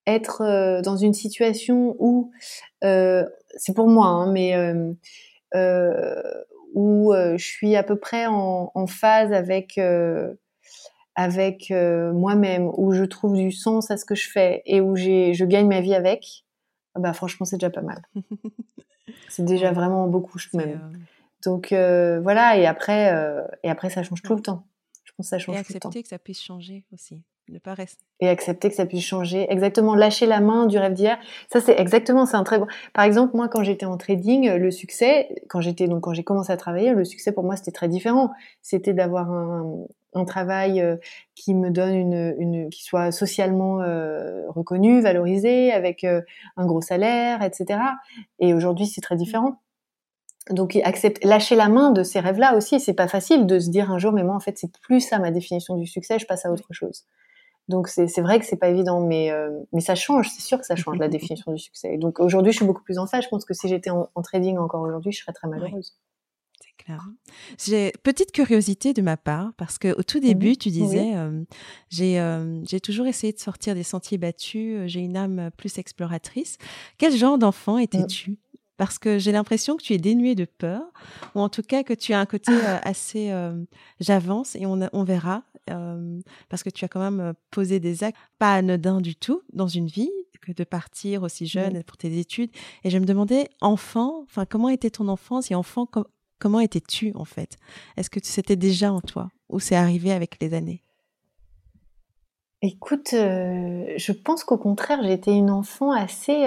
être 0.06 0.80
dans 0.82 0.96
une 0.96 1.14
situation 1.14 1.96
où 1.98 2.30
c'est 2.78 3.74
pour 3.74 3.88
moi, 3.88 4.06
hein, 4.06 4.32
mais 4.32 4.54
où 6.74 7.12
je 7.12 7.44
suis 7.44 7.74
à 7.74 7.82
peu 7.82 7.98
près 7.98 8.26
en, 8.26 8.70
en 8.72 8.86
phase 8.86 9.32
avec 9.32 9.76
avec 11.14 11.70
moi-même, 11.70 12.70
où 12.76 12.92
je 12.92 13.04
trouve 13.04 13.36
du 13.36 13.52
sens 13.52 13.90
à 13.90 13.96
ce 13.96 14.04
que 14.04 14.14
je 14.14 14.28
fais 14.30 14.62
et 14.66 14.80
où 14.80 14.96
je 14.96 15.44
gagne 15.44 15.68
ma 15.68 15.80
vie 15.80 15.94
avec, 15.94 16.44
bah 16.94 17.12
franchement 17.12 17.46
c'est 17.46 17.56
déjà 17.56 17.70
pas 17.70 17.82
mal. 17.82 18.02
c'est 19.28 19.44
déjà 19.44 19.72
vraiment 19.72 20.06
beaucoup 20.06 20.38
même. 20.54 20.92
Donc 21.44 21.68
voilà 21.72 22.56
et 22.58 22.66
après 22.66 23.12
et 23.62 23.70
après 23.70 23.90
ça 23.90 24.02
change 24.02 24.22
tout 24.22 24.34
le 24.34 24.42
temps. 24.42 24.66
Je 25.04 25.12
pense 25.16 25.26
que 25.26 25.30
ça 25.30 25.38
change 25.38 25.56
et 25.56 25.64
tout 25.64 25.72
le 25.72 25.80
temps. 25.80 25.88
accepter 25.88 26.02
que 26.02 26.08
ça 26.08 26.18
puisse 26.18 26.42
changer 26.42 26.84
aussi. 26.92 27.22
Ne 27.50 27.58
pas 27.58 27.74
rester. 27.74 28.02
Et 28.20 28.28
accepter 28.28 28.68
que 28.68 28.76
ça 28.76 28.86
puisse 28.86 29.04
changer. 29.04 29.50
Exactement, 29.50 29.96
lâcher 29.96 30.26
la 30.26 30.40
main 30.40 30.66
du 30.66 30.78
rêve 30.78 30.92
d'hier. 30.92 31.18
Ça, 31.52 31.60
c'est 31.60 31.78
exactement, 31.78 32.24
c'est 32.24 32.36
un 32.36 32.44
très 32.44 32.60
bon. 32.60 32.66
Par 32.94 33.04
exemple, 33.04 33.36
moi, 33.36 33.48
quand 33.48 33.64
j'étais 33.64 33.86
en 33.86 33.96
trading, 33.96 34.48
le 34.52 34.70
succès, 34.70 35.28
quand 35.48 35.60
j'étais, 35.60 35.88
donc, 35.88 36.02
quand 36.02 36.14
j'ai 36.14 36.22
commencé 36.22 36.52
à 36.52 36.56
travailler, 36.56 36.92
le 36.92 37.04
succès 37.04 37.32
pour 37.32 37.42
moi, 37.42 37.56
c'était 37.56 37.72
très 37.72 37.88
différent. 37.88 38.30
C'était 38.62 38.92
d'avoir 38.92 39.32
un, 39.32 39.84
un 40.14 40.24
travail 40.24 40.80
euh, 40.80 40.96
qui 41.34 41.54
me 41.54 41.70
donne 41.70 41.94
une, 41.94 42.34
une 42.38 42.70
qui 42.70 42.84
soit 42.84 43.12
socialement 43.12 43.80
euh, 43.80 44.48
reconnu, 44.48 45.00
valorisé, 45.00 45.72
avec 45.72 46.04
euh, 46.04 46.22
un 46.56 46.66
gros 46.66 46.80
salaire, 46.80 47.42
etc. 47.42 47.80
Et 48.38 48.54
aujourd'hui, 48.54 48.86
c'est 48.86 49.00
très 49.00 49.16
différent. 49.16 49.60
Donc, 50.50 50.76
accepte, 50.84 51.24
lâcher 51.24 51.54
la 51.54 51.68
main 51.68 51.90
de 51.90 52.02
ces 52.02 52.18
rêves-là 52.18 52.56
aussi, 52.56 52.80
c'est 52.80 52.94
pas 52.94 53.08
facile 53.08 53.46
de 53.46 53.58
se 53.58 53.70
dire 53.70 53.90
un 53.90 53.98
jour, 53.98 54.12
mais 54.12 54.24
moi, 54.24 54.34
en 54.34 54.40
fait, 54.40 54.56
c'est 54.58 54.72
plus 54.78 55.00
ça 55.00 55.18
ma 55.18 55.30
définition 55.30 55.76
du 55.76 55.86
succès, 55.86 56.18
je 56.18 56.26
passe 56.26 56.46
à 56.46 56.52
autre 56.52 56.72
chose. 56.72 57.04
Donc 57.70 57.86
c'est 57.88 58.20
vrai 58.20 58.40
que 58.40 58.44
c'est 58.44 58.56
pas 58.56 58.68
évident, 58.68 59.00
mais 59.00 59.30
euh, 59.30 59.48
mais 59.72 59.80
ça 59.80 59.94
change, 59.94 60.28
c'est 60.28 60.42
sûr 60.42 60.58
que 60.58 60.66
ça 60.66 60.74
change 60.74 60.98
la 60.98 61.08
définition 61.08 61.52
du 61.52 61.58
succès. 61.58 61.96
Donc 61.96 62.18
aujourd'hui, 62.18 62.52
je 62.52 62.56
suis 62.56 62.66
beaucoup 62.66 62.82
plus 62.82 62.98
en 62.98 63.06
phase. 63.06 63.24
Je 63.24 63.28
pense 63.28 63.44
que 63.44 63.54
si 63.54 63.68
j'étais 63.68 63.90
en, 63.90 64.08
trading 64.22 64.58
encore 64.58 64.82
aujourd'hui, 64.82 65.12
je 65.12 65.20
serais 65.20 65.32
très 65.32 65.48
malheureuse. 65.48 65.96
C'est 66.60 66.84
clair. 66.84 67.06
J'ai 67.64 67.92
petite 68.02 68.32
curiosité 68.32 68.92
de 68.92 69.02
ma 69.02 69.16
part 69.16 69.52
parce 69.56 69.78
que 69.78 69.96
au 69.96 70.02
tout 70.02 70.18
début, 70.18 70.56
tu 70.56 70.70
disais 70.70 71.12
euh, 71.14 71.44
j'ai 71.90 72.18
euh, 72.20 72.60
j'ai 72.64 72.80
toujours 72.80 73.06
essayé 73.06 73.32
de 73.32 73.38
sortir 73.38 73.76
des 73.76 73.84
sentiers 73.84 74.18
battus. 74.18 74.80
J'ai 74.86 75.00
une 75.00 75.16
âme 75.16 75.50
plus 75.56 75.78
exploratrice. 75.78 76.58
Quel 76.98 77.16
genre 77.16 77.38
d'enfant 77.38 77.76
mmh. 77.76 77.82
étais-tu? 77.82 78.38
Parce 78.78 78.98
que 78.98 79.18
j'ai 79.18 79.30
l'impression 79.30 79.76
que 79.76 79.82
tu 79.82 79.92
es 79.92 79.98
dénué 79.98 80.34
de 80.34 80.46
peur, 80.46 80.82
ou 81.34 81.40
en 81.40 81.50
tout 81.50 81.62
cas 81.62 81.82
que 81.82 81.92
tu 81.92 82.14
as 82.14 82.18
un 82.18 82.24
côté 82.24 82.50
assez 82.82 83.30
j'avance 84.00 84.56
et 84.56 84.64
on, 84.64 84.80
on 84.94 85.04
verra, 85.04 85.44
parce 85.66 86.62
que 86.62 86.70
tu 86.70 86.84
as 86.84 86.88
quand 86.88 87.00
même 87.00 87.34
posé 87.50 87.80
des 87.80 88.04
actes 88.04 88.18
pas 88.38 88.54
anodins 88.54 89.00
du 89.00 89.14
tout 89.16 89.42
dans 89.52 89.68
une 89.68 89.86
vie, 89.86 90.10
que 90.40 90.52
de 90.52 90.64
partir 90.64 91.22
aussi 91.22 91.46
jeune 91.46 91.82
pour 91.84 91.96
tes 91.96 92.18
études. 92.18 92.50
Et 92.84 92.90
je 92.90 92.98
me 92.98 93.04
demandais, 93.04 93.48
enfant, 93.60 94.22
enfin 94.22 94.46
comment 94.46 94.68
était 94.68 94.90
ton 94.90 95.08
enfance 95.08 95.50
et 95.50 95.54
enfant, 95.54 95.86
comment 96.38 96.60
étais-tu 96.60 97.12
en 97.14 97.24
fait? 97.24 97.56
Est-ce 97.96 98.10
que 98.10 98.20
c'était 98.22 98.56
déjà 98.56 98.92
en 98.92 99.00
toi 99.00 99.30
ou 99.48 99.60
c'est 99.60 99.76
arrivé 99.76 100.12
avec 100.12 100.40
les 100.40 100.54
années? 100.54 100.82
Écoute, 102.62 103.10
je 103.12 104.12
pense 104.12 104.44
qu'au 104.44 104.58
contraire, 104.58 105.02
j'étais 105.02 105.32
une 105.32 105.50
enfant 105.50 105.92
assez 105.92 106.46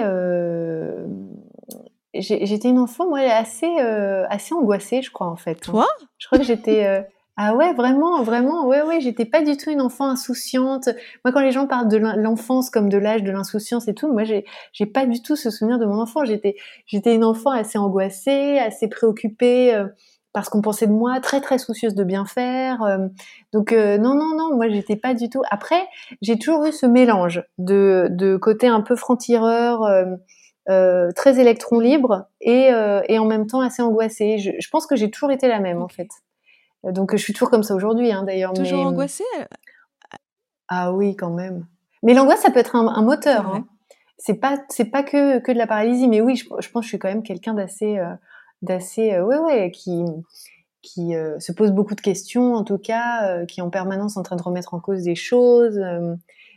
j'étais 2.14 2.68
une 2.68 2.78
enfant, 2.78 3.08
moi, 3.08 3.20
assez, 3.20 3.66
euh, 3.80 4.24
assez 4.28 4.54
angoissée, 4.54 5.02
je 5.02 5.10
crois, 5.10 5.26
en 5.26 5.36
fait. 5.36 5.58
Hein. 5.68 5.72
Toi? 5.72 5.86
Je 6.18 6.26
crois 6.26 6.38
que 6.38 6.44
j'étais. 6.44 7.04
Euh, 7.38 7.42
ah 7.42 7.54
ouais, 7.56 7.72
vraiment, 7.74 8.22
vraiment, 8.22 8.66
ouais, 8.66 8.82
ouais, 8.82 9.00
j'étais 9.00 9.24
pas 9.24 9.42
du 9.42 9.56
tout 9.56 9.70
une 9.70 9.80
enfant 9.80 10.06
insouciante. 10.08 10.88
Moi, 11.24 11.32
quand 11.32 11.40
les 11.40 11.50
gens 11.52 11.66
parlent 11.66 11.88
de 11.88 11.96
l'enfance 11.96 12.70
comme 12.70 12.88
de 12.88 12.98
l'âge 12.98 13.22
de 13.22 13.30
l'insouciance 13.32 13.88
et 13.88 13.94
tout, 13.94 14.12
moi, 14.12 14.24
j'ai, 14.24 14.44
j'ai 14.72 14.86
pas 14.86 15.06
du 15.06 15.20
tout 15.22 15.36
ce 15.36 15.50
souvenir 15.50 15.78
de 15.78 15.86
mon 15.86 16.00
enfant. 16.00 16.24
J'étais, 16.24 16.56
j'étais 16.86 17.14
une 17.14 17.24
enfant 17.24 17.50
assez 17.50 17.78
angoissée, 17.78 18.58
assez 18.58 18.88
préoccupée. 18.88 19.74
Euh, 19.74 19.86
parce 20.32 20.48
qu'on 20.48 20.62
pensait 20.62 20.88
de 20.88 20.92
moi, 20.92 21.20
très 21.20 21.40
très 21.40 21.58
soucieuse 21.58 21.94
de 21.94 22.02
bien 22.02 22.24
faire. 22.24 22.80
donc 23.52 23.70
non 23.70 24.14
non 24.16 24.34
non, 24.36 24.56
moi 24.56 24.68
j'étais 24.68 24.96
pas 24.96 25.14
du 25.14 25.30
tout. 25.30 25.42
Après, 25.48 25.86
j'ai 26.22 26.36
toujours 26.40 26.64
eu 26.64 26.72
ce 26.72 26.86
mélange 26.86 27.44
de, 27.58 28.08
de 28.10 28.36
côté 28.36 28.66
un 28.66 28.80
peu 28.80 28.96
franc-tireur, 28.96 29.84
euh, 30.70 31.10
très 31.14 31.38
électron 31.38 31.78
libre 31.78 32.24
et, 32.40 32.72
euh, 32.72 33.02
et, 33.08 33.18
en 33.18 33.26
même 33.26 33.46
temps 33.46 33.60
assez 33.60 33.82
angoissée. 33.82 34.38
Je, 34.38 34.50
je 34.58 34.68
pense 34.70 34.86
que 34.86 34.96
j'ai 34.96 35.10
toujours 35.10 35.30
été 35.30 35.46
la 35.46 35.60
même 35.60 35.82
en 35.82 35.88
fait. 35.88 36.08
Donc 36.92 37.12
je 37.12 37.22
suis 37.22 37.32
toujours 37.32 37.50
comme 37.50 37.62
ça 37.62 37.74
aujourd'hui 37.74 38.12
hein, 38.12 38.22
d'ailleurs. 38.24 38.52
Toujours 38.52 38.80
mais... 38.80 38.90
angoissée 38.90 39.24
Ah 40.68 40.92
oui 40.92 41.16
quand 41.16 41.30
même. 41.30 41.66
Mais 42.02 42.14
l'angoisse 42.14 42.40
ça 42.40 42.50
peut 42.50 42.60
être 42.60 42.76
un, 42.76 42.86
un 42.86 43.02
moteur. 43.02 43.46
Hein. 43.48 43.66
C'est 44.18 44.34
pas 44.34 44.58
c'est 44.68 44.86
pas 44.86 45.02
que, 45.02 45.38
que 45.40 45.52
de 45.52 45.58
la 45.58 45.66
paralysie, 45.66 46.08
mais 46.08 46.20
oui 46.20 46.36
je, 46.36 46.44
je 46.44 46.70
pense 46.70 46.80
que 46.80 46.84
je 46.84 46.88
suis 46.88 46.98
quand 46.98 47.08
même 47.08 47.22
quelqu'un 47.22 47.54
d'assez 47.54 47.98
euh, 47.98 48.14
d'assez 48.62 49.18
ouais 49.20 49.38
ouais 49.38 49.70
qui 49.70 50.04
qui 50.82 51.14
se 51.38 51.50
pose 51.52 51.72
beaucoup 51.72 51.94
de 51.94 52.02
questions 52.02 52.54
en 52.54 52.62
tout 52.62 52.76
cas, 52.76 53.46
qui 53.46 53.60
est 53.60 53.62
en 53.62 53.70
permanence 53.70 54.18
en 54.18 54.22
train 54.22 54.36
de 54.36 54.42
remettre 54.42 54.74
en 54.74 54.80
cause 54.80 55.02
des 55.02 55.14
choses. 55.14 55.80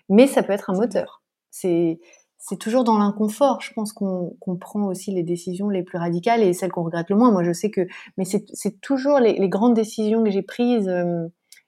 mais 0.09 0.27
ça 0.27 0.43
peut 0.43 0.51
être 0.51 0.69
un 0.69 0.73
moteur. 0.73 1.21
C'est 1.49 1.99
c'est 2.47 2.55
toujours 2.55 2.85
dans 2.85 2.97
l'inconfort, 2.97 3.59
je 3.59 3.73
pense 3.73 3.91
qu'on 3.91 4.37
prend 4.57 4.85
aussi 4.85 5.11
les 5.11 5.23
décisions 5.23 5.67
les 5.67 5.83
plus 5.83 5.97
radicales 5.97 6.41
et 6.41 6.53
celles 6.53 6.71
qu'on 6.71 6.83
regrette 6.83 7.09
le 7.09 7.17
moins. 7.17 7.29
Moi, 7.29 7.43
je 7.43 7.51
sais 7.51 7.69
que, 7.69 7.85
mais 8.15 8.23
c'est 8.23 8.79
toujours 8.79 9.19
les, 9.19 9.49
grandes 9.49 9.73
décisions 9.73 10.23
que 10.23 10.29
j'ai 10.29 10.43
prises 10.43 10.87
euh, 10.87 11.27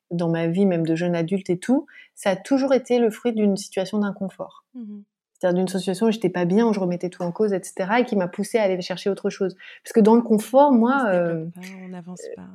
dans 0.09 0.29
ma 0.29 0.47
vie, 0.47 0.65
même 0.65 0.85
de 0.85 0.95
jeune 0.95 1.15
adulte 1.15 1.49
et 1.49 1.59
tout, 1.59 1.85
ça 2.15 2.29
a 2.29 2.35
toujours 2.37 2.73
été 2.73 2.97
le 2.97 3.09
fruit 3.09 3.33
d'une 3.33 3.57
situation 3.57 3.99
d'inconfort. 3.99 4.63
Mmh 4.73 5.01
C'est-à-dire 5.33 5.57
d'une 5.57 5.67
situation 5.67 6.07
où 6.07 6.11
j'étais 6.11 6.29
pas 6.29 6.45
bien, 6.45 6.65
où 6.65 6.71
je 6.71 6.79
remettais 6.79 7.09
tout 7.09 7.23
en 7.23 7.33
cause, 7.33 7.51
etc., 7.51 7.89
et 7.99 8.05
qui 8.05 8.15
m'a 8.15 8.29
poussé 8.29 8.57
à 8.57 8.63
aller 8.63 8.79
chercher 8.79 9.09
autre 9.09 9.29
chose. 9.29 9.57
Parce 9.83 9.91
que 9.91 9.99
dans 9.99 10.15
le 10.15 10.21
confort, 10.21 10.71
moi, 10.71 11.07
euh, 11.07 11.45
on 11.83 11.89
n'avance 11.89 12.21
pas. 12.37 12.47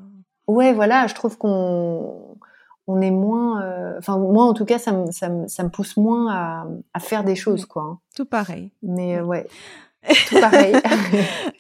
ouais, 0.47 0.73
voilà, 0.73 1.09
je 1.09 1.15
trouve 1.15 1.37
qu'on 1.37 2.34
on 2.87 3.01
est 3.01 3.11
moins. 3.11 3.63
Euh, 3.63 3.99
enfin, 3.99 4.19
moi, 4.19 4.45
en 4.45 4.55
tout 4.55 4.65
cas, 4.65 4.79
ça 4.79 4.93
me, 4.93 5.11
ça 5.11 5.29
me, 5.29 5.69
pousse 5.69 5.97
moins 5.97 6.33
à, 6.33 6.67
à, 6.93 7.01
faire 7.01 7.25
des 7.25 7.37
choses, 7.37 7.65
quoi. 7.65 7.83
Hein. 7.83 7.99
Tout 8.15 8.27
pareil. 8.27 8.73
Mais 8.83 9.19
euh, 9.19 9.25
ouais. 9.25 9.47
Tout 10.29 10.39
pareil. 10.39 10.75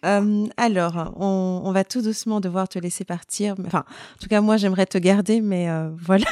Euh, 0.05 0.47
alors, 0.59 1.14
on, 1.16 1.62
on, 1.64 1.72
va 1.72 1.83
tout 1.83 2.03
doucement 2.03 2.41
devoir 2.41 2.68
te 2.68 2.79
laisser 2.79 3.05
partir. 3.07 3.55
Enfin, 3.64 3.87
en 3.89 4.18
tout 4.20 4.29
cas, 4.29 4.43
moi, 4.43 4.59
j'aimerais 4.59 4.85
te 4.85 4.99
garder, 4.99 5.41
mais 5.41 5.66
voilà, 5.97 6.27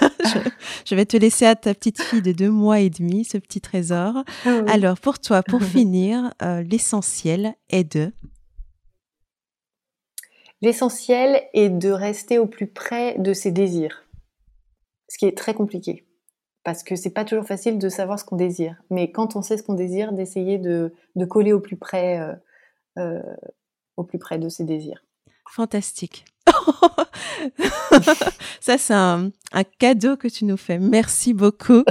je, 0.84 0.94
vais 0.94 1.06
te 1.06 1.16
laisser 1.16 1.46
à 1.46 1.56
ta 1.56 1.72
petite 1.72 2.02
fille 2.02 2.20
de 2.20 2.32
deux 2.32 2.50
mois 2.50 2.80
et 2.80 2.90
demi, 2.90 3.24
ce 3.24 3.38
petit 3.38 3.62
trésor. 3.62 4.24
Ah 4.44 4.60
alors, 4.68 4.98
pour 4.98 5.20
toi, 5.20 5.42
pour 5.42 5.62
finir, 5.62 6.34
l'essentiel 6.42 7.54
est 7.70 7.96
de? 7.96 8.12
L'essentiel 10.60 11.40
est 11.54 11.70
de 11.70 11.90
rester 11.90 12.38
au 12.38 12.46
plus 12.46 12.66
près 12.66 13.16
de 13.18 13.32
ses 13.32 13.52
désirs 13.52 14.01
ce 15.12 15.18
qui 15.18 15.26
est 15.26 15.36
très 15.36 15.52
compliqué 15.52 16.06
parce 16.64 16.82
que 16.82 16.96
c'est 16.96 17.10
pas 17.10 17.24
toujours 17.24 17.44
facile 17.44 17.78
de 17.78 17.88
savoir 17.88 18.18
ce 18.18 18.24
qu'on 18.24 18.36
désire. 18.36 18.76
Mais 18.88 19.10
quand 19.10 19.36
on 19.36 19.42
sait 19.42 19.58
ce 19.58 19.62
qu'on 19.62 19.74
désire, 19.74 20.12
d'essayer 20.12 20.58
de, 20.58 20.94
coller 21.28 21.52
au 21.52 21.60
plus 21.60 21.76
près, 21.76 22.18
euh, 22.20 22.32
euh, 22.98 23.20
au 23.96 24.04
plus 24.04 24.18
près 24.18 24.38
de 24.38 24.48
ses 24.48 24.64
désirs. 24.64 25.04
Fantastique. 25.50 26.24
Ça, 28.60 28.78
c'est 28.78 28.94
un, 28.94 29.30
cadeau 29.78 30.16
que 30.16 30.28
tu 30.28 30.44
nous 30.44 30.56
fais. 30.56 30.78
Merci 30.78 31.34
beaucoup. 31.34 31.82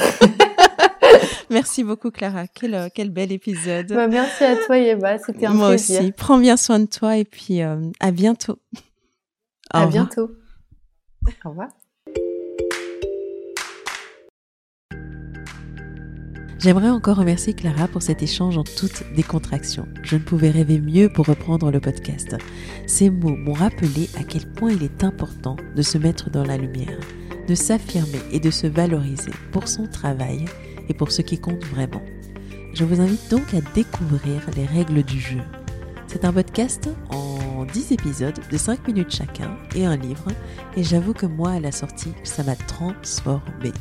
merci 1.50 1.84
beaucoup, 1.84 2.10
Clara. 2.10 2.48
Quel, 2.48 2.90
quel 2.96 3.10
bel 3.12 3.32
épisode. 3.32 3.88
Bah, 3.88 4.08
merci 4.08 4.44
à 4.44 4.56
toi, 4.56 4.78
Yeba. 4.78 5.20
C'était 5.20 5.46
un 5.46 5.52
plaisir. 5.52 5.54
Moi 5.54 5.76
aussi. 5.76 6.12
Prends 6.14 6.40
bien 6.40 6.58
soin 6.58 6.80
de 6.80 6.86
toi 6.86 7.18
et 7.18 7.26
puis 7.26 7.62
euh, 7.62 7.92
à 8.00 8.12
bientôt. 8.12 8.58
à 9.70 9.86
bientôt. 9.86 10.32
Au 11.46 11.50
revoir. 11.50 11.68
J'aimerais 16.62 16.92
encore 16.92 17.18
remercier 17.18 17.56
Clara 17.56 17.88
pour 17.88 18.04
cet 18.04 18.22
échange 18.22 18.56
en 18.56 18.64
toute 18.64 19.02
décontraction. 19.16 19.88
Je 20.04 20.16
ne 20.16 20.22
pouvais 20.22 20.52
rêver 20.52 20.80
mieux 20.80 21.10
pour 21.10 21.26
reprendre 21.26 21.72
le 21.72 21.80
podcast. 21.80 22.38
Ces 22.86 23.10
mots 23.10 23.36
m'ont 23.36 23.54
rappelé 23.54 24.10
à 24.16 24.24
quel 24.24 24.46
point 24.46 24.72
il 24.72 24.84
est 24.84 25.04
important 25.04 25.56
de 25.76 25.82
se 25.82 25.98
mettre 25.98 26.30
dans 26.30 26.46
la 26.46 26.58
lumière, 26.58 27.00
de 27.48 27.56
s'affirmer 27.56 28.22
et 28.32 28.40
de 28.40 28.52
se 28.52 28.68
valoriser 28.68 29.32
pour 29.52 29.68
son 29.68 29.88
travail 29.88 30.46
et 30.88 30.94
pour 30.94 31.12
ce 31.12 31.24
qui 31.24 31.40
compte 31.40 31.66
vraiment. 31.66 32.04
Je 32.76 32.86
vous 32.86 33.02
invite 33.02 33.32
donc 33.32 33.56
à 33.56 33.62
découvrir 33.74 34.44
les 34.56 34.66
règles 34.66 35.02
du 35.02 35.20
jeu. 35.20 35.42
C'est 36.06 36.26
un 36.26 36.34
podcast 36.34 36.90
en 37.10 37.66
10 37.66 37.92
épisodes 37.92 38.40
de 38.52 38.58
5 38.58 38.88
minutes 38.88 39.16
chacun 39.16 39.58
et 39.74 39.88
un 39.88 39.96
livre, 39.96 40.28
et 40.78 40.84
j'avoue 40.84 41.14
que 41.14 41.26
moi, 41.26 41.52
à 41.52 41.60
la 41.60 41.72
sortie, 41.72 42.14
ça 42.24 42.44
m'a 42.44 42.56
transformé. 42.56 43.72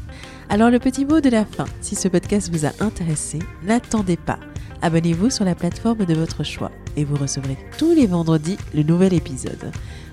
Alors 0.52 0.68
le 0.68 0.80
petit 0.80 1.04
mot 1.04 1.20
de 1.20 1.30
la 1.30 1.44
fin, 1.44 1.66
si 1.80 1.94
ce 1.94 2.08
podcast 2.08 2.50
vous 2.52 2.66
a 2.66 2.72
intéressé, 2.80 3.38
n'attendez 3.62 4.16
pas. 4.16 4.40
Abonnez-vous 4.82 5.30
sur 5.30 5.44
la 5.44 5.54
plateforme 5.54 6.04
de 6.04 6.14
votre 6.14 6.42
choix 6.42 6.72
et 6.96 7.04
vous 7.04 7.14
recevrez 7.14 7.56
tous 7.78 7.94
les 7.94 8.08
vendredis 8.08 8.56
le 8.74 8.82
nouvel 8.82 9.14
épisode. 9.14 9.70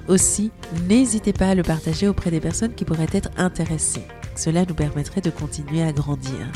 Aussi, 0.08 0.52
n'hésitez 0.88 1.34
pas 1.34 1.50
à 1.50 1.56
le 1.56 1.64
partager 1.64 2.08
auprès 2.08 2.30
des 2.30 2.40
personnes 2.40 2.76
qui 2.76 2.86
pourraient 2.86 3.08
être 3.14 3.32
intéressées. 3.36 4.06
Cela 4.36 4.64
nous 4.64 4.76
permettrait 4.76 5.22
de 5.22 5.32
continuer 5.32 5.82
à 5.82 5.92
grandir. 5.92 6.52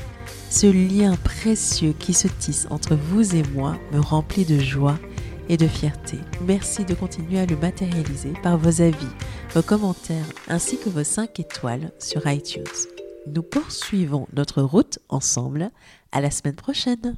Ce 0.52 0.68
lien 0.68 1.16
précieux 1.24 1.96
qui 1.98 2.14
se 2.14 2.28
tisse 2.28 2.68
entre 2.70 2.96
vous 2.96 3.36
et 3.36 3.44
moi 3.56 3.78
me 3.94 4.00
remplit 4.00 4.46
de 4.46 4.60
joie 4.60 5.00
et 5.50 5.58
de 5.58 5.68
fierté. 5.68 6.20
Merci 6.46 6.86
de 6.86 6.94
continuer 6.94 7.40
à 7.40 7.48
le 7.48 7.58
matérialiser 7.58 8.34
par 8.44 8.60
vos 8.60 8.84
avis, 8.84 8.96
vos 9.56 9.64
commentaires 9.64 10.28
ainsi 10.50 10.78
que 10.78 10.90
vos 10.90 11.04
5 11.04 11.40
étoiles 11.40 11.92
sur 11.98 12.28
iTunes. 12.28 12.62
Nous 13.28 13.44
poursuivons 13.44 14.28
notre 14.34 14.64
route 14.64 15.00
ensemble. 15.10 15.70
À 16.12 16.22
la 16.22 16.32
semaine 16.32 16.56
prochaine! 16.56 17.16